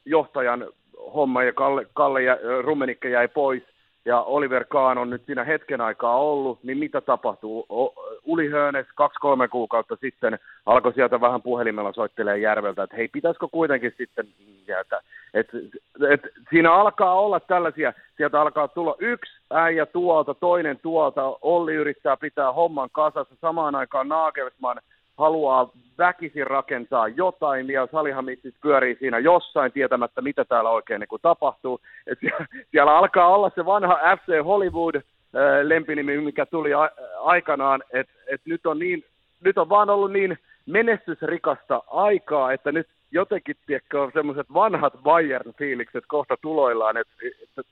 johtajan 0.04 0.66
homma 1.14 1.42
ja 1.42 1.52
Kalle, 1.52 1.86
Kalle 1.94 2.22
ja 2.22 2.38
Rummenikka 2.62 3.08
jäi 3.08 3.28
pois 3.28 3.62
ja 4.04 4.20
Oliver 4.20 4.64
Kahn 4.64 4.98
on 4.98 5.10
nyt 5.10 5.22
siinä 5.26 5.44
hetken 5.44 5.80
aikaa 5.80 6.16
ollut, 6.16 6.62
niin 6.62 6.78
mitä 6.78 7.00
tapahtuu? 7.00 7.66
Uli 8.24 8.50
Hönes 8.50 8.86
kaksi-kolme 8.94 9.48
kuukautta 9.48 9.96
sitten 9.96 10.38
alkoi 10.66 10.92
sieltä 10.92 11.20
vähän 11.20 11.42
puhelimella 11.42 11.92
soittelee 11.92 12.38
Järveltä, 12.38 12.82
että 12.82 12.96
hei, 12.96 13.08
pitäisikö 13.08 13.48
kuitenkin 13.52 13.94
sitten 13.98 14.28
jäätä. 14.66 15.00
Et, 15.34 15.48
et, 16.10 16.20
siinä 16.50 16.72
alkaa 16.72 17.20
olla 17.20 17.40
tällaisia, 17.40 17.92
sieltä 18.16 18.40
alkaa 18.40 18.68
tulla 18.68 18.96
yksi 18.98 19.32
äijä 19.50 19.86
tuolta, 19.86 20.34
toinen 20.34 20.78
tuolta, 20.82 21.36
Olli 21.42 21.74
yrittää 21.74 22.16
pitää 22.16 22.52
homman 22.52 22.88
kasassa, 22.92 23.34
samaan 23.40 23.74
aikaan 23.74 24.08
Nagelsmann 24.08 24.80
haluaa 25.22 25.70
väkisin 25.98 26.46
rakentaa 26.46 27.08
jotain, 27.08 27.70
ja 27.70 27.88
salihamitsit 27.92 28.54
pyörii 28.62 28.96
siinä 28.98 29.18
jossain 29.18 29.72
tietämättä, 29.72 30.22
mitä 30.22 30.44
täällä 30.44 30.70
oikein 30.70 31.00
niin 31.00 31.22
tapahtuu. 31.22 31.80
Et 32.06 32.18
siellä, 32.20 32.46
siellä 32.70 32.96
alkaa 32.96 33.34
olla 33.34 33.50
se 33.54 33.64
vanha 33.66 33.98
FC 34.16 34.44
Hollywood 34.44 34.94
äh, 34.96 35.02
lempinimi, 35.62 36.20
mikä 36.20 36.46
tuli 36.46 36.74
a- 36.74 36.90
aikanaan, 37.20 37.82
että 37.92 38.12
et 38.26 38.40
nyt, 38.44 38.66
on 38.66 38.78
niin, 38.78 39.04
nyt 39.44 39.58
on 39.58 39.68
vaan 39.68 39.90
ollut 39.90 40.12
niin 40.12 40.38
menestysrikasta 40.66 41.82
aikaa, 41.90 42.52
että 42.52 42.72
nyt 42.72 42.88
jotenkin, 43.10 43.56
tiedätkö, 43.66 44.02
on 44.02 44.10
semmoiset 44.14 44.46
vanhat 44.54 44.92
Bayern-fiilikset 45.02 46.04
kohta 46.08 46.36
tuloillaan, 46.42 46.96
että 46.96 47.12
et, 47.58 47.66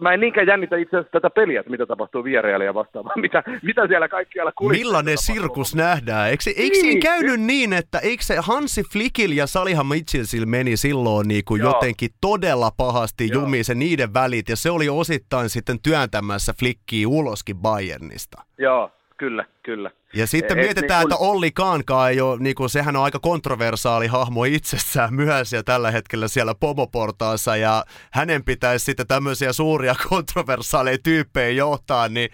mä 0.00 0.12
en 0.12 0.20
niinkään 0.20 0.46
jännitä 0.46 0.76
itse 0.76 0.96
asiassa 0.96 1.12
tätä 1.12 1.30
peliä, 1.30 1.60
että 1.60 1.70
mitä 1.70 1.86
tapahtuu 1.86 2.24
Vieraille 2.24 2.64
ja 2.64 2.74
vastaavaan, 2.74 3.20
mitä, 3.26 3.42
mitä 3.62 3.86
siellä 3.86 4.08
kaikkialla 4.08 4.52
kulisseissa 4.52 4.86
Millainen 4.88 5.14
tapahtuu. 5.16 5.34
sirkus 5.34 5.74
nähdään? 5.74 6.28
Eikö, 6.30 6.42
eikö 6.50 6.60
Niin. 6.62 6.74
siinä 6.80 7.00
käynyt 7.00 7.40
niin, 7.40 7.72
että 7.72 7.98
eikö 7.98 8.22
se 8.24 8.36
Hansi 8.40 8.82
Flickil 8.92 9.32
ja 9.32 9.46
Salihan 9.46 9.86
Mitchellsil 9.86 10.46
meni 10.46 10.76
silloin 10.76 11.28
niin 11.28 11.44
kuin 11.44 11.60
Joo. 11.60 11.72
jotenkin 11.72 12.10
todella 12.20 12.70
pahasti 12.76 13.28
Joo. 13.32 13.42
jumiin 13.42 13.64
se 13.64 13.74
niiden 13.74 14.14
välit, 14.14 14.48
ja 14.48 14.56
se 14.56 14.70
oli 14.70 14.88
osittain 14.88 15.48
sitten 15.48 15.78
työntämässä 15.82 16.54
Flickiä 16.58 17.08
uloskin 17.08 17.56
Bayernista. 17.56 18.42
Joo, 18.58 18.90
kyllä, 19.16 19.44
kyllä. 19.62 19.90
Ja 20.14 20.26
sitten 20.26 20.58
Et 20.58 20.64
mietitään, 20.64 21.00
niin 21.00 21.08
kun- 21.08 21.12
että 21.16 21.30
Olli 21.30 21.50
Kaankaan 21.50 22.10
ei 22.10 22.20
ole, 22.20 22.38
niin 22.40 22.54
kuin, 22.54 22.70
sehän 22.70 22.96
on 22.96 23.04
aika 23.04 23.18
kontroversaali 23.18 24.06
hahmo 24.06 24.44
itsessään 24.44 25.14
myös 25.14 25.52
ja 25.52 25.62
tällä 25.62 25.90
hetkellä 25.90 26.28
siellä 26.28 26.54
pomoportaassa 26.60 27.56
ja 27.56 27.84
hänen 28.12 28.44
pitäisi 28.44 28.84
sitten 28.84 29.06
tämmöisiä 29.06 29.52
suuria 29.52 29.94
kontroversaaleja 30.08 30.98
tyyppejä 31.04 31.50
johtaa, 31.50 32.08
niin 32.08 32.30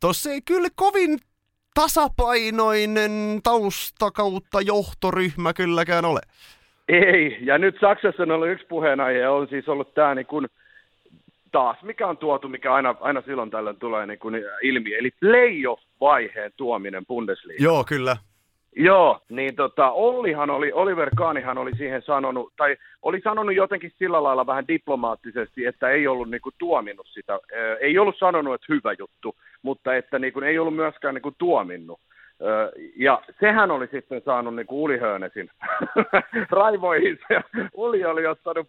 tossa 0.00 0.30
ei 0.30 0.40
kyllä 0.42 0.68
kovin 0.74 1.18
tasapainoinen 1.74 3.40
tausta 3.42 4.10
kautta 4.10 4.60
johtoryhmä 4.60 5.52
kylläkään 5.52 6.04
ole. 6.04 6.20
Ei, 6.88 7.38
ja 7.40 7.58
nyt 7.58 7.76
Saksassa 7.80 8.22
on 8.22 8.30
ollut 8.30 8.48
yksi 8.48 8.66
puheenaihe, 8.66 9.28
on 9.28 9.48
siis 9.48 9.68
ollut 9.68 9.94
tämä 9.94 10.14
niin 10.14 10.26
kuin, 10.26 10.46
taas, 11.52 11.82
mikä 11.82 12.06
on 12.06 12.16
tuotu, 12.16 12.48
mikä 12.48 12.74
aina, 12.74 12.94
aina 13.00 13.22
silloin 13.26 13.50
tällöin 13.50 13.76
tulee 13.76 14.06
niin 14.06 14.18
kuin 14.18 14.34
ilmi, 14.62 14.94
eli 14.94 15.10
playoff-vaiheen 15.20 16.52
tuominen 16.56 17.06
Bundesliga. 17.06 17.64
Joo, 17.64 17.84
kyllä. 17.84 18.16
Joo, 18.76 19.20
niin 19.28 19.56
tota, 19.56 19.90
Ollihan 19.90 20.50
oli, 20.50 20.72
Oliver 20.72 21.10
Kahnihan 21.16 21.58
oli 21.58 21.76
siihen 21.76 22.02
sanonut, 22.02 22.52
tai 22.56 22.76
oli 23.02 23.20
sanonut 23.20 23.54
jotenkin 23.54 23.92
sillä 23.98 24.22
lailla 24.22 24.46
vähän 24.46 24.68
diplomaattisesti, 24.68 25.66
että 25.66 25.90
ei 25.90 26.06
ollut 26.06 26.30
niinku 26.30 26.50
tuominnut 26.58 27.06
sitä, 27.10 27.34
Ö, 27.52 27.76
ei 27.80 27.98
ollut 27.98 28.16
sanonut, 28.18 28.54
että 28.54 28.66
hyvä 28.68 28.94
juttu, 28.98 29.36
mutta 29.62 29.94
että 29.94 30.18
niinku, 30.18 30.40
ei 30.40 30.58
ollut 30.58 30.76
myöskään 30.76 31.14
niinku 31.14 31.32
tuominnut. 31.38 32.00
Ö, 32.42 32.72
Ja 32.96 33.22
sehän 33.40 33.70
oli 33.70 33.86
sitten 33.86 34.22
saanut 34.24 34.54
niinku 34.54 34.84
Uli 34.84 34.98
Hönesin 34.98 35.50
raivoihin, 36.50 37.18
ja 37.30 37.42
Uli 37.74 38.04
oli 38.04 38.26
ottanut 38.26 38.68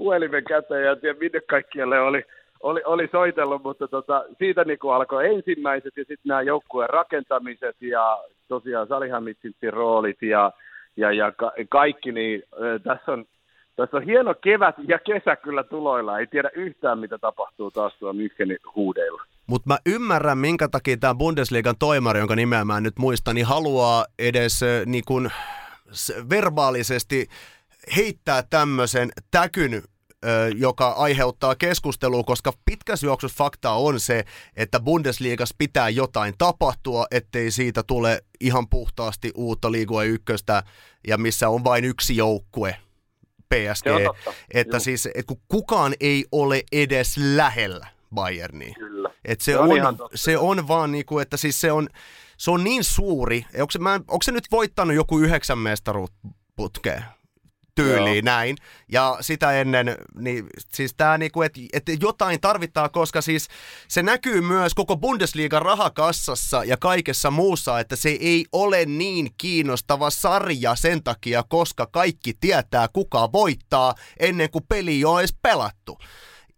puhelimen 0.00 0.44
käteen 0.44 0.84
ja 0.84 0.92
en 0.92 1.00
tiedä 1.00 1.18
minne 1.20 1.40
kaikkialle 1.40 2.00
oli, 2.00 2.22
oli, 2.60 2.80
oli 2.84 3.08
soitellut, 3.12 3.62
mutta 3.62 3.88
tota, 3.88 4.24
siitä 4.38 4.64
niin 4.64 4.78
kuin 4.78 4.94
alkoi 4.94 5.34
ensimmäiset 5.34 5.96
ja 5.96 6.04
sitten 6.04 6.28
nämä 6.28 6.42
joukkueen 6.42 6.90
rakentamiset 6.90 7.76
ja 7.80 8.18
tosiaan 8.48 8.88
Salihamitsitin 8.88 9.72
roolit 9.72 10.22
ja, 10.22 10.52
ja, 10.96 11.12
ja 11.12 11.32
ka- 11.32 11.52
kaikki, 11.68 12.12
niin 12.12 12.42
ö, 12.62 12.78
tässä 12.78 13.12
on, 13.12 13.24
tässä 13.76 13.96
on 13.96 14.02
hieno 14.02 14.34
kevät 14.34 14.74
ja 14.88 14.98
kesä 14.98 15.36
kyllä 15.36 15.64
tuloilla. 15.64 16.18
Ei 16.18 16.26
tiedä 16.26 16.50
yhtään, 16.54 16.98
mitä 16.98 17.18
tapahtuu 17.18 17.70
taas 17.70 17.92
tuolla 17.98 18.20
Münchenin 18.20 18.72
huudeilla. 18.74 19.22
Mutta 19.46 19.68
mä 19.68 19.78
ymmärrän, 19.86 20.38
minkä 20.38 20.68
takia 20.68 20.96
tämä 20.96 21.14
Bundesliigan 21.14 21.74
toimari, 21.78 22.18
jonka 22.18 22.36
nimeä 22.36 22.64
mä 22.64 22.76
en 22.76 22.82
nyt 22.82 22.98
muista, 22.98 23.32
niin 23.32 23.46
haluaa 23.46 24.04
edes 24.18 24.62
äh, 24.62 24.86
niin 24.86 25.04
kun, 25.06 25.30
verbaalisesti 26.30 27.26
heittää 27.96 28.42
tämmöisen 28.50 29.08
täkyn, 29.30 29.82
joka 30.56 30.88
aiheuttaa 30.88 31.54
keskustelua, 31.54 32.24
koska 32.24 32.52
pitkässä 32.64 33.06
juoksussa 33.06 33.36
fakta 33.38 33.70
on 33.70 34.00
se, 34.00 34.24
että 34.56 34.80
Bundesliigassa 34.80 35.54
pitää 35.58 35.88
jotain 35.88 36.34
tapahtua, 36.38 37.06
ettei 37.10 37.50
siitä 37.50 37.82
tule 37.82 38.22
ihan 38.40 38.68
puhtaasti 38.68 39.32
uutta 39.34 39.72
liigua 39.72 40.04
ykköstä, 40.04 40.62
ja 41.06 41.18
missä 41.18 41.48
on 41.48 41.64
vain 41.64 41.84
yksi 41.84 42.16
joukkue, 42.16 42.76
PSG. 43.54 43.86
Että 44.54 44.76
Juu. 44.76 44.80
siis, 44.80 45.08
et 45.14 45.26
kun 45.26 45.40
kukaan 45.48 45.94
ei 46.00 46.24
ole 46.32 46.62
edes 46.72 47.16
lähellä 47.16 47.86
Bayernia. 48.14 48.74
Kyllä. 48.74 49.10
Et 49.24 49.40
se, 49.40 49.52
Se 49.52 49.58
on 49.58 49.70
on, 49.86 49.98
se 50.14 50.38
on 50.38 50.68
vaan 50.68 50.92
niinku, 50.92 51.18
että 51.18 51.36
siis 51.36 51.60
se 51.60 51.72
on, 51.72 51.88
se 52.36 52.50
on 52.50 52.64
niin 52.64 52.84
suuri. 52.84 53.46
Onko 53.60 53.70
se, 53.70 53.78
mä, 53.78 53.94
onko 53.94 54.22
se 54.22 54.32
nyt 54.32 54.44
voittanut 54.50 54.96
joku 54.96 55.18
yhdeksän 55.18 55.58
mestaruusputkea? 55.58 57.02
Tyyliin 57.82 58.26
Joo. 58.26 58.34
näin. 58.34 58.56
Ja 58.88 59.16
sitä 59.20 59.52
ennen, 59.52 59.96
niin 60.14 60.46
siis 60.72 60.94
tämä 60.96 61.18
niinku, 61.18 61.42
että 61.42 61.60
et 61.72 61.84
jotain 62.00 62.40
tarvittaa, 62.40 62.88
koska 62.88 63.20
siis 63.20 63.48
se 63.88 64.02
näkyy 64.02 64.40
myös 64.40 64.74
koko 64.74 64.96
Bundesliigan 64.96 65.62
rahakassassa 65.62 66.64
ja 66.64 66.76
kaikessa 66.76 67.30
muussa, 67.30 67.80
että 67.80 67.96
se 67.96 68.08
ei 68.08 68.44
ole 68.52 68.84
niin 68.84 69.30
kiinnostava 69.38 70.10
sarja 70.10 70.74
sen 70.74 71.02
takia, 71.02 71.42
koska 71.48 71.86
kaikki 71.86 72.34
tietää 72.40 72.88
kuka 72.92 73.32
voittaa 73.32 73.94
ennen 74.20 74.50
kuin 74.50 74.64
peli 74.68 75.04
on 75.04 75.20
edes 75.20 75.34
pelattu. 75.42 75.98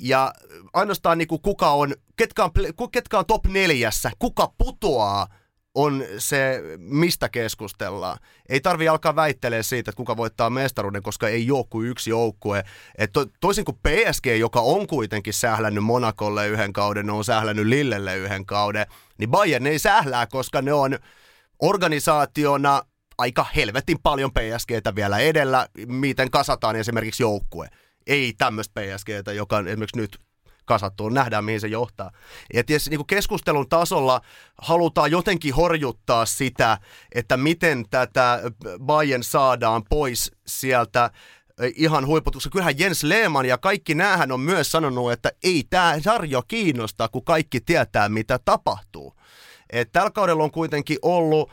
Ja 0.00 0.32
ainoastaan 0.72 1.18
niin 1.18 1.28
kuin 1.28 1.42
kuka 1.42 1.70
on, 1.70 1.94
ketkä 2.16 2.44
on, 2.44 2.50
ketkä 2.92 3.18
on 3.18 3.26
top 3.26 3.46
neljässä, 3.46 4.10
kuka 4.18 4.52
putoaa, 4.58 5.26
on 5.74 6.04
se, 6.18 6.62
mistä 6.78 7.28
keskustellaan. 7.28 8.18
Ei 8.48 8.60
tarvi 8.60 8.88
alkaa 8.88 9.16
väittelee 9.16 9.62
siitä, 9.62 9.90
että 9.90 9.96
kuka 9.96 10.16
voittaa 10.16 10.50
mestaruuden, 10.50 11.02
koska 11.02 11.28
ei 11.28 11.50
ole 11.50 11.64
kuin 11.70 11.88
yksi 11.88 12.10
joukkue. 12.10 12.64
Et 12.98 13.12
to, 13.12 13.26
toisin 13.40 13.64
kuin 13.64 13.78
PSG, 13.82 14.26
joka 14.26 14.60
on 14.60 14.86
kuitenkin 14.86 15.32
sählännyt 15.32 15.84
Monakolle 15.84 16.48
yhden 16.48 16.72
kauden, 16.72 17.10
on 17.10 17.24
sählännyt 17.24 17.66
Lillelle 17.66 18.16
yhden 18.16 18.46
kauden, 18.46 18.86
niin 19.18 19.30
Bayern 19.30 19.66
ei 19.66 19.78
sählää, 19.78 20.26
koska 20.26 20.62
ne 20.62 20.72
on 20.72 20.98
organisaationa 21.62 22.82
aika 23.18 23.46
helvetin 23.56 23.98
paljon 24.02 24.30
PSGtä 24.32 24.94
vielä 24.94 25.18
edellä, 25.18 25.68
miten 25.86 26.30
kasataan 26.30 26.76
esimerkiksi 26.76 27.22
joukkue. 27.22 27.68
Ei 28.06 28.32
tämmöistä 28.38 28.80
PSGtä, 28.80 29.32
joka 29.32 29.58
esimerkiksi 29.58 29.96
nyt 29.96 30.18
kasattu, 30.72 31.08
nähdään 31.08 31.44
mihin 31.44 31.60
se 31.60 31.68
johtaa. 31.68 32.10
Ja 32.54 32.64
tietysti 32.64 32.90
niin 32.90 32.98
kuin 32.98 33.06
keskustelun 33.06 33.68
tasolla 33.68 34.20
halutaan 34.62 35.10
jotenkin 35.10 35.54
horjuttaa 35.54 36.26
sitä, 36.26 36.78
että 37.14 37.36
miten 37.36 37.84
tätä 37.90 38.40
Bayern 38.84 39.22
saadaan 39.22 39.82
pois 39.88 40.32
sieltä 40.46 41.10
ihan 41.76 42.06
huiputuksessa. 42.06 42.52
Kyllähän 42.52 42.78
Jens 42.78 43.02
Lehmann 43.02 43.48
ja 43.48 43.58
kaikki 43.58 43.94
näähän 43.94 44.32
on 44.32 44.40
myös 44.40 44.70
sanonut, 44.70 45.12
että 45.12 45.32
ei 45.44 45.64
tämä 45.70 46.00
sarja 46.00 46.42
kiinnosta, 46.48 47.08
kun 47.08 47.24
kaikki 47.24 47.60
tietää, 47.60 48.08
mitä 48.08 48.38
tapahtuu. 48.44 49.14
Et 49.70 49.92
tällä 49.92 50.10
kaudella 50.10 50.44
on 50.44 50.50
kuitenkin 50.50 50.98
ollut 51.02 51.50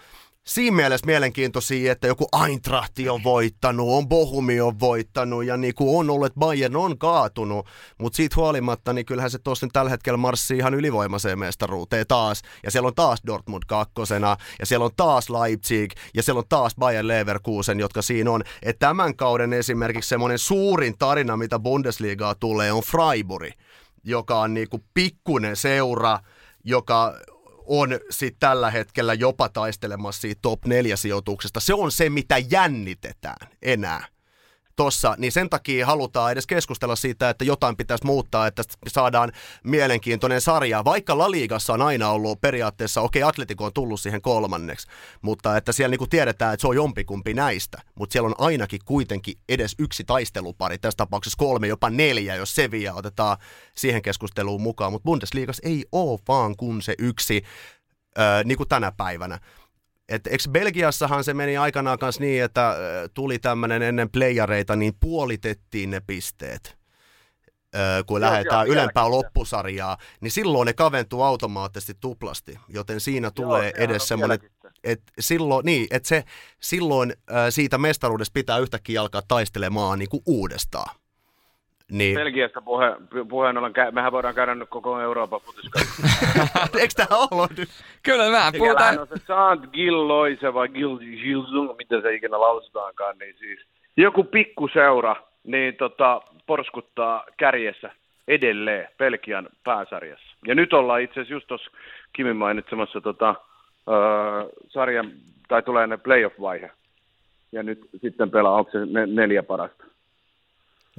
siinä 0.50 0.76
mielessä 0.76 1.06
mielenkiintoisia, 1.06 1.92
että 1.92 2.08
joku 2.08 2.28
Eintrachti 2.46 3.10
on 3.10 3.24
voittanut, 3.24 3.88
on 3.90 4.10
Bohumi 4.10 4.62
on 4.62 4.80
voittanut 4.80 5.46
ja 5.46 5.58
niin 5.58 5.76
kuin 5.76 6.00
on 6.00 6.10
ollut, 6.10 6.26
että 6.26 6.40
Bayern 6.40 6.76
on 6.76 6.98
kaatunut, 6.98 7.68
mutta 8.00 8.18
siitä 8.18 8.36
huolimatta, 8.36 8.94
niin 8.94 9.06
kyllähän 9.06 9.32
se 9.32 9.40
tuossa 9.40 9.66
nyt 9.66 9.74
tällä 9.74 9.90
hetkellä 9.92 10.18
marssii 10.18 10.58
ihan 10.58 10.74
ylivoimaiseen 10.74 11.40
mestaruuteen 11.40 12.06
taas, 12.08 12.42
ja 12.64 12.72
siellä 12.72 12.88
on 12.88 12.96
taas 12.96 13.20
Dortmund 13.28 13.64
kakkosena, 13.68 14.38
ja 14.60 14.66
siellä 14.66 14.86
on 14.86 14.92
taas 14.96 15.30
Leipzig, 15.30 15.94
ja 16.14 16.24
siellä 16.24 16.40
on 16.40 16.46
taas 16.50 16.76
Bayern 16.80 17.08
Leverkusen, 17.08 17.80
jotka 17.80 18.02
siinä 18.02 18.32
on. 18.32 18.44
Et 18.64 18.80
tämän 18.80 19.16
kauden 19.16 19.54
esimerkiksi 19.54 20.10
semmoinen 20.10 20.40
suurin 20.40 20.98
tarina, 20.98 21.38
mitä 21.38 21.60
Bundesligaa 21.60 22.36
tulee, 22.36 22.72
on 22.72 22.84
Freiburg, 22.84 23.54
joka 24.04 24.40
on 24.40 24.54
niinku 24.54 24.84
pikkunen 24.94 25.56
seura, 25.56 26.20
joka 26.64 27.14
on 27.70 28.00
sit 28.10 28.36
tällä 28.40 28.72
hetkellä 28.72 29.14
jopa 29.14 29.50
taistelemassa 29.50 30.22
siitä 30.22 30.40
top 30.41 30.66
4 30.66 30.96
sijoituksesta. 30.96 31.60
Se 31.60 31.74
on 31.74 31.91
se, 31.91 32.10
mitä 32.10 32.38
jännitetään 32.38 33.50
enää 33.62 34.08
tossa, 34.80 35.15
niin 35.18 35.31
sen 35.31 35.49
takia 35.49 35.85
halutaan 35.85 36.31
edes 36.31 36.47
keskustella 36.47 36.95
siitä, 36.95 37.30
että 37.30 37.45
jotain 37.45 37.77
pitäisi 37.77 38.06
muuttaa, 38.06 38.47
että 38.47 38.64
saadaan 38.88 39.31
mielenkiintoinen 39.64 40.41
sarja. 40.41 40.85
Vaikka 40.85 41.18
La 41.18 41.31
Ligassa 41.31 41.73
on 41.73 41.81
aina 41.81 42.10
ollut 42.10 42.41
periaatteessa, 42.41 43.01
okei, 43.01 43.22
okay, 43.23 43.30
Atletico 43.30 43.65
on 43.65 43.73
tullut 43.73 44.01
siihen 44.01 44.22
kolmanneksi, 44.22 44.88
mutta 45.22 45.57
että 45.57 45.72
siellä 45.72 45.91
niinku 45.91 46.07
tiedetään, 46.07 46.53
että 46.53 46.61
se 46.61 46.68
on 46.68 46.76
jompikumpi 46.76 47.34
näistä, 47.34 47.81
mutta 47.95 48.14
siellä 48.14 48.27
on 48.27 48.35
ainakin 48.38 48.80
kuitenkin 48.85 49.35
edes 49.49 49.76
yksi 49.80 50.03
taistelupari, 50.03 50.77
tässä 50.77 50.97
tapauksessa 50.97 51.38
kolme, 51.38 51.68
jopa 51.68 51.89
neljä, 51.89 52.35
jos 52.35 52.56
Sevilla 52.56 52.93
otetaan 52.93 53.38
siihen 53.76 54.01
keskusteluun 54.01 54.61
mukaan, 54.61 54.91
mutta 54.91 55.06
Bundesliigassa 55.06 55.68
ei 55.68 55.85
ole 55.91 56.19
vaan 56.27 56.57
kun 56.57 56.81
se 56.81 56.95
yksi, 56.99 57.43
äh, 58.19 58.43
niin 58.45 58.57
kuin 58.57 58.69
tänä 58.69 58.91
päivänä. 58.91 59.39
Et 60.10 60.27
eikö 60.27 60.44
Belgiassahan 60.52 61.23
se 61.23 61.34
meni 61.34 61.57
aikanaan 61.57 61.99
kanssa 61.99 62.22
niin, 62.22 62.44
että 62.44 62.76
tuli 63.14 63.40
tämmöinen 63.40 63.81
ennen 63.81 64.10
playareita, 64.10 64.76
niin 64.76 64.94
puolitettiin 64.99 65.90
ne 65.90 65.99
pisteet, 65.99 66.77
kun 68.06 68.22
joo, 68.22 68.30
lähdetään 68.30 68.68
joo, 68.68 68.73
ylempää 68.73 69.03
jälkeen. 69.03 69.18
loppusarjaa, 69.18 69.98
niin 70.22 70.31
silloin 70.31 70.65
ne 70.65 70.73
kaventuu 70.73 71.22
automaattisesti 71.22 71.94
tuplasti, 71.99 72.60
joten 72.68 72.99
siinä 72.99 73.31
tulee 73.31 73.72
joo, 73.76 73.86
edes 73.86 74.07
semmoinen, 74.07 74.40
että 74.84 75.14
silloin, 75.19 75.65
niin, 75.65 75.88
että 75.91 76.10
se, 76.10 76.23
silloin 76.60 77.14
siitä 77.49 77.77
mestaruudesta 77.77 78.34
pitää 78.34 78.57
yhtäkkiä 78.57 79.02
alkaa 79.02 79.22
taistelemaan 79.27 79.99
niin 79.99 80.10
kuin 80.10 80.23
uudestaan. 80.26 80.95
Niin. 81.91 82.16
Belgiasta 82.16 82.61
puhe, 82.61 82.95
puheen 83.30 83.57
ollen, 83.57 83.74
mehän 83.91 84.11
voidaan 84.11 84.36
käydä 84.36 84.56
nyt 84.56 84.70
koko 84.70 85.02
Euroopan 85.02 85.41
futiskassa. 85.41 86.03
Eikö 86.80 86.94
tämä 86.95 87.20
ollut 87.32 87.57
nyt? 87.57 87.70
Kyllä, 88.03 88.30
mä 88.30 88.52
puhutaan. 88.57 88.99
on 88.99 89.07
se 89.07 89.16
Sant 89.28 89.72
Gilloise 89.72 90.53
vai 90.53 90.70
Gil, 90.70 90.98
Gilzung, 90.98 91.78
miten 91.78 92.02
se 92.02 92.14
ikinä 92.14 92.40
lausutaankaan, 92.40 93.18
niin 93.18 93.36
siis 93.40 93.60
joku 93.98 94.24
pikkuseura, 94.24 95.16
niin 95.44 95.76
tota, 95.76 96.22
porskuttaa 96.45 97.26
kärjessä 97.38 97.91
edelleen 98.28 98.88
Belgian 98.98 99.49
pääsarjassa. 99.64 100.36
Ja 100.48 100.56
nyt 100.56 100.74
ollaan 100.74 101.02
itse 101.02 101.14
asiassa 101.14 101.34
just 101.34 101.48
tuossa 101.48 101.72
Kimin 102.14 102.36
mainitsemassa 102.36 103.02
tota, 103.02 103.36
öö, 103.90 104.49
sarjan, 104.68 105.11
tai 105.48 105.64
tulee 105.64 105.88
ne 105.88 105.98
playoff-vaihe. 105.98 106.72
Ja 107.52 107.64
nyt 107.64 107.80
sitten 108.02 108.32
pelaa, 108.32 108.56
onko 108.56 108.72
se 108.72 108.80
neljä 109.06 109.44
parasta. 109.44 109.84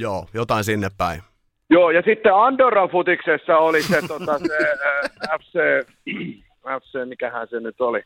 Joo, 0.00 0.26
jotain 0.34 0.64
sinne 0.64 0.88
päin. 0.98 1.22
Joo, 1.70 1.90
ja 1.90 2.02
sitten 2.02 2.34
Andorran 2.34 2.88
futiksessa 2.88 3.58
oli 3.58 3.82
se, 3.82 4.02
tota, 4.08 4.38
se 4.38 4.56
äh, 4.86 5.38
FC, 5.40 5.58
FC, 6.80 7.08
mikähän 7.08 7.48
se 7.48 7.60
nyt 7.60 7.80
oli. 7.80 8.02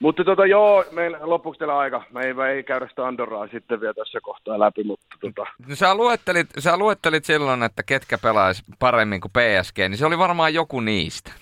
Mutta 0.00 0.24
tota, 0.24 0.46
joo, 0.46 0.84
meillä 0.90 1.18
lopuksi 1.20 1.58
teillä 1.58 1.78
aika. 1.78 2.02
Me 2.12 2.20
ei, 2.26 2.34
me 2.34 2.50
ei 2.50 2.62
käydä 2.62 2.88
sitä 2.88 3.06
Andorraa 3.06 3.48
sitten 3.48 3.80
vielä 3.80 3.94
tässä 3.94 4.18
kohtaa 4.22 4.58
läpi, 4.58 4.84
mutta 4.84 5.06
tota. 5.20 5.46
No, 5.68 5.74
sä, 5.74 5.94
luettelit, 5.94 6.46
sä 6.58 6.76
luettelit 6.76 7.24
silloin, 7.24 7.62
että 7.62 7.82
ketkä 7.82 8.18
pelaisi 8.18 8.62
paremmin 8.78 9.20
kuin 9.20 9.32
PSG, 9.32 9.78
niin 9.78 9.96
se 9.96 10.06
oli 10.06 10.18
varmaan 10.18 10.54
joku 10.54 10.80
niistä. 10.80 11.32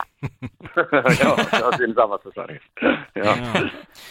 joo, 1.24 1.36
se 1.50 1.64
on 1.64 1.76
siinä 1.76 1.94
samassa 1.94 2.30
sarjassa. 2.34 2.70
joo. 3.16 3.36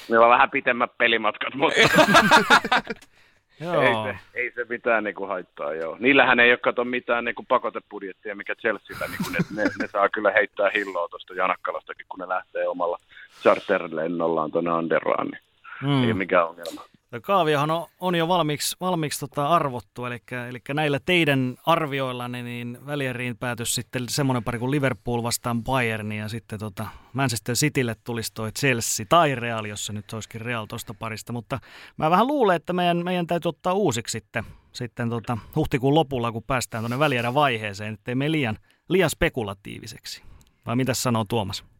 Meillä 0.10 0.26
on 0.26 0.32
vähän 0.32 0.52
pitemmät 0.52 0.92
pelimatkat, 0.98 1.54
mutta... 1.56 1.80
Joo. 3.60 3.82
Ei, 3.82 3.94
se, 4.14 4.20
ei 4.34 4.52
se 4.52 4.66
mitään 4.70 5.04
niin 5.04 5.16
kuin 5.16 5.28
haittaa, 5.28 5.74
joo. 5.74 5.98
Niillähän 6.00 6.40
ei 6.40 6.52
ole 6.52 6.58
kato 6.58 6.86
mitään 6.86 7.26
niin 7.26 7.36
kuin 7.36 7.46
pakotebudjettia, 7.46 8.36
mikä 8.36 8.56
Chelsealla, 8.56 9.06
niin 9.08 9.24
kuin 9.24 9.34
ne, 9.34 9.64
ne, 9.64 9.70
ne, 9.80 9.88
saa 9.88 10.10
kyllä 10.10 10.32
heittää 10.32 10.72
hilloa 10.76 11.08
tuosta 11.08 11.34
Janakkalastakin, 11.34 12.06
kun 12.10 12.20
ne 12.20 12.28
lähtee 12.28 12.68
omalla 12.68 12.98
charterlennollaan 13.42 14.52
tuonne 14.52 14.72
Anderaan, 14.72 15.28
niin 15.28 15.42
mm. 15.82 16.04
ei 16.04 16.06
ole 16.06 16.14
mikään 16.14 16.48
ongelma. 16.48 16.86
Kaaviohan 17.22 17.72
on, 17.72 17.88
on 18.00 18.16
jo 18.16 18.28
valmiiksi, 18.28 18.76
valmiiksi 18.82 19.20
tota 19.20 19.48
arvottu, 19.48 20.06
eli, 20.06 20.22
eli 20.50 20.60
näillä 20.74 21.00
teidän 21.06 21.56
arvioilla 21.66 22.28
niin 22.28 22.78
välieriin 22.86 23.38
päätös 23.38 23.76
sitten 23.76 24.10
semmoinen 24.10 24.44
pari 24.44 24.60
kuin 24.60 24.72
Liverpool 24.72 25.24
vastaan 25.24 25.64
Bayern 25.64 26.12
ja 26.12 26.28
sitten 26.28 26.60
tota 26.60 26.88
Manchester 27.14 27.56
Citylle 27.56 27.96
tulisi 28.04 28.34
toi 28.34 28.52
Chelsea 28.52 29.06
tai 29.10 29.36
Real, 29.36 29.66
jossa 29.66 29.94
nyt 29.94 30.14
olisikin 30.14 30.42
Real 30.42 30.66
tuosta 30.66 30.94
parista, 30.94 31.34
mutta 31.34 31.60
mä 31.98 32.10
vähän 32.10 32.28
luulen, 32.28 32.56
että 32.56 32.74
meidän, 32.74 33.04
meidän 33.04 33.28
täytyy 33.28 33.50
ottaa 33.50 33.74
uusiksi 33.74 34.12
sitten, 34.12 34.44
sitten 34.72 35.10
tota, 35.10 35.38
huhtikuun 35.56 35.96
lopulla, 35.96 36.32
kun 36.32 36.44
päästään 36.44 36.82
tuonne 36.82 37.00
välierän 37.00 37.34
vaiheeseen, 37.34 37.94
ettei 37.94 38.16
me 38.16 38.32
liian, 38.32 38.58
liian 38.90 39.10
spekulatiiviseksi. 39.10 40.24
Vai 40.66 40.76
mitä 40.76 40.94
sanoo 40.94 41.26
Tuomas? 41.26 41.73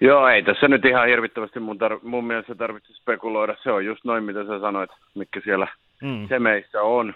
Joo, 0.00 0.28
ei 0.28 0.42
tässä 0.42 0.68
nyt 0.68 0.84
ihan 0.84 1.08
hirvittävästi 1.08 1.60
mun, 1.60 1.76
tar- 1.76 2.00
mun 2.02 2.24
mielestä 2.24 2.54
tarvitse 2.54 2.92
spekuloida. 2.92 3.56
Se 3.62 3.72
on 3.72 3.84
just 3.84 4.04
noin, 4.04 4.24
mitä 4.24 4.44
sä 4.44 4.60
sanoit, 4.60 4.90
mikä 5.14 5.40
siellä 5.44 5.66
mm. 6.02 6.28
semeissä 6.28 6.82
on. 6.82 7.14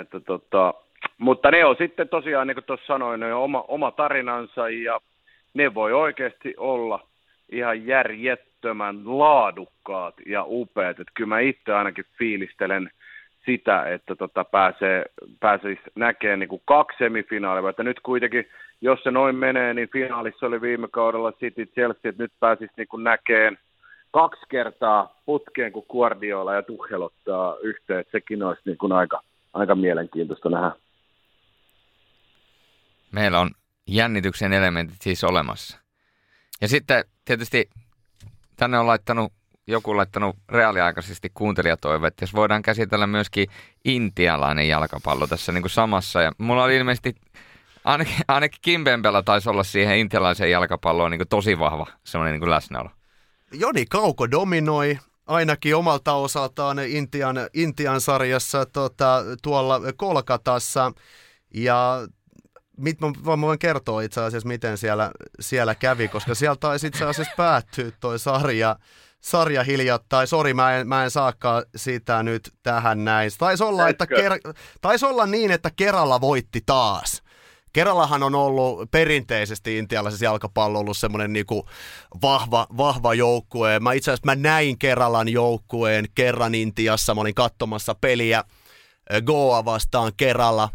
Että 0.00 0.20
tota, 0.20 0.74
mutta 1.18 1.50
ne 1.50 1.64
on 1.64 1.76
sitten 1.78 2.08
tosiaan, 2.08 2.46
niin 2.46 2.54
kuin 2.54 2.64
tuossa 2.64 2.86
sanoin, 2.86 3.20
ne 3.20 3.34
on 3.34 3.42
oma, 3.42 3.64
oma 3.68 3.90
tarinansa 3.90 4.68
ja 4.68 5.00
ne 5.54 5.74
voi 5.74 5.92
oikeasti 5.92 6.54
olla 6.56 7.06
ihan 7.52 7.86
järjettömän 7.86 9.18
laadukkaat 9.18 10.14
ja 10.26 10.44
upeat. 10.46 11.00
Että 11.00 11.12
kyllä 11.14 11.28
mä 11.28 11.40
itse 11.40 11.72
ainakin 11.72 12.04
fiilistelen 12.18 12.90
sitä, 13.46 13.84
että 13.88 14.16
tota 14.16 14.44
pääsee, 14.44 15.04
pääsisi 15.40 15.80
näkemään 15.94 16.38
niin 16.38 16.48
kuin 16.48 16.62
kaksi 16.64 16.98
semifinaalia. 16.98 17.70
Että 17.70 17.82
nyt 17.82 18.00
kuitenkin 18.00 18.48
jos 18.80 19.02
se 19.02 19.10
noin 19.10 19.36
menee, 19.36 19.74
niin 19.74 19.88
finaalissa 19.92 20.46
oli 20.46 20.60
viime 20.60 20.88
kaudella 20.88 21.32
City 21.32 21.66
Chelsea, 21.66 22.10
että 22.10 22.22
nyt 22.22 22.32
pääsisi 22.40 22.72
niin 22.76 23.04
näkeen 23.04 23.58
kaksi 24.10 24.42
kertaa 24.48 25.20
putkeen, 25.26 25.72
kun 25.72 25.86
Guardiola 25.90 26.54
ja 26.54 26.62
Tuchel 26.62 27.02
ottaa 27.02 27.56
yhteen. 27.62 28.04
Sekin 28.12 28.42
olisi 28.42 28.62
niin 28.64 28.78
kuin 28.78 28.92
aika, 28.92 29.22
aika 29.52 29.74
mielenkiintoista 29.74 30.50
nähdä. 30.50 30.72
Meillä 33.12 33.40
on 33.40 33.50
jännityksen 33.86 34.52
elementit 34.52 34.96
siis 35.00 35.24
olemassa. 35.24 35.78
Ja 36.60 36.68
sitten 36.68 37.04
tietysti 37.24 37.70
tänne 38.56 38.78
on 38.78 38.86
laittanut, 38.86 39.32
joku 39.66 39.96
laittanut 39.96 40.36
reaaliaikaisesti 40.48 41.30
kuuntelijatoiveet, 41.34 42.14
jos 42.20 42.34
voidaan 42.34 42.62
käsitellä 42.62 43.06
myöskin 43.06 43.48
intialainen 43.84 44.68
jalkapallo 44.68 45.26
tässä 45.26 45.52
niin 45.52 45.62
kuin 45.62 45.70
samassa. 45.70 46.22
Ja 46.22 46.32
mulla 46.38 46.64
oli 46.64 46.76
ilmeisesti 46.76 47.14
ainakin, 47.88 48.14
ainakin 48.28 48.58
Kimpempellä 48.62 49.22
taisi 49.22 49.50
olla 49.50 49.64
siihen 49.64 49.98
intialaiseen 49.98 50.50
jalkapalloon 50.50 51.10
niin 51.10 51.28
tosi 51.28 51.58
vahva 51.58 51.86
semmoinen 52.04 52.40
niin 52.40 52.50
läsnäolo. 52.50 52.90
Joni 53.52 53.86
Kauko 53.86 54.30
dominoi 54.30 54.98
ainakin 55.26 55.76
omalta 55.76 56.12
osaltaan 56.12 56.78
Intian, 56.78 57.36
Intian 57.54 58.00
sarjassa 58.00 58.66
tota, 58.66 59.24
tuolla 59.42 59.80
Kolkatassa. 59.96 60.92
Ja 61.54 62.06
mit, 62.76 63.00
mä, 63.00 63.40
voin 63.40 63.58
kertoa 63.58 64.02
itse 64.02 64.20
asiassa, 64.20 64.48
miten 64.48 64.78
siellä, 64.78 65.10
siellä 65.40 65.74
kävi, 65.74 66.08
koska 66.08 66.34
siellä 66.34 66.56
taisi 66.56 66.86
itse 66.86 67.04
asiassa 67.04 67.34
päättyä 67.36 67.90
toi 68.00 68.18
sarja, 68.18 68.76
sarja 69.20 69.64
hiljattain. 69.64 70.26
Sori, 70.26 70.54
mä 70.54 70.76
en, 70.76 70.88
mä 70.88 71.04
en 71.04 71.10
saakaan 71.10 71.62
sitä 71.76 72.22
nyt 72.22 72.52
tähän 72.62 73.04
näin. 73.04 73.30
Taisi 73.38 73.64
olla, 73.64 73.88
että 73.88 74.06
ker, 74.06 74.32
taisi 74.80 75.06
olla 75.06 75.26
niin, 75.26 75.50
että 75.50 75.70
Kerala 75.76 76.20
voitti 76.20 76.62
taas. 76.66 77.22
Kerallahan 77.78 78.22
on 78.22 78.34
ollut 78.34 78.90
perinteisesti 78.90 79.78
intialaisessa 79.78 80.24
jalkapallo 80.24 80.78
ollut 80.78 80.96
semmoinen 80.96 81.32
niinku 81.32 81.68
vahva, 82.22 82.66
vahva 82.76 83.14
joukkue. 83.14 83.80
Mä 83.80 83.92
itse 83.92 84.10
asiassa 84.10 84.26
mä 84.26 84.34
näin 84.34 84.78
Keralan 84.78 85.28
joukkueen 85.28 86.04
kerran 86.14 86.54
Intiassa. 86.54 87.14
Mä 87.14 87.20
olin 87.20 87.34
katsomassa 87.34 87.94
peliä 87.94 88.44
Goa 89.24 89.64
vastaan 89.64 90.12
Kerala. 90.16 90.68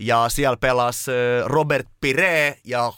Ja 0.00 0.28
siellä 0.28 0.56
pelasi 0.56 1.10
Robert 1.44 1.86
Pire 2.00 2.58
ja 2.64 2.92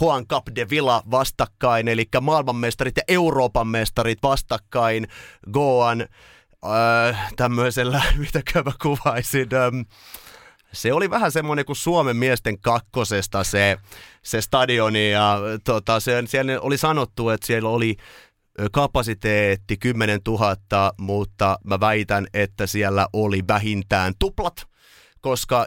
Juan 0.00 0.26
Capdevila 0.26 1.02
vastakkain, 1.10 1.88
eli 1.88 2.04
maailmanmestarit 2.20 2.96
ja 2.96 3.02
Euroopan 3.08 3.66
mestarit 3.66 4.18
vastakkain 4.22 5.08
Goan 5.52 6.00
ö, 6.00 7.14
tämmöisellä, 7.36 8.02
mitä 8.34 8.62
mä 8.64 8.72
kuvaisin, 8.82 9.48
ö, 9.52 9.70
se 10.72 10.92
oli 10.92 11.10
vähän 11.10 11.32
semmoinen 11.32 11.64
kuin 11.64 11.76
Suomen 11.76 12.16
miesten 12.16 12.60
kakkosesta 12.60 13.44
se, 13.44 13.76
se 14.22 14.40
stadioni 14.40 15.10
ja 15.10 15.38
tota, 15.64 16.00
se, 16.00 16.22
siellä 16.26 16.60
oli 16.60 16.78
sanottu, 16.78 17.28
että 17.28 17.46
siellä 17.46 17.68
oli 17.68 17.96
kapasiteetti 18.72 19.76
10 19.76 20.20
000, 20.28 20.92
mutta 20.98 21.58
mä 21.64 21.80
väitän, 21.80 22.26
että 22.34 22.66
siellä 22.66 23.08
oli 23.12 23.42
vähintään 23.48 24.14
tuplat 24.18 24.68
koska 25.20 25.66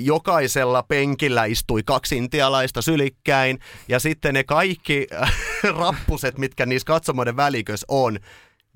jokaisella 0.00 0.82
penkillä 0.82 1.44
istui 1.44 1.82
kaksi 1.82 2.16
intialaista 2.16 2.82
sylikkäin, 2.82 3.58
ja 3.88 3.98
sitten 3.98 4.34
ne 4.34 4.44
kaikki 4.44 5.06
rappuset, 5.78 6.38
mitkä 6.38 6.66
niissä 6.66 6.86
katsomoiden 6.86 7.36
välikössä 7.36 7.84
on, 7.88 8.18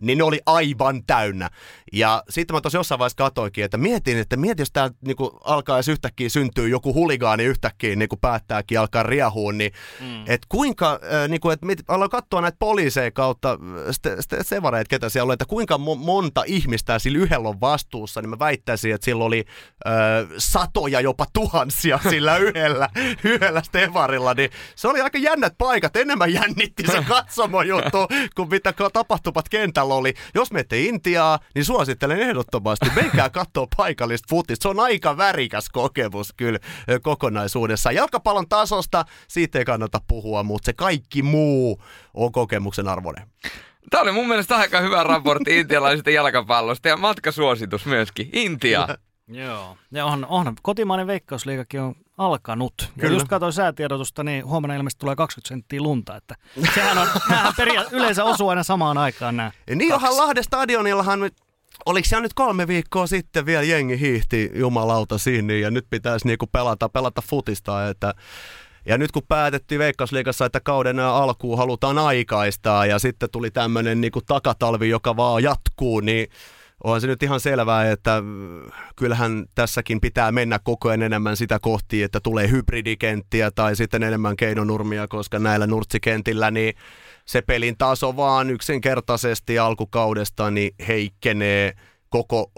niin 0.00 0.18
ne 0.18 0.24
oli 0.24 0.40
aivan 0.46 1.02
täynnä. 1.06 1.50
Ja 1.92 2.22
sitten 2.30 2.56
mä 2.56 2.60
tuossa 2.60 2.78
jossain 2.78 2.98
vaiheessa 2.98 3.16
katoinkin, 3.16 3.64
että 3.64 3.78
mietin, 3.78 4.18
että 4.18 4.36
mietin, 4.36 4.62
jos 4.62 4.72
tää 4.72 4.90
niinku 5.06 5.40
alkaa 5.44 5.76
edes 5.76 5.88
yhtäkkiä 5.88 6.28
syntyy 6.28 6.68
joku 6.68 6.94
huligaani 6.94 7.44
yhtäkkiä 7.44 7.96
niinku 7.96 8.16
päättääkin 8.16 8.80
alkaa 8.80 9.02
riehuun, 9.02 9.58
niin 9.58 9.72
mm. 10.00 10.20
että 10.20 10.46
kuinka, 10.48 10.92
äh, 10.92 11.28
niinku, 11.28 11.50
että 11.50 11.66
mit, 11.66 11.82
aloin 11.88 12.10
katsoa 12.10 12.40
näitä 12.40 12.56
poliiseja 12.58 13.10
kautta 13.10 13.58
ste, 13.90 14.22
ste, 14.22 14.38
sevareita, 14.42 14.88
ketä 14.88 15.08
siellä 15.08 15.24
oli, 15.24 15.32
että 15.32 15.44
kuinka 15.44 15.76
mo- 15.76 16.04
monta 16.04 16.42
ihmistä 16.46 16.98
sillä 16.98 17.18
yhdellä 17.18 17.48
on 17.48 17.60
vastuussa, 17.60 18.22
niin 18.22 18.30
mä 18.30 18.38
väittäisin, 18.38 18.94
että 18.94 19.04
sillä 19.04 19.24
oli 19.24 19.44
äh, 19.86 19.92
satoja, 20.38 21.00
jopa 21.00 21.26
tuhansia 21.32 22.00
sillä 22.10 22.36
yhdellä, 22.36 22.88
yhdellä 23.24 23.62
stevarilla, 23.62 24.34
niin 24.34 24.50
se 24.74 24.88
oli 24.88 25.00
aika 25.00 25.18
jännät 25.18 25.54
paikat, 25.58 25.96
enemmän 25.96 26.32
jännitti 26.32 26.82
se 26.86 27.04
katsomojuttu, 27.08 27.98
kuin 28.36 28.48
mitä 28.48 28.74
tapahtumat 28.92 29.48
kentällä 29.48 29.94
oli. 29.94 30.14
Jos 30.34 30.52
menette 30.52 30.80
Intiaa, 30.80 31.38
niin 31.54 31.64
suosittelen 31.76 32.20
ehdottomasti. 32.20 32.90
Menkää 32.94 33.30
katsoa 33.30 33.66
paikallista 33.76 34.26
futista. 34.30 34.62
Se 34.62 34.68
on 34.68 34.80
aika 34.80 35.16
värikäs 35.16 35.68
kokemus 35.68 36.32
kyllä 36.36 36.58
kokonaisuudessaan. 37.02 37.94
Jalkapallon 37.94 38.48
tasosta 38.48 39.04
siitä 39.28 39.58
ei 39.58 39.64
kannata 39.64 40.00
puhua, 40.08 40.42
mutta 40.42 40.66
se 40.66 40.72
kaikki 40.72 41.22
muu 41.22 41.82
on 42.14 42.32
kokemuksen 42.32 42.88
arvoinen. 42.88 43.26
Tämä 43.90 44.02
oli 44.02 44.12
mun 44.12 44.28
mielestä 44.28 44.56
aika 44.56 44.80
hyvä 44.80 45.02
raportti 45.02 45.58
intialaisesta 45.58 46.10
jalkapallosta 46.10 46.88
ja 46.88 46.96
matkasuositus 46.96 47.86
myöskin. 47.86 48.30
Intia. 48.32 48.88
Joo. 49.28 49.76
Ja 49.92 50.06
on, 50.06 50.26
on, 50.26 50.54
kotimainen 50.62 51.06
veikkausliikakin 51.06 51.80
on 51.80 51.94
alkanut. 52.18 52.74
Kyllä. 52.78 53.08
Ja 53.08 53.14
just 53.14 53.28
katsoin 53.28 53.52
säätiedotusta, 53.52 54.24
niin 54.24 54.46
huomenna 54.46 54.74
ilmeisesti 54.74 55.00
tulee 55.00 55.16
20 55.16 55.48
senttiä 55.48 55.80
lunta. 55.80 56.16
Että 56.16 56.34
sehän 56.74 56.98
on, 56.98 57.08
näähän 57.30 57.54
peria- 57.56 57.84
yleensä 57.90 58.24
osuu 58.24 58.48
aina 58.48 58.62
samaan 58.62 58.98
aikaan 58.98 59.36
nämä. 59.36 59.50
Niin 59.74 59.94
onhan 59.94 60.16
Lahden 60.16 60.44
stadionillahan 60.44 61.20
nyt 61.20 61.34
Oliko 61.86 62.08
siellä 62.08 62.22
nyt 62.22 62.34
kolme 62.34 62.66
viikkoa 62.66 63.06
sitten 63.06 63.46
vielä 63.46 63.62
jengi 63.62 64.00
hiihti 64.00 64.50
jumalauta 64.54 65.18
sinne 65.18 65.58
ja 65.58 65.70
nyt 65.70 65.86
pitäisi 65.90 66.26
niinku 66.26 66.46
pelata, 66.46 66.88
pelata 66.88 67.22
futista, 67.30 67.88
että 67.88 68.14
ja 68.86 68.98
nyt 68.98 69.12
kun 69.12 69.22
päätettiin 69.28 69.78
Veikkausliigassa, 69.78 70.46
että 70.46 70.60
kauden 70.60 70.98
alkuun 70.98 71.58
halutaan 71.58 71.98
aikaistaa 71.98 72.86
ja 72.86 72.98
sitten 72.98 73.30
tuli 73.30 73.50
tämmöinen 73.50 74.00
niinku 74.00 74.20
takatalvi, 74.20 74.88
joka 74.88 75.16
vaan 75.16 75.42
jatkuu, 75.42 76.00
niin 76.00 76.28
onhan 76.84 77.00
se 77.00 77.06
nyt 77.06 77.22
ihan 77.22 77.40
selvää, 77.40 77.90
että 77.90 78.22
kyllähän 78.96 79.44
tässäkin 79.54 80.00
pitää 80.00 80.32
mennä 80.32 80.58
koko 80.64 80.88
ajan 80.88 81.02
enemmän 81.02 81.36
sitä 81.36 81.58
kohti, 81.62 82.02
että 82.02 82.20
tulee 82.20 82.50
hybridikenttiä 82.50 83.50
tai 83.50 83.76
sitten 83.76 84.02
enemmän 84.02 84.36
keinonurmia, 84.36 85.08
koska 85.08 85.38
näillä 85.38 85.66
nurtsikentillä 85.66 86.50
niin 86.50 86.74
se 87.26 87.42
pelin 87.42 87.78
taso 87.78 88.16
vaan 88.16 88.50
yksinkertaisesti 88.50 89.58
alkukaudesta 89.58 90.50
niin 90.50 90.74
heikkenee, 90.88 91.72
koko, 92.08 92.52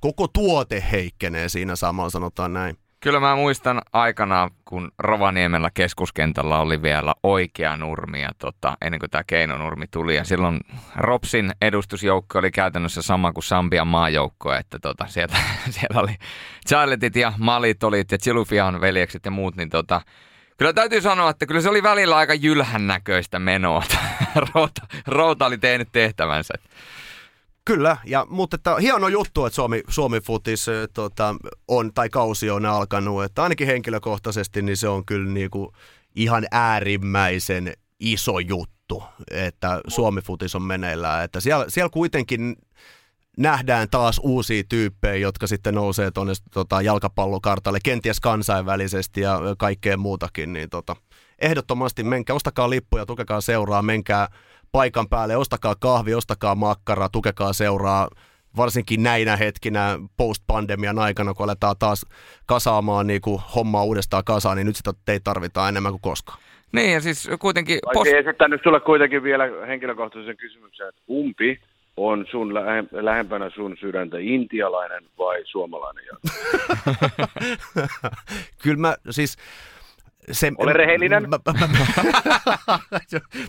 koko 0.00 0.28
tuote 0.28 0.84
heikkenee 0.92 1.48
siinä 1.48 1.76
samalla, 1.76 2.10
sanotaan 2.10 2.52
näin. 2.52 2.76
Kyllä 3.04 3.20
mä 3.20 3.36
muistan 3.36 3.82
aikanaan, 3.92 4.50
kun 4.64 4.92
Rovaniemellä 4.98 5.70
keskuskentällä 5.74 6.58
oli 6.58 6.82
vielä 6.82 7.14
oikea 7.22 7.76
nurmi 7.76 8.22
ja 8.22 8.30
tota, 8.38 8.76
ennen 8.82 9.00
kuin 9.00 9.10
tämä 9.10 9.24
keinonurmi 9.26 9.86
tuli. 9.90 10.16
Ja 10.16 10.24
silloin 10.24 10.60
Ropsin 10.96 11.52
edustusjoukko 11.60 12.38
oli 12.38 12.50
käytännössä 12.50 13.02
sama 13.02 13.32
kuin 13.32 13.44
Sambian 13.44 13.86
maajoukko, 13.86 14.52
että 14.52 14.78
tota, 14.78 15.06
sieltä, 15.06 15.36
siellä 15.70 16.00
oli 16.00 16.14
Charletit 16.68 17.16
ja 17.16 17.32
Malit 17.38 17.84
olit 17.84 18.12
ja 18.12 18.18
Chilufian 18.18 18.80
veljekset 18.80 19.24
ja 19.24 19.30
muut, 19.30 19.56
niin 19.56 19.70
tota, 19.70 20.00
Kyllä 20.56 20.72
täytyy 20.72 21.00
sanoa, 21.00 21.30
että 21.30 21.46
kyllä 21.46 21.60
se 21.60 21.68
oli 21.68 21.82
välillä 21.82 22.16
aika 22.16 22.34
jylhän 22.34 22.86
näköistä 22.86 23.38
menoa. 23.38 23.82
Routa, 24.54 24.82
Routa 25.06 25.46
oli 25.46 25.58
tehnyt 25.58 25.88
tehtävänsä. 25.92 26.54
Kyllä, 27.64 27.96
ja, 28.04 28.26
mutta 28.30 28.54
että, 28.54 28.76
hieno 28.76 29.08
juttu, 29.08 29.46
että 29.46 29.54
Suomi, 29.54 29.82
Suomi 29.88 30.20
Futis 30.20 30.66
tota, 30.94 31.34
on, 31.68 31.94
tai 31.94 32.08
kausi 32.08 32.50
on 32.50 32.66
alkanut, 32.66 33.24
että 33.24 33.42
ainakin 33.42 33.66
henkilökohtaisesti 33.66 34.62
niin 34.62 34.76
se 34.76 34.88
on 34.88 35.06
kyllä 35.06 35.30
niinku 35.30 35.72
ihan 36.14 36.46
äärimmäisen 36.50 37.72
iso 38.00 38.38
juttu, 38.38 39.02
että 39.30 39.80
Suomi 39.88 40.20
Futis 40.20 40.54
on 40.54 40.62
meneillään, 40.62 41.24
että 41.24 41.40
siellä, 41.40 41.64
siellä 41.68 41.90
kuitenkin 41.90 42.56
nähdään 43.36 43.88
taas 43.90 44.20
uusia 44.24 44.62
tyyppejä, 44.68 45.16
jotka 45.16 45.46
sitten 45.46 45.74
nousee 45.74 46.10
tuonne 46.10 46.32
tota, 46.54 46.82
jalkapallokartalle, 46.82 47.78
kenties 47.84 48.20
kansainvälisesti 48.20 49.20
ja 49.20 49.40
kaikkea 49.58 49.96
muutakin, 49.96 50.52
niin 50.52 50.70
tota, 50.70 50.96
ehdottomasti 51.38 52.02
menkää, 52.02 52.36
ostakaa 52.36 52.70
lippuja, 52.70 53.06
tukekaa 53.06 53.40
seuraa, 53.40 53.82
menkää 53.82 54.28
paikan 54.72 55.08
päälle, 55.08 55.36
ostakaa 55.36 55.74
kahvi, 55.80 56.14
ostakaa 56.14 56.54
makkara, 56.54 57.08
tukekaa 57.08 57.52
seuraa, 57.52 58.08
varsinkin 58.56 59.02
näinä 59.02 59.36
hetkinä 59.36 59.98
post-pandemian 60.16 60.98
aikana, 60.98 61.34
kun 61.34 61.44
aletaan 61.44 61.76
taas 61.78 62.06
kasaamaan 62.46 63.06
niin 63.06 63.20
kuin 63.20 63.40
hommaa 63.54 63.84
uudestaan 63.84 64.24
kasaan, 64.24 64.56
niin 64.56 64.66
nyt 64.66 64.76
sitä 64.76 64.92
teitä 65.04 65.24
tarvitaan 65.24 65.68
enemmän 65.68 65.92
kuin 65.92 66.00
koskaan. 66.00 66.38
Niin 66.72 66.92
ja 66.92 67.00
siis 67.00 67.28
kuitenkin... 67.38 67.78
Olisin 67.86 68.18
esittänyt 68.18 68.60
sulle 68.62 68.80
kuitenkin 68.80 69.22
vielä 69.22 69.44
henkilökohtaisen 69.66 70.36
kysymyksen, 70.36 70.88
että 70.88 71.00
kumpi 71.06 71.60
on 71.96 72.26
sun 72.30 72.54
lähe, 72.54 72.84
lähempänä 72.92 73.50
sun 73.50 73.76
sydäntä, 73.80 74.16
intialainen 74.20 75.04
vai 75.18 75.42
suomalainen? 75.44 76.04
Kyllä 78.62 78.78
mä 78.78 78.96
siis... 79.10 79.36
Se, 80.32 80.52
Ole 80.58 80.72
rehellinen. 80.72 81.30
Mä, 81.30 81.38
mä, 81.60 81.66
mä, 81.66 81.68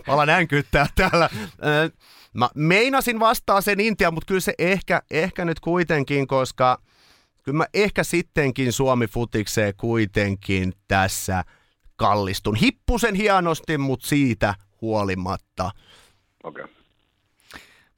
mä 0.06 0.12
alan 0.14 0.28
änkyttää 0.28 0.86
täällä. 0.94 1.30
Mä 2.34 2.48
meinasin 2.54 3.20
vastaa 3.20 3.60
sen 3.60 3.80
Intia, 3.80 4.10
mutta 4.10 4.26
kyllä 4.26 4.40
se 4.40 4.54
ehkä, 4.58 5.02
ehkä 5.10 5.44
nyt 5.44 5.60
kuitenkin, 5.60 6.26
koska 6.26 6.78
kyllä 7.42 7.56
mä 7.56 7.66
ehkä 7.74 8.04
sittenkin 8.04 8.72
Suomi 8.72 9.06
futikseen 9.06 9.74
kuitenkin 9.76 10.72
tässä 10.88 11.44
kallistun. 11.96 12.56
Hippusen 12.56 13.14
hienosti, 13.14 13.78
mutta 13.78 14.06
siitä 14.06 14.54
huolimatta. 14.80 15.70
Okei. 16.44 16.64
Okay. 16.64 16.75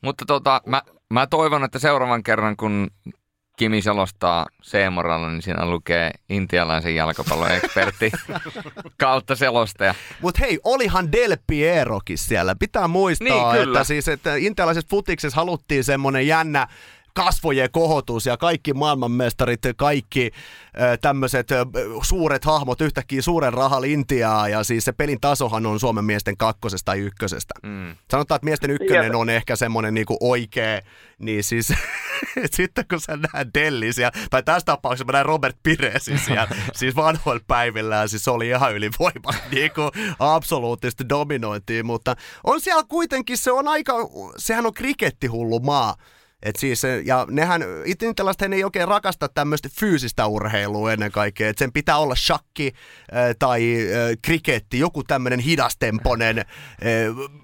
Mutta 0.03 0.25
tota, 0.27 0.61
mä, 0.67 0.83
mä 1.11 1.27
toivon, 1.27 1.65
että 1.65 1.79
seuraavan 1.79 2.23
kerran, 2.23 2.57
kun 2.57 2.91
Kimi 3.57 3.83
selostaa 3.83 4.47
Seemoralla, 4.63 5.31
niin 5.31 5.43
siinä 5.43 5.67
lukee 5.67 6.11
intialaisen 6.29 6.95
jalkapallon 6.95 7.51
ekspertti 7.51 8.13
kautta 9.01 9.37
selostaja. 9.37 9.95
Mutta 10.23 10.41
hei, 10.41 10.59
olihan 10.65 11.13
Del 11.13 11.37
Pierokin 11.47 12.19
siellä. 12.19 12.55
Pitää 12.59 12.89
muistaa, 12.89 13.29
Niin, 13.53 13.65
kyllä. 13.65 13.79
että 13.81 13.85
siis 13.85 14.09
että 14.09 14.37
intialaisessa 14.37 14.89
futiksessa 14.91 15.37
haluttiin 15.37 15.85
semmoinen 15.85 16.27
jännä 16.27 16.69
kasvojen 17.19 17.69
kohotus 17.73 18.27
ja 18.27 18.37
kaikki 18.37 18.75
maailmanmestarit, 18.75 19.61
kaikki 19.77 20.31
tämmöiset 21.01 21.49
suuret 22.03 22.45
hahmot 22.45 22.81
yhtäkkiä 22.81 23.23
suuren 23.23 23.53
rahalla 23.53 23.87
Intiaa 23.87 24.49
ja 24.49 24.65
siis 24.65 24.85
se 24.85 24.93
pelin 24.93 25.21
tasohan 25.21 25.67
on 25.67 25.81
Suomen 25.81 26.05
miesten 26.05 26.37
kakkosesta 26.37 26.85
tai 26.85 26.99
ykkösestä. 26.99 27.55
Mm. 27.63 27.97
Sanotaan, 28.11 28.37
että 28.37 28.45
miesten 28.45 28.71
ykkönen 28.71 29.15
on 29.15 29.31
ehkä 29.31 29.57
semmoinen 29.57 29.95
niinku 29.95 30.17
oikea, 30.21 30.81
niin 31.19 31.45
siis 31.45 31.73
sitten 32.57 32.85
kun 32.91 33.01
sä 33.01 33.19
näet 33.33 33.49
Dellis, 33.55 33.99
ja, 33.99 34.11
tai 34.31 34.43
tässä 34.43 34.65
tapauksessa 34.65 35.05
mä 35.05 35.13
näin 35.13 35.27
Robert 35.27 35.57
Piresin 35.63 36.19
siellä, 36.19 36.49
siis 36.79 36.97
vanhoilla 36.97 37.45
päivillään, 37.47 38.09
siis 38.09 38.25
se 38.25 38.31
oli 38.31 38.49
ihan 38.49 38.75
ylivoimaista 38.75 39.49
niin 39.55 39.71
kuin 39.75 39.91
absoluuttisesti 40.19 41.09
dominointia, 41.09 41.85
mutta 41.85 42.17
on 42.45 42.61
siellä 42.61 42.85
kuitenkin, 42.89 43.39
se 43.39 43.53
on 43.53 43.69
aika, 43.69 43.95
sehän 44.37 44.67
on 44.67 44.75
krikettihullu 44.75 45.61
maa, 45.61 45.95
et 46.43 46.57
siis, 46.57 46.83
ja 47.05 47.27
nehän, 47.31 47.63
itse 47.85 48.07
ei 48.53 48.65
oikein 48.65 48.89
rakasta 48.89 49.29
tämmöistä 49.29 49.69
fyysistä 49.81 50.27
urheilua 50.27 50.93
ennen 50.93 51.13
kaikkea. 51.13 51.49
Et 51.49 51.59
sen 51.59 51.73
pitää 51.73 51.99
olla 51.99 52.15
shakki 52.15 52.73
äh, 53.13 53.35
tai 53.39 53.77
äh, 53.77 54.17
kriketti, 54.23 54.79
joku 54.79 55.05
tämmöinen 55.05 55.41
hidastemponen. 55.41 56.39
Äh, 56.39 56.45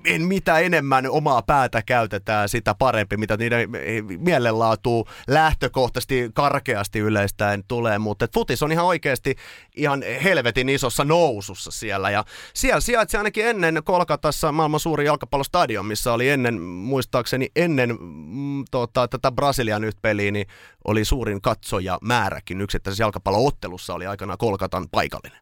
en 0.05 0.23
mitä 0.23 0.59
enemmän 0.59 1.11
omaa 1.11 1.43
päätä 1.43 1.83
käytetään, 1.83 2.49
sitä 2.49 2.75
parempi, 2.75 3.16
mitä 3.16 3.37
niiden 3.37 3.71
mielenlaatu 4.19 5.09
lähtökohtaisesti 5.27 6.31
karkeasti 6.35 6.99
yleistäen 6.99 7.65
tulee. 7.69 7.99
Mutta 7.99 8.29
futis 8.35 8.62
on 8.62 8.73
ihan 8.73 8.87
oikeasti 8.87 9.37
ihan 9.77 10.03
helvetin 10.25 10.69
isossa 10.69 11.05
nousussa 11.05 11.71
siellä. 11.71 12.11
Ja 12.11 12.25
siellä 12.55 12.81
sijaitsi 12.81 13.16
ainakin 13.16 13.47
ennen 13.47 13.83
Kolkatassa 13.85 14.53
maailman 14.53 14.81
suuri 14.81 15.05
jalkapallostadion, 15.05 15.87
missä 15.87 16.12
oli 16.12 16.29
ennen, 16.29 16.61
muistaakseni 16.61 17.51
ennen 17.57 17.97
mm, 18.01 18.65
tota, 18.86 19.09
tätä 19.09 19.32
Brasilian 19.32 19.82
nyt 19.82 19.97
peliä, 20.02 20.31
niin 20.31 20.47
oli 20.85 21.05
suurin 21.05 21.40
katsoja 21.40 21.98
määräkin 22.02 22.61
yksittäisessä 22.61 23.05
jalkapalloottelussa 23.05 23.94
oli 23.94 24.06
aikanaan 24.06 24.39
Kolkatan 24.39 24.85
paikallinen. 24.93 25.39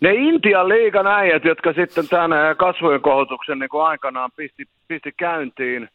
Ne 0.00 0.12
Intian 0.14 0.68
liigan 0.68 1.06
äijät, 1.06 1.44
jotka 1.44 1.72
sitten 1.72 2.08
tämän 2.08 2.56
kasvojen 2.56 3.00
kohotuksen 3.00 3.58
niin 3.58 3.82
aikanaan 3.84 4.30
pisti, 4.36 4.64
pisti 4.88 5.12
käyntiin 5.16 5.88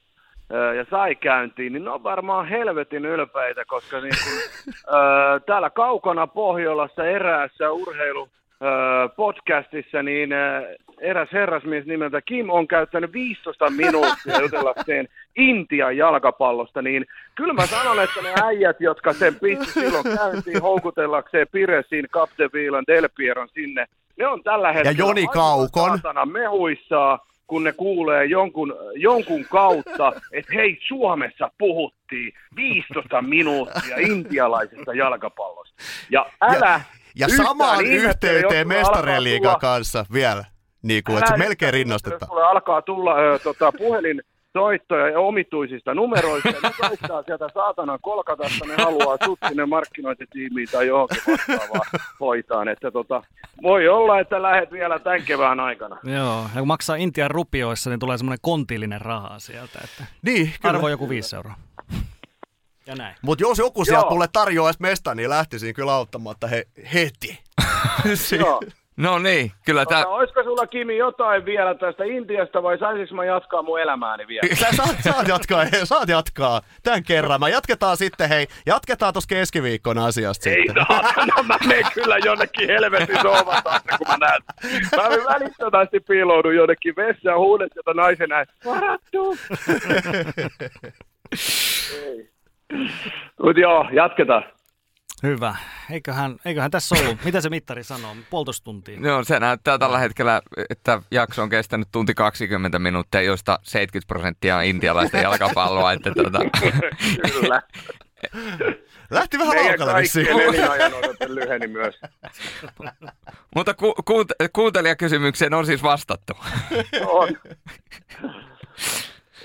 ja 0.78 0.86
sai 0.90 1.16
käyntiin, 1.16 1.74
niin 1.74 1.84
ne 1.84 1.90
on 1.90 2.04
varmaan 2.04 2.48
helvetin 2.48 3.06
ylpeitä, 3.06 3.66
koska 3.66 4.02
niin 4.02 4.14
kuin, 4.24 4.74
ää, 4.96 5.40
täällä 5.48 5.70
kaukana 5.70 6.28
Pohjolassa 6.28 7.06
eräässä 7.06 7.72
urheilu 7.72 8.30
podcastissa, 9.16 10.04
niin 10.04 10.30
eräs 11.00 11.30
herrasmies 11.34 11.86
nimeltä 11.86 12.22
Kim 12.22 12.50
on 12.50 12.68
käyttänyt 12.68 13.14
15 13.14 13.70
minuuttia 13.70 14.42
jutellakseen 14.42 15.08
Intian 15.36 15.98
jalkapallosta, 15.98 16.82
niin 16.82 17.06
kyllä 17.36 17.54
mä 17.54 17.66
sanon, 17.66 18.04
että 18.04 18.22
ne 18.22 18.34
äijät, 18.44 18.78
jotka 18.80 19.14
sen 19.14 19.36
pisti 19.36 19.66
silloin 19.66 20.04
käyntiin 20.18 20.62
houkutellakseen 20.62 21.48
Piresin, 21.52 22.06
Capdevilan, 22.12 22.84
Delpieron 22.88 23.50
sinne, 23.54 23.86
ne 24.18 24.28
on 24.28 24.44
tällä 24.44 24.74
hetkellä 24.74 24.92
ja 24.92 25.08
Joni 25.08 25.28
Kaukon. 25.28 26.00
mehuissaan, 26.32 27.20
kun 27.48 27.64
ne 27.64 27.72
kuulee 27.72 28.26
jonkun, 28.26 28.76
jonkun 28.96 29.46
kautta, 29.46 30.14
että 30.32 30.54
hei, 30.54 30.80
Suomessa 30.88 31.52
puhuttiin 31.58 32.34
15 32.56 33.22
minuuttia 33.22 33.98
intialaisesta 33.98 34.94
jalkapallosta. 34.94 35.84
Ja 36.10 36.26
älä 36.42 36.56
ja 36.56 36.99
ja 37.20 37.28
samaan 37.30 37.86
yhteyteen 37.86 38.68
mestareen 38.68 39.24
liigan 39.24 39.60
kanssa 39.60 40.06
vielä, 40.14 40.46
niin 40.82 41.04
kuin, 41.04 41.18
että 41.18 41.32
se 41.32 41.38
melkein 41.38 41.74
rinnostetaan. 41.74 42.30
Jos 42.32 42.48
alkaa 42.50 42.82
tulla 42.82 43.20
ö, 43.20 43.40
tota, 43.40 43.72
puhelin 43.72 44.22
soittoja 44.54 45.10
ja 45.10 45.20
omituisista 45.20 45.94
numeroista, 45.94 46.50
ne 46.50 46.72
soittaa 46.88 47.24
sieltä 47.24 47.50
saatanan 47.54 48.00
kolkatasta, 48.02 48.66
ne 48.66 48.76
haluaa 48.84 49.18
sut 49.26 49.40
sinne 49.48 49.66
markkinointitiimiin 49.66 50.68
tai 50.72 50.88
johonkin 50.88 51.22
vastaavaan 51.28 51.90
hoitaan. 52.20 52.68
Että 52.68 52.92
tota, 52.92 53.22
voi 53.62 53.88
olla, 53.88 54.20
että 54.20 54.42
lähdet 54.42 54.72
vielä 54.72 55.00
tämän 55.00 55.22
kevään 55.22 55.60
aikana. 55.60 55.98
Joo, 56.04 56.42
ja 56.56 56.60
kun 56.60 56.68
maksaa 56.68 56.96
Intian 56.96 57.32
rupioissa, 57.32 57.90
niin 57.90 58.00
tulee 58.00 58.18
semmoinen 58.18 58.40
kontillinen 58.42 59.02
rahaa 59.02 59.40
sieltä. 59.40 59.80
Että 59.84 60.04
niin, 60.22 60.54
kyllä. 60.62 60.76
Arvo 60.76 60.90
joku 60.90 61.10
viisi 61.10 61.36
euroa. 61.36 61.54
Ja 62.90 62.96
näin. 62.96 63.16
Mutta 63.22 63.44
jos 63.44 63.58
joku 63.58 63.86
sieltä 63.86 64.10
mulle 64.10 64.28
tarjoaisi 64.34 64.82
mesta, 64.82 65.16
niin 65.16 65.30
lähtisin 65.30 65.74
kyllä 65.74 65.94
auttamaan, 65.94 66.34
että 66.34 66.48
he, 66.48 66.66
heti. 66.94 67.40
Joo. 68.40 68.62
No 68.98 69.20
niin, 69.20 69.52
kyllä 69.66 69.86
tämä... 69.86 70.02
Tota, 70.02 70.16
olisiko 70.16 70.44
sulla 70.44 70.68
Kimi 70.68 70.98
jotain 70.98 71.46
vielä 71.46 71.76
tästä 71.76 72.04
Intiasta 72.04 72.64
vai 72.64 72.78
saisinko 72.78 73.16
mä 73.16 73.26
jatkaa 73.26 73.64
mun 73.64 73.80
elämääni 73.80 74.28
vielä? 74.28 74.56
Sä 74.56 74.68
saat, 74.76 74.96
saat 75.04 75.28
jatkaa, 75.28 75.66
hei, 75.66 75.86
saat 75.86 76.10
jatkaa 76.10 76.62
tämän 76.84 77.04
kerran. 77.04 77.40
Mä 77.40 77.50
jatketaan 77.50 77.98
sitten, 77.98 78.30
hei, 78.30 78.48
jatketaan 78.66 79.14
tuossa 79.14 79.28
keskiviikkona 79.28 80.06
asiasta 80.06 80.50
Ei 80.50 80.56
sitten. 80.56 80.86
saatana, 80.88 81.44
mä 81.44 81.58
menen 81.68 81.86
kyllä 81.94 82.18
jonnekin 82.18 82.68
helvetin 82.68 83.22
soovaan 83.22 83.64
kun 83.98 84.08
mä 84.08 84.18
näen. 84.18 84.42
Mä 84.96 85.04
välittömästi 85.34 86.00
piiloudun 86.00 86.56
jonnekin 86.56 86.96
vessaan 86.96 87.40
huudet, 87.40 87.72
jota 87.76 87.94
naisen 87.94 88.30
näin. 88.30 88.48
Varattu! 88.66 89.38
Ei. 92.06 92.39
Mut 93.44 93.58
joo, 93.58 93.90
jatketaan. 93.92 94.44
Hyvä. 95.24 95.56
Eiköhän, 95.92 96.36
eiköhän 96.46 96.72
tässä 96.72 96.96
ollut. 97.00 97.24
Mitä 97.26 97.42
se 97.42 97.50
mittari 97.50 97.84
sanoo? 97.84 98.16
Puolitoista 98.30 98.64
tuntia. 98.64 99.00
Joo, 99.02 99.24
se 99.24 99.40
näyttää 99.40 99.78
tällä 99.78 99.98
hetkellä, 100.00 100.42
että 100.70 101.02
jakso 101.12 101.44
on 101.44 101.50
kestänyt 101.50 101.88
tunti 101.92 102.14
20 102.14 102.80
minuuttia, 102.80 103.22
joista 103.22 103.60
70 103.64 104.08
prosenttia 104.08 104.58
on 104.58 104.64
intialaista 104.64 105.18
jalkapalloa. 105.18 105.92
Että 105.94 106.12
tuota... 106.12 106.40
Kyllä. 107.32 107.62
Lähti 109.10 109.40
vähän 109.40 109.56
laukalle 109.56 110.02
vissiin. 110.02 110.26
kaikkien 110.28 110.50
elinajan 110.50 110.94
odote 110.94 111.36
lyheni 111.36 111.68
myös. 111.68 111.96
Mutta 113.56 113.74
ku, 113.74 113.94
kuunt- 114.10 114.50
kuuntelijakysymykseen 114.54 115.54
on 115.54 115.66
siis 115.66 115.84
vastattu. 115.84 116.34
On. 117.06 117.30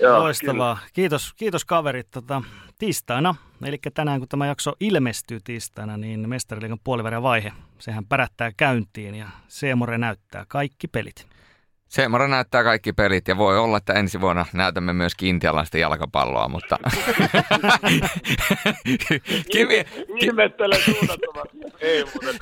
Joo, 0.01 0.19
Loistavaa. 0.19 0.79
Kiitos, 0.93 1.33
kiitos 1.33 1.65
kaverit. 1.65 2.11
Tota, 2.11 2.41
tiistaina, 2.77 3.35
eli 3.63 3.79
tänään 3.93 4.19
kun 4.19 4.27
tämä 4.29 4.47
jakso 4.47 4.73
ilmestyy 4.79 5.39
tiistaina, 5.43 5.97
niin 5.97 6.29
mestariliigan 6.29 6.79
puolivälin 6.83 7.23
vaihe, 7.23 7.51
sehän 7.79 8.05
pärättää 8.05 8.51
käyntiin 8.57 9.15
ja 9.15 9.27
Seemore 9.47 9.97
näyttää 9.97 10.45
kaikki 10.47 10.87
pelit. 10.87 11.34
Seemora 11.89 12.27
näyttää 12.27 12.63
kaikki 12.63 12.93
pelit 12.93 13.27
ja 13.27 13.37
voi 13.37 13.59
olla, 13.59 13.77
että 13.77 13.93
ensi 13.93 14.21
vuonna 14.21 14.45
näytämme 14.53 14.93
myös 14.93 15.13
intialaista 15.21 15.77
jalkapalloa, 15.77 16.47
mutta... 16.47 16.77
Kimi, 19.51 19.85
Ihmettelen 20.15 20.81
suunnattomasti. 20.81 21.57
Ei 21.81 22.03
muuten. 22.03 22.35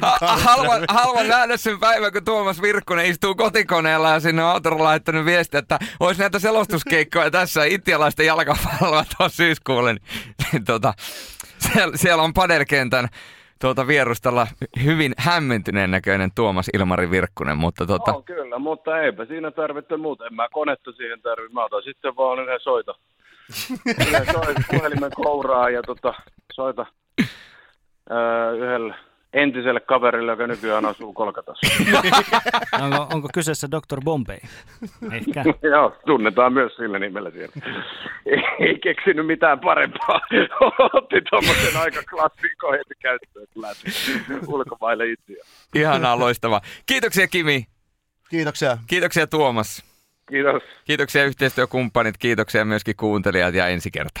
Kallinen. 0.00 0.44
haluan, 0.44 0.84
haluan 0.88 1.28
nähdä 1.28 1.56
sen 1.56 1.80
päivän, 1.80 2.12
kun 2.12 2.24
Tuomas 2.24 2.62
Virkkunen 2.62 3.06
istuu 3.06 3.34
kotikoneella 3.34 4.10
ja 4.10 4.20
sinne 4.20 4.44
on 4.44 4.50
autolla 4.50 4.84
laittanut 4.84 5.24
viestiä, 5.24 5.58
että 5.58 5.78
olisi 6.00 6.20
näitä 6.20 6.38
selostuskeikkoja 6.38 7.30
tässä 7.30 7.64
intialaista 7.64 8.22
jalkapalloa 8.22 9.04
tuossa 9.18 9.36
syyskuulle. 9.36 9.96
Niin, 10.52 10.64
tota, 10.64 10.94
siellä, 11.58 11.96
siellä 11.96 12.22
on 12.22 12.34
padelkentän 12.34 13.08
tuota 13.60 13.86
vierustalla 13.86 14.46
hyvin 14.84 15.12
hämmentyneen 15.18 15.90
näköinen 15.90 16.30
Tuomas 16.34 16.70
Ilmari 16.74 17.10
Virkkunen, 17.10 17.56
mutta 17.56 17.86
tota, 17.86 18.14
On 18.14 18.24
kyllä, 18.24 18.58
mutta 18.58 19.00
eipä 19.00 19.24
siinä 19.24 19.50
tarvitse 19.50 19.96
muuta. 19.96 20.26
En 20.26 20.34
mä 20.34 20.48
konetta 20.52 20.92
siihen 20.92 21.22
tarvitse. 21.22 21.54
Mä 21.54 21.64
otan 21.64 21.82
sitten 21.82 22.16
vaan 22.16 22.38
yhden 22.38 22.60
soito. 22.60 23.00
Yhden 24.08 24.26
soito 24.32 24.60
puhelimen 24.70 25.10
kouraa 25.16 25.70
ja 25.70 25.82
tota, 25.82 26.14
soita 26.52 26.86
öö, 28.10 28.52
yhdelle 28.52 28.94
entiselle 29.32 29.80
kaverille, 29.80 30.32
joka 30.32 30.46
nykyään 30.46 30.84
asuu 30.84 31.12
Kolkatassa. 31.12 31.66
Onko, 32.84 33.06
onko 33.14 33.28
kyseessä 33.34 33.68
Dr. 33.70 34.00
Bombay? 34.04 34.38
Ehkä. 35.12 35.44
Joo, 35.72 35.96
tunnetaan 36.06 36.52
myös 36.52 36.76
sillä 36.76 36.98
nimellä 36.98 37.30
siellä. 37.30 37.54
Ei, 38.60 38.78
keksinyt 38.82 39.26
mitään 39.26 39.60
parempaa. 39.60 40.20
Otti 40.94 41.16
tuommoisen 41.30 41.76
aika 41.80 42.02
klassikko 42.10 42.72
heti 42.72 42.94
käyttöön, 43.02 43.46
kun 43.54 43.62
lähti 43.62 43.84
ulkomaille 44.46 45.06
Intiaan. 45.06 45.48
ihanaa 45.74 46.18
loistavaa. 46.18 46.60
Kiitoksia 46.86 47.26
Kimi, 47.28 47.66
Kiitoksia. 48.30 48.78
kiitoksia 48.86 49.26
Tuomas, 49.26 49.84
Kiitos. 50.28 50.62
kiitoksia 50.84 51.24
yhteistyökumppanit, 51.24 52.18
kiitoksia 52.18 52.64
myöskin 52.64 52.96
kuuntelijat 52.96 53.54
ja 53.54 53.68
ensi 53.68 53.90
kerta. 53.90 54.20